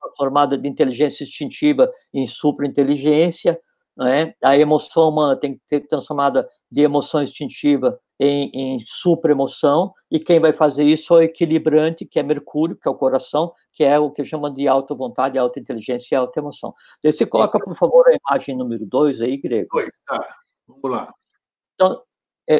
transformada 0.00 0.56
de 0.56 0.68
inteligência 0.68 1.24
instintiva 1.24 1.90
em 2.12 2.26
superinteligência, 2.26 3.60
né? 3.96 4.34
a 4.42 4.56
emoção 4.56 5.10
humana 5.10 5.36
tem 5.36 5.54
que 5.54 5.60
ser 5.68 5.86
transformada 5.86 6.48
de 6.70 6.80
emoção 6.80 7.22
instintiva 7.22 7.98
em, 8.18 8.50
em 8.54 8.78
supremoção, 8.80 9.92
e 10.10 10.18
quem 10.18 10.40
vai 10.40 10.52
fazer 10.52 10.84
isso 10.84 11.14
é 11.14 11.18
o 11.18 11.22
equilibrante, 11.22 12.04
que 12.04 12.18
é 12.18 12.22
Mercúrio, 12.22 12.76
que 12.76 12.88
é 12.88 12.90
o 12.90 12.96
coração, 12.96 13.52
que 13.72 13.84
é 13.84 13.98
o 13.98 14.10
que 14.10 14.24
chama 14.24 14.50
de 14.50 14.66
alta 14.66 14.94
vontade, 14.94 15.38
alta 15.38 15.60
inteligência 15.60 16.14
e 16.14 16.16
alta 16.16 16.40
emoção. 16.40 16.74
Daí 17.02 17.12
você 17.12 17.24
coloca, 17.24 17.58
por 17.60 17.76
favor, 17.76 18.04
a 18.08 18.16
imagem 18.16 18.56
número 18.56 18.84
2 18.84 19.20
aí, 19.20 19.36
Grego. 19.36 19.68
Dois, 19.72 19.90
tá. 20.06 20.26
Vamos 20.66 20.90
lá. 20.90 21.12
Então, 21.74 22.02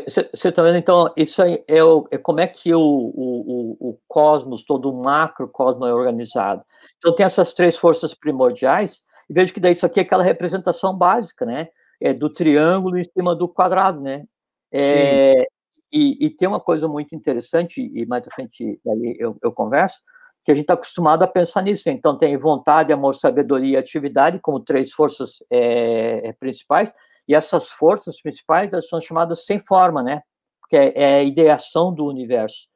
você 0.06 0.20
é, 0.20 0.48
está 0.50 0.62
vendo, 0.62 0.76
então, 0.76 1.12
isso 1.16 1.42
aí 1.42 1.64
é, 1.66 1.82
o, 1.82 2.06
é 2.12 2.18
como 2.18 2.38
é 2.38 2.46
que 2.46 2.72
o, 2.72 2.80
o, 2.80 3.76
o, 3.80 3.98
cosmos, 4.06 4.64
todo 4.64 4.88
o 4.88 5.02
macrocosmo 5.02 5.84
é 5.84 5.92
organizado. 5.92 6.62
Então, 6.98 7.12
tem 7.12 7.26
essas 7.26 7.52
três 7.52 7.76
forças 7.76 8.14
primordiais, 8.14 9.02
e 9.28 9.34
vejo 9.34 9.52
que 9.52 9.58
daí 9.58 9.72
isso 9.72 9.84
aqui 9.84 9.98
é 9.98 10.02
aquela 10.04 10.22
representação 10.22 10.96
básica, 10.96 11.44
né? 11.44 11.68
É 12.00 12.14
do 12.14 12.32
triângulo 12.32 12.98
em 12.98 13.04
cima 13.10 13.34
do 13.34 13.48
quadrado, 13.48 14.00
né? 14.00 14.24
É, 14.72 15.46
e, 15.92 16.26
e, 16.26 16.30
tem 16.30 16.46
uma 16.46 16.60
coisa 16.60 16.86
muito 16.86 17.14
interessante, 17.14 17.80
e 17.80 18.06
mais 18.06 18.26
à 18.26 18.30
frente 18.30 18.80
eu, 19.18 19.36
eu 19.42 19.52
converso, 19.52 19.98
que 20.44 20.50
a 20.50 20.54
gente 20.54 20.64
está 20.64 20.74
acostumado 20.74 21.22
a 21.22 21.26
pensar 21.26 21.62
nisso. 21.62 21.88
Então, 21.90 22.16
tem 22.16 22.36
vontade, 22.36 22.92
amor, 22.92 23.14
sabedoria 23.14 23.74
e 23.74 23.76
atividade 23.76 24.38
como 24.40 24.60
três 24.60 24.92
forças 24.92 25.42
é, 25.50 26.28
é, 26.28 26.32
principais, 26.32 26.92
e 27.28 27.34
essas 27.34 27.68
forças 27.68 28.20
principais 28.20 28.70
são 28.88 29.00
chamadas 29.00 29.44
sem 29.44 29.58
forma, 29.58 30.02
né? 30.02 30.22
Que 30.68 30.76
é, 30.76 30.92
é, 30.94 31.14
a 31.16 31.22
ideação 31.22 31.92
do 31.92 32.06
universo. 32.06 32.68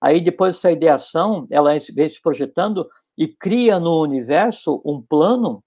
Aí, 0.00 0.20
depois 0.20 0.54
dessa 0.54 0.72
ideação, 0.72 1.46
ela 1.50 1.72
vem 1.94 2.08
se 2.08 2.20
projetando 2.20 2.88
e 3.16 3.28
cria 3.28 3.78
no 3.78 4.02
universo 4.02 4.80
um 4.84 5.00
plano, 5.00 5.62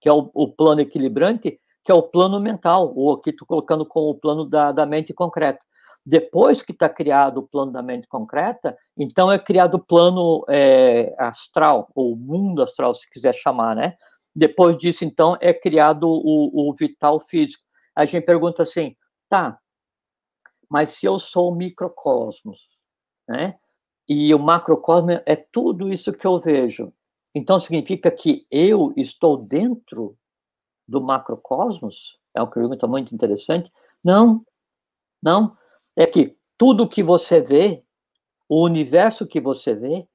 que 0.00 0.08
é 0.08 0.12
o, 0.12 0.30
o 0.34 0.52
plano 0.52 0.80
equilibrante, 0.80 1.58
que 1.84 1.90
é 1.90 1.94
o 1.94 2.02
plano 2.02 2.38
mental, 2.40 2.92
ou 2.94 3.12
aqui 3.12 3.30
estou 3.30 3.46
colocando 3.46 3.86
como 3.86 4.10
o 4.10 4.14
plano 4.14 4.44
da, 4.44 4.72
da 4.72 4.84
mente 4.84 5.14
concreta. 5.14 5.64
Depois 6.04 6.62
que 6.62 6.72
está 6.72 6.88
criado 6.88 7.38
o 7.38 7.46
plano 7.46 7.70
da 7.70 7.82
mente 7.82 8.08
concreta, 8.08 8.76
então 8.96 9.30
é 9.30 9.38
criado 9.38 9.74
o 9.74 9.84
plano 9.84 10.44
é, 10.48 11.14
astral, 11.18 11.88
ou 11.94 12.16
mundo 12.16 12.62
astral, 12.62 12.94
se 12.94 13.08
quiser 13.08 13.34
chamar, 13.34 13.76
né? 13.76 13.96
Depois 14.34 14.76
disso, 14.76 15.04
então, 15.04 15.36
é 15.40 15.52
criado 15.52 16.08
o, 16.08 16.70
o 16.70 16.74
vital 16.74 17.20
físico. 17.20 17.62
A 17.94 18.04
gente 18.04 18.24
pergunta 18.24 18.62
assim, 18.62 18.96
tá, 19.28 19.58
mas 20.68 20.90
se 20.90 21.04
eu 21.06 21.18
sou 21.18 21.52
o 21.52 21.54
microcosmos, 21.54 22.66
né? 23.28 23.58
E 24.08 24.34
o 24.34 24.38
macrocosmo 24.38 25.10
é 25.26 25.36
tudo 25.36 25.92
isso 25.92 26.12
que 26.12 26.26
eu 26.26 26.40
vejo. 26.40 26.92
Então 27.34 27.60
significa 27.60 28.10
que 28.10 28.46
eu 28.50 28.92
estou 28.96 29.36
dentro 29.36 30.16
do 30.88 31.00
macrocosmos? 31.00 32.18
É 32.34 32.40
uma 32.40 32.50
pergunta 32.50 32.86
muito 32.86 33.14
interessante. 33.14 33.70
Não, 34.02 34.44
não. 35.22 35.56
É 35.96 36.06
que 36.06 36.36
tudo 36.56 36.88
que 36.88 37.02
você 37.02 37.40
vê, 37.40 37.82
o 38.48 38.62
universo 38.62 39.26
que 39.26 39.40
você 39.40 39.74
vê, 39.74 40.06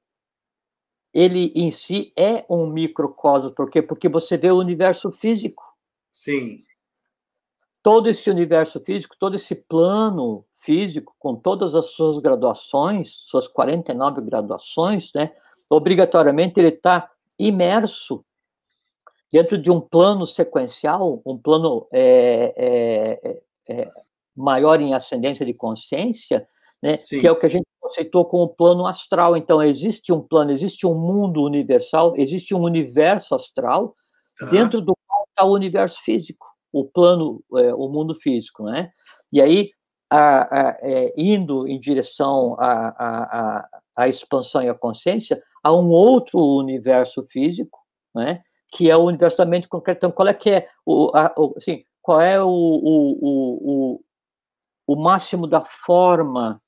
ele 1.12 1.52
em 1.54 1.70
si 1.70 2.12
é 2.16 2.44
um 2.48 2.66
microcosmos. 2.66 3.52
Por 3.52 3.70
quê? 3.70 3.82
Porque 3.82 4.08
você 4.08 4.36
vê 4.36 4.50
o 4.50 4.58
universo 4.58 5.10
físico. 5.10 5.62
Sim. 6.12 6.58
Todo 7.82 8.08
esse 8.08 8.28
universo 8.30 8.80
físico, 8.80 9.16
todo 9.18 9.36
esse 9.36 9.54
plano 9.54 10.44
físico, 10.56 11.14
com 11.18 11.36
todas 11.36 11.74
as 11.74 11.86
suas 11.86 12.18
graduações, 12.18 13.10
suas 13.26 13.48
49 13.48 14.20
graduações, 14.20 15.12
né? 15.14 15.32
Obrigatoriamente 15.70 16.58
ele 16.58 16.68
está 16.68 17.10
imerso 17.38 18.24
dentro 19.30 19.58
de 19.58 19.70
um 19.70 19.80
plano 19.80 20.26
sequencial, 20.26 21.22
um 21.24 21.36
plano 21.36 21.86
é, 21.92 22.54
é, 22.56 23.30
é, 23.30 23.82
é 23.82 23.92
maior 24.38 24.80
em 24.80 24.94
ascendência 24.94 25.44
de 25.44 25.52
consciência, 25.52 26.46
né, 26.82 26.96
que 26.96 27.26
é 27.26 27.32
o 27.32 27.36
que 27.36 27.46
a 27.46 27.50
gente 27.50 27.66
conceitou 27.80 28.24
como 28.24 28.48
plano 28.48 28.86
astral. 28.86 29.36
Então, 29.36 29.62
existe 29.62 30.12
um 30.12 30.20
plano, 30.20 30.52
existe 30.52 30.86
um 30.86 30.94
mundo 30.94 31.42
universal, 31.42 32.14
existe 32.16 32.54
um 32.54 32.62
universo 32.62 33.34
astral, 33.34 33.94
dentro 34.50 34.80
do 34.80 34.94
qual 35.06 35.24
está 35.28 35.44
o 35.44 35.52
universo 35.54 36.00
físico, 36.02 36.46
o 36.72 36.84
plano, 36.84 37.42
é, 37.56 37.74
o 37.74 37.88
mundo 37.88 38.14
físico. 38.14 38.64
Né? 38.64 38.90
E 39.32 39.40
aí, 39.40 39.70
a, 40.10 40.68
a, 40.68 40.78
é, 40.80 41.12
indo 41.16 41.66
em 41.66 41.78
direção 41.78 42.54
à, 42.58 43.66
à, 43.96 44.08
expansão 44.08 44.62
e 44.62 44.68
à 44.68 44.74
consciência, 44.74 45.42
há 45.62 45.74
um 45.74 45.88
outro 45.88 46.38
universo 46.38 47.24
físico, 47.24 47.78
né? 48.14 48.42
que 48.70 48.88
é 48.88 48.96
o 48.96 49.04
universo 49.04 49.38
da 49.38 49.46
mente 49.46 49.68
concreta. 49.68 49.98
Então, 49.98 50.12
qual 50.12 50.28
é 50.28 50.34
que 50.34 50.50
é 50.50 50.68
o, 50.86 51.10
a, 51.14 51.32
o 51.36 51.54
assim, 51.56 51.84
qual 52.02 52.20
é 52.20 52.42
o, 52.42 52.48
o, 52.48 53.18
o, 53.20 54.00
o 54.88 54.96
máximo 54.96 55.46
da 55.46 55.62
forma 55.62 56.62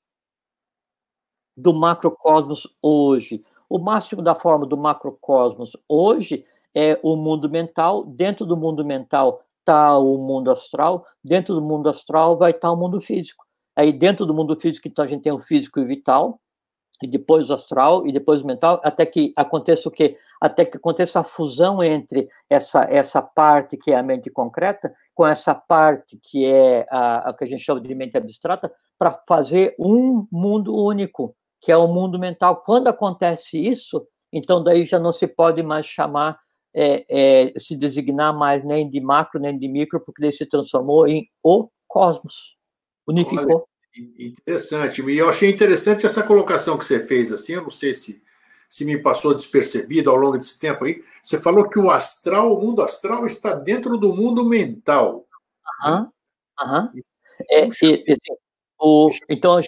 do 1.57 1.73
macrocosmos 1.73 2.67
hoje? 2.79 3.43
O 3.67 3.79
máximo 3.79 4.21
da 4.21 4.35
forma 4.35 4.67
do 4.67 4.77
macrocosmos 4.77 5.75
hoje 5.89 6.45
é 6.75 6.99
o 7.01 7.15
mundo 7.15 7.49
mental. 7.49 8.05
Dentro 8.05 8.45
do 8.45 8.55
mundo 8.55 8.85
mental 8.85 9.43
está 9.59 9.97
o 9.97 10.19
mundo 10.19 10.51
astral. 10.51 11.03
Dentro 11.23 11.55
do 11.55 11.61
mundo 11.63 11.89
astral 11.89 12.37
vai 12.37 12.51
estar 12.51 12.67
tá 12.67 12.71
o 12.71 12.77
mundo 12.77 13.01
físico. 13.01 13.43
Aí 13.75 13.91
dentro 13.91 14.23
do 14.23 14.35
mundo 14.35 14.55
físico, 14.55 14.87
então 14.87 15.03
a 15.03 15.07
gente 15.07 15.23
tem 15.23 15.31
o 15.31 15.39
físico 15.39 15.79
e 15.79 15.83
o 15.83 15.87
vital, 15.87 16.39
e 17.01 17.07
depois 17.07 17.49
o 17.49 17.53
astral, 17.55 18.05
e 18.05 18.11
depois 18.11 18.43
o 18.43 18.45
mental, 18.45 18.79
até 18.83 19.03
que 19.03 19.33
aconteça 19.35 19.89
o 19.89 19.91
quê? 19.91 20.15
Até 20.39 20.63
que 20.63 20.77
aconteça 20.77 21.21
a 21.21 21.23
fusão 21.23 21.83
entre 21.83 22.29
essa, 22.47 22.83
essa 22.83 23.19
parte 23.19 23.77
que 23.77 23.91
é 23.91 23.97
a 23.97 24.03
mente 24.03 24.29
concreta 24.29 24.93
com 25.21 25.27
essa 25.27 25.53
parte 25.53 26.17
que 26.19 26.45
é 26.45 26.87
a, 26.89 27.29
a 27.29 27.33
que 27.35 27.43
a 27.43 27.47
gente 27.47 27.63
chama 27.63 27.79
de 27.79 27.93
mente 27.93 28.17
abstrata, 28.17 28.73
para 28.97 29.21
fazer 29.27 29.75
um 29.77 30.27
mundo 30.31 30.75
único, 30.75 31.35
que 31.61 31.71
é 31.71 31.77
o 31.77 31.87
mundo 31.87 32.17
mental. 32.17 32.63
Quando 32.65 32.87
acontece 32.87 33.55
isso, 33.55 34.03
então 34.33 34.63
daí 34.63 34.83
já 34.83 34.97
não 34.97 35.11
se 35.11 35.27
pode 35.27 35.61
mais 35.61 35.85
chamar, 35.85 36.39
é, 36.73 37.05
é, 37.07 37.53
se 37.59 37.75
designar 37.75 38.35
mais 38.35 38.65
nem 38.65 38.89
de 38.89 38.99
macro 38.99 39.39
nem 39.39 39.55
de 39.55 39.67
micro, 39.67 39.99
porque 40.03 40.23
daí 40.23 40.31
se 40.31 40.43
transformou 40.43 41.07
em 41.07 41.27
o 41.43 41.69
cosmos, 41.87 42.55
unificou. 43.07 43.57
Olha. 43.57 43.65
Interessante. 44.19 45.03
E 45.03 45.17
eu 45.19 45.29
achei 45.29 45.51
interessante 45.51 46.03
essa 46.03 46.25
colocação 46.25 46.79
que 46.79 46.85
você 46.85 46.99
fez, 46.99 47.31
assim, 47.31 47.53
eu 47.53 47.61
não 47.61 47.69
sei 47.69 47.93
se, 47.93 48.23
se 48.71 48.85
me 48.85 48.97
passou 49.01 49.35
despercebido 49.35 50.09
ao 50.09 50.15
longo 50.15 50.37
desse 50.37 50.57
tempo 50.57 50.85
aí. 50.85 51.03
Você 51.21 51.37
falou 51.37 51.67
que 51.67 51.77
o 51.77 51.91
astral, 51.91 52.53
o 52.53 52.61
mundo 52.61 52.81
astral, 52.81 53.25
está 53.25 53.53
dentro 53.53 53.97
do 53.97 54.15
mundo 54.15 54.45
mental. 54.45 55.25
Aham, 55.83 56.09
aham. 56.57 56.93
É, 57.49 57.67
o, 58.79 59.09
então, 59.27 59.59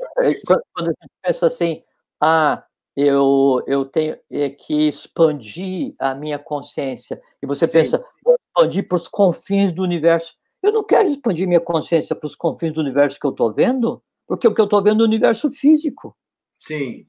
quando 0.73 0.87
a 0.87 0.91
gente 0.91 1.11
pensa 1.21 1.47
assim, 1.47 1.83
ah, 2.21 2.63
eu, 2.95 3.61
eu 3.67 3.83
tenho 3.83 4.17
é, 4.31 4.49
que 4.49 4.87
expandir 4.87 5.95
a 5.99 6.15
minha 6.15 6.39
consciência, 6.39 7.21
e 7.41 7.45
você 7.45 7.67
Sim. 7.67 7.79
pensa, 7.79 8.05
vou 8.23 8.35
expandir 8.35 8.87
para 8.87 8.95
os 8.95 9.09
confins 9.09 9.73
do 9.73 9.83
universo. 9.83 10.33
Eu 10.61 10.71
não 10.71 10.83
quero 10.83 11.09
expandir 11.09 11.45
minha 11.45 11.59
consciência 11.59 12.15
para 12.15 12.27
os 12.27 12.35
confins 12.35 12.71
do 12.71 12.79
universo 12.79 13.19
que 13.19 13.27
eu 13.27 13.31
estou 13.31 13.51
vendo, 13.51 14.01
porque 14.25 14.47
o 14.47 14.53
que 14.53 14.61
eu 14.61 14.65
estou 14.65 14.81
vendo 14.81 15.01
é 15.01 15.05
o 15.05 15.09
universo 15.09 15.51
físico. 15.51 16.15
Sim. 16.53 17.03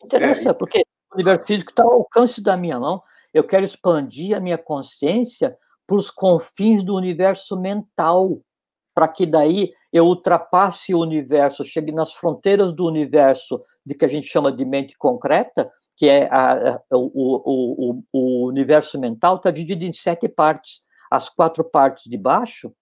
Não 0.00 0.06
interessa, 0.06 0.50
é. 0.50 0.52
porque 0.52 0.84
universo 1.14 1.44
físico 1.44 1.70
está 1.70 1.82
ao 1.82 1.92
alcance 1.92 2.42
da 2.42 2.56
minha 2.56 2.78
mão. 2.78 3.02
Eu 3.32 3.44
quero 3.44 3.64
expandir 3.64 4.36
a 4.36 4.40
minha 4.40 4.58
consciência 4.58 5.56
para 5.86 5.96
os 5.96 6.10
confins 6.10 6.82
do 6.82 6.94
universo 6.94 7.58
mental, 7.58 8.40
para 8.94 9.08
que 9.08 9.26
daí 9.26 9.72
eu 9.92 10.06
ultrapasse 10.06 10.94
o 10.94 11.00
universo, 11.00 11.64
chegue 11.64 11.92
nas 11.92 12.12
fronteiras 12.12 12.72
do 12.72 12.86
universo 12.86 13.62
de 13.84 13.94
que 13.94 14.04
a 14.04 14.08
gente 14.08 14.26
chama 14.26 14.52
de 14.52 14.64
mente 14.64 14.96
concreta, 14.96 15.70
que 15.96 16.08
é 16.08 16.28
a, 16.30 16.74
a, 16.74 16.80
o, 16.90 17.10
o, 17.14 17.92
o, 17.92 18.02
o 18.12 18.48
universo 18.48 18.98
mental, 18.98 19.36
está 19.36 19.50
dividido 19.50 19.84
em 19.84 19.92
sete 19.92 20.28
partes. 20.28 20.80
As 21.10 21.28
quatro 21.28 21.62
partes 21.62 22.04
de 22.04 22.16
baixo, 22.16 22.72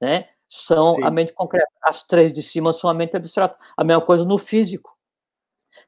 né, 0.00 0.28
são 0.48 0.94
Sim. 0.94 1.04
a 1.04 1.10
mente 1.10 1.32
concreta. 1.32 1.68
As 1.82 2.02
três 2.02 2.32
de 2.32 2.42
cima 2.42 2.72
são 2.72 2.88
a 2.88 2.94
mente 2.94 3.14
abstrata. 3.16 3.58
A 3.76 3.84
mesma 3.84 4.02
coisa 4.02 4.24
no 4.24 4.38
físico. 4.38 4.97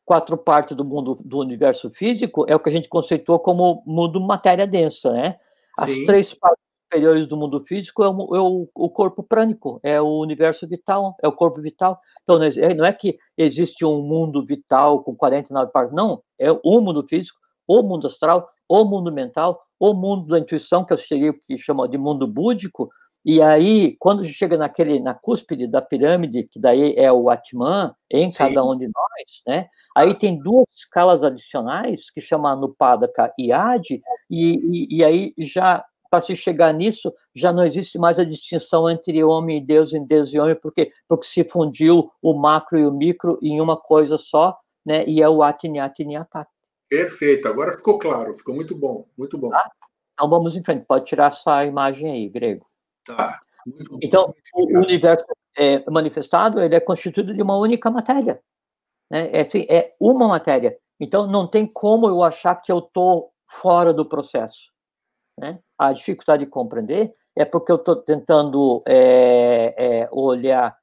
Quatro 0.05 0.37
partes 0.37 0.77
do 0.77 0.85
mundo 0.85 1.17
do 1.25 1.39
universo 1.39 1.91
físico 1.91 2.45
é 2.49 2.55
o 2.55 2.61
que 2.61 2.69
a 2.69 2.73
gente 2.73 2.89
conceitou 2.89 3.39
como 3.39 3.83
mundo 3.87 4.21
matéria 4.21 4.67
densa, 4.67 5.13
né? 5.13 5.37
As 5.79 5.87
Sim. 5.87 6.07
três 6.07 6.35
partes 6.35 6.63
superiores 6.85 7.27
do 7.27 7.37
mundo 7.37 7.61
físico 7.61 8.03
é 8.03 8.09
o, 8.09 8.37
é 8.37 8.41
o, 8.41 8.91
corpo 8.91 9.23
prânico, 9.23 9.79
é 9.83 10.01
o 10.01 10.19
universo 10.19 10.67
vital, 10.67 11.15
é 11.23 11.29
o 11.29 11.33
corpo 11.33 11.61
vital. 11.61 12.01
Então, 12.23 12.39
não 12.39 12.85
é 12.85 12.93
que 12.93 13.17
existe 13.39 13.85
um 13.85 14.03
mundo 14.03 14.45
vital 14.45 15.03
com 15.05 15.15
49 15.15 15.71
partes, 15.71 15.95
não. 15.95 16.21
É 16.39 16.51
o 16.51 16.81
mundo 16.81 17.07
físico, 17.09 17.39
o 17.67 17.83
mundo 17.83 18.09
astral, 18.09 18.49
o 18.69 18.85
mundo 18.85 19.13
mental, 19.13 19.63
o 19.79 19.95
mundo 19.95 20.27
da 20.27 20.39
intuição, 20.39 20.85
que 20.85 20.93
eu 20.93 20.99
cheguei 20.99 21.33
que 21.33 21.57
chama 21.57 21.89
de 21.89 21.97
mundo 21.97 22.27
búdico, 22.27 22.91
e 23.25 23.43
aí, 23.43 23.97
quando 23.99 24.25
chega 24.25 24.57
naquele, 24.57 24.99
na 24.99 25.13
cúspide 25.13 25.67
da 25.67 25.83
pirâmide, 25.83 26.45
que 26.45 26.59
daí 26.59 26.95
é 26.97 27.13
o 27.13 27.29
Atman, 27.29 27.95
em 28.11 28.31
Sim. 28.31 28.39
cada 28.39 28.65
um 28.65 28.73
de 28.73 28.87
nós, 28.87 29.43
né? 29.47 29.69
Aí 29.95 30.15
tem 30.15 30.39
duas 30.39 30.67
escalas 30.73 31.23
adicionais, 31.23 32.11
que 32.11 32.21
chama 32.21 32.57
Nupadaka 32.57 33.33
e 33.37 33.53
Adi, 33.53 34.01
e, 34.31 34.55
e, 34.55 34.97
e 34.99 35.05
aí 35.05 35.35
já, 35.37 35.85
para 36.11 36.23
se 36.23 36.35
chegar 36.35 36.73
nisso, 36.73 37.13
já 37.35 37.53
não 37.53 37.67
existe 37.67 37.99
mais 37.99 38.19
a 38.19 38.25
distinção 38.25 38.89
entre 38.89 39.23
homem 39.23 39.59
e 39.59 39.67
Deus, 39.67 39.93
em 39.93 40.05
Deus 40.05 40.33
e 40.33 40.39
homem, 40.39 40.55
porque, 40.55 40.91
porque 41.07 41.27
se 41.27 41.45
fundiu 41.45 42.11
o 42.23 42.33
macro 42.33 42.79
e 42.79 42.87
o 42.87 42.93
micro 42.93 43.39
em 43.43 43.61
uma 43.61 43.77
coisa 43.77 44.17
só, 44.17 44.57
né? 44.87 45.05
E 45.07 45.21
é 45.21 45.29
o 45.29 45.43
Atiniati 45.43 46.05
Niatati. 46.05 46.51
Perfeito, 46.89 47.47
agora 47.47 47.73
ficou 47.73 47.99
claro, 47.99 48.35
ficou 48.35 48.55
muito 48.55 48.75
bom, 48.75 49.07
muito 49.17 49.37
bom. 49.37 49.51
Tá? 49.51 49.71
Então 50.15 50.29
vamos 50.29 50.57
em 50.57 50.65
frente, 50.65 50.87
pode 50.87 51.05
tirar 51.05 51.29
essa 51.29 51.65
imagem 51.65 52.11
aí, 52.11 52.29
grego. 52.29 52.70
Tá. 53.05 53.39
Então, 54.03 54.33
o 54.55 54.79
universo 54.79 55.25
é 55.57 55.85
manifestado 55.91 56.61
ele 56.61 56.75
é 56.75 56.81
constituído 56.81 57.35
de 57.35 57.43
uma 57.43 57.57
única 57.57 57.91
matéria. 57.91 58.41
Né? 59.11 59.31
É, 59.33 59.41
assim, 59.41 59.67
é 59.69 59.95
uma 60.01 60.29
matéria. 60.29 60.79
Então, 60.99 61.27
não 61.27 61.47
tem 61.47 61.67
como 61.67 62.07
eu 62.07 62.23
achar 62.23 62.55
que 62.57 62.71
eu 62.71 62.79
estou 62.79 63.33
fora 63.49 63.93
do 63.93 64.07
processo. 64.07 64.71
Né? 65.39 65.59
A 65.79 65.93
dificuldade 65.93 66.45
de 66.45 66.51
compreender 66.51 67.15
é 67.37 67.45
porque 67.45 67.73
eu 67.73 67.77
estou 67.77 67.97
tentando 67.97 68.83
é, 68.87 69.75
é, 69.77 70.09
olhar 70.13 70.77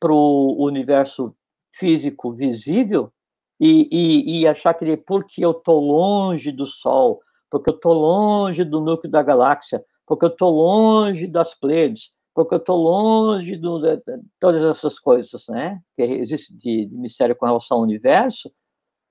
para 0.00 0.12
o 0.12 0.64
universo 0.64 1.34
físico 1.74 2.32
visível 2.32 3.12
e, 3.60 3.88
e, 3.90 4.40
e, 4.40 4.46
achar 4.46 4.74
que 4.74 4.96
porque 4.96 5.44
eu 5.44 5.52
estou 5.52 5.80
longe 5.80 6.52
do 6.52 6.66
Sol, 6.66 7.20
porque 7.50 7.70
eu 7.70 7.74
estou 7.74 7.92
longe 7.92 8.64
do 8.64 8.80
núcleo 8.80 9.10
da 9.10 9.22
galáxia, 9.22 9.84
porque 10.06 10.24
eu 10.24 10.30
estou 10.30 10.50
longe 10.50 11.26
das 11.26 11.54
Pleiades, 11.54 12.12
porque 12.34 12.54
eu 12.54 12.58
estou 12.58 12.76
longe 12.76 13.56
do, 13.56 13.78
de, 13.78 13.96
de, 13.96 14.22
todas 14.40 14.62
essas 14.62 14.98
coisas, 14.98 15.44
né, 15.48 15.80
que 15.96 16.02
existe 16.02 16.54
de, 16.56 16.86
de, 16.86 16.96
mistério 16.96 17.36
com 17.36 17.46
relação 17.46 17.78
ao 17.78 17.82
universo, 17.82 18.50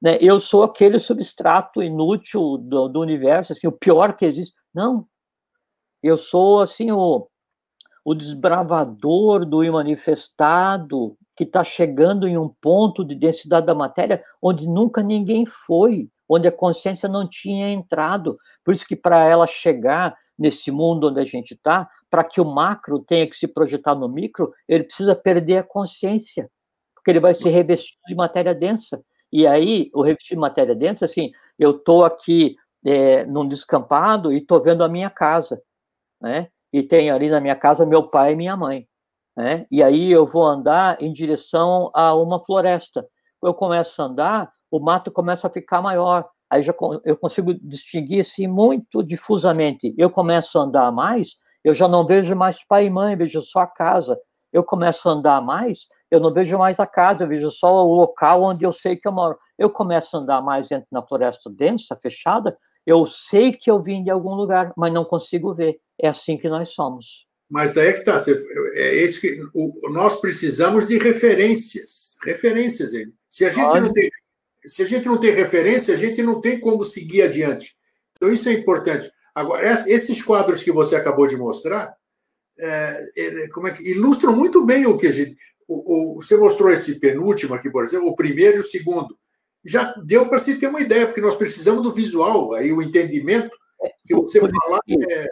né, 0.02 0.18
eu 0.20 0.40
sou 0.40 0.64
aquele 0.64 1.00
substrato 1.00 1.82
inútil 1.82 2.58
do, 2.58 2.90
do 2.90 3.00
universo, 3.00 3.54
assim, 3.54 3.68
o 3.68 3.72
pior 3.72 4.16
que 4.18 4.26
existe. 4.26 4.54
Não, 4.74 5.08
eu 6.02 6.18
sou, 6.18 6.60
assim, 6.60 6.92
o, 6.92 7.28
o 8.04 8.14
desbravador 8.14 9.46
do 9.46 9.64
imanifestado 9.64 11.18
que 11.36 11.44
está 11.44 11.64
chegando 11.64 12.28
em 12.28 12.38
um 12.38 12.50
ponto 12.50 13.04
de 13.04 13.16
densidade 13.16 13.66
da 13.66 13.74
matéria 13.74 14.24
onde 14.42 14.68
nunca 14.68 15.02
ninguém 15.02 15.46
foi, 15.46 16.10
onde 16.28 16.48
a 16.48 16.52
consciência 16.52 17.08
não 17.08 17.28
tinha 17.28 17.72
entrado. 17.72 18.38
Por 18.64 18.74
isso 18.74 18.86
que 18.86 18.96
para 18.96 19.24
ela 19.24 19.48
chegar 19.48 20.16
nesse 20.38 20.72
mundo 20.72 21.10
onde 21.10 21.20
a 21.20 21.24
gente 21.24 21.54
está, 21.54 21.90
para 22.10 22.24
que 22.24 22.40
o 22.40 22.46
macro 22.46 23.00
tenha 23.00 23.28
que 23.28 23.36
se 23.36 23.48
projetar 23.48 23.96
no 23.96 24.08
micro, 24.08 24.54
ele 24.68 24.84
precisa 24.84 25.16
perder 25.16 25.58
a 25.58 25.64
consciência, 25.64 26.50
porque 26.94 27.12
ele 27.12 27.20
vai 27.20 27.34
se 27.34 27.50
revestir 27.50 27.98
de 28.08 28.16
matéria 28.16 28.54
densa. 28.54 29.04
E 29.32 29.48
aí, 29.48 29.90
o 29.94 30.04
revestir 30.04 30.36
de 30.36 30.40
matéria 30.40 30.76
densa, 30.76 31.06
assim, 31.06 31.32
eu 31.58 31.72
estou 31.72 32.06
aqui 32.06 32.56
é, 32.86 33.26
num 33.26 33.48
descampado 33.48 34.32
e 34.32 34.38
estou 34.38 34.62
vendo 34.62 34.84
a 34.84 34.90
minha 34.90 35.10
casa, 35.10 35.62
né? 36.22 36.50
E 36.72 36.84
tem 36.84 37.10
ali 37.10 37.30
na 37.30 37.40
minha 37.40 37.56
casa 37.56 37.86
meu 37.86 38.08
pai 38.08 38.34
e 38.34 38.36
minha 38.36 38.56
mãe, 38.56 38.88
né? 39.36 39.66
E 39.72 39.82
aí 39.82 40.12
eu 40.12 40.26
vou 40.26 40.46
andar 40.46 41.02
em 41.02 41.12
direção 41.12 41.90
a 41.94 42.14
uma 42.16 42.44
floresta. 42.44 43.08
Eu 43.42 43.54
começo 43.54 44.02
a 44.02 44.06
andar, 44.06 44.54
o 44.70 44.80
mato 44.80 45.12
começa 45.12 45.48
a 45.48 45.50
ficar 45.50 45.82
maior. 45.82 46.30
Aí 46.54 46.62
já 46.62 46.72
eu 47.04 47.18
consigo 47.18 47.52
distinguir 47.56 48.20
assim 48.20 48.46
muito 48.46 49.02
difusamente. 49.02 49.92
Eu 49.98 50.12
começo 50.12 50.60
a 50.60 50.62
andar 50.62 50.92
mais, 50.92 51.30
eu 51.64 51.74
já 51.74 51.88
não 51.88 52.06
vejo 52.06 52.36
mais 52.36 52.64
pai 52.64 52.86
e 52.86 52.90
mãe, 52.92 53.18
vejo 53.18 53.42
só 53.42 53.62
a 53.62 53.68
casa. 53.68 54.20
Eu 54.52 54.64
começo 54.64 55.10
a 55.10 55.14
andar 55.14 55.42
mais, 55.42 55.88
eu 56.12 56.20
não 56.20 56.32
vejo 56.32 56.56
mais 56.60 56.80
a 56.80 56.86
casa, 56.86 57.24
eu 57.24 57.28
vejo 57.28 57.50
só 57.50 57.84
o 57.84 57.96
local 57.96 58.44
onde 58.44 58.64
eu 58.64 58.72
sei 58.72 58.96
que 58.96 59.08
eu 59.08 59.12
moro. 59.12 59.36
Eu 59.58 59.68
começo 59.68 60.16
a 60.16 60.20
andar 60.20 60.44
mais 60.44 60.68
dentro 60.68 60.86
na 60.92 61.02
floresta 61.02 61.50
densa, 61.50 61.98
fechada, 62.00 62.56
eu 62.86 63.04
sei 63.08 63.52
que 63.52 63.72
eu 63.72 63.82
vim 63.82 64.04
de 64.04 64.12
algum 64.12 64.36
lugar, 64.36 64.72
mas 64.78 64.94
não 64.94 65.04
consigo 65.04 65.56
ver. 65.56 65.80
É 66.00 66.08
assim 66.08 66.38
que 66.38 66.48
nós 66.48 66.70
somos. 66.70 67.26
Mas 67.50 67.80
aí 67.80 67.88
é 67.88 67.94
que 67.94 68.00
está. 68.00 68.18
É 68.76 68.96
isso 68.96 69.22
que 69.22 69.40
o, 69.56 69.92
nós 69.92 70.22
precisamos 70.22 70.88
de 70.88 71.00
referências. 71.00 72.16
Referências, 72.24 72.94
ele. 72.94 73.12
Se 73.28 73.44
a 73.46 73.50
gente 73.50 73.80
não 73.80 73.92
tem, 73.92 74.08
se 74.66 74.84
a 74.84 74.88
gente 74.88 75.08
não 75.08 75.20
tem 75.20 75.32
referência, 75.32 75.94
a 75.94 75.98
gente 75.98 76.22
não 76.22 76.42
tem 76.42 76.60
como 76.60 76.84
seguir 76.84 77.24
adiante. 77.24 77.76
Então 78.16 78.32
isso 78.32 78.50
é 78.50 78.54
importante. 78.54 79.10
Agora, 79.36 79.72
esses 79.72 80.22
quadros 80.22 80.64
que 80.64 80.72
você 80.72 80.96
acabou 80.96 81.28
de 81.28 81.36
mostrar, 81.36 81.96
é, 82.60 83.48
como 83.54 83.68
é 83.68 83.72
que 83.72 83.92
ilustram 83.92 84.36
muito 84.36 84.66
bem 84.66 84.86
o 84.86 84.98
que 84.98 85.08
a 85.08 85.12
gente. 85.12 85.36
O, 85.68 86.18
o, 86.18 86.22
você 86.22 86.38
mostrou 86.38 86.72
esse 86.72 87.00
penúltimo 87.00 87.56
aqui, 87.56 87.70
por 87.70 87.84
exemplo, 87.84 88.08
o 88.08 88.16
primeiro 88.16 88.58
e 88.58 88.60
o 88.60 88.64
segundo 88.64 89.18
já 89.66 89.94
deu 90.06 90.28
para 90.28 90.40
se 90.40 90.60
ter 90.60 90.68
uma 90.68 90.82
ideia, 90.82 91.06
porque 91.06 91.22
nós 91.22 91.36
precisamos 91.36 91.82
do 91.82 91.92
visual, 91.92 92.54
aí 92.54 92.74
o 92.74 92.82
entendimento 92.82 93.56
que 94.06 94.14
você 94.14 94.40
falar. 94.40 94.80
É... 94.88 95.30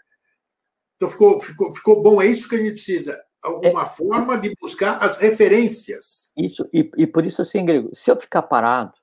Então 0.96 1.10
ficou, 1.10 1.42
ficou, 1.42 1.76
ficou 1.76 2.02
bom, 2.02 2.22
é 2.22 2.28
isso 2.28 2.48
que 2.48 2.56
a 2.56 2.60
gente 2.60 2.74
precisa. 2.74 3.22
Alguma 3.44 3.84
é, 3.84 3.88
forma 3.88 4.38
de 4.38 4.54
buscar 4.62 5.04
as 5.04 5.18
referências. 5.18 6.32
Isso, 6.38 6.68
e, 6.72 6.90
e 6.96 7.08
por 7.08 7.26
isso, 7.26 7.42
assim, 7.42 7.66
Grego, 7.66 7.90
se 7.94 8.10
eu 8.10 8.20
ficar 8.20 8.44
parado, 8.44 8.94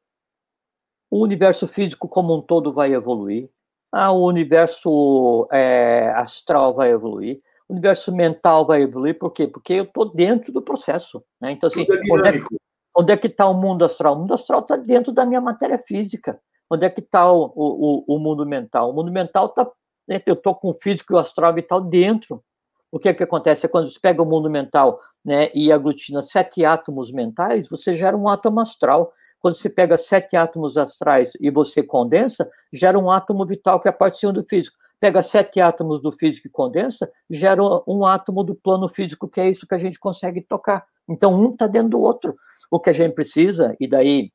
o 1.10 1.22
universo 1.22 1.66
físico 1.66 2.08
como 2.08 2.36
um 2.36 2.42
todo 2.42 2.72
vai 2.72 2.92
evoluir, 2.92 3.48
ah, 3.92 4.12
o 4.12 4.26
universo 4.26 5.48
é, 5.50 6.12
astral 6.14 6.74
vai 6.74 6.90
evoluir, 6.90 7.40
o 7.68 7.72
universo 7.72 8.14
mental 8.14 8.66
vai 8.66 8.82
evoluir, 8.82 9.18
por 9.18 9.30
quê? 9.30 9.46
Porque 9.46 9.74
eu 9.74 9.84
estou 9.84 10.12
dentro 10.12 10.52
do 10.52 10.62
processo. 10.62 11.22
Né? 11.40 11.52
Então, 11.52 11.68
assim, 11.68 11.84
Tudo 11.84 11.98
é 11.98 12.02
dinâmico. 12.02 12.56
Onde 12.96 13.12
é 13.12 13.16
que 13.16 13.28
está 13.28 13.46
o 13.46 13.54
mundo 13.54 13.84
astral? 13.84 14.14
O 14.14 14.18
mundo 14.18 14.34
astral 14.34 14.60
está 14.60 14.76
dentro 14.76 15.12
da 15.12 15.24
minha 15.24 15.40
matéria 15.40 15.78
física. 15.78 16.40
Onde 16.70 16.84
é 16.84 16.90
que 16.90 17.00
está 17.00 17.30
o, 17.30 17.52
o, 17.54 18.16
o, 18.16 18.18
mundo 18.18 18.44
mental? 18.44 18.90
O 18.90 18.92
mundo 18.92 19.12
mental 19.12 19.46
está. 19.46 19.70
Né, 20.06 20.20
eu 20.26 20.34
estou 20.34 20.54
com 20.54 20.70
o 20.70 20.74
físico 20.74 21.12
e 21.12 21.14
o 21.14 21.18
astral 21.18 21.54
vital 21.54 21.80
dentro. 21.80 22.42
O 22.90 22.98
que 22.98 23.08
é 23.08 23.14
que 23.14 23.22
acontece? 23.22 23.66
É 23.66 23.68
quando 23.68 23.90
você 23.90 24.00
pega 24.00 24.22
o 24.22 24.26
mundo 24.26 24.50
mental 24.50 25.00
né, 25.24 25.50
e 25.54 25.70
aglutina 25.70 26.22
sete 26.22 26.64
átomos 26.64 27.12
mentais, 27.12 27.68
você 27.68 27.92
gera 27.94 28.16
um 28.16 28.28
átomo 28.28 28.60
astral. 28.60 29.12
Quando 29.40 29.56
você 29.56 29.68
pega 29.68 29.96
sete 29.96 30.36
átomos 30.36 30.76
astrais 30.76 31.32
e 31.40 31.50
você 31.50 31.82
condensa, 31.82 32.48
gera 32.72 32.98
um 32.98 33.10
átomo 33.10 33.46
vital 33.46 33.80
que 33.80 33.88
é 33.88 33.90
a 33.90 33.94
partir 33.94 34.32
do 34.32 34.44
físico. 34.44 34.76
Pega 35.00 35.22
sete 35.22 35.60
átomos 35.60 36.02
do 36.02 36.10
físico 36.10 36.48
e 36.48 36.50
condensa, 36.50 37.10
gera 37.30 37.62
um 37.86 38.04
átomo 38.04 38.42
do 38.42 38.54
plano 38.54 38.88
físico, 38.88 39.28
que 39.28 39.40
é 39.40 39.48
isso 39.48 39.66
que 39.66 39.74
a 39.74 39.78
gente 39.78 39.98
consegue 39.98 40.40
tocar. 40.40 40.84
Então, 41.08 41.32
um 41.34 41.52
está 41.52 41.66
dentro 41.68 41.90
do 41.90 42.00
outro. 42.00 42.36
O 42.70 42.80
que 42.80 42.90
a 42.90 42.92
gente 42.92 43.14
precisa, 43.14 43.76
e 43.78 43.86
daí 43.86 44.32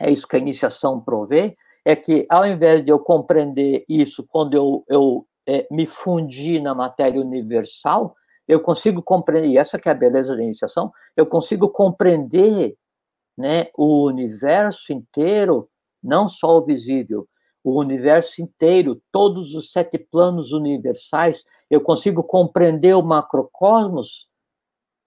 é 0.00 0.10
isso 0.10 0.26
que 0.26 0.36
a 0.36 0.38
iniciação 0.38 1.00
provê, 1.00 1.56
é 1.84 1.94
que 1.94 2.26
ao 2.28 2.46
invés 2.46 2.84
de 2.84 2.90
eu 2.90 2.98
compreender 2.98 3.84
isso 3.88 4.24
quando 4.26 4.54
eu, 4.54 4.84
eu 4.88 5.26
é, 5.46 5.66
me 5.70 5.86
fundi 5.86 6.60
na 6.60 6.74
matéria 6.74 7.20
universal, 7.20 8.14
eu 8.46 8.60
consigo 8.60 9.02
compreender, 9.02 9.48
e 9.48 9.58
essa 9.58 9.78
que 9.78 9.88
é 9.88 9.92
a 9.92 9.94
beleza 9.94 10.34
da 10.34 10.42
iniciação, 10.42 10.90
eu 11.16 11.26
consigo 11.26 11.68
compreender 11.68 12.74
né, 13.38 13.68
o 13.76 14.04
universo 14.04 14.92
inteiro, 14.92 15.70
não 16.02 16.28
só 16.28 16.58
o 16.58 16.64
visível, 16.64 17.28
o 17.62 17.78
universo 17.78 18.42
inteiro, 18.42 19.00
todos 19.12 19.54
os 19.54 19.70
sete 19.70 19.96
planos 19.96 20.52
universais, 20.52 21.44
eu 21.70 21.80
consigo 21.80 22.24
compreender 22.24 22.94
o 22.94 23.02
macrocosmos 23.02 24.26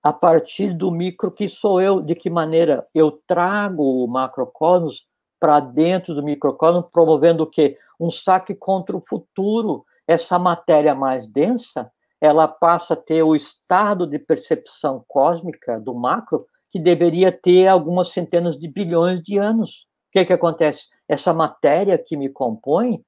a 0.01 0.13
partir 0.13 0.73
do 0.73 0.89
micro 0.89 1.29
que 1.29 1.49
sou 1.49 1.82
eu, 1.82 2.01
de 2.01 2.15
que 2.15 2.29
maneira 2.29 2.88
eu 2.95 3.11
trago 3.27 3.84
o 3.84 4.07
macrocosmos 4.07 5.05
para 5.39 5.59
dentro 5.59 6.15
do 6.15 6.23
microcosmos, 6.23 6.86
promovendo 6.91 7.43
o 7.43 7.47
quê? 7.47 7.77
Um 7.99 8.09
saque 8.09 8.55
contra 8.55 8.95
o 8.95 9.03
futuro. 9.05 9.84
Essa 10.07 10.39
matéria 10.39 10.95
mais 10.95 11.27
densa, 11.27 11.91
ela 12.19 12.47
passa 12.47 12.93
a 12.93 12.97
ter 12.97 13.23
o 13.23 13.36
estado 13.36 14.07
de 14.07 14.17
percepção 14.19 15.03
cósmica 15.07 15.79
do 15.79 15.93
macro 15.93 16.45
que 16.72 16.80
deveria 16.80 17.32
ter 17.32 17.67
algumas 17.67 18.13
centenas 18.13 18.57
de 18.57 18.67
bilhões 18.67 19.22
de 19.22 19.38
anos. 19.38 19.86
O 20.09 20.11
que 20.13 20.26
que 20.26 20.34
acontece? 20.34 20.88
Essa 21.07 21.34
matéria 21.34 21.97
que 21.97 22.15
me 22.15 22.30
compõe, 22.30 23.03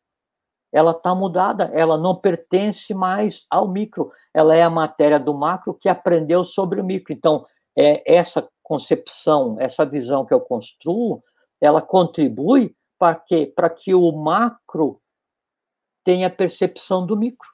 ela 0.72 0.92
está 0.92 1.16
mudada, 1.16 1.66
ela 1.74 1.98
não 1.98 2.16
pertence 2.16 2.94
mais 2.94 3.46
ao 3.50 3.68
micro, 3.68 4.12
ela 4.34 4.56
é 4.56 4.62
a 4.62 4.70
matéria 4.70 5.20
do 5.20 5.34
macro 5.34 5.74
que 5.74 5.88
aprendeu 5.88 6.44
sobre 6.44 6.82
o 6.82 6.84
micro. 6.84 7.14
Então, 7.14 7.46
é 7.76 8.04
essa 8.14 8.48
concepção, 8.62 9.58
essa 9.60 9.86
visão 9.86 10.26
que 10.26 10.34
eu 10.34 10.42
construo, 10.42 11.24
ela 11.62 11.82
contribui 11.82 12.76
para 13.00 13.16
que, 13.16 13.46
para 13.48 13.70
que 13.70 13.94
o 13.94 14.12
macro 14.12 15.00
tenha 16.04 16.30
percepção 16.30 17.06
do 17.06 17.16
micro. 17.16 17.48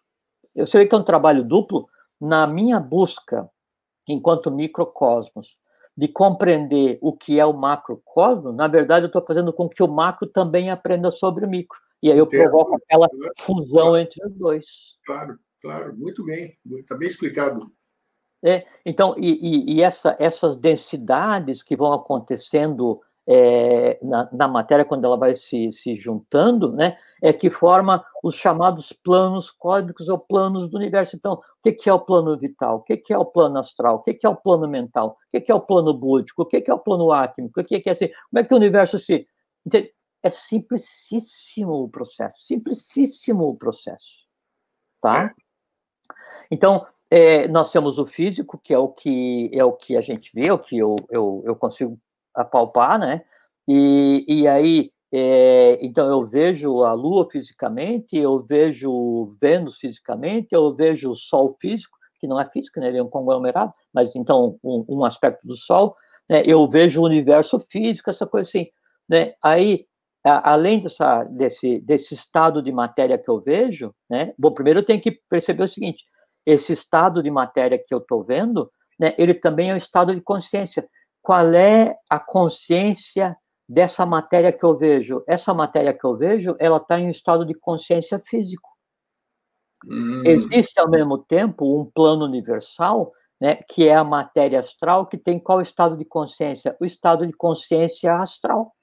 Eu 0.56 0.66
sei 0.66 0.88
que 0.88 0.96
é 0.96 0.98
um 0.98 1.04
trabalho 1.04 1.44
duplo 1.44 1.88
na 2.20 2.48
minha 2.48 2.80
busca, 2.80 3.50
enquanto 4.08 4.52
microcosmos, 4.52 5.56
de 6.00 6.08
compreender 6.08 6.98
o 7.02 7.12
que 7.12 7.38
é 7.42 7.46
o 7.46 7.52
macrocosmo, 7.52 8.54
na 8.54 8.70
verdade, 8.70 9.04
eu 9.04 9.08
estou 9.08 9.22
fazendo 9.22 9.52
com 9.52 9.68
que 9.68 9.84
o 9.84 9.88
macro 9.88 10.30
também 10.30 10.72
aprenda 10.72 11.12
sobre 11.12 11.46
o 11.46 11.50
micro. 11.50 11.78
E 12.02 12.10
aí 12.10 12.18
eu 12.18 12.26
provoco 12.26 12.78
aquela 12.78 13.10
fusão 13.38 13.98
entre 13.98 14.26
os 14.26 14.34
dois. 14.34 14.66
Claro, 15.06 15.38
claro, 15.62 15.94
muito 15.98 16.24
bem, 16.24 16.54
está 16.80 16.98
bem 16.98 17.10
explicado. 17.10 17.70
É, 18.42 18.66
então, 18.86 19.14
e, 19.18 19.74
e, 19.74 19.74
e 19.74 19.82
essa, 19.82 20.16
essas 20.18 20.56
densidades 20.56 21.62
que 21.62 21.76
vão 21.76 21.92
acontecendo 21.92 23.02
é, 23.32 24.00
na, 24.02 24.28
na, 24.34 24.48
matéria, 24.48 24.84
quando 24.84 25.06
ela 25.06 25.16
vai 25.16 25.36
se, 25.36 25.72
se 25.72 25.96
juntando, 25.96 26.72
né, 26.72 26.98
é 27.22 27.32
que 27.32 27.52
forma 27.52 28.04
os 28.24 28.34
chamados 28.34 28.92
planos 28.92 29.52
cósmicos 29.52 30.10
ou 30.10 30.18
planos 30.18 30.68
do 30.68 30.78
universo. 30.78 31.16
Então, 31.16 31.34
o 31.34 31.42
que, 31.62 31.74
que 31.74 31.88
é 31.88 31.94
o 31.94 32.00
plano 32.00 32.36
vital? 32.36 32.78
O 32.78 32.82
que, 32.82 32.98
que 32.98 33.14
é 33.14 33.18
o 33.18 33.26
plano 33.26 33.60
astral? 33.60 33.98
O 33.98 34.00
que, 34.00 34.16
que 34.16 34.26
é 34.26 34.30
o 34.30 34.36
plano 34.36 34.68
mental? 34.68 35.10
O 35.10 35.32
que, 35.32 35.42
que 35.42 35.52
é 35.52 35.56
o 35.56 35.62
plano 35.62 35.94
búdico? 35.94 36.42
O 36.42 36.46
que, 36.46 36.60
que 36.60 36.72
é 36.72 36.74
o 36.74 36.80
plano 36.80 37.12
áquimico? 37.12 37.62
O 37.62 37.64
que, 37.64 37.80
que 37.80 37.90
é 37.90 37.92
assim? 37.92 38.08
Como 38.08 38.40
é 38.40 38.44
que 38.44 38.54
o 38.54 38.58
universo 38.58 38.98
se. 38.98 39.28
É 40.24 40.30
simplicíssimo 40.32 41.84
o 41.84 41.90
processo, 41.90 42.46
simplicíssimo 42.46 43.44
o 43.44 43.58
processo, 43.58 44.26
tá? 45.00 45.34
Então, 46.52 46.86
é, 47.10 47.48
nós 47.48 47.72
temos 47.72 48.00
o 48.00 48.06
físico, 48.06 48.58
que 48.58 48.74
é 48.74 48.78
o 48.78 48.90
que 48.90 49.50
é 49.54 49.64
o 49.64 49.72
que 49.72 49.96
a 49.96 50.02
gente 50.02 50.32
vê, 50.34 50.52
o 50.52 50.60
que 50.60 50.78
eu, 50.78 50.96
eu, 51.10 51.42
eu 51.46 51.56
consigo 51.56 51.98
apalpar, 52.36 53.00
né? 53.00 53.22
E, 53.68 54.26
e 54.28 54.48
aí, 54.48 54.92
é, 55.14 55.78
então 55.82 56.08
eu 56.08 56.26
vejo 56.26 56.84
a 56.84 56.94
Lua 56.94 57.28
fisicamente, 57.30 58.18
eu 58.18 58.40
vejo 58.40 59.36
Vênus 59.42 59.78
fisicamente, 59.78 60.50
eu 60.52 60.74
vejo 60.76 61.12
o 61.12 61.16
Sol 61.16 61.56
físico, 61.60 61.98
que 62.20 62.28
não 62.28 62.40
é 62.40 62.50
físico, 62.50 62.80
né? 62.80 62.88
Ele 62.88 62.98
é 62.98 63.04
um 63.04 63.10
conglomerado, 63.10 63.74
mas 63.94 64.16
então 64.16 64.58
um, 64.64 64.86
um 64.90 65.06
aspecto 65.06 65.46
do 65.46 65.56
Sol, 65.56 65.96
né? 66.30 66.44
Eu 66.46 66.68
vejo 66.68 67.02
o 67.02 67.06
universo 67.06 67.60
físico, 67.60 68.10
essa 68.10 68.26
coisa 68.26 68.48
assim, 68.48 68.68
né? 69.10 69.34
Aí 69.44 69.86
além 70.24 70.80
dessa, 70.80 71.24
desse, 71.24 71.80
desse 71.80 72.14
estado 72.14 72.62
de 72.62 72.72
matéria 72.72 73.18
que 73.18 73.30
eu 73.30 73.40
vejo, 73.40 73.94
né? 74.10 74.34
Bom, 74.38 74.52
primeiro 74.52 74.80
eu 74.80 74.86
tenho 74.86 75.02
que 75.02 75.12
perceber 75.30 75.64
o 75.64 75.68
seguinte: 75.68 76.04
esse 76.46 76.74
estado 76.74 77.24
de 77.24 77.32
matéria 77.32 77.78
que 77.78 77.94
eu 77.94 78.00
estou 78.00 78.24
vendo, 78.24 78.70
né? 79.00 79.14
Ele 79.18 79.34
também 79.34 79.70
é 79.70 79.74
um 79.74 79.78
estado 79.78 80.14
de 80.14 80.22
consciência. 80.22 80.88
Qual 81.30 81.54
é 81.54 81.96
a 82.10 82.20
consciência 82.20 83.38
dessa 83.70 84.04
matéria 84.04 84.52
que 84.52 84.66
eu 84.66 84.76
vejo? 84.76 85.24
Essa 85.28 85.54
matéria 85.54 85.94
que 85.94 86.04
eu 86.04 86.18
vejo, 86.18 86.56
ela 86.58 86.78
está 86.78 87.00
em 87.00 87.06
um 87.06 87.12
estado 87.12 87.46
de 87.46 87.54
consciência 87.54 88.18
físico. 88.18 88.68
Hum. 89.86 90.24
Existe 90.26 90.80
ao 90.80 90.90
mesmo 90.90 91.20
tempo 91.20 91.80
um 91.80 91.86
plano 91.86 92.26
universal, 92.26 93.12
né? 93.40 93.58
Que 93.58 93.88
é 93.88 93.94
a 93.94 94.04
matéria 94.04 94.60
astral, 94.60 95.06
que 95.06 95.20
tem 95.20 95.38
qual 95.38 95.62
estado 95.62 95.96
de 95.96 96.04
consciência? 96.04 96.76
O 96.82 96.84
estado 96.84 97.28
de 97.28 97.34
consciência 97.34 98.16
astral. 98.16 98.74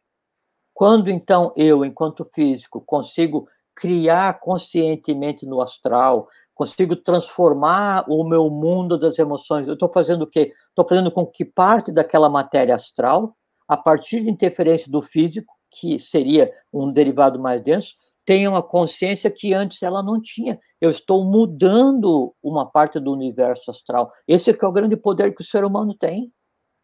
Quando 0.73 1.11
então 1.11 1.53
eu, 1.57 1.85
enquanto 1.85 2.31
físico, 2.33 2.81
consigo 2.81 3.49
criar 3.75 4.39
conscientemente 4.39 5.45
no 5.45 5.61
astral, 5.61 6.29
consigo 6.55 6.95
transformar 6.95 8.05
o 8.09 8.23
meu 8.23 8.49
mundo 8.49 8.97
das 8.97 9.19
emoções. 9.19 9.67
Eu 9.67 9.75
estou 9.75 9.93
fazendo 9.93 10.23
o 10.23 10.27
quê? 10.29 10.53
Estou 10.77 10.87
fazendo 10.87 11.11
com 11.11 11.25
que 11.25 11.43
parte 11.43 11.91
daquela 11.91 12.29
matéria 12.29 12.75
astral, 12.75 13.35
a 13.67 13.79
partir 13.79 14.23
de 14.23 14.31
interferência 14.31 14.93
do 14.93 15.01
físico, 15.01 15.51
que 15.71 15.99
seria 15.99 16.53
um 16.71 16.93
derivado 16.93 17.39
mais 17.39 17.63
denso, 17.63 17.95
tenha 18.27 18.51
uma 18.51 18.63
consciência 18.63 19.31
que 19.31 19.55
antes 19.55 19.83
ela 19.83 20.03
não 20.03 20.21
tinha. 20.21 20.61
Eu 20.79 20.91
estou 20.91 21.25
mudando 21.25 22.35
uma 22.43 22.67
parte 22.67 23.01
do 23.01 23.11
universo 23.11 23.71
astral. 23.71 24.13
Esse 24.29 24.51
é, 24.51 24.59
é 24.61 24.67
o 24.67 24.73
grande 24.73 24.99
poder 24.99 25.35
que 25.35 25.41
o 25.41 25.47
ser 25.47 25.65
humano 25.65 25.95
tem. 25.95 26.31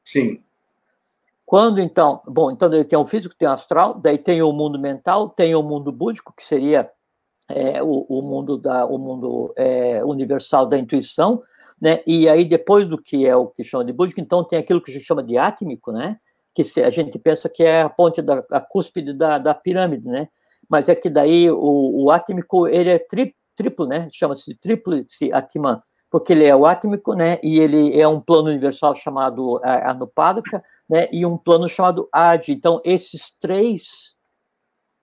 Sim. 0.02 0.42
Quando 1.44 1.78
então, 1.78 2.22
bom, 2.26 2.50
então 2.50 2.70
tem 2.84 2.98
o 2.98 3.06
físico, 3.06 3.34
tem 3.38 3.46
o 3.46 3.52
astral, 3.52 4.00
daí 4.00 4.16
tem 4.16 4.40
o 4.40 4.52
mundo 4.52 4.78
mental, 4.78 5.28
tem 5.28 5.54
o 5.54 5.62
mundo 5.62 5.92
búdico, 5.92 6.32
que 6.34 6.44
seria 6.44 6.90
é, 7.46 7.82
o, 7.82 8.06
o, 8.08 8.22
mundo 8.22 8.56
da 8.56 8.86
o 8.86 8.96
mundo 8.96 9.52
é, 9.54 10.02
universal 10.02 10.64
da 10.64 10.78
intuição, 10.78 11.42
né? 11.82 12.00
E 12.06 12.28
aí 12.28 12.44
depois 12.44 12.88
do 12.88 12.96
que 12.96 13.26
é 13.26 13.34
o 13.34 13.48
que 13.48 13.64
chama 13.64 13.84
de 13.84 13.92
búdico, 13.92 14.20
então 14.20 14.44
tem 14.44 14.56
aquilo 14.56 14.80
que 14.80 14.92
a 14.92 14.94
gente 14.94 15.04
chama 15.04 15.20
de 15.20 15.36
átmico, 15.36 15.90
né? 15.90 16.16
Que 16.54 16.62
a 16.80 16.90
gente 16.90 17.18
pensa 17.18 17.48
que 17.48 17.64
é 17.64 17.82
a 17.82 17.88
ponte 17.88 18.22
da 18.22 18.44
a 18.52 18.60
cúspide 18.60 19.12
da, 19.12 19.36
da 19.36 19.52
pirâmide, 19.52 20.06
né? 20.06 20.28
Mas 20.68 20.88
é 20.88 20.94
que 20.94 21.10
daí 21.10 21.50
o, 21.50 22.04
o 22.04 22.08
átmico 22.08 22.68
ele 22.68 22.90
é 22.90 23.00
tri, 23.00 23.34
triplo, 23.56 23.84
né? 23.84 24.08
Chama-se 24.12 24.54
tríplice 24.60 25.32
atman, 25.32 25.82
porque 26.08 26.32
ele 26.32 26.44
é 26.44 26.54
o 26.54 26.64
átmico, 26.64 27.14
né? 27.14 27.40
E 27.42 27.58
ele 27.58 28.00
é 28.00 28.06
um 28.06 28.20
plano 28.20 28.48
universal 28.48 28.94
chamado 28.94 29.60
anupadaka, 29.64 30.62
né? 30.88 31.08
E 31.10 31.26
um 31.26 31.36
plano 31.36 31.68
chamado 31.68 32.08
adi. 32.12 32.52
Então 32.52 32.80
esses 32.84 33.36
três 33.40 34.14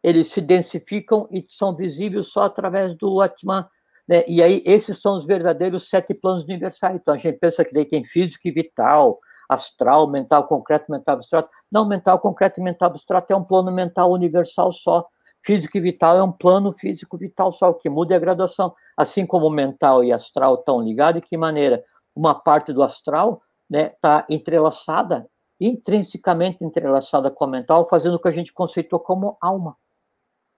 eles 0.01 0.27
se 0.30 0.39
densificam 0.39 1.27
e 1.30 1.45
são 1.49 1.75
visíveis 1.75 2.27
só 2.27 2.43
através 2.43 2.95
do 2.95 3.19
Atman. 3.19 3.65
Né? 4.10 4.24
E 4.28 4.41
aí, 4.41 4.64
esses 4.66 4.99
são 4.99 5.16
os 5.16 5.26
verdadeiros 5.28 5.88
sete 5.88 6.16
planos 6.16 6.43
universais. 6.43 6.95
Então, 6.95 7.14
a 7.14 7.18
gente 7.18 7.38
pensa 7.38 7.64
que 7.64 7.72
daí 7.72 7.86
tem 7.86 8.03
físico 8.03 8.47
e 8.47 8.51
vital, 8.51 9.20
astral, 9.47 10.10
mental, 10.10 10.47
concreto, 10.47 10.91
mental, 10.91 11.14
abstrato. 11.14 11.47
Não, 11.72 11.88
mental, 11.88 12.18
concreto 12.18 12.60
e 12.60 12.64
mental, 12.64 12.89
abstrato 12.89 13.32
é 13.32 13.36
um 13.36 13.43
plano 13.43 13.72
mental 13.72 14.12
universal 14.12 14.74
só. 14.74 15.07
Físico 15.45 15.78
e 15.78 15.82
vital 15.82 16.18
é 16.18 16.24
um 16.24 16.32
plano 16.32 16.74
físico 16.74 17.20
vital 17.20 17.51
só. 17.51 17.70
O 17.70 17.76
que 17.76 17.88
muda 17.88 18.16
é 18.16 18.18
a 18.18 18.20
graduação. 18.20 18.74
Assim 18.97 19.28
como 19.28 19.47
mental 19.47 20.03
e 20.03 20.12
astral 20.12 20.55
estão 20.55 20.82
ligados, 20.82 21.22
de 21.22 21.28
que 21.28 21.38
maneira? 21.38 21.84
Uma 22.16 22.34
parte 22.34 22.74
do 22.74 22.82
astral 22.82 23.43
está 23.72 23.78
né, 23.84 23.89
tá 24.01 24.26
entrelaçada, 24.28 25.30
intrinsecamente 25.62 26.64
entrelaçada 26.64 27.30
com 27.30 27.43
a 27.43 27.47
mental, 27.47 27.88
fazendo 27.88 28.16
o 28.16 28.20
que 28.20 28.28
a 28.28 28.32
gente 28.32 28.51
conceitou 28.51 28.99
como 28.99 29.38
alma 29.39 29.78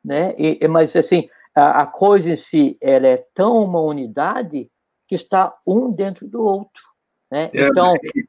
né? 0.04 0.34
E, 0.38 0.68
mas 0.68 0.95
assim, 0.95 1.30
a, 1.56 1.82
a, 1.82 1.86
coisa 1.86 2.32
em 2.32 2.36
si, 2.36 2.78
ela 2.82 3.08
é 3.08 3.26
tão 3.34 3.64
uma 3.64 3.82
unidade 3.82 4.70
que 5.08 5.16
está 5.16 5.54
um 5.68 5.93
dentro 5.93 6.28
do 6.28 6.41
outro, 6.41 6.82
né? 7.32 7.49
É, 7.54 7.68
então, 7.68 7.93
tem 7.97 8.12
que, 8.12 8.28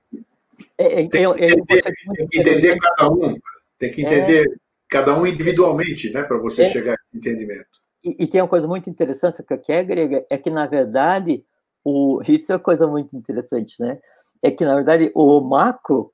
é, 0.79 0.95
tem 0.95 1.09
que 1.09 1.23
entender, 1.23 1.83
tem 2.17 2.29
que 2.29 2.41
entender 2.41 2.79
cada 2.79 3.11
um, 3.11 3.39
tem 3.79 3.91
que 3.91 4.03
entender 4.03 4.49
é, 4.49 4.55
cada 4.89 5.19
um 5.19 5.27
individualmente, 5.27 6.13
né, 6.13 6.23
para 6.23 6.39
você 6.39 6.63
é, 6.63 6.67
chegar 6.67 6.93
a 6.93 6.97
esse 7.05 7.19
entendimento. 7.19 7.83
E, 8.05 8.25
e, 8.25 8.27
tem 8.27 8.41
uma 8.41 8.49
coisa 8.49 8.67
muito 8.67 8.91
interessante 8.91 9.43
que 9.43 9.73
é 9.73 9.85
grega, 9.85 10.27
é 10.29 10.37
que 10.37 10.51
na 10.51 10.67
verdade 10.67 11.45
o 11.85 12.21
isso 12.29 12.53
é 12.53 12.57
uma 12.57 12.63
coisa 12.63 12.87
muito 12.87 13.17
interessante, 13.17 13.75
né? 13.81 13.99
É 14.43 14.51
que 14.51 14.65
na 14.65 14.75
verdade 14.75 15.11
o 15.15 15.41
macro 15.41 16.13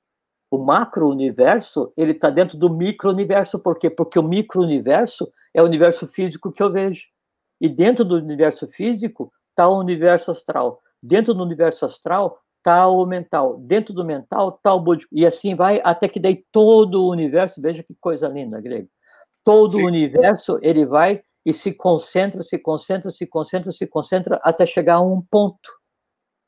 o 0.51 0.59
macro-universo, 0.59 1.93
ele 1.97 2.13
está 2.13 2.31
dentro 2.31 2.57
do 2.57 2.71
micro-universo. 2.71 3.59
Por 3.59 3.79
quê? 3.79 3.91
Porque 3.91 4.19
o 4.19 4.23
micro-universo 4.23 5.31
é 5.53 5.63
o 5.63 5.67
universo 5.67 6.07
físico 6.07 6.53
que 6.53 6.63
eu 6.63 6.73
vejo. 6.73 7.07
E 7.61 7.69
dentro 7.69 8.05
do 8.05 8.17
universo 8.17 8.67
físico 8.69 9.33
está 9.51 9.69
o 9.69 9.79
universo 9.79 10.31
astral. 10.31 10.81
Dentro 11.03 11.35
do 11.35 11.43
universo 11.43 11.85
astral 11.85 12.39
está 12.57 12.89
o 12.89 13.05
mental. 13.05 13.59
Dentro 13.59 13.93
do 13.93 14.05
mental 14.05 14.51
está 14.57 14.73
o 14.73 14.81
búdico. 14.81 15.15
E 15.15 15.27
assim 15.27 15.55
vai 15.55 15.81
até 15.85 16.09
que 16.09 16.21
daí 16.21 16.45
todo 16.51 17.03
o 17.03 17.11
universo, 17.11 17.61
veja 17.61 17.83
que 17.83 17.95
coisa 18.01 18.29
linda, 18.29 18.61
grego. 18.61 18.89
Todo 19.45 19.73
Sim. 19.73 19.85
o 19.85 19.87
universo, 19.87 20.59
ele 20.63 20.87
vai 20.87 21.23
e 21.45 21.53
se 21.53 21.73
concentra, 21.73 22.43
se 22.43 22.59
concentra, 22.59 23.11
se 23.11 23.27
concentra, 23.27 23.73
se 23.73 23.87
concentra 23.87 24.41
até 24.43 24.67
chegar 24.67 24.97
a 24.97 25.01
um 25.01 25.21
ponto. 25.21 25.78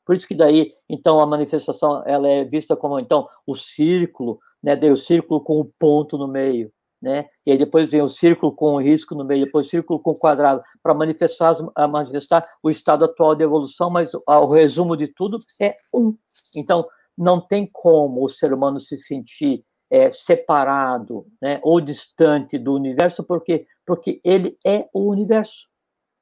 Por 0.05 0.15
isso 0.15 0.27
que 0.27 0.35
daí, 0.35 0.73
então, 0.89 1.19
a 1.19 1.25
manifestação 1.25 2.03
ela 2.05 2.27
é 2.27 2.43
vista 2.43 2.75
como 2.75 2.99
então 2.99 3.27
o 3.45 3.55
círculo, 3.55 4.39
né? 4.61 4.75
Daí 4.75 4.91
o 4.91 4.97
círculo 4.97 5.41
com 5.41 5.59
o 5.59 5.65
ponto 5.65 6.17
no 6.17 6.27
meio, 6.27 6.71
né? 7.01 7.27
E 7.45 7.51
aí 7.51 7.57
depois 7.57 7.89
vem 7.89 8.01
o 8.01 8.09
círculo 8.09 8.53
com 8.53 8.75
o 8.75 8.81
risco 8.81 9.15
no 9.15 9.23
meio, 9.23 9.45
depois 9.45 9.67
o 9.67 9.69
círculo 9.69 10.01
com 10.01 10.11
o 10.11 10.19
quadrado 10.19 10.61
para 10.81 10.93
manifestar, 10.93 11.55
manifestar 11.89 12.45
o 12.63 12.69
estado 12.69 13.05
atual 13.05 13.35
de 13.35 13.43
evolução, 13.43 13.89
mas 13.89 14.11
o 14.13 14.47
resumo 14.47 14.97
de 14.97 15.07
tudo 15.07 15.37
é 15.59 15.75
um. 15.93 16.15
Então, 16.55 16.87
não 17.17 17.39
tem 17.39 17.69
como 17.71 18.25
o 18.25 18.29
ser 18.29 18.53
humano 18.53 18.79
se 18.79 18.97
sentir 18.97 19.63
é, 19.89 20.09
separado, 20.09 21.25
né? 21.41 21.59
Ou 21.63 21.81
distante 21.81 22.57
do 22.57 22.73
universo, 22.73 23.23
porque 23.23 23.67
porque 23.85 24.21
ele 24.23 24.57
é 24.65 24.87
o 24.93 25.09
universo, 25.09 25.67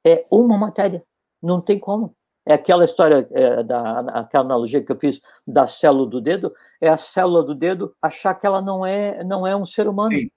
é 0.04 0.24
uma 0.32 0.58
matéria, 0.58 1.04
não 1.40 1.60
tem 1.60 1.78
como. 1.78 2.16
É 2.46 2.54
aquela 2.54 2.84
história, 2.84 3.28
é, 3.32 3.62
da, 3.62 4.00
aquela 4.20 4.44
analogia 4.44 4.82
que 4.82 4.90
eu 4.90 4.98
fiz 4.98 5.20
da 5.46 5.66
célula 5.66 6.08
do 6.08 6.20
dedo, 6.20 6.52
é 6.80 6.88
a 6.88 6.96
célula 6.96 7.42
do 7.42 7.54
dedo 7.54 7.94
achar 8.02 8.34
que 8.34 8.46
ela 8.46 8.60
não 8.60 8.84
é, 8.84 9.22
não 9.24 9.46
é 9.46 9.54
um 9.54 9.64
ser 9.64 9.86
humano. 9.86 10.10
Sim. 10.10 10.30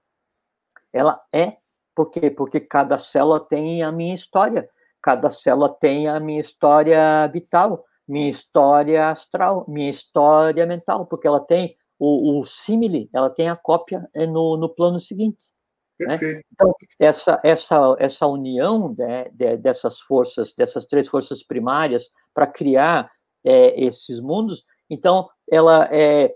Ela 0.93 1.21
é, 1.31 1.53
por 1.95 2.09
quê? 2.09 2.29
Porque 2.29 2.59
cada 2.59 2.97
célula 2.97 3.39
tem 3.39 3.83
a 3.83 3.91
minha 3.91 4.13
história, 4.13 4.65
cada 5.01 5.29
célula 5.29 5.69
tem 5.69 6.07
a 6.07 6.19
minha 6.19 6.41
história 6.41 7.27
vital, 7.27 7.83
minha 8.07 8.29
história 8.29 9.09
astral, 9.09 9.65
minha 9.67 9.89
história 9.89 10.65
mental, 10.65 11.05
porque 11.05 11.27
ela 11.27 11.39
tem 11.39 11.75
o, 11.97 12.39
o 12.39 12.43
símile, 12.43 13.09
ela 13.13 13.29
tem 13.29 13.49
a 13.49 13.55
cópia 13.55 14.07
é, 14.13 14.27
no, 14.27 14.57
no 14.57 14.69
plano 14.69 14.99
seguinte. 14.99 15.53
Né? 15.99 16.15
Então, 16.51 16.73
essa, 16.99 17.39
essa, 17.43 17.95
essa 17.99 18.27
união 18.27 18.93
né, 18.97 19.25
de, 19.31 19.57
dessas 19.57 19.99
forças, 19.99 20.53
dessas 20.57 20.85
três 20.85 21.07
forças 21.07 21.43
primárias, 21.43 22.09
para 22.33 22.47
criar 22.47 23.11
é, 23.43 23.79
esses 23.81 24.19
mundos, 24.19 24.65
então, 24.89 25.29
ela 25.49 25.87
é 25.91 26.33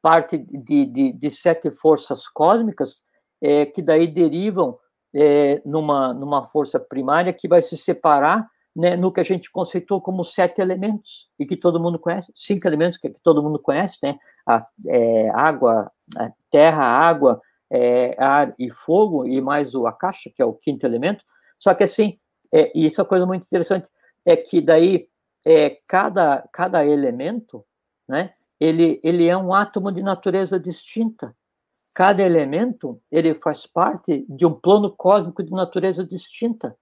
parte 0.00 0.38
de, 0.38 0.86
de, 0.86 1.12
de 1.12 1.30
sete 1.30 1.70
forças 1.70 2.28
cósmicas 2.28 3.02
é, 3.42 3.66
que 3.66 3.82
daí 3.82 4.06
derivam 4.06 4.78
é, 5.14 5.60
numa, 5.64 6.14
numa 6.14 6.46
força 6.46 6.78
primária 6.78 7.32
que 7.32 7.48
vai 7.48 7.62
se 7.62 7.76
separar 7.76 8.48
né, 8.74 8.96
no 8.96 9.12
que 9.12 9.20
a 9.20 9.24
gente 9.24 9.50
conceitou 9.50 10.00
como 10.00 10.24
sete 10.24 10.60
elementos, 10.60 11.28
e 11.38 11.46
que 11.46 11.56
todo 11.56 11.80
mundo 11.80 11.98
conhece, 11.98 12.32
cinco 12.34 12.66
elementos 12.66 12.98
que, 12.98 13.08
que 13.08 13.20
todo 13.20 13.42
mundo 13.42 13.60
conhece, 13.62 13.98
né? 14.02 14.16
A, 14.44 14.60
é, 14.88 15.30
água, 15.30 15.90
a 16.16 16.30
terra, 16.50 16.82
água, 16.82 17.40
é, 17.70 18.14
ar 18.22 18.54
e 18.58 18.70
fogo, 18.70 19.26
e 19.26 19.40
mais 19.40 19.74
o 19.74 19.86
Akasha, 19.86 20.30
que 20.34 20.42
é 20.42 20.44
o 20.44 20.54
quinto 20.54 20.86
elemento. 20.86 21.24
Só 21.58 21.74
que 21.74 21.84
assim, 21.84 22.18
é, 22.52 22.70
e 22.74 22.86
isso 22.86 23.00
é 23.00 23.02
uma 23.02 23.08
coisa 23.08 23.26
muito 23.26 23.44
interessante, 23.44 23.90
é 24.24 24.36
que 24.36 24.60
daí 24.60 25.08
é, 25.44 25.78
cada, 25.86 26.48
cada 26.52 26.84
elemento, 26.84 27.64
né, 28.08 28.32
ele, 28.60 29.00
ele 29.02 29.26
é 29.26 29.36
um 29.36 29.52
átomo 29.52 29.92
de 29.92 30.02
natureza 30.02 30.58
distinta. 30.58 31.36
Cada 31.92 32.22
elemento, 32.22 33.00
ele 33.10 33.34
faz 33.34 33.66
parte 33.66 34.24
de 34.28 34.46
um 34.46 34.52
plano 34.52 34.90
cósmico 34.90 35.42
de 35.42 35.52
natureza 35.52 36.04
distinta. 36.04 36.76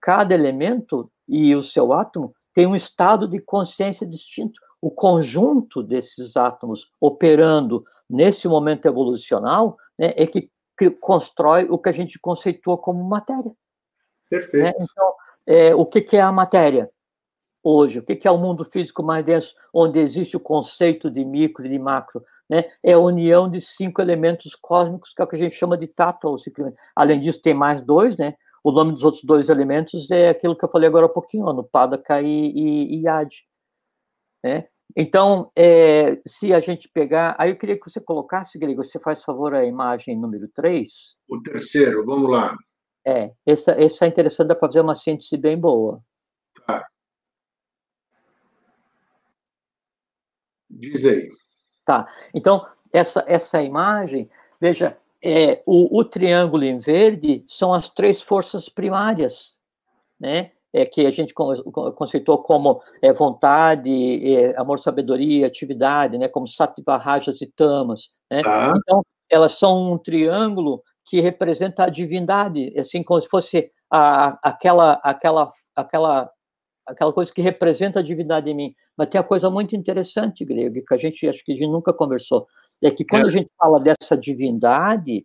Cada 0.00 0.34
elemento 0.34 1.10
e 1.28 1.54
o 1.54 1.62
seu 1.62 1.92
átomo 1.92 2.34
tem 2.54 2.66
um 2.66 2.76
estado 2.76 3.28
de 3.28 3.40
consciência 3.40 4.06
distinto. 4.06 4.60
O 4.80 4.90
conjunto 4.90 5.82
desses 5.82 6.36
átomos 6.36 6.90
operando 7.00 7.84
nesse 8.08 8.46
momento 8.48 8.86
evolucional 8.86 9.76
né, 9.98 10.12
é 10.16 10.26
que 10.26 10.50
constrói 11.00 11.66
o 11.70 11.78
que 11.78 11.88
a 11.88 11.92
gente 11.92 12.18
conceitua 12.18 12.76
como 12.76 13.02
matéria. 13.04 13.52
Perfeito. 14.28 14.64
Né? 14.64 14.72
Então, 14.80 15.14
é, 15.46 15.74
o 15.74 15.86
que, 15.86 16.00
que 16.00 16.16
é 16.16 16.20
a 16.20 16.32
matéria 16.32 16.90
hoje? 17.62 17.98
O 17.98 18.02
que, 18.02 18.16
que 18.16 18.28
é 18.28 18.30
o 18.30 18.38
mundo 18.38 18.64
físico 18.64 19.02
mais 19.02 19.24
denso, 19.24 19.54
onde 19.72 19.98
existe 19.98 20.36
o 20.36 20.40
conceito 20.40 21.10
de 21.10 21.24
micro 21.24 21.64
e 21.64 21.68
de 21.68 21.78
macro? 21.78 22.24
Né? 22.48 22.70
É 22.82 22.92
a 22.92 22.98
união 22.98 23.48
de 23.48 23.60
cinco 23.60 24.00
elementos 24.00 24.54
cósmicos, 24.54 25.12
que 25.14 25.22
é 25.22 25.24
o 25.24 25.28
que 25.28 25.36
a 25.36 25.38
gente 25.38 25.56
chama 25.56 25.76
de 25.76 25.86
tato. 25.88 26.36
Além 26.94 27.20
disso, 27.20 27.40
tem 27.40 27.54
mais 27.54 27.80
dois, 27.80 28.16
né? 28.16 28.36
O 28.62 28.72
nome 28.72 28.92
dos 28.92 29.04
outros 29.04 29.22
dois 29.22 29.48
elementos 29.48 30.10
é 30.10 30.28
aquilo 30.28 30.56
que 30.56 30.64
eu 30.64 30.68
falei 30.68 30.88
agora 30.88 31.06
há 31.06 31.08
pouquinho, 31.08 31.44
no 31.52 31.62
Padaka 31.62 32.20
e, 32.20 32.26
e, 32.26 32.96
e 32.96 33.02
Yad. 33.02 33.30
Né? 34.42 34.68
Então, 34.94 35.48
é, 35.56 36.20
se 36.26 36.52
a 36.52 36.60
gente 36.60 36.88
pegar. 36.88 37.34
Aí 37.38 37.50
eu 37.50 37.56
queria 37.56 37.78
que 37.78 37.90
você 37.90 38.00
colocasse, 38.00 38.58
Grego, 38.58 38.84
você 38.84 38.98
faz 38.98 39.22
favor 39.22 39.54
a 39.54 39.64
imagem 39.64 40.18
número 40.18 40.48
3. 40.48 40.90
O 41.28 41.40
terceiro, 41.42 42.04
vamos 42.04 42.30
lá. 42.30 42.54
É, 43.06 43.32
essa, 43.46 43.72
essa 43.72 44.04
é 44.04 44.08
interessante, 44.08 44.48
dá 44.48 44.54
para 44.54 44.68
fazer 44.68 44.80
uma 44.80 44.94
síntese 44.94 45.36
bem 45.36 45.58
boa. 45.58 46.02
Tá. 46.66 46.86
Diz 50.68 51.04
aí. 51.04 51.28
Tá. 51.84 52.08
Então, 52.34 52.66
essa, 52.92 53.24
essa 53.28 53.62
imagem, 53.62 54.28
veja, 54.60 54.98
é, 55.22 55.62
o, 55.64 55.98
o, 55.98 56.04
triângulo 56.04 56.64
em 56.64 56.78
verde 56.78 57.44
são 57.46 57.72
as 57.72 57.88
três 57.88 58.20
forças 58.20 58.68
primárias, 58.68 59.56
né? 60.18 60.52
É, 60.76 60.84
que 60.84 61.06
a 61.06 61.10
gente 61.10 61.32
conceitou 61.32 62.42
como 62.42 62.82
é, 63.00 63.10
vontade, 63.10 63.90
é, 64.36 64.54
amor, 64.60 64.78
sabedoria, 64.78 65.46
atividade, 65.46 66.18
né? 66.18 66.28
Como 66.28 66.46
sattva, 66.46 66.98
rajas 66.98 67.40
e 67.40 67.46
tamas, 67.46 68.10
né? 68.30 68.42
Ah. 68.44 68.74
Então, 68.76 69.02
elas 69.30 69.52
são 69.52 69.92
um 69.92 69.96
triângulo 69.96 70.82
que 71.06 71.20
representa 71.20 71.84
a 71.84 71.88
divindade, 71.88 72.74
assim 72.78 73.02
como 73.02 73.20
se 73.22 73.28
fosse 73.28 73.70
a, 73.90 74.38
aquela, 74.42 74.94
aquela, 75.02 75.52
aquela, 75.74 76.30
aquela 76.84 77.12
coisa 77.12 77.32
que 77.32 77.40
representa 77.40 78.00
a 78.00 78.02
divindade 78.02 78.50
em 78.50 78.54
mim. 78.54 78.74
Mas 78.96 79.08
tem 79.08 79.20
uma 79.20 79.26
coisa 79.26 79.48
muito 79.48 79.76
interessante, 79.76 80.44
grego, 80.44 80.84
que 80.86 80.94
a 80.94 80.98
gente 80.98 81.26
acho 81.28 81.44
que 81.44 81.52
a 81.52 81.54
gente 81.54 81.68
nunca 81.68 81.92
conversou, 81.92 82.46
é 82.82 82.90
que 82.90 83.04
quando 83.04 83.24
é. 83.24 83.28
a 83.28 83.30
gente 83.30 83.50
fala 83.58 83.80
dessa 83.80 84.16
divindade 84.16 85.24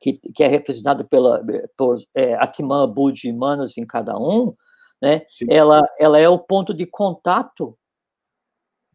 que, 0.00 0.14
que 0.14 0.42
é 0.42 0.48
representada 0.48 1.04
pela 1.04 1.44
por 1.76 1.98
é, 2.14 2.34
Atman, 2.34 2.88
Budi 2.88 3.28
e 3.28 3.32
Manas 3.32 3.76
em 3.76 3.86
cada 3.86 4.16
um, 4.18 4.54
né? 5.00 5.22
Ela, 5.48 5.80
ela 5.98 6.18
é 6.18 6.28
o 6.28 6.38
ponto 6.38 6.74
de 6.74 6.86
contato 6.86 7.78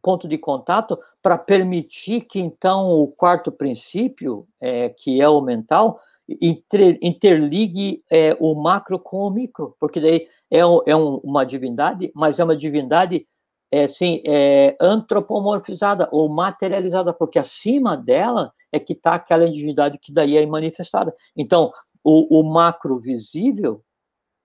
ponto 0.04 0.28
de 0.28 0.38
contato 0.38 1.00
para 1.22 1.38
permitir 1.38 2.22
que, 2.22 2.38
então, 2.38 2.90
o 2.90 3.08
quarto 3.08 3.50
princípio, 3.52 4.46
é, 4.60 4.90
que 4.90 5.22
é 5.22 5.30
o 5.30 5.40
mental, 5.40 6.02
inter, 6.42 7.00
interligue 7.02 8.04
é, 8.12 8.36
o 8.40 8.54
macro 8.54 9.00
com 9.00 9.26
o 9.26 9.30
micro, 9.32 9.76
porque 9.80 10.02
daí 10.02 10.28
é, 10.52 10.66
um, 10.66 10.82
é 10.86 10.96
um, 10.96 11.16
uma 11.24 11.46
divindade, 11.46 12.12
mas 12.14 12.38
é 12.38 12.44
uma 12.44 12.56
divindade 12.56 13.26
é, 13.72 13.86
assim, 13.86 14.22
é, 14.26 14.76
antropomorfizada 14.80 16.10
ou 16.12 16.28
materializada, 16.28 17.14
porque 17.14 17.40
acima 17.40 17.96
dela 17.96 18.54
é 18.72 18.80
que 18.80 18.94
está 18.94 19.16
aquela 19.16 19.50
divindade 19.50 19.98
que 19.98 20.12
daí 20.12 20.36
é 20.36 20.46
manifestada. 20.46 21.16
Então, 21.36 21.72
o, 22.04 22.40
o 22.40 22.44
macro 22.44 23.00
visível, 23.00 23.82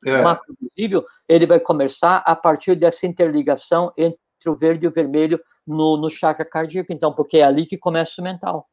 é. 0.06 0.22
macro 0.22 0.54
visível, 0.60 1.04
ele 1.28 1.46
vai 1.46 1.60
começar 1.60 2.18
a 2.18 2.36
partir 2.36 2.74
dessa 2.74 3.06
interligação 3.06 3.92
entre 3.96 4.18
o 4.46 4.54
verde 4.54 4.86
e 4.86 4.88
o 4.88 4.92
vermelho 4.92 5.40
no, 5.66 5.96
no 5.96 6.08
chakra 6.08 6.44
cardíaco, 6.44 6.92
então, 6.92 7.12
porque 7.12 7.38
é 7.38 7.44
ali 7.44 7.66
que 7.66 7.76
começa 7.76 8.20
o 8.20 8.24
mental. 8.24 8.66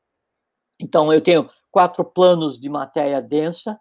Então, 0.80 1.12
eu 1.12 1.22
tenho 1.22 1.50
quatro 1.72 2.06
planos 2.06 2.60
de 2.60 2.70
matéria 2.70 3.22
densa, 3.22 3.80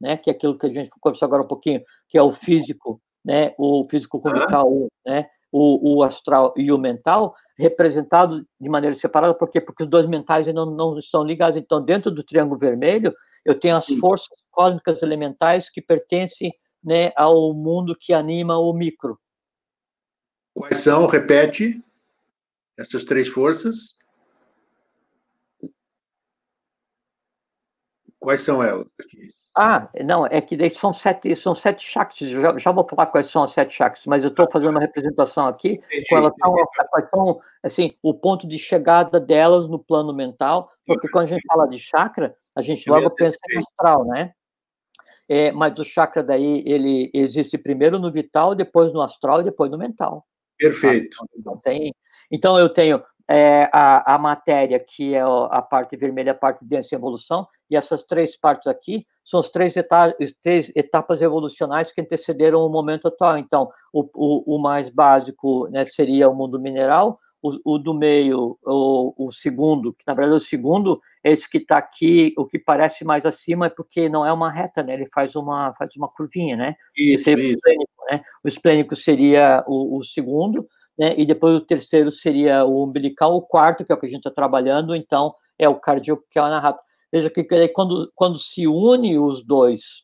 né, 0.00 0.16
que 0.16 0.30
é 0.30 0.32
aquilo 0.32 0.58
que 0.58 0.66
a 0.66 0.72
gente 0.72 0.90
conversou 1.00 1.26
agora 1.26 1.42
um 1.42 1.48
pouquinho, 1.48 1.82
que 2.08 2.18
é 2.18 2.22
o 2.22 2.30
físico, 2.30 3.00
né, 3.24 3.54
o 3.58 3.86
físico 3.88 4.20
corporal, 4.20 4.88
né, 5.04 5.26
o, 5.50 5.96
o, 5.96 6.02
astral 6.02 6.52
e 6.56 6.70
o 6.72 6.78
mental, 6.78 7.34
representado 7.56 8.44
de 8.60 8.68
maneira 8.68 8.94
separada, 8.94 9.34
por 9.34 9.48
quê? 9.48 9.60
Porque 9.60 9.84
os 9.84 9.88
dois 9.88 10.06
mentais 10.06 10.52
não, 10.52 10.66
não 10.66 10.98
estão 10.98 11.22
ligados. 11.22 11.56
Então, 11.56 11.82
dentro 11.82 12.10
do 12.10 12.24
triângulo 12.24 12.58
vermelho, 12.58 13.14
eu 13.44 13.58
tenho 13.58 13.76
as 13.76 13.86
forças 14.00 14.36
cósmicas 14.50 15.00
elementais 15.02 15.70
que 15.70 15.80
pertencem 15.80 16.52
né, 16.84 17.12
ao 17.16 17.54
mundo 17.54 17.96
que 17.98 18.12
anima 18.12 18.58
o 18.58 18.72
micro. 18.72 19.18
Quais 20.54 20.78
são? 20.78 21.06
Repete 21.06 21.82
essas 22.78 23.04
três 23.04 23.28
forças. 23.28 23.98
Quais 28.18 28.40
são 28.40 28.62
elas? 28.62 28.86
Ah, 29.56 29.88
não, 30.04 30.26
é 30.26 30.40
que 30.40 30.68
são 30.70 30.92
sete, 30.92 31.34
são 31.36 31.54
sete 31.54 31.86
chakras. 31.86 32.18
Já, 32.28 32.58
já 32.58 32.72
vou 32.72 32.86
falar 32.88 33.06
quais 33.06 33.30
são 33.30 33.44
as 33.44 33.52
sete 33.52 33.74
chakras, 33.74 34.04
mas 34.06 34.24
eu 34.24 34.30
estou 34.30 34.50
fazendo 34.50 34.70
uma 34.70 34.80
representação 34.80 35.46
aqui 35.46 35.74
entendi, 35.74 36.08
com 36.08 36.16
relação 36.16 37.40
a, 37.62 37.66
assim, 37.66 37.96
o 38.02 38.12
ponto 38.12 38.48
de 38.48 38.58
chegada 38.58 39.20
delas 39.20 39.68
no 39.68 39.78
plano 39.78 40.12
mental, 40.12 40.70
porque 40.84 41.08
quando 41.08 41.26
a 41.26 41.28
gente 41.28 41.46
fala 41.46 41.68
de 41.68 41.78
chakra, 41.78 42.34
a 42.56 42.62
gente 42.62 42.88
logo 42.90 43.08
pensa 43.10 43.36
em 43.50 43.58
astral, 43.58 44.04
né? 44.06 44.32
É, 45.28 45.50
mas 45.52 45.78
o 45.78 45.84
chakra 45.84 46.22
daí, 46.22 46.62
ele 46.66 47.10
existe 47.14 47.56
primeiro 47.56 47.98
no 47.98 48.12
vital, 48.12 48.54
depois 48.54 48.92
no 48.92 49.00
astral 49.00 49.40
e 49.40 49.44
depois 49.44 49.70
no 49.70 49.78
mental. 49.78 50.26
Perfeito. 50.58 51.16
Então, 51.36 51.56
tem, 51.58 51.94
então 52.30 52.58
eu 52.58 52.68
tenho 52.68 53.02
é, 53.28 53.68
a, 53.72 54.14
a 54.14 54.18
matéria, 54.18 54.78
que 54.78 55.14
é 55.14 55.22
a 55.22 55.62
parte 55.62 55.96
vermelha, 55.96 56.32
a 56.32 56.36
parte 56.36 56.64
densa 56.64 56.94
e 56.94 56.96
evolução, 56.96 57.46
e 57.70 57.76
essas 57.76 58.02
três 58.02 58.36
partes 58.36 58.66
aqui 58.66 59.06
são 59.24 59.40
as 59.40 59.48
três, 59.48 59.76
eta 59.76 60.14
três 60.42 60.70
etapas 60.76 61.22
evolucionais 61.22 61.90
que 61.90 62.00
antecederam 62.00 62.60
o 62.60 62.68
momento 62.68 63.08
atual. 63.08 63.38
Então, 63.38 63.70
o, 63.92 64.02
o, 64.14 64.56
o 64.56 64.58
mais 64.58 64.90
básico 64.90 65.66
né, 65.70 65.84
seria 65.86 66.28
o 66.28 66.34
mundo 66.34 66.60
mineral, 66.60 67.18
o, 67.42 67.74
o 67.74 67.78
do 67.78 67.94
meio, 67.94 68.58
o, 68.62 69.30
segundo, 69.32 69.92
que 69.92 70.04
na 70.06 70.14
verdade 70.14 70.36
o 70.36 70.40
segundo, 70.40 71.00
esse 71.24 71.48
que 71.48 71.58
está 71.58 71.78
aqui, 71.78 72.34
o 72.36 72.44
que 72.44 72.58
parece 72.58 73.02
mais 73.02 73.24
acima 73.24 73.66
é 73.66 73.70
porque 73.70 74.10
não 74.10 74.26
é 74.26 74.32
uma 74.32 74.52
reta, 74.52 74.82
né? 74.82 74.92
Ele 74.92 75.08
faz 75.12 75.34
uma, 75.34 75.74
faz 75.74 75.96
uma 75.96 76.06
curvinha, 76.06 76.54
né? 76.54 76.76
Isso, 76.94 77.30
isso. 77.30 77.40
O, 77.40 77.42
esplênico, 77.42 77.92
né? 78.10 78.24
o 78.44 78.48
esplênico 78.48 78.96
seria 78.96 79.64
o, 79.66 79.98
o, 79.98 80.04
segundo, 80.04 80.68
né? 80.98 81.14
E 81.16 81.24
depois 81.24 81.56
o 81.56 81.64
terceiro 81.64 82.10
seria 82.10 82.64
o 82.66 82.84
umbilical, 82.84 83.34
o 83.34 83.40
quarto, 83.40 83.84
que 83.84 83.90
é 83.90 83.94
o 83.94 83.98
que 83.98 84.04
a 84.04 84.08
gente 84.08 84.18
está 84.18 84.30
trabalhando, 84.30 84.94
então 84.94 85.34
é 85.58 85.66
o 85.66 85.80
cardíaco, 85.80 86.22
que 86.30 86.38
é 86.38 86.42
o 86.42 86.44
anahato. 86.44 86.80
Veja 87.10 87.30
que 87.30 87.42
quando, 87.68 88.12
quando 88.14 88.38
se 88.38 88.66
une 88.66 89.18
os 89.18 89.42
dois, 89.42 90.02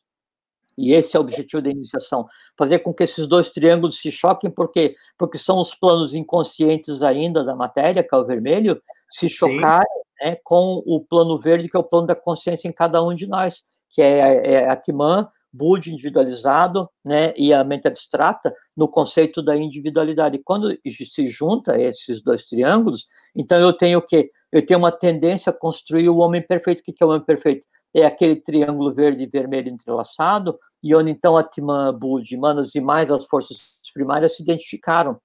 e 0.81 0.93
esse 0.93 1.15
é 1.15 1.19
o 1.19 1.23
objetivo 1.23 1.61
da 1.61 1.69
iniciação, 1.69 2.27
fazer 2.57 2.79
com 2.79 2.93
que 2.93 3.03
esses 3.03 3.27
dois 3.27 3.49
triângulos 3.49 3.99
se 3.99 4.11
choquem, 4.11 4.49
por 4.49 4.71
quê? 4.71 4.95
Porque 5.17 5.37
são 5.37 5.59
os 5.59 5.75
planos 5.75 6.13
inconscientes 6.13 7.01
ainda 7.01 7.43
da 7.43 7.55
matéria, 7.55 8.03
que 8.03 8.13
é 8.13 8.17
o 8.17 8.25
vermelho, 8.25 8.81
se 9.09 9.29
chocarem 9.29 10.01
né, 10.21 10.37
com 10.43 10.81
o 10.85 11.03
plano 11.03 11.37
verde, 11.39 11.69
que 11.69 11.77
é 11.77 11.79
o 11.79 11.83
plano 11.83 12.07
da 12.07 12.15
consciência 12.15 12.67
em 12.67 12.73
cada 12.73 13.03
um 13.03 13.13
de 13.13 13.27
nós, 13.27 13.61
que 13.89 14.01
é, 14.01 14.53
é 14.53 14.69
Atman, 14.69 15.27
Bud 15.53 15.91
individualizado, 15.91 16.89
né, 17.03 17.33
e 17.35 17.53
a 17.53 17.63
mente 17.63 17.87
abstrata 17.87 18.53
no 18.75 18.87
conceito 18.87 19.41
da 19.41 19.55
individualidade. 19.55 20.39
Quando 20.43 20.77
se 20.87 21.27
junta 21.27 21.79
esses 21.79 22.21
dois 22.21 22.45
triângulos, 22.45 23.05
então 23.35 23.59
eu 23.59 23.73
tenho 23.73 23.99
o 23.99 24.01
quê? 24.01 24.31
Eu 24.51 24.65
tenho 24.65 24.79
uma 24.79 24.91
tendência 24.91 25.49
a 25.49 25.53
construir 25.53 26.09
o 26.09 26.17
homem 26.17 26.41
perfeito. 26.41 26.79
O 26.79 26.83
que 26.83 26.95
é 27.01 27.05
o 27.05 27.09
homem 27.09 27.23
perfeito? 27.23 27.65
É 27.93 28.05
aquele 28.05 28.37
triângulo 28.37 28.93
verde 28.93 29.23
e 29.23 29.27
vermelho 29.27 29.69
entrelaçado, 29.69 30.57
e 30.83 30.95
onde 30.95 31.11
então 31.11 31.37
Atman, 31.37 31.93
Bud, 31.93 32.35
Manas 32.37 32.73
e 32.75 32.81
mais 32.81 33.11
as 33.11 33.25
forças 33.25 33.57
primárias 33.93 34.35
se 34.35 34.43
identificaram. 34.43 35.19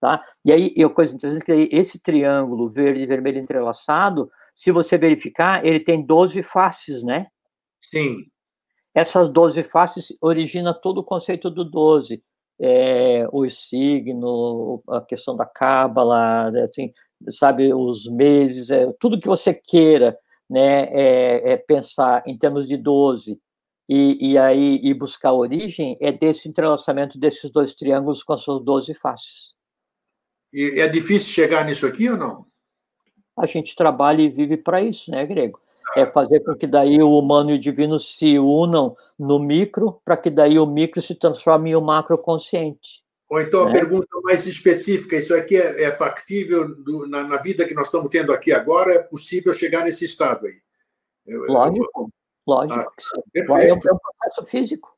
Tá? 0.00 0.22
E 0.44 0.52
aí, 0.52 0.74
a 0.82 0.88
coisa 0.88 1.14
interessante 1.14 1.50
é 1.50 1.66
que 1.66 1.74
esse 1.74 1.98
triângulo 1.98 2.68
verde 2.68 3.02
e 3.02 3.06
vermelho 3.06 3.38
entrelaçado, 3.38 4.30
se 4.54 4.70
você 4.70 4.96
verificar, 4.98 5.64
ele 5.64 5.80
tem 5.80 6.04
12 6.04 6.42
faces, 6.42 7.02
né? 7.02 7.26
Sim. 7.80 8.24
Essas 8.94 9.28
12 9.28 9.62
faces 9.62 10.16
origina 10.20 10.72
todo 10.72 10.98
o 10.98 11.04
conceito 11.04 11.50
do 11.50 11.64
12. 11.64 12.22
É, 12.58 13.26
os 13.32 13.68
signos, 13.68 14.80
a 14.88 15.02
questão 15.02 15.36
da 15.36 15.44
cábala, 15.44 16.50
assim, 16.64 16.90
sabe, 17.28 17.74
os 17.74 18.08
meses, 18.10 18.70
é, 18.70 18.90
tudo 18.98 19.20
que 19.20 19.28
você 19.28 19.52
queira 19.52 20.18
né, 20.48 20.84
é, 20.84 21.52
é 21.52 21.56
pensar 21.58 22.22
em 22.26 22.36
termos 22.38 22.66
de 22.66 22.78
12 22.78 23.38
e, 23.88 24.32
e 24.32 24.38
aí 24.38 24.80
e 24.82 24.92
buscar 24.92 25.30
a 25.30 25.34
origem 25.34 25.96
é 26.00 26.10
desse 26.10 26.48
entrelaçamento 26.48 27.18
desses 27.18 27.50
dois 27.50 27.74
triângulos 27.74 28.22
com 28.22 28.32
as 28.32 28.42
suas 28.42 28.64
12 28.64 28.94
faces. 28.94 29.54
E 30.52 30.80
é 30.80 30.88
difícil 30.88 31.32
chegar 31.32 31.64
nisso 31.64 31.86
aqui 31.86 32.08
ou 32.08 32.16
não? 32.16 32.44
A 33.36 33.46
gente 33.46 33.76
trabalha 33.76 34.22
e 34.22 34.30
vive 34.30 34.56
para 34.56 34.80
isso, 34.80 35.10
né, 35.10 35.26
Grego? 35.26 35.60
É 35.96 36.02
ah. 36.02 36.12
fazer 36.12 36.40
com 36.40 36.54
que 36.54 36.66
daí 36.66 37.00
o 37.02 37.18
humano 37.18 37.50
e 37.50 37.54
o 37.54 37.60
divino 37.60 38.00
se 38.00 38.38
unam 38.38 38.96
no 39.18 39.38
micro, 39.38 40.00
para 40.04 40.16
que 40.16 40.30
daí 40.30 40.58
o 40.58 40.66
micro 40.66 41.00
se 41.02 41.14
transforme 41.14 41.70
em 41.70 41.76
um 41.76 41.80
macro 41.80 42.16
consciente. 42.18 43.04
Ou 43.28 43.40
então 43.40 43.64
a 43.64 43.66
né? 43.66 43.72
pergunta 43.72 44.08
mais 44.22 44.46
específica: 44.46 45.16
isso 45.16 45.34
aqui 45.34 45.56
é, 45.56 45.84
é 45.84 45.90
factível 45.90 46.66
do, 46.82 47.06
na, 47.08 47.24
na, 47.24 47.36
vida 47.38 47.66
que 47.66 47.74
nós 47.74 47.88
estamos 47.88 48.08
tendo 48.08 48.32
aqui 48.32 48.52
agora? 48.52 48.94
É 48.94 48.98
possível 48.98 49.52
chegar 49.52 49.84
nesse 49.84 50.04
estado 50.04 50.46
aí? 50.46 50.60
Eu, 51.26 51.42
Lógico. 51.46 51.90
Eu, 51.96 52.08
Lógico 52.46 52.78
ah, 52.78 52.92
que 52.96 53.02
sim. 53.02 53.52
É 53.52 53.52
um, 53.52 53.58
é 53.58 53.74
um 53.74 53.98
processo 53.98 54.46
físico. 54.46 54.96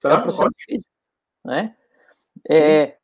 Tá, 0.00 0.10
é 0.10 0.14
um 0.14 0.22
processo 0.22 0.42
ótimo. 0.42 0.54
físico. 0.58 0.88
Né? 1.44 1.76
É, 2.50 2.96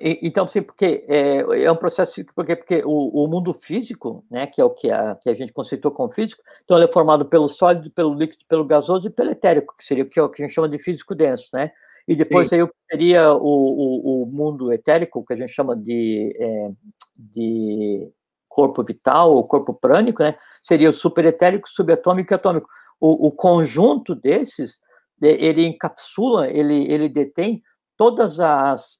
então, 0.00 0.46
sim, 0.46 0.62
porque 0.62 1.04
é, 1.08 1.38
é, 1.64 1.72
um 1.72 1.76
processo 1.76 2.14
físico, 2.14 2.32
porque, 2.34 2.54
porque 2.54 2.82
o, 2.84 3.24
o, 3.24 3.26
mundo 3.26 3.52
físico, 3.52 4.24
né, 4.30 4.46
que 4.46 4.60
é 4.60 4.64
o 4.64 4.70
que 4.70 4.90
a, 4.90 5.16
que 5.16 5.28
a 5.28 5.34
gente 5.34 5.52
conceitou 5.52 5.90
como 5.90 6.10
físico, 6.10 6.42
então 6.62 6.76
ele 6.76 6.86
é 6.86 6.92
formado 6.92 7.24
pelo 7.26 7.48
sólido, 7.48 7.90
pelo 7.90 8.14
líquido, 8.14 8.44
pelo 8.48 8.64
gasoso 8.64 9.08
e 9.08 9.10
pelo 9.10 9.30
etérico, 9.30 9.74
que 9.76 9.84
seria 9.84 10.04
o 10.04 10.06
que, 10.06 10.20
o 10.20 10.28
que 10.28 10.42
a 10.42 10.46
gente 10.46 10.54
chama 10.54 10.68
de 10.68 10.78
físico 10.78 11.14
denso, 11.14 11.48
né? 11.52 11.72
E 12.06 12.14
depois 12.14 12.48
sim. 12.48 12.54
aí 12.56 12.62
o 12.62 12.68
que 12.68 12.74
seria 12.90 13.34
o, 13.34 13.42
o, 13.42 14.22
o, 14.22 14.26
mundo 14.26 14.72
etérico, 14.72 15.24
que 15.24 15.34
a 15.34 15.36
gente 15.36 15.52
chama 15.52 15.76
de, 15.76 16.34
é, 16.38 16.70
de 17.16 18.08
corpo 18.48 18.82
vital, 18.84 19.34
ou 19.34 19.46
corpo 19.46 19.74
prânico, 19.74 20.22
né? 20.22 20.36
Seria 20.62 20.88
o 20.88 20.92
superetérico, 20.92 21.68
subatômico 21.68 22.32
e 22.32 22.34
atômico 22.34 22.68
o, 23.00 23.28
o 23.28 23.32
conjunto 23.32 24.14
desses, 24.14 24.80
ele 25.20 25.66
encapsula, 25.66 26.48
ele, 26.48 26.90
ele 26.90 27.08
detém 27.08 27.62
todas 27.96 28.38
as, 28.40 28.98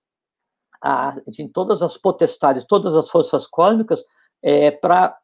assim, 0.81 1.49
todas 1.49 1.83
as 1.83 1.97
potestades, 1.97 2.65
todas 2.65 2.97
as 2.97 3.09
forças 3.09 3.47
cósmicas 3.47 4.03
é, 4.43 4.70
para 4.70 5.16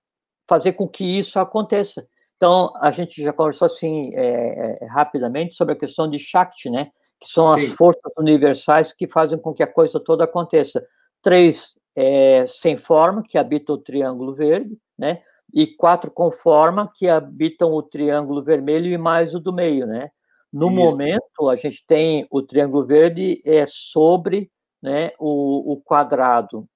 fazer 0.48 0.72
com 0.72 0.88
que 0.88 1.04
isso 1.04 1.38
aconteça. 1.38 2.06
Então, 2.36 2.44
Então, 2.44 2.72
a 2.80 2.90
gente 2.90 3.22
já 3.22 3.32
conversou 3.32 3.64
assim 3.64 4.14
é, 4.14 4.78
é, 4.82 4.86
rapidamente 4.86 5.54
sobre 5.54 5.74
a 5.74 5.78
questão 5.78 6.10
de 6.10 6.18
Shakti, 6.18 6.68
né? 6.68 6.90
Que 7.18 7.26
são 7.26 7.48
Sim. 7.48 7.68
as 7.68 7.72
forças 7.72 8.12
universais 8.18 8.92
que 8.92 9.08
fazem 9.08 9.38
com 9.38 9.54
que 9.54 9.62
a 9.62 9.66
coisa 9.66 9.98
toda 9.98 10.24
aconteça. 10.24 10.86
Três 11.22 11.72
é, 11.96 12.44
sem 12.46 12.76
forma, 12.76 13.22
que 13.22 13.38
habitam 13.38 13.76
o 13.76 13.78
triângulo 13.78 14.34
verde, 14.34 14.76
né? 14.98 15.22
E 15.54 15.68
quatro 15.68 16.10
com 16.10 16.32
forma, 16.32 16.90
que 16.92 17.08
habitam 17.08 17.72
o 17.72 17.82
triângulo 17.82 18.42
vermelho 18.42 18.92
e 18.92 18.98
mais 18.98 19.34
o 19.34 19.40
do 19.40 19.52
meio, 19.52 19.86
né? 19.86 20.10
No 20.52 20.66
Isso. 20.70 20.76
momento, 20.76 21.48
a 21.48 21.56
gente 21.56 21.84
tem 21.86 22.26
o 22.30 22.42
triângulo 22.42 22.84
verde 22.84 23.40
é 23.44 23.64
sobre 23.66 24.50
né, 24.82 25.12
o, 25.18 25.72
o 25.72 25.80
quadrado, 25.80 26.68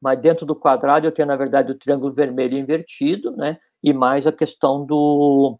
mas 0.00 0.20
dentro 0.20 0.44
do 0.44 0.54
quadrado 0.54 1.06
eu 1.06 1.12
tenho, 1.12 1.26
na 1.26 1.34
verdade, 1.34 1.72
o 1.72 1.78
triângulo 1.78 2.12
vermelho 2.12 2.58
invertido, 2.58 3.34
né? 3.34 3.58
E 3.82 3.92
mais 3.92 4.26
a 4.26 4.32
questão 4.32 4.84
do, 4.84 5.58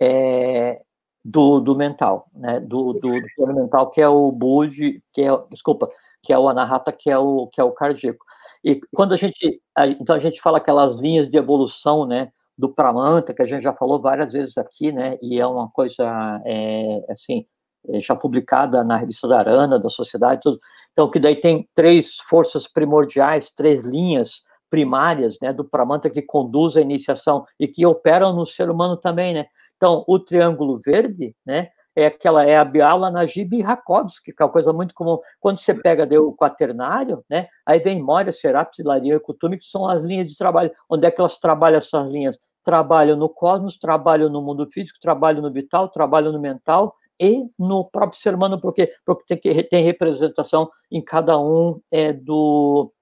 é, 0.00 0.80
do, 1.24 1.58
do, 1.58 1.74
mental, 1.74 2.28
né? 2.32 2.60
Do, 2.60 2.92
do, 2.92 3.00
do 3.00 3.54
mental, 3.54 3.90
que 3.90 4.00
é 4.00 4.08
o 4.08 4.30
Budi, 4.30 5.02
que 5.12 5.22
é, 5.22 5.30
desculpa, 5.50 5.90
que 6.22 6.32
é 6.32 6.38
o 6.38 6.48
Anahata, 6.48 6.92
que 6.92 7.10
é 7.10 7.18
o, 7.18 7.48
que 7.48 7.60
é 7.60 7.64
o 7.64 7.72
cardíaco. 7.72 8.24
E 8.64 8.80
quando 8.94 9.12
a 9.12 9.16
gente, 9.16 9.60
então 10.00 10.16
a 10.16 10.18
gente 10.18 10.40
fala 10.40 10.56
aquelas 10.58 10.98
linhas 10.98 11.28
de 11.28 11.36
evolução, 11.36 12.06
né, 12.06 12.30
do 12.56 12.68
Pramanta, 12.72 13.34
que 13.34 13.42
a 13.42 13.46
gente 13.46 13.62
já 13.62 13.74
falou 13.74 14.00
várias 14.00 14.32
vezes 14.32 14.56
aqui, 14.56 14.90
né, 14.90 15.18
e 15.20 15.38
é 15.38 15.46
uma 15.46 15.68
coisa, 15.70 16.40
é, 16.46 17.04
assim, 17.10 17.44
é, 17.88 18.00
já 18.00 18.16
publicada 18.16 18.82
na 18.82 18.96
revista 18.96 19.28
da 19.28 19.38
Arana, 19.38 19.78
da 19.78 19.90
Sociedade, 19.90 20.40
tudo. 20.42 20.58
Então, 20.92 21.10
que 21.10 21.20
daí 21.20 21.36
tem 21.36 21.68
três 21.74 22.16
forças 22.28 22.66
primordiais, 22.66 23.50
três 23.50 23.82
linhas 23.84 24.42
primárias, 24.70 25.36
né, 25.42 25.52
do 25.52 25.64
Pramanta 25.64 26.08
que 26.08 26.22
conduz 26.22 26.76
a 26.76 26.80
iniciação 26.80 27.44
e 27.60 27.68
que 27.68 27.84
operam 27.84 28.32
no 28.34 28.46
ser 28.46 28.70
humano 28.70 28.96
também, 28.96 29.34
né. 29.34 29.46
Então, 29.76 30.04
o 30.08 30.18
triângulo 30.18 30.80
verde, 30.82 31.34
né, 31.44 31.68
é 31.96 32.06
aquela 32.06 32.44
é 32.44 32.56
a 32.56 32.64
Biala 32.64 33.10
Najib 33.10 33.60
Rakovsky, 33.62 34.32
que 34.32 34.42
é 34.42 34.46
uma 34.46 34.52
coisa 34.52 34.72
muito 34.72 34.94
comum. 34.94 35.18
Quando 35.40 35.58
você 35.58 35.74
pega 35.74 36.04
o 36.20 36.34
quaternário, 36.34 37.24
né, 37.28 37.48
aí 37.64 37.78
vem 37.78 38.02
Moria, 38.02 38.32
Serapis, 38.32 38.78
Hilaria 38.78 39.14
e 39.14 39.20
Kutumi, 39.20 39.58
que 39.58 39.64
são 39.64 39.86
as 39.86 40.02
linhas 40.02 40.28
de 40.28 40.36
trabalho. 40.36 40.72
Onde 40.88 41.06
é 41.06 41.10
que 41.10 41.20
elas 41.20 41.38
trabalham 41.38 41.78
essas 41.78 42.10
linhas? 42.10 42.38
Trabalham 42.64 43.16
no 43.16 43.28
cosmos, 43.28 43.78
trabalham 43.78 44.28
no 44.28 44.42
mundo 44.42 44.66
físico, 44.66 44.98
trabalham 45.00 45.42
no 45.42 45.52
vital, 45.52 45.88
trabalham 45.88 46.32
no 46.32 46.40
mental 46.40 46.94
e 47.20 47.46
no 47.58 47.84
próprio 47.84 48.20
ser 48.20 48.34
humano, 48.34 48.60
porque, 48.60 48.92
porque 49.04 49.36
tem, 49.36 49.62
tem 49.68 49.84
representação 49.84 50.68
em 50.90 51.02
cada 51.02 51.38
um 51.38 51.80
é, 51.92 52.12
do, 52.12 52.92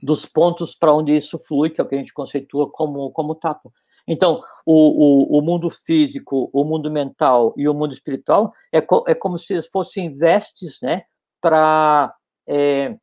dos 0.00 0.26
pontos 0.26 0.74
para 0.74 0.94
onde 0.94 1.16
isso 1.16 1.38
flui, 1.38 1.70
que 1.70 1.80
é 1.80 1.84
o 1.84 1.88
que 1.88 1.94
a 1.94 1.98
gente 1.98 2.12
conceitua 2.12 2.70
como, 2.70 3.10
como 3.10 3.34
tapa. 3.34 3.70
Então, 4.06 4.42
o, 4.64 5.34
o, 5.34 5.38
o, 5.38 5.42
mundo 5.42 5.70
físico, 5.70 6.50
o 6.52 6.64
mundo 6.64 6.90
mental 6.90 7.54
e 7.56 7.68
o 7.68 7.74
mundo 7.74 7.92
espiritual 7.92 8.52
é, 8.70 8.80
co, 8.80 9.04
é 9.06 9.14
como 9.14 9.38
se 9.38 9.60
fossem 9.70 10.14
vestes, 10.14 10.78
né, 10.80 11.04
para 11.40 12.14
é, 12.46 12.96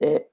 é, 0.00 0.26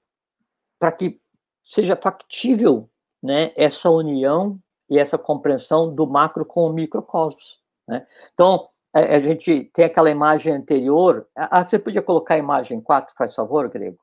para 0.79 0.91
que 0.91 1.19
seja 1.63 1.95
factível, 1.95 2.89
né, 3.21 3.53
essa 3.55 3.89
união 3.89 4.59
e 4.89 4.97
essa 4.97 5.17
compreensão 5.17 5.93
do 5.93 6.07
macro 6.07 6.45
com 6.45 6.65
o 6.65 6.73
microcosmos, 6.73 7.59
né? 7.87 8.05
Então, 8.33 8.67
a, 8.93 8.99
a 8.99 9.19
gente 9.19 9.65
tem 9.73 9.85
aquela 9.85 10.09
imagem 10.09 10.53
anterior. 10.53 11.27
Ah, 11.35 11.63
você 11.63 11.79
podia 11.79 12.01
colocar 12.01 12.35
a 12.35 12.39
imagem 12.39 12.81
4, 12.81 13.15
faz 13.15 13.33
favor, 13.33 13.69
Grego? 13.69 13.99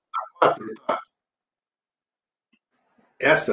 Essa? 3.20 3.52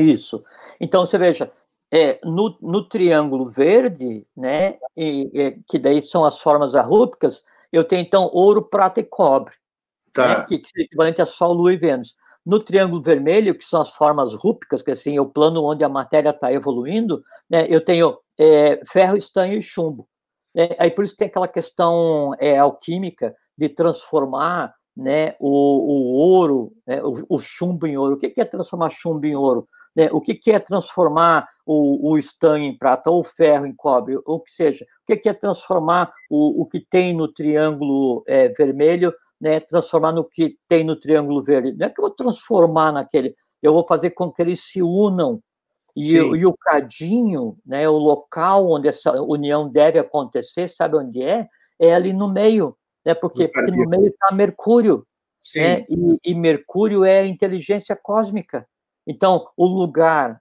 Isso. 0.00 0.42
Então, 0.80 1.04
você 1.04 1.18
veja, 1.18 1.50
é, 1.92 2.20
no, 2.24 2.56
no 2.60 2.88
triângulo 2.88 3.48
verde, 3.48 4.26
né, 4.36 4.78
e, 4.96 5.30
e, 5.32 5.58
que 5.68 5.78
daí 5.78 6.00
são 6.00 6.24
as 6.24 6.38
formas 6.38 6.74
arrúpicas, 6.74 7.44
eu 7.72 7.84
tenho, 7.84 8.02
então, 8.02 8.30
ouro, 8.32 8.62
prata 8.62 9.00
e 9.00 9.04
cobre, 9.04 9.54
tá. 10.12 10.28
né, 10.28 10.46
que, 10.48 10.58
que 10.58 10.80
é 10.80 10.84
equivalente 10.84 11.20
a 11.20 11.26
Sol, 11.26 11.52
Lua 11.52 11.72
e 11.72 11.76
Vênus. 11.76 12.14
No 12.44 12.58
triângulo 12.58 13.02
vermelho, 13.02 13.54
que 13.54 13.64
são 13.64 13.80
as 13.80 13.90
formas 13.90 14.34
rúpicas, 14.34 14.82
que 14.82 14.90
assim, 14.90 15.16
é 15.16 15.20
o 15.20 15.28
plano 15.28 15.62
onde 15.62 15.84
a 15.84 15.88
matéria 15.88 16.30
está 16.30 16.52
evoluindo, 16.52 17.22
né, 17.48 17.66
eu 17.68 17.84
tenho 17.84 18.18
é, 18.38 18.80
ferro, 18.86 19.16
estanho 19.16 19.54
e 19.54 19.62
chumbo. 19.62 20.08
É, 20.56 20.76
aí 20.78 20.90
por 20.90 21.04
isso 21.04 21.16
tem 21.16 21.28
aquela 21.28 21.46
questão 21.46 22.34
é, 22.40 22.58
alquímica 22.58 23.34
de 23.56 23.68
transformar 23.68 24.74
né, 24.96 25.34
o, 25.38 25.48
o 25.48 26.12
ouro, 26.12 26.72
né, 26.86 27.02
o, 27.02 27.36
o, 27.36 27.38
chumbo 27.38 27.86
em 27.86 27.96
ouro. 27.96 28.14
O 28.14 28.18
que 28.18 28.32
é 28.40 28.44
transformar 28.44 28.90
chumbo 28.90 29.26
em 29.26 29.36
ouro? 29.36 29.68
Né, 29.94 30.08
o 30.12 30.20
que, 30.20 30.34
que 30.34 30.52
é 30.52 30.58
transformar 30.58 31.48
o, 31.66 32.10
o 32.10 32.18
estanho 32.18 32.64
em 32.64 32.76
prata 32.76 33.10
ou 33.10 33.20
o 33.20 33.24
ferro 33.24 33.66
em 33.66 33.74
cobre, 33.74 34.16
ou 34.24 34.36
o 34.36 34.40
que 34.40 34.52
seja? 34.52 34.84
O 34.84 35.06
que, 35.06 35.16
que 35.16 35.28
é 35.28 35.32
transformar 35.32 36.12
o, 36.30 36.62
o 36.62 36.66
que 36.66 36.80
tem 36.80 37.14
no 37.14 37.26
triângulo 37.26 38.22
é, 38.26 38.48
vermelho, 38.48 39.12
né, 39.40 39.58
transformar 39.58 40.12
no 40.12 40.24
que 40.24 40.56
tem 40.68 40.84
no 40.84 40.94
triângulo 40.94 41.42
verde? 41.42 41.72
Não 41.76 41.86
é 41.86 41.90
que 41.90 42.00
eu 42.00 42.04
vou 42.04 42.14
transformar 42.14 42.92
naquele, 42.92 43.34
eu 43.62 43.72
vou 43.72 43.86
fazer 43.86 44.10
com 44.10 44.30
que 44.30 44.40
eles 44.40 44.60
se 44.60 44.82
unam. 44.82 45.42
E, 45.96 46.16
e 46.16 46.46
o 46.46 46.56
cadinho, 46.56 47.58
né, 47.66 47.88
o 47.88 47.98
local 47.98 48.70
onde 48.70 48.86
essa 48.86 49.20
união 49.20 49.68
deve 49.68 49.98
acontecer, 49.98 50.68
sabe 50.68 50.96
onde 50.96 51.20
é? 51.20 51.48
É 51.80 51.92
ali 51.92 52.12
no 52.12 52.28
meio, 52.28 52.76
né? 53.04 53.12
Porque, 53.12 53.48
porque 53.48 53.70
no 53.72 53.88
meio 53.88 54.06
está 54.06 54.32
Mercúrio, 54.32 55.04
né? 55.56 55.84
E, 55.88 56.30
e 56.30 56.34
Mercúrio 56.34 57.04
é 57.04 57.20
a 57.20 57.26
inteligência 57.26 57.96
cósmica. 57.96 58.66
Então, 59.10 59.48
o 59.56 59.66
lugar 59.66 60.40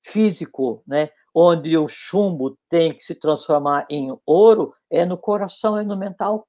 físico, 0.00 0.80
né, 0.86 1.10
onde 1.34 1.76
o 1.76 1.88
chumbo 1.88 2.56
tem 2.70 2.94
que 2.94 3.02
se 3.02 3.16
transformar 3.16 3.84
em 3.90 4.16
ouro, 4.24 4.72
é 4.88 5.04
no 5.04 5.18
coração, 5.18 5.76
é 5.76 5.82
no 5.82 5.96
mental. 5.96 6.46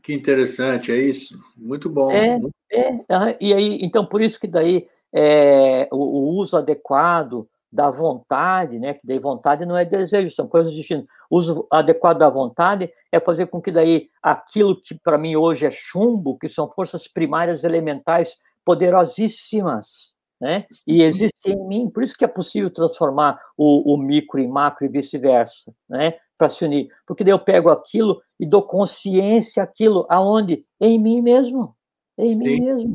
Que 0.00 0.14
interessante, 0.14 0.92
é 0.92 0.96
isso. 0.96 1.42
Muito 1.56 1.90
bom. 1.90 2.12
É, 2.12 2.38
é 2.70 3.36
e 3.40 3.52
aí, 3.52 3.80
então, 3.82 4.06
por 4.06 4.22
isso 4.22 4.38
que 4.38 4.46
daí 4.46 4.86
é, 5.12 5.88
o, 5.90 5.96
o, 5.96 6.36
uso 6.36 6.56
adequado 6.56 7.48
da 7.72 7.90
vontade, 7.90 8.78
né, 8.78 8.94
que 8.94 9.04
daí 9.04 9.18
vontade 9.18 9.66
não 9.66 9.76
é 9.76 9.84
desejo, 9.84 10.32
são 10.32 10.46
coisas 10.46 10.72
distintas. 10.72 11.08
O 11.28 11.36
uso 11.36 11.66
adequado 11.68 12.18
da 12.18 12.30
vontade 12.30 12.92
é 13.10 13.18
fazer 13.18 13.46
com 13.46 13.60
que 13.60 13.72
daí 13.72 14.08
aquilo 14.22 14.80
que 14.80 14.94
para 14.94 15.18
mim 15.18 15.34
hoje 15.34 15.66
é 15.66 15.70
chumbo, 15.72 16.38
que 16.38 16.48
são 16.48 16.70
forças 16.70 17.08
primárias 17.08 17.64
elementais 17.64 18.36
poderosíssimas, 18.64 20.15
né? 20.40 20.66
E 20.86 21.02
existe 21.02 21.50
em 21.50 21.66
mim, 21.66 21.90
por 21.90 22.02
isso 22.02 22.16
que 22.16 22.24
é 22.24 22.28
possível 22.28 22.70
transformar 22.70 23.40
o, 23.56 23.94
o 23.94 23.96
micro 23.96 24.40
em 24.40 24.48
macro 24.48 24.84
e 24.84 24.88
vice-versa, 24.88 25.72
né? 25.88 26.14
Para 26.36 26.48
se 26.50 26.64
unir, 26.64 26.88
porque 27.06 27.24
daí 27.24 27.32
eu 27.32 27.38
pego 27.38 27.70
aquilo 27.70 28.20
e 28.38 28.44
dou 28.44 28.62
consciência 28.62 29.62
aquilo 29.62 30.06
aonde 30.08 30.64
em 30.80 30.98
mim 30.98 31.22
mesmo, 31.22 31.74
em 32.18 32.34
Sim. 32.34 32.40
mim 32.40 32.60
mesmo, 32.60 32.92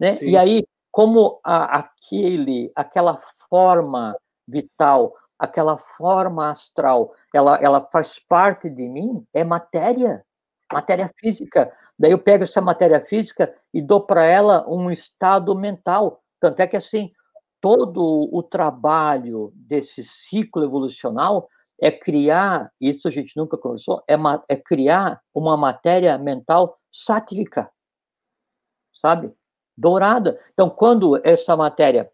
né? 0.00 0.12
Sim. 0.12 0.30
E 0.30 0.36
aí 0.36 0.64
como 0.90 1.38
a, 1.44 1.78
aquele, 1.78 2.72
aquela 2.74 3.20
forma 3.48 4.16
vital, 4.46 5.14
aquela 5.38 5.76
forma 5.76 6.50
astral, 6.50 7.14
ela, 7.32 7.56
ela 7.58 7.80
faz 7.92 8.18
parte 8.18 8.68
de 8.68 8.88
mim, 8.88 9.24
é 9.32 9.44
matéria, 9.44 10.24
matéria 10.72 11.08
física. 11.16 11.72
Daí 11.98 12.10
eu 12.10 12.18
pego 12.18 12.44
essa 12.44 12.60
matéria 12.60 13.00
física 13.04 13.54
e 13.72 13.80
dou 13.80 14.00
para 14.04 14.24
ela 14.24 14.68
um 14.68 14.90
estado 14.90 15.54
mental. 15.54 16.20
Tanto 16.40 16.60
é 16.60 16.66
que, 16.66 16.76
assim, 16.76 17.10
todo 17.60 18.28
o 18.32 18.42
trabalho 18.42 19.52
desse 19.54 20.02
ciclo 20.04 20.64
evolucional 20.64 21.48
é 21.80 21.90
criar, 21.90 22.72
isso 22.80 23.06
a 23.06 23.10
gente 23.10 23.36
nunca 23.36 23.56
conversou, 23.56 24.02
é, 24.08 24.14
é 24.48 24.56
criar 24.56 25.20
uma 25.34 25.56
matéria 25.56 26.18
mental 26.18 26.76
sátrica, 26.92 27.70
sabe? 28.92 29.32
Dourada. 29.76 30.40
Então, 30.52 30.68
quando 30.68 31.20
essa 31.24 31.56
matéria 31.56 32.10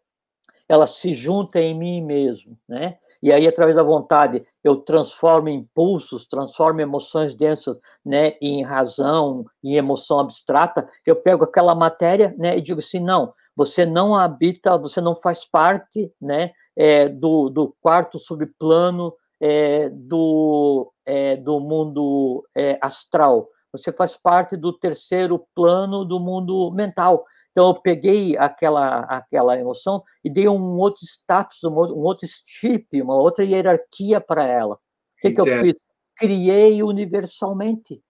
ela 0.68 0.86
se 0.86 1.12
junta 1.14 1.60
em 1.60 1.76
mim 1.78 2.02
mesmo, 2.02 2.59
né? 2.68 2.98
E 3.22 3.32
aí, 3.32 3.46
através 3.46 3.74
da 3.74 3.82
vontade, 3.82 4.46
eu 4.62 4.76
transformo 4.76 5.48
impulsos, 5.48 6.26
transformo 6.26 6.82
emoções 6.82 7.34
densas, 7.34 7.80
né, 8.05 8.34
em 8.38 8.62
razão, 8.62 9.46
em 9.62 9.76
emoção 9.76 10.20
abstrata. 10.20 10.86
Eu 11.06 11.16
pego 11.16 11.42
aquela 11.42 11.74
matéria, 11.74 12.34
né, 12.36 12.59
e 12.59 12.60
digo 12.60 12.80
assim, 12.80 13.01
não, 13.01 13.32
você 13.56 13.86
não 13.86 14.14
habita, 14.14 14.76
você 14.76 15.01
não 15.01 15.14
faz 15.14 15.44
parte 15.44 16.12
né, 16.20 16.52
é, 16.76 17.09
do, 17.09 17.48
do 17.48 17.74
quarto 17.81 18.18
subplano 18.18 19.14
é, 19.40 19.89
do, 19.90 20.93
é, 21.05 21.36
do 21.36 21.60
mundo 21.60 22.44
é, 22.56 22.78
astral. 22.81 23.48
Você 23.72 23.93
faz 23.93 24.16
parte 24.16 24.56
do 24.56 24.72
terceiro 24.72 25.47
plano 25.55 26.05
do 26.05 26.20
mundo 26.20 26.70
mental. 26.72 27.24
Então, 27.51 27.68
eu 27.68 27.74
peguei 27.74 28.36
aquela, 28.36 29.01
aquela 29.01 29.59
emoção 29.59 30.02
e 30.24 30.31
dei 30.31 30.48
um 30.48 30.76
outro 30.76 31.05
status, 31.05 31.62
um 31.62 31.74
outro 31.74 32.26
chip, 32.44 33.01
uma 33.01 33.16
outra 33.16 33.44
hierarquia 33.44 34.20
para 34.20 34.44
ela. 34.44 34.74
O 34.74 34.78
que, 35.20 35.32
que 35.32 35.40
eu 35.40 35.44
fiz? 35.44 35.74
Criei 36.16 36.82
universalmente. 36.82 38.02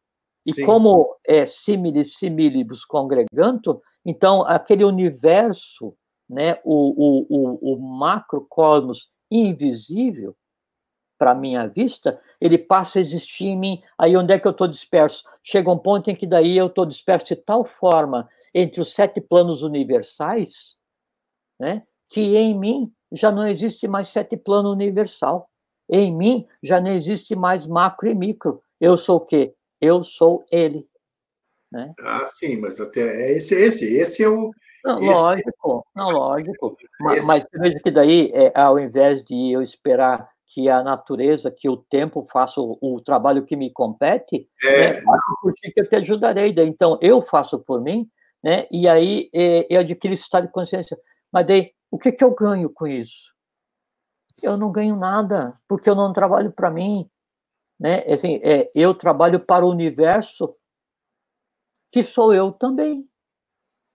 E 0.47 0.53
Sim. 0.53 0.66
como 0.66 1.16
é 1.27 1.47
similis 1.47 2.15
similibus 2.19 2.85
congreganto, 2.85 3.83
então, 4.05 4.43
aquele 4.43 4.85
universo, 4.85 5.97
né, 6.29 6.61
o, 6.65 6.75
o, 6.75 7.27
o, 7.31 7.75
o 7.75 7.81
macrocosmos 7.81 9.11
invisível 9.31 10.37
para 11.17 11.35
minha 11.35 11.67
vista, 11.67 12.21
ele 12.41 12.59
passa 12.59 12.99
a 12.99 13.01
existir 13.01 13.47
em 13.47 13.59
mim. 13.59 13.83
Aí 13.97 14.17
onde 14.17 14.33
é 14.33 14.39
que 14.39 14.47
eu 14.47 14.51
estou 14.51 14.69
disperso? 14.69 15.25
Chega 15.43 15.71
um 15.71 15.79
ponto 15.79 16.11
em 16.11 16.15
que 16.15 16.27
daí 16.27 16.57
eu 16.57 16.67
estou 16.67 16.85
disperso 16.85 17.27
de 17.27 17.37
tal 17.37 17.65
forma 17.65 18.29
entre 18.53 18.81
os 18.81 18.93
sete 18.93 19.21
planos 19.21 19.63
universais, 19.63 20.77
né, 21.59 21.83
que 22.09 22.37
em 22.37 22.59
mim 22.59 22.93
já 23.13 23.31
não 23.31 23.47
existe 23.47 23.87
mais 23.89 24.09
sete 24.09 24.37
plano 24.37 24.71
universal. 24.71 25.49
Em 25.89 26.15
mim 26.15 26.47
já 26.63 26.81
não 26.81 26.91
existe 26.91 27.37
mais 27.37 27.67
macro 27.67 28.09
e 28.09 28.15
micro. 28.15 28.63
Eu 28.81 28.97
sou 28.97 29.17
o 29.19 29.21
quê? 29.21 29.55
Eu 29.81 30.03
sou 30.03 30.45
ele. 30.51 30.87
Né? 31.75 31.93
Ah, 32.03 32.25
sim, 32.29 32.61
mas 32.61 32.81
até 32.81 33.33
esse, 33.33 33.53
esse, 33.57 33.97
esse 33.97 34.23
é 34.23 34.29
o. 34.29 34.53
Não, 34.85 34.95
esse, 34.95 35.21
lógico, 35.21 35.87
não, 35.97 36.09
lógico. 36.11 36.77
Mas, 37.01 37.27
mas 37.27 37.45
veja 37.53 37.81
que 37.81 37.91
daí, 37.91 38.31
é, 38.33 38.53
ao 38.55 38.79
invés 38.79 39.25
de 39.25 39.51
eu 39.51 39.61
esperar 39.61 40.31
que 40.47 40.69
a 40.69 40.85
natureza, 40.85 41.51
que 41.51 41.69
o 41.69 41.77
tempo 41.77 42.25
faça 42.31 42.61
o, 42.61 42.79
o 42.81 43.01
trabalho 43.01 43.45
que 43.45 43.57
me 43.57 43.73
compete, 43.73 44.49
é. 44.63 44.93
né, 44.93 45.01
por 45.43 45.53
que 45.53 45.73
eu 45.75 45.89
te 45.89 45.97
ajudarei. 45.97 46.55
Daí, 46.55 46.69
então, 46.69 46.97
eu 47.03 47.21
faço 47.21 47.59
por 47.59 47.83
mim, 47.83 48.09
né, 48.45 48.69
e 48.71 48.87
aí 48.87 49.29
é, 49.35 49.67
eu 49.69 49.81
adquiro 49.81 50.15
esse 50.15 50.23
estado 50.23 50.47
de 50.47 50.53
consciência. 50.53 50.97
Mas 51.33 51.45
daí, 51.45 51.73
o 51.91 51.99
que, 51.99 52.13
que 52.13 52.23
eu 52.23 52.33
ganho 52.33 52.71
com 52.71 52.87
isso? 52.87 53.35
Eu 54.45 54.57
não 54.57 54.71
ganho 54.71 54.95
nada, 54.95 55.59
porque 55.67 55.91
eu 55.91 55.97
não 55.97 56.13
trabalho 56.13 56.53
para 56.53 56.71
mim. 56.71 57.11
Né? 57.81 58.05
Assim, 58.07 58.41
é, 58.45 58.71
eu 58.73 58.95
trabalho 58.95 59.41
para 59.41 59.67
o 59.67 59.71
universo, 59.71 60.55
que 61.95 62.03
sou 62.03 62.35
eu 62.35 62.51
também. 62.51 63.09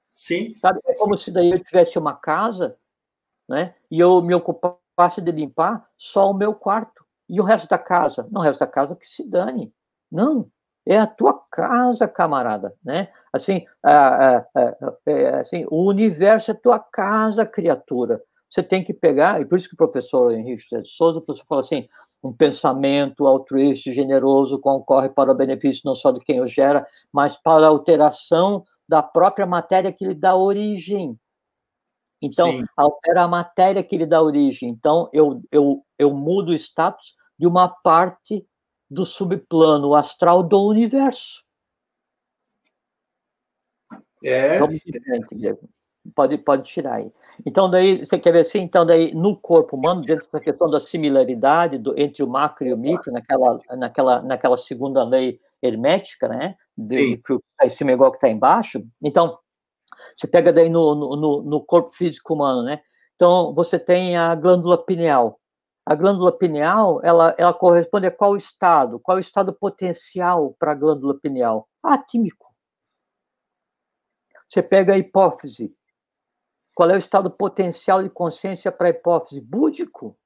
Sim. 0.09 0.53
Sabe? 0.53 0.79
É 0.87 0.93
como 0.97 1.17
se 1.17 1.29
daí 1.31 1.51
eu 1.51 1.61
tivesse 1.61 1.99
uma 1.99 2.15
casa, 2.15 2.77
né? 3.47 3.75
E 3.91 3.99
eu 3.99 4.21
me 4.21 4.33
ocupar 4.33 4.77
passe 4.95 5.21
de 5.21 5.31
limpar 5.31 5.85
só 5.97 6.31
o 6.31 6.33
meu 6.33 6.53
quarto. 6.53 7.05
E 7.27 7.41
o 7.41 7.43
resto 7.43 7.67
da 7.67 7.77
casa? 7.77 8.25
Não, 8.31 8.39
o 8.39 8.43
resto 8.43 8.61
da 8.61 8.67
casa 8.67 8.95
que 8.95 9.05
se 9.05 9.27
dane. 9.27 9.73
Não, 10.09 10.49
é 10.85 10.97
a 10.97 11.05
tua 11.05 11.33
casa, 11.51 12.07
camarada, 12.07 12.73
né? 12.83 13.09
Assim, 13.33 13.65
é, 13.85 15.29
assim, 15.39 15.65
o 15.69 15.85
universo 15.85 16.51
é 16.51 16.53
tua 16.53 16.79
casa, 16.79 17.45
criatura. 17.45 18.21
Você 18.49 18.63
tem 18.63 18.81
que 18.81 18.93
pegar, 18.93 19.41
e 19.41 19.45
por 19.45 19.57
isso 19.57 19.67
que 19.67 19.73
o 19.73 19.77
professor 19.77 20.31
Henrique 20.31 20.81
de 20.81 20.89
Souza, 20.89 21.19
o 21.19 21.21
professor 21.21 21.45
fala 21.47 21.61
assim, 21.61 21.87
um 22.23 22.33
pensamento 22.33 23.25
altruísta 23.25 23.89
e 23.89 23.93
generoso 23.93 24.59
concorre 24.59 25.09
para 25.09 25.31
o 25.31 25.35
benefício 25.35 25.81
não 25.85 25.95
só 25.95 26.11
de 26.11 26.19
quem 26.19 26.41
o 26.41 26.47
gera, 26.47 26.85
mas 27.11 27.37
para 27.37 27.65
a 27.65 27.69
alteração 27.69 28.63
da 28.87 29.01
própria 29.01 29.45
matéria 29.45 29.91
que 29.91 30.05
lhe 30.05 30.15
dá 30.15 30.35
origem. 30.35 31.17
Então, 32.21 32.51
Sim. 32.51 32.63
altera 32.75 33.23
a 33.23 33.27
matéria 33.27 33.83
que 33.83 33.97
lhe 33.97 34.05
dá 34.05 34.21
origem. 34.21 34.69
Então, 34.69 35.09
eu, 35.13 35.41
eu, 35.51 35.85
eu 35.97 36.13
mudo 36.13 36.49
o 36.49 36.55
status 36.55 37.13
de 37.37 37.47
uma 37.47 37.69
parte 37.69 38.45
do 38.89 39.05
subplano 39.05 39.95
astral 39.95 40.43
do 40.43 40.61
universo. 40.61 41.43
É. 44.23 44.59
Pode, 46.13 46.37
pode 46.39 46.63
tirar 46.63 46.95
aí. 46.95 47.11
Então, 47.45 47.69
daí, 47.69 48.03
você 48.03 48.19
quer 48.19 48.31
ver 48.31 48.39
assim? 48.39 48.59
Então, 48.59 48.85
daí, 48.85 49.13
no 49.13 49.35
corpo 49.35 49.77
humano, 49.77 50.01
dentro 50.01 50.25
dessa 50.25 50.39
questão 50.39 50.69
da 50.69 50.79
similaridade 50.79 51.77
do, 51.77 51.97
entre 51.99 52.23
o 52.23 52.27
macro 52.27 52.67
e 52.67 52.73
o 52.73 52.77
micro, 52.77 53.11
naquela, 53.11 53.57
naquela, 53.77 54.21
naquela 54.21 54.57
segunda 54.57 55.03
lei 55.03 55.39
hermética, 55.61 56.27
né? 56.27 56.55
De, 56.77 57.17
que 57.17 57.33
está 57.33 57.65
em 57.65 57.69
cima 57.69 57.91
é 57.91 57.93
igual 57.93 58.11
que 58.11 58.17
está 58.17 58.29
embaixo. 58.29 58.83
Então, 59.01 59.37
você 60.15 60.27
pega 60.27 60.51
daí 60.51 60.69
no, 60.69 60.95
no, 60.95 61.41
no 61.41 61.61
corpo 61.63 61.91
físico 61.91 62.33
humano, 62.33 62.63
né? 62.63 62.81
Então, 63.15 63.53
você 63.53 63.77
tem 63.77 64.17
a 64.17 64.33
glândula 64.35 64.77
pineal. 64.77 65.39
A 65.85 65.95
glândula 65.95 66.31
pineal, 66.31 67.01
ela, 67.03 67.35
ela 67.37 67.53
corresponde 67.53 68.05
a 68.05 68.11
qual 68.11 68.37
estado? 68.37 68.99
Qual 68.99 69.17
o 69.17 69.19
estado 69.19 69.53
potencial 69.53 70.55
para 70.59 70.71
a 70.71 70.75
glândula 70.75 71.19
pineal? 71.19 71.67
Atímico. 71.83 72.47
Você 74.47 74.61
pega 74.61 74.93
a 74.93 74.97
hipófise. 74.97 75.75
Qual 76.79 76.89
é 76.89 76.93
o 76.93 76.97
estado 76.97 77.29
potencial 77.29 78.01
de 78.01 78.09
consciência 78.09 78.71
para 78.71 78.87
a 78.87 78.91
hipófise? 78.91 79.41
Búdico. 79.41 80.17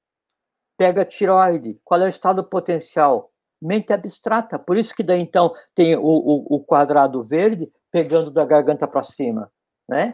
Pega 0.77 1.03
tiroide. 1.03 1.81
Qual 1.83 1.99
é 1.99 2.05
o 2.05 2.07
estado 2.07 2.43
potencial? 2.43 3.31
Mente 3.59 3.91
abstrata. 3.91 4.59
Por 4.59 4.77
isso 4.77 4.93
que 4.93 5.01
daí, 5.01 5.19
então, 5.19 5.51
tem 5.73 5.95
o, 5.95 6.03
o, 6.03 6.57
o 6.57 6.63
quadrado 6.63 7.23
verde 7.23 7.71
pegando 7.91 8.29
da 8.29 8.45
garganta 8.45 8.87
para 8.87 9.01
cima 9.01 9.51
né? 9.89 10.13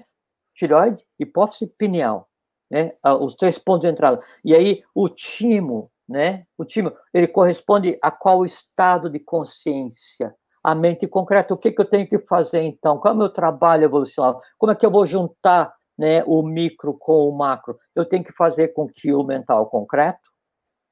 Tiroide, 0.56 1.06
hipófise 1.20 1.68
pineal, 1.68 2.30
né? 2.72 2.94
Ah, 3.04 3.16
os 3.16 3.36
três 3.36 3.60
pontos 3.60 3.82
de 3.82 3.92
entrada. 3.92 4.24
E 4.42 4.56
aí 4.56 4.82
o 4.96 5.10
timo, 5.10 5.92
né? 6.08 6.46
O 6.58 6.64
timo, 6.64 6.94
ele 7.14 7.28
corresponde 7.28 8.00
a 8.02 8.10
qual 8.12 8.46
estado 8.46 9.10
de 9.10 9.20
consciência? 9.20 10.34
A 10.64 10.74
mente 10.74 11.06
concreta. 11.06 11.54
O 11.54 11.58
que, 11.58 11.74
que 11.74 11.82
eu 11.82 11.90
tenho 11.90 12.08
que 12.08 12.18
fazer 12.20 12.62
então? 12.62 12.98
Qual 12.98 13.14
é 13.14 13.16
o 13.16 13.20
meu 13.20 13.30
trabalho 13.30 13.84
evolucional? 13.84 14.42
Como 14.58 14.72
é 14.72 14.76
que 14.76 14.86
eu 14.86 14.92
vou 14.92 15.06
juntar 15.06 15.78
né, 16.00 16.24
o 16.26 16.42
micro 16.42 16.94
com 16.94 17.28
o 17.28 17.38
macro? 17.38 17.78
Eu 17.94 18.06
tenho 18.06 18.24
que 18.24 18.32
fazer 18.32 18.70
com 18.70 18.88
que 18.88 19.14
o 19.14 19.22
mental 19.22 19.70
concreto, 19.70 20.32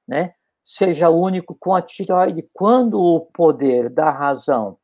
né? 0.05 0.34
Seja 0.65 1.09
único 1.09 1.55
com 1.57 1.73
a 1.73 1.81
tiroide. 1.81 2.45
Quando 2.53 2.99
o 3.01 3.21
poder 3.21 3.89
da 3.89 4.11
razão 4.11 4.77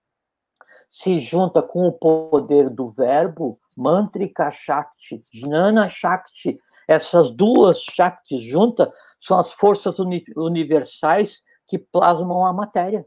se 0.90 1.20
junta 1.20 1.62
com 1.62 1.88
o 1.88 1.92
poder 1.92 2.70
do 2.70 2.90
verbo, 2.90 3.58
mantrika 3.78 4.50
shakti, 4.50 5.20
jnana 5.34 5.90
shakti. 5.90 6.58
Essas 6.88 7.30
duas 7.30 7.82
shaktis 7.82 8.42
juntas 8.42 8.88
são 9.20 9.38
as 9.38 9.52
forças 9.52 10.00
uni 10.00 10.24
universais 10.38 11.42
que 11.68 11.78
plasmam 11.78 12.46
a 12.46 12.54
matéria. 12.54 13.06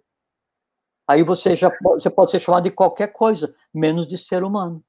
Aí 1.08 1.22
você 1.22 1.56
já 1.56 1.70
pode, 1.70 2.02
você 2.02 2.10
pode 2.10 2.30
ser 2.30 2.40
chamado 2.40 2.64
de 2.64 2.70
qualquer 2.70 3.08
coisa, 3.08 3.54
menos 3.72 4.06
de 4.06 4.18
ser 4.18 4.42
humano, 4.44 4.84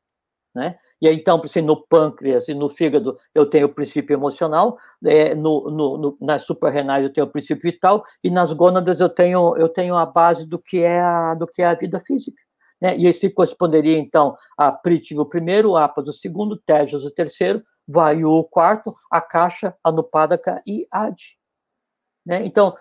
né? 0.54 0.78
E 1.02 1.08
então, 1.10 1.40
assim, 1.44 1.62
no 1.62 1.86
pâncreas 1.86 2.48
e 2.48 2.54
no 2.54 2.70
fígado 2.70 3.18
eu 3.34 3.46
tenho 3.46 3.68
o 3.68 3.74
princípio 3.74 4.14
emocional, 4.14 4.78
é, 5.06 5.36
no, 5.36 5.70
no, 5.70 5.98
no, 5.98 6.18
nas 6.20 6.44
suprarrenais 6.44 7.04
eu 7.04 7.14
tenho 7.14 7.28
o 7.28 7.30
princípio 7.30 7.72
vital, 7.72 8.04
e 8.24 8.32
nas 8.32 8.52
gônadas 8.52 9.00
eu 9.00 9.10
tenho, 9.10 9.56
eu 9.58 9.70
tenho 9.70 9.96
a 9.96 10.06
base 10.06 10.46
do 10.46 10.58
que 10.58 10.82
é 10.82 11.00
a, 11.00 11.36
do 11.36 11.46
que 11.46 11.62
é 11.62 11.66
a 11.66 11.76
vida 11.76 12.00
física. 12.00 12.42
Né? 12.82 12.98
E 12.98 13.06
esse 13.08 13.30
corresponderia, 13.30 13.98
então, 13.98 14.36
a 14.58 14.72
Pritivo 14.72 15.22
o 15.22 15.26
primeiro, 15.26 15.76
Apas 15.76 16.08
o 16.08 16.14
segundo, 16.14 16.58
Tejas 16.58 17.06
o 17.06 17.12
terceiro, 17.12 17.64
Vayu 17.88 18.30
o 18.30 18.44
quarto, 18.44 18.92
a 19.12 19.22
Caixa, 19.22 19.74
Anupadaka 19.84 20.62
e 20.66 20.88
Adi. 20.92 21.38
Né? 22.26 22.46
Então, 22.46 22.76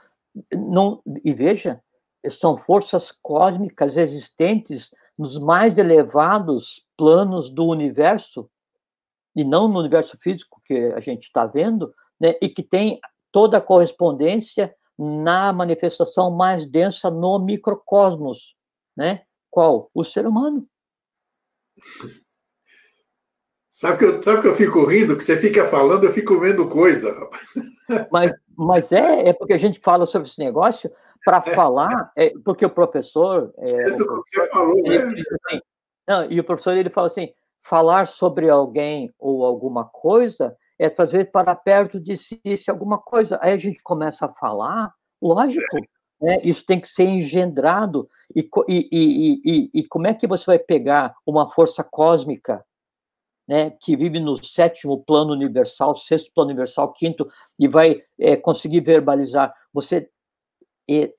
não, 0.53 1.03
e 1.25 1.33
veja, 1.33 1.81
são 2.29 2.57
forças 2.57 3.13
cósmicas 3.23 3.97
existentes 3.97 4.91
nos 5.19 5.39
mais 5.39 5.79
elevados 5.79 6.85
planos 6.97 7.51
do 7.51 7.67
universo, 7.67 8.51
e 9.35 9.45
não 9.45 9.69
no 9.69 9.79
universo 9.79 10.17
físico 10.21 10.61
que 10.65 10.75
a 10.75 11.01
gente 11.01 11.25
está 11.25 11.47
vendo, 11.47 11.95
né? 12.21 12.35
e 12.41 12.49
que 12.49 12.63
tem 12.63 13.01
toda 13.31 13.59
a 13.59 13.61
correspondência 13.61 14.75
na 14.99 15.53
manifestação 15.53 16.31
mais 16.31 16.67
densa 16.67 17.11
no 17.11 17.39
microcosmos, 17.39 18.55
né? 18.97 19.25
Qual? 19.51 19.91
O 19.95 20.03
ser 20.03 20.27
humano. 20.27 20.67
Sabe 23.71 23.99
que, 23.99 24.05
eu, 24.07 24.23
sabe 24.23 24.41
que 24.41 24.49
eu 24.49 24.55
fico 24.55 24.87
rindo? 24.87 25.17
Que 25.17 25.23
você 25.23 25.37
fica 25.37 25.67
falando, 25.67 26.05
eu 26.05 26.13
fico 26.13 26.41
vendo 26.41 26.67
coisa. 26.67 27.15
Mas, 28.11 28.33
mas 28.57 28.93
é, 28.93 29.28
é 29.28 29.33
porque 29.33 29.53
a 29.53 29.59
gente 29.59 29.78
fala 29.81 30.07
sobre 30.07 30.28
esse 30.28 30.39
negócio 30.39 30.91
para 31.24 31.39
é. 31.39 31.55
falar, 31.55 32.12
é, 32.16 32.33
porque 32.45 32.65
o 32.65 32.70
professor. 32.70 33.53
É, 33.59 33.73
o 33.73 33.77
professor 33.77 34.23
você 34.27 34.51
falou, 34.51 34.74
né? 34.83 34.97
Assim, 34.97 35.61
não, 36.09 36.31
e 36.31 36.39
o 36.39 36.45
professor 36.45 36.77
ele 36.77 36.91
fala 36.91 37.09
assim: 37.09 37.31
falar 37.62 38.07
sobre 38.07 38.49
alguém 38.49 39.12
ou 39.19 39.45
alguma 39.45 39.85
coisa 39.85 40.57
é 40.78 40.89
trazer 40.89 41.31
para 41.31 41.55
perto 41.55 41.99
de 41.99 42.16
si 42.16 42.41
alguma 42.69 42.99
coisa. 42.99 43.39
Aí 43.43 43.53
a 43.53 43.59
gente 43.59 43.81
começa 43.83 44.27
a 44.27 44.33
falar, 44.35 44.93
lógico, 45.20 45.77
né? 46.20 46.41
Isso 46.43 46.65
tem 46.65 46.81
que 46.81 46.89
ser 46.89 47.05
engendrado. 47.05 48.09
E, 48.35 48.49
e, 48.69 48.89
e, 48.93 49.70
e, 49.73 49.87
como 49.87 50.07
é 50.07 50.15
que 50.15 50.27
você 50.27 50.45
vai 50.47 50.59
pegar 50.59 51.15
uma 51.24 51.49
força 51.49 51.85
cósmica 51.85 52.65
né, 53.47 53.70
que 53.70 53.97
vive 53.97 54.18
no 54.18 54.43
sétimo 54.43 55.02
plano 55.05 55.32
universal, 55.32 55.97
sexto 55.97 56.31
plano 56.35 56.51
universal, 56.51 56.93
quinto, 56.93 57.28
e 57.59 57.68
vai 57.68 58.02
é, 58.18 58.36
conseguir 58.36 58.81
verbalizar? 58.81 59.55
Você, 59.73 60.10
é, 60.89 61.12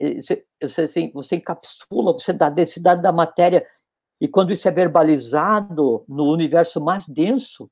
você, 0.61 0.81
assim, 0.81 1.11
você 1.13 1.37
encapsula, 1.37 2.13
você 2.13 2.33
dá 2.33 2.49
densidade 2.49 3.01
da 3.01 3.11
matéria, 3.11 3.65
e 4.19 4.27
quando 4.27 4.51
isso 4.51 4.67
é 4.67 4.71
verbalizado 4.71 6.03
no 6.07 6.25
universo 6.31 6.81
mais 6.81 7.05
denso, 7.07 7.69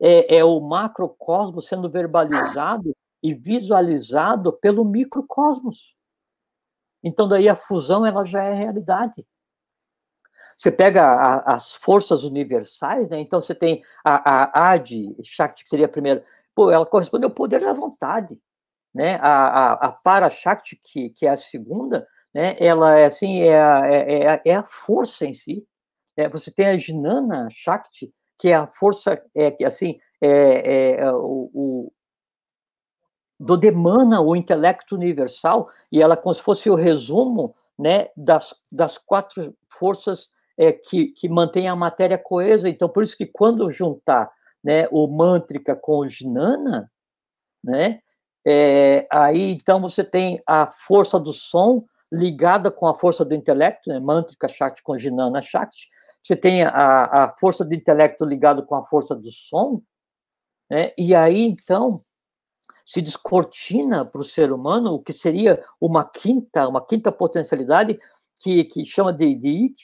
é, 0.00 0.38
é 0.38 0.44
o 0.44 0.58
macrocosmos 0.60 1.68
sendo 1.68 1.90
verbalizado 1.90 2.96
e 3.22 3.34
visualizado 3.34 4.52
pelo 4.54 4.84
microcosmos. 4.84 5.94
Então, 7.02 7.28
daí 7.28 7.48
a 7.48 7.56
fusão 7.56 8.04
ela 8.04 8.24
já 8.24 8.42
é 8.42 8.54
realidade. 8.54 9.26
Você 10.60 10.70
pega 10.70 11.02
a, 11.02 11.54
as 11.54 11.72
forças 11.72 12.22
universais, 12.22 13.08
né? 13.08 13.18
Então 13.18 13.40
você 13.40 13.54
tem 13.54 13.82
a, 14.04 14.50
a 14.60 14.72
Adi, 14.72 15.16
Shakti, 15.24 15.64
que 15.64 15.70
seria 15.70 15.86
a 15.86 15.88
primeira, 15.88 16.20
pô, 16.54 16.70
ela 16.70 16.84
corresponde 16.84 17.24
ao 17.24 17.30
poder 17.30 17.60
da 17.62 17.72
vontade. 17.72 18.38
né, 18.94 19.16
a, 19.22 19.46
a, 19.46 19.72
a 19.86 19.92
Parashakti, 19.92 20.76
que, 20.76 21.10
que 21.10 21.26
é 21.26 21.30
a 21.30 21.36
segunda, 21.36 22.06
né, 22.34 22.56
ela 22.58 22.98
é 22.98 23.06
assim, 23.06 23.40
é 23.40 23.58
a, 23.58 23.86
é, 23.86 24.24
é, 24.24 24.42
é 24.44 24.54
a 24.54 24.62
força 24.62 25.24
em 25.24 25.32
si. 25.32 25.66
É, 26.14 26.28
você 26.28 26.50
tem 26.50 26.66
a 26.66 26.76
Jnana 26.76 27.48
Shakti, 27.50 28.12
que 28.38 28.48
é 28.48 28.54
a 28.54 28.66
força, 28.66 29.22
é, 29.34 29.50
que 29.50 29.64
assim, 29.64 29.98
é, 30.20 30.28
é, 30.28 31.00
é 31.00 31.12
o, 31.12 31.50
o 31.54 31.92
do 33.38 33.56
demana 33.56 34.20
o 34.20 34.36
intelecto 34.36 34.94
universal, 34.94 35.70
e 35.90 36.02
ela 36.02 36.18
como 36.18 36.34
se 36.34 36.42
fosse 36.42 36.68
o 36.68 36.74
resumo 36.74 37.54
né, 37.78 38.10
das, 38.14 38.54
das 38.70 38.98
quatro 38.98 39.56
forças 39.70 40.28
é, 40.60 40.72
que, 40.72 41.06
que 41.12 41.26
mantêm 41.26 41.68
a 41.68 41.74
matéria 41.74 42.18
coesa. 42.18 42.68
Então, 42.68 42.86
por 42.86 43.02
isso 43.02 43.16
que 43.16 43.24
quando 43.24 43.70
juntar 43.70 44.30
né, 44.62 44.86
o 44.90 45.06
mântrica 45.06 45.74
com 45.74 46.00
o 46.00 46.06
jnana, 46.06 46.92
né, 47.64 48.00
é, 48.46 49.06
aí 49.10 49.52
então 49.52 49.80
você 49.80 50.04
tem 50.04 50.42
a 50.46 50.66
força 50.66 51.18
do 51.18 51.32
som 51.32 51.86
ligada 52.12 52.70
com 52.70 52.86
a 52.86 52.94
força 52.94 53.24
do 53.24 53.34
intelecto, 53.34 53.88
né, 53.88 53.98
mântrica 53.98 54.48
shakti 54.48 54.82
com 54.82 54.98
jnana 54.98 55.40
shakti, 55.40 55.88
você 56.22 56.36
tem 56.36 56.62
a, 56.62 57.04
a 57.04 57.34
força 57.38 57.64
do 57.64 57.74
intelecto 57.74 58.26
ligado 58.26 58.66
com 58.66 58.74
a 58.74 58.84
força 58.84 59.14
do 59.14 59.30
som, 59.30 59.80
né, 60.70 60.92
e 60.98 61.14
aí 61.14 61.46
então 61.46 62.04
se 62.84 63.00
descortina 63.00 64.04
para 64.04 64.20
o 64.20 64.24
ser 64.24 64.52
humano 64.52 64.92
o 64.92 65.02
que 65.02 65.12
seria 65.14 65.64
uma 65.80 66.04
quinta, 66.04 66.68
uma 66.68 66.84
quinta 66.84 67.10
potencialidade 67.10 67.98
que, 68.40 68.64
que 68.64 68.84
chama 68.84 69.12
de, 69.12 69.34
de 69.34 69.74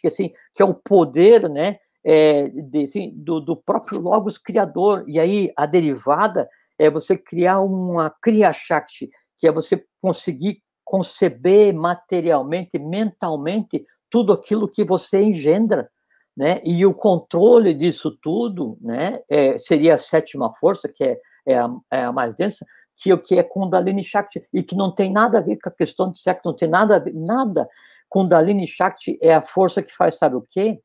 que, 0.00 0.06
assim, 0.06 0.32
que 0.54 0.62
é 0.62 0.64
o 0.64 0.74
poder 0.74 1.48
né, 1.48 1.78
é, 2.04 2.48
de, 2.48 2.84
assim, 2.84 3.12
do, 3.14 3.40
do 3.40 3.56
próprio 3.56 4.00
Logos 4.00 4.38
Criador. 4.38 5.04
E 5.06 5.18
aí 5.18 5.52
a 5.56 5.66
derivada 5.66 6.48
é 6.78 6.88
você 6.88 7.16
criar 7.16 7.60
uma 7.60 8.08
Kriya 8.08 8.52
Shakti, 8.52 9.10
que 9.36 9.46
é 9.46 9.52
você 9.52 9.82
conseguir 10.00 10.62
conceber 10.84 11.74
materialmente, 11.74 12.78
mentalmente, 12.78 13.84
tudo 14.08 14.32
aquilo 14.32 14.68
que 14.68 14.84
você 14.84 15.20
engendra. 15.22 15.90
Né? 16.36 16.62
E 16.64 16.86
o 16.86 16.94
controle 16.94 17.74
disso 17.74 18.16
tudo 18.22 18.78
né, 18.80 19.20
é, 19.28 19.58
seria 19.58 19.94
a 19.94 19.98
sétima 19.98 20.54
força, 20.54 20.88
que 20.88 21.02
é, 21.02 21.18
é, 21.46 21.58
a, 21.58 21.68
é 21.92 22.04
a 22.04 22.12
mais 22.12 22.34
densa, 22.34 22.64
que 22.98 23.16
que 23.18 23.38
é 23.38 23.42
Kundalini 23.42 24.02
Shakti, 24.02 24.40
e 24.52 24.62
que 24.62 24.76
não 24.76 24.92
tem 24.92 25.12
nada 25.12 25.38
a 25.38 25.40
ver 25.40 25.56
com 25.56 25.68
a 25.68 25.72
questão 25.72 26.12
de 26.12 26.20
sexo, 26.20 26.42
não 26.44 26.54
tem 26.54 26.68
nada 26.68 26.96
a 26.96 26.98
ver, 26.98 27.14
nada. 27.14 27.68
Kundalini 28.08 28.66
Shakti 28.66 29.18
é 29.22 29.34
a 29.34 29.42
força 29.42 29.82
que 29.82 29.94
faz, 29.94 30.16
sabe 30.16 30.36
o 30.36 30.46
quê? 30.50 30.80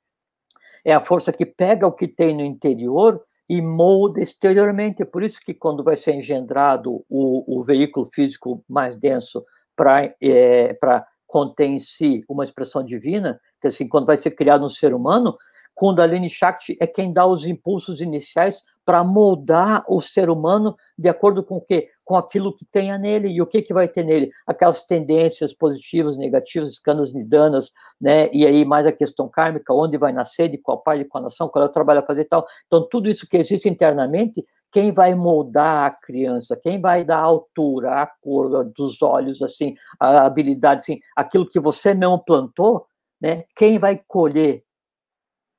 É 0.85 0.93
a 0.93 1.01
força 1.01 1.31
que 1.31 1.45
pega 1.45 1.87
o 1.87 1.91
que 1.91 2.07
tem 2.07 2.35
no 2.35 2.43
interior 2.43 3.21
e 3.49 3.61
molda 3.61 4.21
exteriormente. 4.21 5.05
Por 5.05 5.23
isso 5.23 5.39
que 5.43 5.53
quando 5.53 5.83
vai 5.83 5.95
ser 5.95 6.13
engendrado 6.13 7.03
o, 7.09 7.59
o 7.59 7.63
veículo 7.63 8.09
físico 8.13 8.63
mais 8.69 8.95
denso 8.95 9.43
para 9.75 10.13
é, 10.21 10.77
conter 11.25 11.65
em 11.65 11.79
si 11.79 12.23
uma 12.29 12.43
expressão 12.43 12.83
divina, 12.83 13.39
que 13.61 13.67
assim, 13.67 13.87
quando 13.87 14.05
vai 14.05 14.17
ser 14.17 14.31
criado 14.31 14.65
um 14.65 14.69
ser 14.69 14.93
humano, 14.93 15.35
Kundalini 15.73 16.29
Shakti 16.29 16.77
é 16.79 16.85
quem 16.85 17.11
dá 17.11 17.25
os 17.25 17.45
impulsos 17.45 18.01
iniciais 18.01 18.61
para 18.85 19.03
moldar 19.03 19.83
o 19.87 20.01
ser 20.01 20.29
humano 20.29 20.75
de 20.97 21.09
acordo 21.09 21.43
com 21.43 21.55
o 21.55 21.61
quê? 21.61 21.89
Com 22.03 22.15
aquilo 22.15 22.55
que 22.55 22.65
tenha 22.65 22.97
nele. 22.97 23.29
E 23.29 23.41
o 23.41 23.47
que, 23.47 23.61
que 23.61 23.73
vai 23.73 23.87
ter 23.87 24.03
nele? 24.03 24.31
Aquelas 24.45 24.83
tendências 24.83 25.53
positivas, 25.53 26.17
negativas, 26.17 26.71
escanas 26.71 27.13
nidanas, 27.13 27.71
né? 27.99 28.29
E 28.33 28.45
aí 28.45 28.65
mais 28.65 28.85
a 28.85 28.91
questão 28.91 29.29
kármica, 29.29 29.73
onde 29.73 29.97
vai 29.97 30.11
nascer, 30.11 30.49
de 30.49 30.57
qual 30.57 30.79
pai, 30.79 30.99
de 30.99 31.05
qual 31.05 31.23
nação, 31.23 31.47
qual 31.47 31.63
é 31.63 31.67
o 31.67 31.71
trabalho 31.71 31.99
a 31.99 32.05
fazer 32.05 32.21
e 32.21 32.25
tal. 32.25 32.45
Então, 32.67 32.87
tudo 32.89 33.09
isso 33.09 33.27
que 33.27 33.37
existe 33.37 33.69
internamente, 33.69 34.45
quem 34.71 34.91
vai 34.91 35.13
moldar 35.13 35.85
a 35.85 35.91
criança, 35.91 36.57
quem 36.57 36.81
vai 36.81 37.05
dar 37.05 37.19
a 37.19 37.23
altura, 37.23 38.01
a 38.01 38.07
cor 38.07 38.65
dos 38.65 39.01
olhos, 39.01 39.41
assim, 39.41 39.75
a 39.99 40.25
habilidade, 40.25 40.81
assim, 40.81 40.99
aquilo 41.15 41.47
que 41.47 41.59
você 41.59 41.93
não 41.93 42.17
plantou, 42.17 42.87
né? 43.21 43.43
Quem 43.55 43.77
vai 43.77 44.01
colher? 44.07 44.63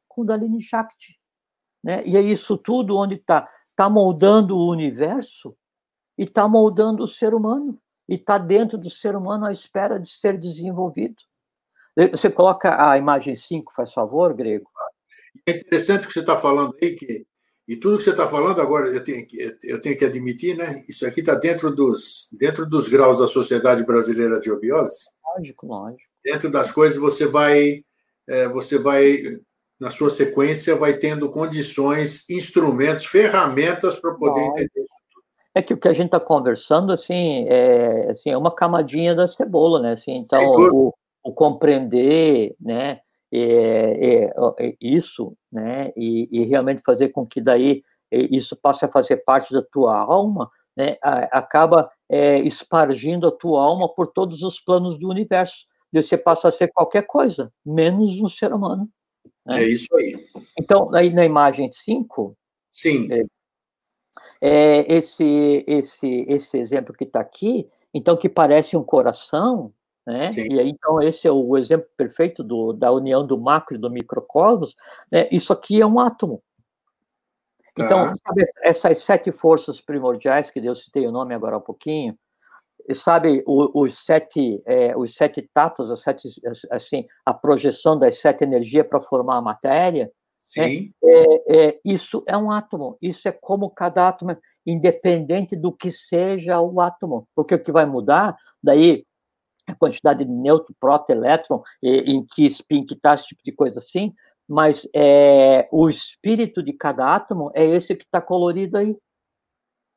Kundalini 0.09 0.61
Shakti. 0.61 1.19
Né? 1.83 2.03
E 2.07 2.17
é 2.17 2.21
isso 2.21 2.57
tudo 2.57 2.97
onde 2.97 3.17
está? 3.17 3.47
Está 3.67 3.91
moldando 3.91 4.57
o 4.57 4.69
universo 4.69 5.57
e 6.19 6.25
está 6.25 6.49
moldando 6.49 7.03
o 7.03 7.09
ser 7.09 7.35
humano. 7.35 7.79
E 8.09 8.15
está 8.17 8.37
dentro 8.37 8.77
do 8.77 8.91
ser 8.91 9.17
humano 9.17 9.47
à 9.47 9.53
espera 9.53 9.99
de 9.99 10.11
ser 10.11 10.39
desenvolvido. 10.39 11.17
Você 12.11 12.31
coloca 12.31 12.91
a 12.91 12.99
imagem 12.99 13.35
5, 13.35 13.73
faz 13.73 13.93
favor, 13.93 14.35
Grego. 14.35 14.69
É 15.47 15.53
interessante 15.53 16.05
o 16.05 16.09
que 16.09 16.13
você 16.13 16.21
está 16.21 16.37
falando 16.37 16.75
aí, 16.83 16.95
que, 16.97 17.27
e 17.67 17.77
tudo 17.77 17.97
que 17.97 18.03
você 18.03 18.11
está 18.11 18.27
falando 18.27 18.61
agora, 18.61 18.89
eu 18.89 19.03
tenho, 19.03 19.27
que, 19.27 19.57
eu 19.65 19.81
tenho 19.81 19.97
que 19.97 20.05
admitir, 20.05 20.57
né? 20.57 20.83
Isso 20.89 21.07
aqui 21.07 21.21
está 21.21 21.35
dentro 21.35 21.75
dos, 21.75 22.29
dentro 22.33 22.67
dos 22.67 22.89
graus 22.89 23.21
da 23.21 23.27
Sociedade 23.27 23.87
Brasileira 23.87 24.39
de 24.39 24.51
Obiose. 24.51 25.07
Lógico, 25.37 25.67
lógico. 25.67 26.03
Dentro 26.23 26.51
das 26.51 26.71
coisas 26.71 26.99
você 26.99 27.27
vai, 27.27 27.83
é, 28.29 28.49
você 28.49 28.79
vai 28.79 29.39
na 29.81 29.91
sua 29.91 30.11
sequência, 30.11 30.77
vai 30.77 30.99
tendo 30.99 31.31
condições, 31.31 32.29
instrumentos, 32.29 33.07
ferramentas 33.07 33.97
para 33.97 34.15
poder 34.15 34.41
Bom, 34.41 34.51
entender 34.51 34.71
isso. 34.77 35.04
É 35.55 35.63
que 35.63 35.73
o 35.73 35.79
que 35.79 35.87
a 35.87 35.93
gente 35.93 36.07
está 36.07 36.19
conversando, 36.19 36.93
assim, 36.93 37.47
é, 37.49 38.11
assim, 38.11 38.31
é 38.31 38.37
uma 38.37 38.53
camadinha 38.53 39.15
da 39.15 39.27
cebola, 39.27 39.81
né? 39.81 39.93
Assim, 39.93 40.17
então, 40.17 40.41
o, 40.41 40.93
o, 41.23 41.33
compreender, 41.33 42.57
né? 42.61 43.01
É, 43.33 44.27
é, 44.29 44.67
é, 44.67 44.77
isso, 44.81 45.37
né? 45.51 45.93
E, 45.97 46.29
e, 46.31 46.45
realmente 46.45 46.83
fazer 46.85 47.09
com 47.09 47.27
que 47.27 47.41
daí 47.41 47.83
é, 48.11 48.19
isso 48.35 48.57
passe 48.57 48.85
a 48.85 48.89
fazer 48.89 49.19
parte 49.19 49.53
da 49.53 49.63
tua 49.63 49.97
alma, 49.97 50.51
né? 50.77 50.97
acaba 51.31 51.91
é, 52.09 52.39
espargindo 52.41 53.27
a 53.27 53.33
tua 53.33 53.63
alma 53.63 53.89
por 53.93 54.09
todos 54.09 54.43
os 54.43 54.61
planos 54.61 54.99
do 54.99 55.09
universo. 55.09 55.67
Você 55.93 56.17
passa 56.17 56.49
a 56.49 56.53
ser 56.53 56.71
qualquer 56.73 57.07
coisa, 57.07 57.53
menos 57.65 58.21
um 58.21 58.29
ser 58.29 58.53
humano. 58.53 58.89
Né? 59.47 59.63
É 59.63 59.69
isso 59.69 59.95
aí. 59.97 60.17
Então, 60.59 60.93
aí 60.95 61.11
na 61.13 61.25
imagem 61.25 61.71
5. 61.73 62.37
Sim. 62.73 63.09
É, 64.41 64.93
esse, 64.93 65.65
esse, 65.67 66.27
esse 66.29 66.59
exemplo 66.59 66.95
que 66.95 67.05
está 67.05 67.21
aqui, 67.21 67.69
então, 67.93 68.17
que 68.17 68.29
parece 68.29 68.77
um 68.77 68.83
coração, 68.83 69.73
né? 70.07 70.27
E 70.51 70.61
aí, 70.61 70.69
então, 70.69 71.01
esse 71.01 71.27
é 71.27 71.33
o 71.33 71.57
exemplo 71.57 71.89
perfeito 71.97 72.43
do, 72.43 72.73
da 72.73 72.93
união 72.93 73.27
do 73.27 73.39
macro 73.39 73.77
e 73.77 73.79
do 73.79 73.91
microcosmos. 73.91 74.77
Né? 75.11 75.29
Isso 75.33 75.53
aqui 75.53 75.81
é 75.81 75.87
um 75.87 75.99
átomo. 75.99 76.43
Tá. 77.75 77.85
Então, 77.85 78.07
sabe, 78.07 78.45
essas 78.63 78.99
sete 78.99 79.33
forças 79.33 79.81
primordiais, 79.81 80.51
que 80.51 80.61
Deus 80.61 80.85
citei 80.85 81.07
o 81.07 81.13
nome 81.13 81.35
agora 81.35 81.57
há 81.57 81.59
um 81.59 81.63
pouquinho, 81.63 82.17
sabe 82.93 83.43
os 83.47 84.05
sete 84.05 84.63
é, 84.67 84.95
os 84.95 85.15
sete 85.15 85.49
tatos 85.55 85.91
as 85.91 86.01
sete 86.01 86.29
assim 86.71 87.07
a 87.25 87.33
projeção 87.33 87.99
das 87.99 88.19
sete 88.19 88.45
energias 88.45 88.87
para 88.87 89.01
formar 89.01 89.39
a 89.39 89.43
matéria? 89.43 90.13
Sim. 90.45 90.93
É, 91.03 91.69
é, 91.69 91.81
isso 91.85 92.23
é 92.27 92.37
um 92.37 92.51
átomo 92.51 92.99
isso 93.01 93.27
é 93.27 93.33
como 93.33 93.71
cada 93.71 94.09
átomo 94.09 94.37
independente 94.67 95.57
do 95.57 95.73
que 95.73 95.91
seja 95.91 96.61
o 96.61 96.81
átomo 96.83 97.27
porque 97.35 97.55
o 97.55 97.63
que 97.63 97.73
vai 97.73 97.87
mudar 97.87 98.37
daí 98.63 99.05
a 99.67 99.75
quantidade 99.75 100.23
de 100.23 100.31
neutro 100.31 100.75
próton 100.79 101.15
elétron 101.15 101.63
em 101.83 102.23
que 102.27 102.45
spin 102.45 102.85
que 102.85 102.95
tá 102.95 103.15
esse 103.15 103.29
tipo 103.29 103.41
de 103.43 103.53
coisa 103.53 103.79
assim 103.79 104.13
mas 104.47 104.87
é, 104.95 105.67
o 105.73 105.89
espírito 105.89 106.63
de 106.63 106.75
cada 106.75 107.15
átomo 107.15 107.51
é 107.55 107.65
esse 107.65 107.97
que 107.97 108.05
está 108.05 108.21
colorido 108.21 108.77
aí 108.77 108.95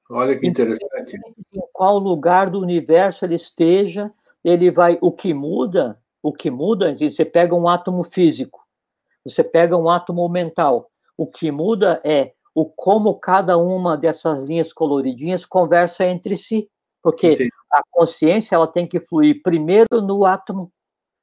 Olha 0.09 0.39
que 0.39 0.47
interessante. 0.47 1.17
Em 1.53 1.61
qual 1.73 1.99
lugar 1.99 2.49
do 2.49 2.59
universo 2.59 3.25
ele 3.25 3.35
esteja, 3.35 4.11
ele 4.43 4.71
vai. 4.71 4.97
O 5.01 5.11
que 5.11 5.33
muda, 5.33 5.99
o 6.21 6.31
que 6.31 6.49
muda, 6.49 6.95
você 6.97 7.25
pega 7.25 7.53
um 7.53 7.67
átomo 7.67 8.03
físico, 8.03 8.65
você 9.29 9.43
pega 9.43 9.77
um 9.77 9.89
átomo 9.89 10.27
mental. 10.29 10.89
O 11.17 11.27
que 11.27 11.51
muda 11.51 12.01
é 12.03 12.33
o 12.53 12.65
como 12.65 13.13
cada 13.15 13.57
uma 13.57 13.95
dessas 13.95 14.47
linhas 14.47 14.73
coloridinhas 14.73 15.45
conversa 15.45 16.05
entre 16.05 16.35
si, 16.37 16.69
porque 17.03 17.33
Entendi. 17.33 17.49
a 17.71 17.81
consciência 17.91 18.55
ela 18.55 18.67
tem 18.67 18.87
que 18.87 18.99
fluir 18.99 19.41
primeiro 19.43 20.01
no 20.01 20.25
átomo, 20.25 20.71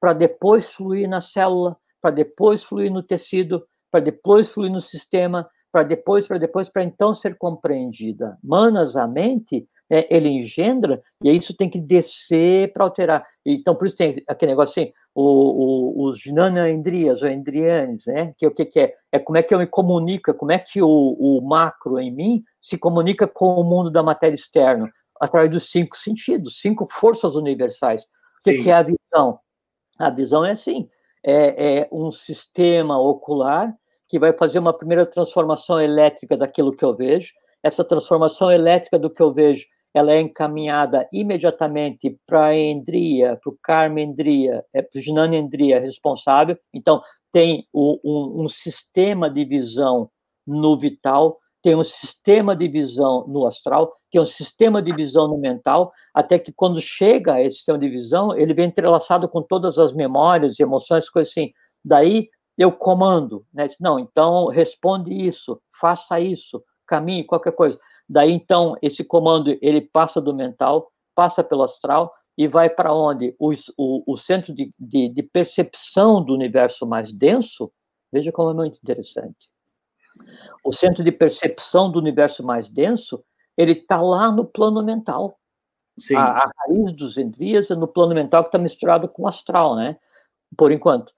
para 0.00 0.12
depois 0.12 0.70
fluir 0.70 1.08
na 1.08 1.20
célula, 1.20 1.76
para 2.00 2.10
depois 2.10 2.62
fluir 2.62 2.92
no 2.92 3.02
tecido, 3.02 3.66
para 3.90 4.00
depois 4.00 4.48
fluir 4.48 4.70
no 4.70 4.80
sistema, 4.80 5.48
para 5.72 5.82
depois, 5.82 6.28
para 6.28 6.38
depois, 6.38 6.68
para 6.68 6.84
então 6.84 7.12
ser 7.12 7.36
compreendida. 7.36 8.38
Manas, 8.42 8.96
a 8.96 9.08
mente, 9.08 9.66
é, 9.90 10.06
ele 10.14 10.28
engendra, 10.28 11.02
e 11.22 11.32
isso 11.32 11.56
tem 11.56 11.68
que 11.68 11.80
descer 11.80 12.72
para 12.72 12.84
alterar. 12.84 13.26
Então, 13.44 13.74
por 13.74 13.86
isso 13.86 13.96
tem 13.96 14.14
aquele 14.28 14.52
negócio 14.52 14.82
assim, 14.82 14.92
o, 15.14 16.02
o, 16.02 16.08
os 16.08 16.18
Jnana-Indrias, 16.20 17.22
ou 17.22 17.28
Indrianes, 17.28 18.06
né? 18.06 18.34
Que 18.36 18.46
o 18.46 18.50
que, 18.50 18.64
que, 18.64 18.80
é? 18.80 18.94
É 19.12 19.18
como 19.18 19.38
é 19.38 19.42
que 19.42 19.54
eu 19.54 19.58
me 19.58 19.66
comunico, 19.66 20.34
como 20.34 20.50
é 20.50 20.58
que 20.58 20.82
o, 20.82 20.88
o 20.88 21.40
macro 21.40 22.00
em 22.00 22.10
mim 22.10 22.44
se 22.60 22.76
comunica 22.76 23.28
com 23.28 23.60
o 23.60 23.62
mundo 23.62 23.90
da 23.90 24.02
matéria 24.02 24.34
externa, 24.34 24.90
através 25.20 25.50
dos 25.50 25.70
cinco 25.70 25.96
sentidos, 25.96 26.58
cinco 26.58 26.88
forças 26.90 27.36
universais. 27.36 28.02
O 28.02 28.06
que, 28.44 28.64
que, 28.64 28.70
é 28.70 28.74
a 28.74 28.82
visão? 28.82 29.38
A 29.98 30.10
visão 30.10 30.44
é 30.44 30.50
assim, 30.50 30.88
é, 31.24 31.78
é 31.78 31.88
um 31.92 32.10
sistema 32.10 32.98
ocular 32.98 33.72
que 34.08 34.18
vai 34.18 34.32
fazer 34.32 34.58
uma 34.58 34.72
primeira 34.72 35.06
transformação 35.06 35.80
elétrica 35.80 36.36
daquilo 36.36 36.74
que 36.76 36.84
eu 36.84 36.94
vejo. 36.94 37.32
Essa 37.62 37.84
transformação 37.84 38.50
elétrica 38.50 38.98
do 38.98 39.08
que 39.08 39.22
eu 39.22 39.32
vejo, 39.32 39.64
ela 39.94 40.12
é 40.12 40.20
encaminhada 40.20 41.08
imediatamente 41.12 42.18
para 42.26 42.46
a 42.46 42.56
endria, 42.56 43.38
para 43.42 43.52
o 43.52 43.58
karma 43.62 44.00
endria, 44.00 44.64
é, 44.74 44.82
para 44.82 44.98
o 44.98 45.00
jnana 45.00 45.36
endria 45.36 45.78
responsável. 45.78 46.58
Então, 46.74 47.00
tem 47.32 47.66
o, 47.72 48.00
um, 48.04 48.42
um 48.42 48.48
sistema 48.48 49.30
de 49.30 49.44
visão 49.44 50.10
no 50.46 50.76
vital, 50.76 51.38
tem 51.62 51.74
um 51.74 51.82
sistema 51.82 52.54
de 52.54 52.68
visão 52.68 53.24
no 53.26 53.46
astral, 53.46 53.96
tem 54.10 54.20
um 54.20 54.26
sistema 54.26 54.82
de 54.82 54.92
visão 54.92 55.28
no 55.28 55.38
mental, 55.38 55.92
até 56.12 56.38
que 56.38 56.52
quando 56.52 56.80
chega 56.80 57.40
esse 57.40 57.56
sistema 57.56 57.78
de 57.78 57.88
visão, 57.88 58.36
ele 58.36 58.52
vem 58.52 58.66
entrelaçado 58.66 59.28
com 59.28 59.40
todas 59.40 59.78
as 59.78 59.92
memórias, 59.92 60.60
emoções, 60.60 61.08
coisas 61.08 61.30
assim. 61.30 61.52
Daí 61.84 62.28
eu 62.58 62.70
comando, 62.70 63.44
né? 63.52 63.66
Não, 63.80 63.98
então 63.98 64.48
responde 64.48 65.12
isso, 65.12 65.60
faça 65.80 66.20
isso, 66.20 66.62
caminhe, 66.86 67.24
qualquer 67.24 67.52
coisa. 67.52 67.78
Daí 68.08 68.32
então 68.32 68.76
esse 68.82 69.02
comando 69.02 69.56
ele 69.60 69.80
passa 69.80 70.20
do 70.20 70.34
mental, 70.34 70.90
passa 71.14 71.42
pelo 71.42 71.62
astral 71.62 72.12
e 72.36 72.48
vai 72.48 72.68
para 72.68 72.92
onde? 72.92 73.34
O, 73.38 73.52
o, 73.78 74.12
o 74.12 74.16
centro 74.16 74.52
de, 74.52 74.72
de, 74.78 75.08
de 75.08 75.22
percepção 75.22 76.22
do 76.22 76.34
universo 76.34 76.86
mais 76.86 77.12
denso, 77.12 77.72
veja 78.12 78.32
como 78.32 78.50
é 78.50 78.54
muito 78.54 78.78
interessante 78.78 79.54
o 80.62 80.72
centro 80.72 81.04
de 81.04 81.12
percepção 81.12 81.90
do 81.90 81.98
universo 81.98 82.42
mais 82.42 82.68
denso, 82.68 83.22
ele 83.56 83.72
está 83.72 84.00
lá 84.00 84.30
no 84.30 84.44
plano 84.44 84.82
mental. 84.82 85.38
Sim. 85.98 86.16
A, 86.16 86.38
a 86.38 86.50
raiz 86.58 86.92
dos 86.92 87.16
endrias 87.16 87.70
é 87.70 87.74
no 87.74 87.86
plano 87.86 88.14
mental 88.14 88.42
que 88.42 88.48
está 88.48 88.58
misturado 88.58 89.08
com 89.08 89.22
o 89.22 89.28
astral, 89.28 89.76
né? 89.76 89.96
Por 90.56 90.72
enquanto. 90.72 91.12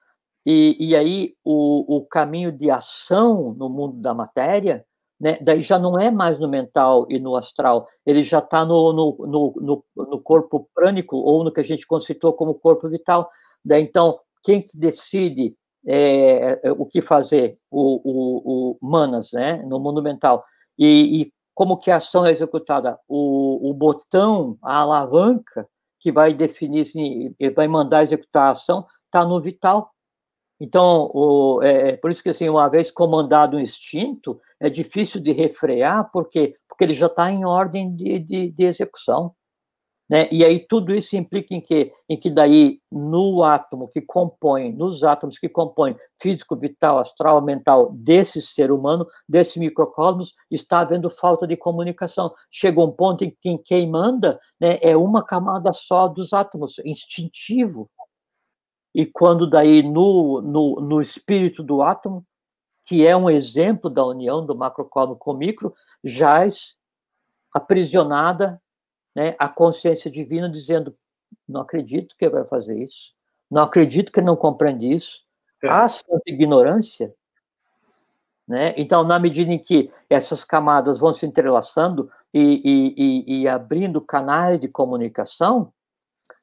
E, 0.44 0.76
e 0.78 0.96
aí 0.96 1.34
o, 1.44 1.96
o 1.96 2.06
caminho 2.06 2.52
de 2.52 2.70
ação 2.70 3.54
no 3.54 3.68
mundo 3.68 4.00
da 4.00 4.14
matéria, 4.14 4.84
né? 5.20 5.38
Daí 5.40 5.62
já 5.62 5.78
não 5.78 5.98
é 5.98 6.10
mais 6.10 6.38
no 6.38 6.48
mental 6.48 7.06
e 7.08 7.18
no 7.18 7.36
astral, 7.36 7.88
ele 8.04 8.22
já 8.22 8.38
está 8.38 8.64
no, 8.64 8.92
no, 8.92 9.16
no, 9.26 9.84
no, 9.96 10.20
corpo 10.20 10.68
prânico 10.74 11.16
ou 11.16 11.42
no 11.42 11.52
que 11.52 11.60
a 11.60 11.64
gente 11.64 11.86
conceitou 11.86 12.32
como 12.32 12.54
corpo 12.54 12.88
vital. 12.88 13.30
Daí 13.64 13.82
então 13.82 14.18
quem 14.42 14.62
que 14.62 14.78
decide 14.78 15.56
é, 15.86 16.60
é, 16.64 16.72
o 16.72 16.84
que 16.84 17.00
fazer, 17.00 17.58
o, 17.70 18.00
o, 18.04 18.76
o, 18.82 18.88
Manas, 18.88 19.30
né, 19.32 19.62
no 19.62 19.78
mundo 19.78 20.02
mental. 20.02 20.44
E, 20.78 21.22
e, 21.22 21.32
como 21.54 21.78
que 21.78 21.90
a 21.90 21.96
ação 21.96 22.26
é 22.26 22.32
executada? 22.32 22.98
O, 23.08 23.70
o 23.70 23.72
botão, 23.72 24.58
a 24.62 24.80
alavanca 24.80 25.66
que 25.98 26.12
vai 26.12 26.34
definir, 26.34 26.84
vai 27.54 27.66
mandar 27.66 28.02
executar 28.02 28.48
a 28.48 28.50
ação, 28.50 28.86
está 29.04 29.24
no 29.24 29.40
vital. 29.40 29.90
Então, 30.60 31.10
o, 31.12 31.60
é, 31.62 31.90
é, 31.90 31.96
por 31.96 32.10
isso 32.10 32.22
que, 32.22 32.30
assim, 32.30 32.48
uma 32.48 32.68
vez 32.68 32.90
comandado 32.90 33.56
o 33.56 33.60
instinto, 33.60 34.40
é 34.58 34.70
difícil 34.70 35.20
de 35.20 35.32
refrear, 35.32 36.10
porque, 36.12 36.56
porque 36.68 36.84
ele 36.84 36.94
já 36.94 37.06
está 37.06 37.30
em 37.30 37.44
ordem 37.44 37.94
de, 37.94 38.18
de, 38.18 38.50
de 38.50 38.64
execução. 38.64 39.34
Né? 40.08 40.28
E 40.30 40.44
aí 40.44 40.60
tudo 40.60 40.94
isso 40.94 41.16
implica 41.16 41.52
em 41.52 41.60
que, 41.60 41.92
em 42.08 42.16
que 42.16 42.30
daí 42.30 42.80
no 42.90 43.42
átomo 43.42 43.88
que 43.88 44.00
compõe, 44.00 44.72
nos 44.72 45.02
átomos 45.02 45.36
que 45.36 45.48
compõem 45.48 45.96
físico, 46.22 46.54
vital, 46.54 46.98
astral, 46.98 47.42
mental 47.42 47.90
desse 47.92 48.40
ser 48.40 48.70
humano, 48.70 49.04
desse 49.28 49.58
microcosmos, 49.58 50.32
está 50.48 50.80
havendo 50.80 51.10
falta 51.10 51.44
de 51.46 51.56
comunicação. 51.56 52.32
Chega 52.50 52.80
um 52.80 52.92
ponto 52.92 53.24
em 53.24 53.36
que 53.42 53.58
quem 53.58 53.90
manda 53.90 54.38
né, 54.60 54.78
é 54.80 54.96
uma 54.96 55.24
camada 55.24 55.72
só 55.72 56.06
dos 56.06 56.32
átomos, 56.32 56.78
instintivo. 56.84 57.90
E 58.96 59.04
quando 59.04 59.46
daí 59.46 59.82
no, 59.82 60.40
no, 60.40 60.80
no 60.80 61.02
espírito 61.02 61.62
do 61.62 61.82
átomo, 61.82 62.26
que 62.82 63.06
é 63.06 63.14
um 63.14 63.28
exemplo 63.28 63.90
da 63.90 64.02
união 64.02 64.44
do 64.44 64.56
macrocosmo 64.56 65.14
com 65.14 65.32
o 65.32 65.36
micro, 65.36 65.74
jaz 66.02 66.78
aprisionada 67.52 68.58
né, 69.14 69.36
a 69.38 69.50
consciência 69.50 70.10
divina 70.10 70.48
dizendo: 70.48 70.96
não 71.46 71.60
acredito 71.60 72.16
que 72.16 72.24
ele 72.24 72.36
vai 72.36 72.46
fazer 72.46 72.82
isso, 72.82 73.12
não 73.50 73.64
acredito 73.64 74.10
que 74.10 74.18
ele 74.18 74.28
não 74.28 74.36
compreende 74.36 74.90
isso. 74.90 75.20
É. 75.62 75.68
Há 75.68 75.86
santa 75.90 76.22
ignorância. 76.26 77.14
Né? 78.48 78.72
Então, 78.78 79.04
na 79.04 79.18
medida 79.18 79.52
em 79.52 79.58
que 79.58 79.92
essas 80.08 80.42
camadas 80.42 80.98
vão 80.98 81.12
se 81.12 81.26
entrelaçando 81.26 82.10
e, 82.32 82.62
e, 82.64 82.94
e, 82.96 83.42
e 83.42 83.48
abrindo 83.48 84.00
canais 84.00 84.58
de 84.58 84.68
comunicação, 84.68 85.70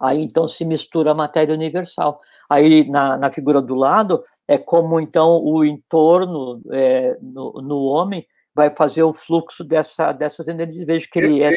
aí 0.03 0.21
então 0.21 0.47
se 0.47 0.65
mistura 0.65 1.11
a 1.11 1.15
matéria 1.15 1.53
universal. 1.53 2.19
Aí 2.49 2.89
na, 2.89 3.17
na 3.17 3.31
figura 3.31 3.61
do 3.61 3.75
lado 3.75 4.21
é 4.47 4.57
como 4.57 4.99
então 4.99 5.41
o 5.41 5.63
entorno 5.63 6.61
é, 6.71 7.17
no, 7.21 7.53
no 7.61 7.83
homem 7.83 8.27
vai 8.53 8.69
fazer 8.69 9.03
o 9.03 9.13
fluxo 9.13 9.63
dessa, 9.63 10.11
dessas 10.11 10.47
energias. 10.47 10.85
Veja 10.85 11.07
que 11.09 11.19
ele 11.19 11.41
é 11.41 11.49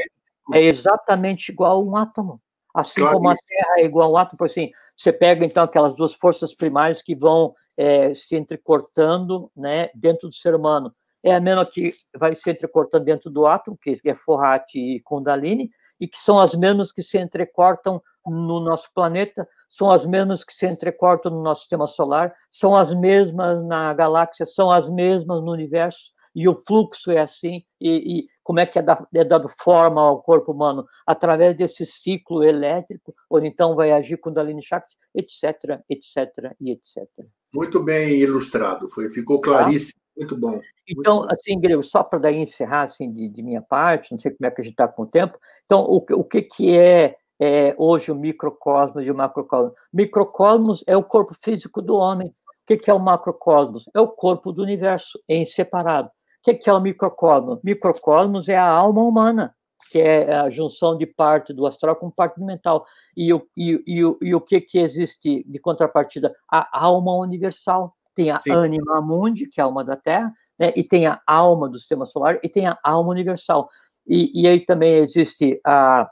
é 0.53 0.63
exatamente 0.63 1.51
igual 1.51 1.73
a 1.73 1.83
um 1.83 1.97
átomo. 1.97 2.41
Assim 2.75 3.01
claro 3.01 3.17
como 3.17 3.29
a 3.29 3.35
Terra 3.35 3.81
é 3.81 3.85
igual 3.85 4.09
a 4.09 4.13
um 4.13 4.17
átomo, 4.17 4.39
por 4.39 4.47
assim, 4.47 4.71
você 4.97 5.13
pega 5.13 5.45
então 5.45 5.65
aquelas 5.65 5.95
duas 5.95 6.15
forças 6.15 6.55
primárias 6.55 7.03
que 7.03 7.15
vão 7.15 7.55
é, 7.77 8.15
se 8.15 8.37
entrecortando 8.37 9.51
né, 9.57 9.91
dentro 9.95 10.29
do 10.29 10.35
ser 10.35 10.55
humano. 10.55 10.95
É 11.25 11.35
a 11.35 11.41
mesma 11.41 11.65
que 11.67 11.93
vai 12.17 12.35
se 12.35 12.49
entrecortando 12.51 13.05
dentro 13.05 13.31
do 13.31 13.47
átomo, 13.47 13.77
que 13.77 14.01
é 14.05 14.15
Forrati 14.15 14.79
e 14.79 15.01
Kundalini, 15.01 15.71
e 15.99 16.07
que 16.07 16.19
são 16.19 16.39
as 16.39 16.55
mesmas 16.55 16.93
que 16.93 17.03
se 17.03 17.19
entrecortam 17.19 18.01
no 18.27 18.61
nosso 18.61 18.89
planeta, 18.95 19.49
são 19.69 19.91
as 19.91 20.05
mesmas 20.05 20.45
que 20.45 20.53
se 20.53 20.67
entrecortam 20.67 21.31
no 21.33 21.43
nosso 21.43 21.63
sistema 21.63 21.87
solar, 21.87 22.35
são 22.51 22.75
as 22.75 22.93
mesmas 22.93 23.65
na 23.65 23.93
galáxia, 23.95 24.47
são 24.47 24.71
as 24.71 24.89
mesmas 24.89 25.43
no 25.43 25.53
universo, 25.53 26.15
e 26.37 26.47
o 26.47 26.63
fluxo 26.67 27.11
é 27.11 27.19
assim, 27.19 27.63
e, 27.81 28.19
e 28.19 28.27
como 28.43 28.61
é 28.61 28.67
que 28.67 28.79
é, 28.79 28.83
da, 28.83 29.03
é, 29.15 29.25
dado 29.25 29.49
forma 29.59 30.03
ao 30.03 30.23
corpo 30.23 30.53
humano? 30.53 30.87
Através 31.07 31.57
desse 31.57 31.87
ciclo 31.87 32.45
elétrico, 32.45 33.15
ou 33.31 33.43
então 33.43 33.75
vai 33.75 33.91
agir 33.91 34.19
com 34.19 34.31
Dalini 34.31 34.63
Shakti, 34.63 34.95
etc, 35.15 35.81
etc 35.89 36.55
e 36.61 36.73
etc. 36.73 37.09
Muito 37.55 37.83
bem 37.83 38.21
ilustrado, 38.21 38.87
foi, 38.91 39.11
ficou 39.11 39.41
tá? 39.41 39.49
claríssimo, 39.49 39.99
tá? 39.99 40.13
muito 40.19 40.37
bom. 40.37 40.61
Então, 40.87 41.21
muito 41.21 41.33
assim, 41.33 41.59
Grego, 41.59 41.83
só 41.83 42.05
para 42.05 42.19
daí 42.19 42.37
encerrar, 42.37 42.83
assim, 42.83 43.11
de, 43.11 43.31
de, 43.31 43.43
minha 43.43 43.63
parte, 43.63 44.13
não 44.13 44.19
sei 44.19 44.31
como 44.31 44.47
é 44.47 44.51
que 44.51 44.61
a 44.61 44.65
gente 44.65 44.75
está 44.75 44.87
com 44.87 45.05
o 45.05 45.07
tempo, 45.07 45.39
então, 45.65 45.85
o, 45.85 45.97
o 45.97 46.23
que, 46.23 46.43
que 46.43 46.77
é, 46.77 47.17
é 47.41 47.75
hoje 47.79 48.11
o 48.11 48.15
microcosmos 48.15 49.05
e 49.05 49.11
o 49.11 49.15
macrocosmos? 49.15 49.73
Microcosmos 49.93 50.85
é 50.87 50.97
o 50.97 51.03
corpo 51.03 51.35
físico 51.43 51.83
do 51.83 51.95
homem. 51.95 52.29
O 52.29 52.67
que, 52.67 52.77
que 52.77 52.91
é 52.91 52.95
o 52.95 52.99
macrocosmos? 52.99 53.85
É 53.95 54.01
o 54.01 54.09
corpo 54.09 54.53
do 54.53 54.63
universo, 54.63 55.19
em 55.29 55.45
separado 55.45 56.11
que, 56.47 56.55
que 56.55 56.71
é 56.71 56.73
o 56.73 56.81
microcosmos? 56.81 57.59
Microcosmos 57.65 58.49
é 58.49 58.57
a 58.57 58.69
alma 58.69 59.03
humana, 59.03 59.55
que 59.91 59.99
é 59.99 60.33
a 60.33 60.49
junção 60.49 60.97
de 60.97 61.05
parte 61.05 61.53
do 61.53 61.67
astral 61.67 61.97
com 61.97 62.09
parte 62.09 62.39
do 62.39 62.47
mental. 62.47 62.87
E 63.17 63.35
o, 63.35 63.45
e, 63.57 63.83
e, 63.85 64.01
e 64.23 64.35
o 64.35 64.41
que, 64.41 64.61
que 64.61 64.79
existe 64.79 65.45
de 65.45 65.59
contrapartida? 65.59 66.35
A 66.49 66.85
alma 66.85 67.17
universal. 67.17 67.95
Tem 68.15 68.31
a 68.31 68.37
Sim. 68.37 68.53
anima 68.53 69.03
mundi, 69.03 69.47
que 69.47 69.61
é 69.61 69.63
a 69.63 69.67
alma 69.67 69.85
da 69.85 69.97
Terra, 69.97 70.33
né? 70.59 70.73
e 70.75 70.85
tem 70.85 71.07
a 71.07 71.21
alma 71.27 71.69
do 71.69 71.79
sistema 71.79 72.07
solar, 72.07 72.39
e 72.43 72.49
tem 72.49 72.67
a 72.67 72.79
alma 72.83 73.11
universal. 73.11 73.69
E, 74.07 74.41
e 74.41 74.47
aí 74.47 74.61
também 74.61 74.95
existe 74.99 75.61
a 75.67 76.09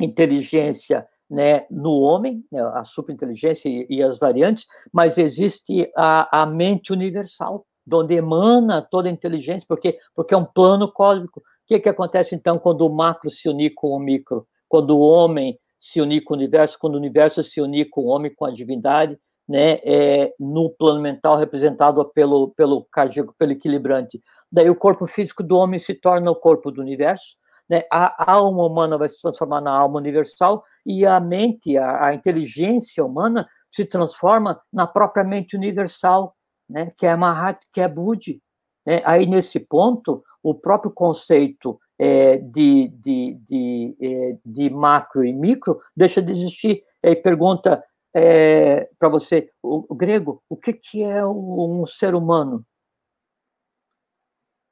inteligência 0.00 1.06
né, 1.30 1.66
no 1.70 2.00
homem, 2.00 2.44
né, 2.50 2.60
a 2.74 2.84
superinteligência 2.84 3.68
e, 3.68 3.86
e, 3.88 4.02
as 4.02 4.18
variantes, 4.18 4.66
mas 4.92 5.18
existe 5.18 5.90
a, 5.96 6.42
a 6.42 6.46
mente 6.46 6.92
universal, 6.92 7.66
de 7.86 7.96
onde 7.96 8.14
emana 8.14 8.82
toda 8.82 9.08
a 9.08 9.12
inteligência, 9.12 9.66
porque, 9.68 9.98
porque 10.14 10.34
é 10.34 10.36
um 10.36 10.44
plano 10.44 10.90
cósmico. 10.90 11.40
O 11.40 11.42
que, 11.66 11.80
que 11.80 11.88
acontece 11.88 12.34
então 12.34 12.58
quando 12.58 12.86
o 12.86 12.94
macro 12.94 13.30
se 13.30 13.48
unir 13.48 13.72
com 13.74 13.88
o 13.88 13.98
micro? 13.98 14.46
Quando 14.68 14.96
o 14.96 15.00
homem 15.00 15.58
se 15.78 16.00
unir 16.00 16.22
com 16.22 16.34
o 16.34 16.36
universo, 16.36 16.78
quando 16.78 16.94
o 16.94 16.98
universo 16.98 17.42
se 17.42 17.60
unir 17.60 17.88
com 17.90 18.02
o 18.02 18.06
homem, 18.06 18.34
com 18.34 18.44
a 18.44 18.50
divindade, 18.50 19.18
né, 19.46 19.78
é, 19.84 20.32
no 20.40 20.70
plano 20.70 21.00
mental 21.00 21.36
representado 21.36 22.02
pelo, 22.14 22.54
pelo 22.56 22.84
cardíaco, 22.90 23.34
pelo 23.38 23.52
equilibrante. 23.52 24.22
Daí 24.50 24.70
o 24.70 24.76
corpo 24.76 25.06
físico 25.06 25.42
do 25.42 25.56
homem 25.56 25.78
se 25.78 25.94
torna 25.94 26.30
o 26.30 26.36
corpo 26.36 26.70
do 26.70 26.80
universo, 26.80 27.36
né, 27.68 27.82
a 27.90 28.32
alma 28.32 28.64
humana 28.64 28.98
vai 28.98 29.08
se 29.08 29.20
transformar 29.20 29.60
na 29.60 29.70
alma 29.70 29.98
universal 29.98 30.64
e 30.84 31.06
a 31.06 31.18
mente, 31.18 31.76
a, 31.78 32.06
a 32.06 32.14
inteligência 32.14 33.04
humana 33.04 33.48
se 33.70 33.84
transforma 33.84 34.60
na 34.72 34.86
própria 34.86 35.24
mente 35.24 35.56
universal, 35.56 36.36
né, 36.68 36.92
que 36.96 37.06
é 37.06 37.16
Mahat, 37.16 37.58
que 37.72 37.80
é 37.80 37.88
Budi. 37.88 38.40
Né? 38.86 39.00
Aí, 39.04 39.26
nesse 39.26 39.58
ponto, 39.58 40.22
o 40.42 40.54
próprio 40.54 40.92
conceito 40.92 41.80
é, 41.98 42.38
de, 42.38 42.88
de, 42.88 43.38
de, 43.48 43.96
é, 44.00 44.38
de 44.44 44.70
macro 44.70 45.24
e 45.24 45.32
micro 45.32 45.80
deixa 45.96 46.20
de 46.20 46.32
existir. 46.32 46.82
Aí 47.02 47.16
pergunta 47.16 47.82
é, 48.14 48.88
para 48.98 49.08
você, 49.08 49.50
o, 49.62 49.84
o, 49.88 49.94
grego, 49.94 50.42
o 50.48 50.56
que, 50.56 50.72
que 50.72 51.02
é 51.02 51.26
um 51.26 51.84
ser 51.86 52.14
humano? 52.14 52.64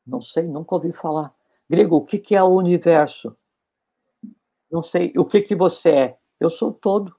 Não 0.06 0.20
sei, 0.20 0.44
nunca 0.44 0.74
ouvi 0.74 0.93
falar. 0.93 1.35
Grego, 1.73 1.97
o 1.97 2.05
que, 2.05 2.19
que 2.19 2.36
é 2.36 2.43
o 2.43 2.55
universo? 2.55 3.35
Não 4.70 4.82
sei. 4.82 5.11
O 5.16 5.24
que, 5.24 5.40
que 5.40 5.57
você 5.57 5.89
é? 5.89 6.19
Eu 6.39 6.51
sou 6.51 6.70
todo. 6.70 7.16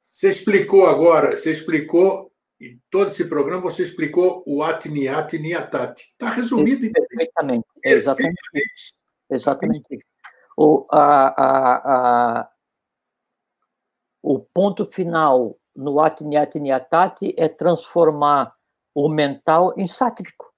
Você 0.00 0.30
explicou 0.30 0.86
agora, 0.86 1.36
você 1.36 1.52
explicou, 1.52 2.32
em 2.58 2.80
todo 2.90 3.08
esse 3.08 3.28
programa, 3.28 3.60
você 3.60 3.82
explicou 3.82 4.42
o 4.46 4.62
Atniat 4.62 5.38
Niatati. 5.38 6.00
Está 6.00 6.30
resumido 6.30 6.90
Perfeitamente. 6.90 7.66
Perfeitamente. 7.82 8.40
Exatamente. 9.28 9.98
O, 10.56 10.86
a, 10.90 11.28
a, 11.28 12.40
a, 12.40 12.50
o 14.22 14.40
ponto 14.40 14.86
final 14.86 15.60
no 15.74 16.00
Atnyatnyatati 16.00 17.34
é 17.36 17.46
transformar 17.46 18.56
o 18.94 19.06
mental 19.06 19.74
em 19.76 19.86
sátrico. 19.86 20.55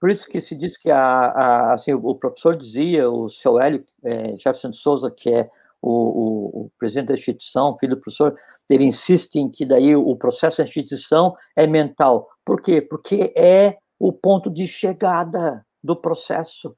Por 0.00 0.10
isso 0.10 0.28
que 0.28 0.40
se 0.40 0.54
diz 0.54 0.76
que 0.76 0.90
a, 0.90 0.98
a, 0.98 1.72
assim, 1.74 1.92
o 1.92 2.14
professor 2.14 2.56
dizia, 2.56 3.10
o 3.10 3.28
seu 3.30 3.58
Hélio 3.58 3.84
é, 4.04 4.30
Jefferson 4.36 4.70
de 4.70 4.76
Souza, 4.76 5.10
que 5.10 5.30
é 5.30 5.50
o, 5.80 5.90
o, 5.90 6.60
o, 6.64 6.70
presidente 6.78 7.08
da 7.08 7.14
instituição, 7.14 7.76
filho 7.78 7.96
do 7.96 8.00
professor, 8.00 8.36
ele 8.68 8.84
insiste 8.84 9.36
em 9.36 9.50
que 9.50 9.64
daí 9.64 9.94
o 9.94 10.16
processo 10.16 10.58
da 10.58 10.64
instituição 10.64 11.34
é 11.54 11.66
mental. 11.66 12.28
Por 12.44 12.60
quê? 12.60 12.80
Porque 12.80 13.32
é 13.36 13.78
o 13.98 14.12
ponto 14.12 14.52
de 14.52 14.66
chegada 14.66 15.64
do 15.82 15.96
processo. 15.96 16.76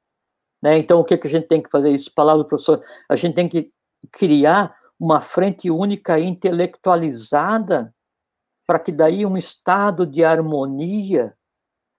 Né? 0.63 0.79
Então, 0.79 1.01
o 1.01 1.05
que, 1.05 1.17
que 1.17 1.27
a 1.27 1.31
gente 1.31 1.49
tem 1.49 1.63
que 1.63 1.71
fazer? 1.71 1.91
Isso, 1.91 2.13
palavra 2.15 2.45
do 2.45 2.49
professor, 2.49 2.85
a 3.09 3.17
gente 3.17 3.35
tem 3.35 3.49
que 3.49 3.73
criar 4.13 4.77
uma 4.99 5.23
frente 5.23 5.71
única 5.71 6.19
intelectualizada 6.19 7.95
para 8.67 8.79
que 8.79 8.93
daí 8.93 9.25
um 9.25 9.37
estado 9.37 10.07
de 10.07 10.25
harmonia 10.25 11.35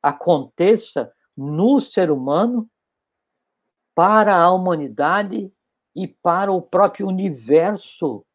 aconteça 0.01 1.11
no 1.35 1.79
ser 1.79 2.11
humano 2.11 2.69
para 3.95 4.35
a 4.35 4.51
humanidade 4.51 5.51
e 5.95 6.07
para 6.07 6.51
o 6.51 6.61
próprio 6.61 7.07
universo 7.07 8.25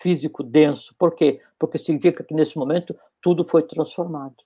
físico 0.00 0.42
denso. 0.42 0.94
Por 0.98 1.14
quê? 1.14 1.40
Porque 1.58 1.78
significa 1.78 2.22
que 2.22 2.34
nesse 2.34 2.56
momento 2.56 2.96
tudo 3.20 3.46
foi 3.48 3.62
transformado. 3.62 4.36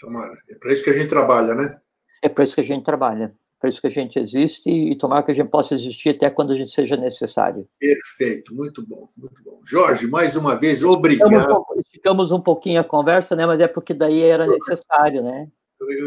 Tomara. 0.00 0.36
É 0.48 0.58
para 0.58 0.72
isso 0.72 0.82
que 0.82 0.90
a 0.90 0.94
gente 0.94 1.08
trabalha, 1.08 1.54
né? 1.54 1.80
É 2.22 2.28
para 2.28 2.44
isso 2.44 2.54
que 2.54 2.60
a 2.60 2.64
gente 2.64 2.84
trabalha. 2.84 3.34
Para 3.60 3.68
isso 3.68 3.80
que 3.80 3.86
a 3.86 3.90
gente 3.90 4.18
existe 4.18 4.70
e 4.70 4.96
tomara 4.96 5.22
que 5.22 5.30
a 5.30 5.34
gente 5.34 5.50
possa 5.50 5.74
existir 5.74 6.10
até 6.10 6.30
quando 6.30 6.52
a 6.52 6.56
gente 6.56 6.72
seja 6.72 6.96
necessário. 6.96 7.68
Perfeito, 7.78 8.54
muito 8.54 8.84
bom, 8.86 9.06
muito 9.18 9.42
bom. 9.44 9.60
Jorge, 9.66 10.06
mais 10.06 10.34
uma 10.34 10.58
vez, 10.58 10.82
obrigado. 10.82 11.66
Ficamos 12.00 12.32
um 12.32 12.40
pouquinho 12.40 12.80
a 12.80 12.84
conversa, 12.84 13.36
né? 13.36 13.44
Mas 13.44 13.60
é 13.60 13.68
porque 13.68 13.92
daí 13.92 14.22
era 14.22 14.46
necessário, 14.46 15.22
né? 15.22 15.48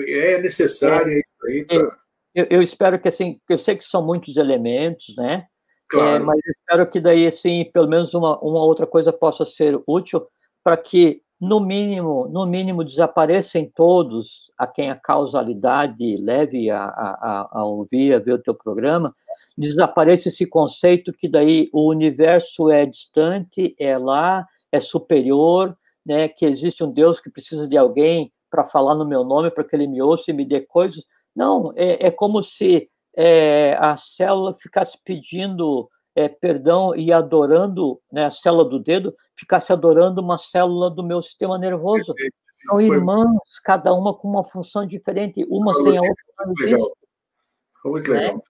É 0.08 0.42
necessário 0.42 1.12
é, 1.12 1.18
isso 1.18 1.46
aí. 1.48 1.66
Pra... 1.66 1.78
Eu, 2.34 2.48
eu, 2.50 2.62
espero 2.64 3.00
que 3.00 3.08
assim, 3.08 3.40
eu 3.48 3.58
sei 3.60 3.76
que 3.76 3.86
são 3.86 4.04
muitos 4.04 4.38
elementos, 4.38 5.16
né? 5.16 5.46
Claro. 5.88 6.16
É, 6.16 6.20
mas 6.20 6.40
eu 6.44 6.52
espero 6.52 6.90
que 6.90 7.00
daí 7.00 7.28
assim, 7.28 7.70
pelo 7.72 7.88
menos 7.88 8.14
uma, 8.16 8.40
uma 8.40 8.64
outra 8.64 8.88
coisa 8.88 9.14
possa 9.14 9.46
ser 9.46 9.80
útil 9.88 10.26
para 10.64 10.76
que 10.78 11.22
no 11.44 11.60
mínimo, 11.60 12.28
no 12.30 12.46
mínimo, 12.46 12.86
desaparecem 12.86 13.70
todos 13.76 14.50
a 14.58 14.66
quem 14.66 14.90
a 14.90 14.96
causalidade 14.96 16.16
leve 16.16 16.72
a, 16.72 16.86
a, 16.86 17.50
a 17.52 17.66
ouvir, 17.66 18.14
a 18.14 18.20
ver 18.20 18.34
o 18.34 18.42
teu 18.42 18.56
programa, 18.56 19.14
desaparece 19.58 20.30
esse 20.30 20.46
conceito 20.46 21.12
que 21.12 21.28
daí 21.28 21.70
o 21.74 21.90
universo 21.90 22.72
é 22.72 22.86
distante, 22.86 23.76
é 23.78 23.98
lá, 23.98 24.48
é 24.72 24.80
superior, 24.80 25.78
né, 26.06 26.28
que 26.28 26.46
existe 26.46 26.84
um 26.84 26.92
Deus 26.92 27.20
que 27.20 27.30
precisa 27.30 27.68
de 27.68 27.78
alguém 27.78 28.32
para 28.50 28.66
falar 28.66 28.96
no 28.96 29.06
meu 29.06 29.24
nome, 29.24 29.52
para 29.52 29.64
que 29.64 29.76
ele 29.76 29.88
me 29.88 30.02
ouça 30.02 30.32
e 30.32 30.34
me 30.34 30.46
dê 30.46 30.62
coisas. 30.62 31.04
Não, 31.36 31.74
é, 31.76 32.08
é 32.08 32.12
como 32.12 32.42
se 32.44 32.90
é, 33.16 33.76
a 33.80 33.98
célula 33.98 34.56
ficasse 34.60 34.98
pedindo 35.04 35.90
é, 36.16 36.28
perdão 36.28 36.96
e 36.96 37.12
adorando, 37.12 38.00
né, 38.12 38.26
a 38.26 38.30
célula 38.30 38.66
do 38.66 38.80
dedo, 38.80 39.16
ficasse 39.36 39.74
adorando 39.74 40.22
uma 40.22 40.38
célula 40.38 40.90
do 40.90 41.04
meu 41.04 41.22
sistema 41.22 41.58
nervoso. 41.58 42.14
São 42.68 42.80
irmãs, 42.80 43.60
cada 43.64 43.94
uma 43.94 44.14
com 44.14 44.28
uma 44.28 44.44
função 44.44 44.86
diferente, 44.86 45.46
uma 45.50 45.74
sem 45.74 45.98
a 45.98 46.02
outra. 46.02 46.24
Não 46.46 46.54
existe. 46.60 46.94
Foi 47.82 47.92
muito 47.92 48.12
legal. 48.12 48.36
Né? 48.36 48.42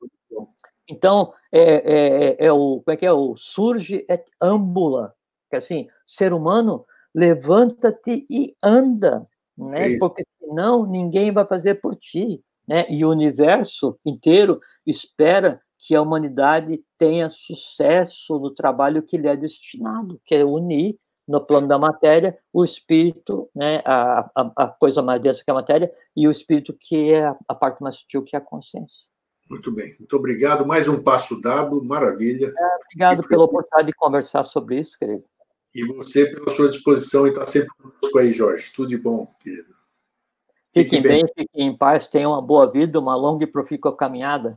Então, 0.88 1.34
é, 1.52 1.62
é, 1.62 2.46
é, 2.46 2.52
o, 2.52 2.82
como 2.82 2.94
é 2.94 2.98
que 2.98 3.06
é? 3.06 3.12
O 3.12 3.36
surge 3.38 4.06
et 4.10 4.26
ambula, 4.42 5.16
que 5.50 5.56
é 5.56 5.60
assim, 5.60 5.88
ser 6.06 6.34
humano, 6.34 6.86
levanta-te 7.14 8.26
e 8.30 8.56
anda, 8.62 9.28
né? 9.58 9.94
É 9.94 9.98
Porque 9.98 10.24
senão 10.40 10.86
ninguém 10.86 11.32
vai 11.32 11.46
fazer 11.46 11.76
por 11.76 11.96
ti, 11.96 12.44
né? 12.68 12.86
E 12.90 13.04
o 13.06 13.10
universo 13.10 13.98
inteiro 14.06 14.60
espera 14.86 15.62
que 15.78 15.94
a 15.94 16.02
humanidade 16.02 16.82
tenha 16.98 17.30
sucesso 17.30 18.40
no 18.40 18.52
trabalho 18.52 19.04
que 19.04 19.18
lhe 19.18 19.28
é 19.28 19.36
destinado, 19.36 20.20
que 20.24 20.34
é 20.34 20.46
unir 20.46 20.98
no 21.28 21.42
plano 21.46 21.68
da 21.68 21.78
matéria 21.78 22.38
o 22.52 22.64
espírito, 22.64 23.50
né, 23.56 23.82
a, 23.86 24.30
a, 24.36 24.52
a 24.64 24.68
coisa 24.68 25.02
mais 25.02 25.22
densa 25.22 25.44
que 25.44 25.52
a 25.52 25.54
matéria, 25.54 25.92
e 26.16 26.28
o 26.28 26.32
espírito 26.32 26.74
que 26.74 27.12
é 27.12 27.26
a, 27.26 27.38
a, 27.48 27.56
parte 27.56 27.82
mais 27.82 27.96
sutil, 27.96 28.24
que 28.24 28.36
é 28.36 28.40
a 28.40 28.42
consciência. 28.42 29.10
Muito 29.50 29.76
bem, 29.76 29.94
muito 30.00 30.16
obrigado. 30.16 30.66
Mais 30.66 30.88
um 30.88 31.04
passo 31.04 31.42
dado, 31.42 31.84
maravilha. 31.84 32.48
É, 32.48 32.76
obrigado 32.86 33.28
pela 33.28 33.44
oportunidade 33.44 33.88
de 33.88 33.94
conversar 33.94 34.44
sobre 34.46 34.80
isso, 34.80 34.98
querido. 34.98 35.24
E 35.76 35.86
você 35.86 36.26
pela 36.28 36.50
sua 36.50 36.70
disposição 36.70 37.26
e 37.26 37.30
estar 37.30 37.42
tá 37.42 37.48
sempre 37.48 37.70
conosco 37.70 38.20
aí, 38.20 38.32
Jorge. 38.32 38.72
Tudo 38.74 38.90
de 38.90 38.98
bom, 38.98 39.28
querido. 39.42 39.74
Fiquem, 40.74 40.84
fiquem 40.84 41.02
bem, 41.02 41.24
bem, 41.24 41.34
fiquem 41.36 41.68
em 41.68 41.78
paz, 41.78 42.08
tenham 42.08 42.32
uma 42.32 42.42
boa 42.42 42.72
vida, 42.72 43.00
uma 43.00 43.16
longa 43.16 43.44
e 43.44 43.48
profícua 43.48 43.96
caminhada. 43.96 44.54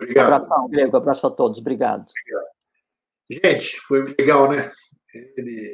Obrigado. 0.00 0.30
Um 0.30 0.34
abração, 0.34 0.68
Grego. 0.68 0.96
Abraço 0.96 1.26
a 1.26 1.30
todos. 1.30 1.58
Obrigado. 1.58 2.06
Obrigado. 2.08 2.46
Gente, 3.30 3.80
foi 3.80 4.14
legal, 4.18 4.48
né? 4.50 4.70
Ele, 5.36 5.72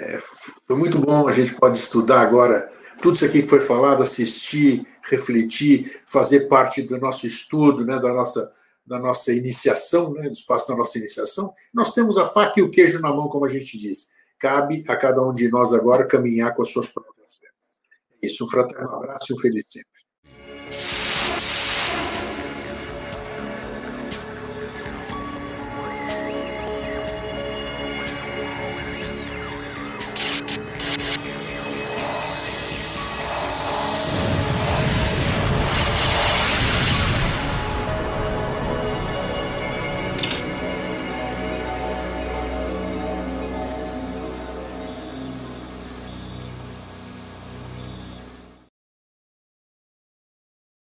é, 0.00 0.18
foi 0.66 0.76
muito 0.76 0.98
bom. 0.98 1.26
A 1.26 1.32
gente 1.32 1.54
pode 1.54 1.78
estudar 1.78 2.20
agora 2.20 2.68
tudo 3.00 3.14
isso 3.14 3.24
aqui 3.24 3.42
que 3.42 3.48
foi 3.48 3.60
falado, 3.60 4.02
assistir, 4.02 4.86
refletir, 5.02 6.02
fazer 6.06 6.46
parte 6.48 6.82
do 6.82 6.98
nosso 6.98 7.26
estudo, 7.26 7.84
né, 7.84 7.98
da 7.98 8.12
nossa 8.12 8.52
da 8.86 8.98
nossa 8.98 9.32
iniciação, 9.32 10.12
né, 10.12 10.24
do 10.24 10.32
espaço 10.32 10.68
da 10.68 10.76
nossa 10.76 10.98
iniciação. 10.98 11.54
Nós 11.72 11.94
temos 11.94 12.18
a 12.18 12.24
faca 12.24 12.60
e 12.60 12.62
o 12.62 12.70
queijo 12.70 13.00
na 13.00 13.12
mão, 13.12 13.28
como 13.28 13.44
a 13.46 13.48
gente 13.48 13.78
diz. 13.78 14.12
Cabe 14.38 14.82
a 14.88 14.96
cada 14.96 15.22
um 15.22 15.32
de 15.32 15.48
nós 15.48 15.72
agora 15.72 16.06
caminhar 16.06 16.54
com 16.54 16.62
as 16.62 16.70
suas 16.70 16.88
próprias 16.88 17.16
metas. 17.40 17.82
É 18.22 18.26
isso, 18.26 18.44
um 18.44 18.48
fraterno 18.48 18.90
abraço 18.90 19.32
e 19.32 19.36
um 19.36 19.38
feliz 19.38 19.66
sempre. 19.68 20.01